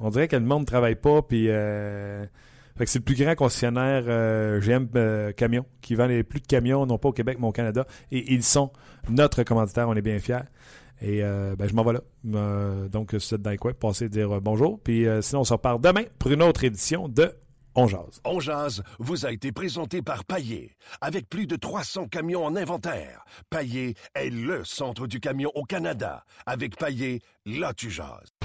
On 0.00 0.10
dirait 0.10 0.28
que 0.28 0.36
le 0.36 0.44
monde 0.44 0.62
ne 0.62 0.66
travaille 0.66 0.94
pas, 0.94 1.22
puis... 1.22 1.46
Euh... 1.48 2.24
C'est 2.78 2.98
le 2.98 3.04
plus 3.04 3.14
grand 3.14 3.34
concessionnaire 3.34 4.04
euh, 4.06 4.60
GM 4.60 4.88
euh, 4.96 5.32
Camion 5.32 5.66
qui 5.82 5.94
vend 5.94 6.06
les 6.06 6.22
plus 6.22 6.40
de 6.40 6.46
camions, 6.46 6.86
non 6.86 6.98
pas 6.98 7.10
au 7.10 7.12
Québec, 7.12 7.38
mais 7.40 7.46
au 7.46 7.52
Canada. 7.52 7.86
Et 8.10 8.32
ils 8.32 8.42
sont 8.42 8.72
notre 9.08 9.42
commanditaire, 9.42 9.88
on 9.88 9.94
est 9.94 10.02
bien 10.02 10.18
fiers. 10.18 10.38
Et 11.02 11.22
euh, 11.22 11.56
ben, 11.56 11.68
je 11.68 11.74
m'en 11.74 11.82
vais 11.82 11.94
là. 11.94 12.88
Donc, 12.88 13.10
si 13.12 13.16
vous 13.16 13.34
êtes 13.34 13.42
dans 13.42 13.50
les 13.50 14.08
dire 14.08 14.40
bonjour. 14.40 14.80
Puis 14.80 15.06
sinon, 15.20 15.40
on 15.40 15.44
se 15.44 15.52
repart 15.52 15.80
demain 15.80 16.04
pour 16.18 16.30
une 16.30 16.42
autre 16.42 16.64
édition 16.64 17.08
de 17.08 17.32
On 17.74 17.86
Jazz. 17.86 18.20
On 18.24 18.40
Jazz 18.40 18.82
vous 18.98 19.24
a 19.24 19.32
été 19.32 19.52
présenté 19.52 20.02
par 20.02 20.24
Paillé. 20.24 20.76
Avec 21.00 21.28
plus 21.28 21.46
de 21.46 21.56
300 21.56 22.08
camions 22.08 22.44
en 22.44 22.56
inventaire, 22.56 23.24
Paillé 23.48 23.94
est 24.14 24.30
le 24.30 24.64
centre 24.64 25.06
du 25.06 25.20
camion 25.20 25.50
au 25.54 25.64
Canada. 25.64 26.24
Avec 26.46 26.76
Paillé, 26.76 27.22
là 27.46 27.72
tu 27.72 27.90
jases. 27.90 28.39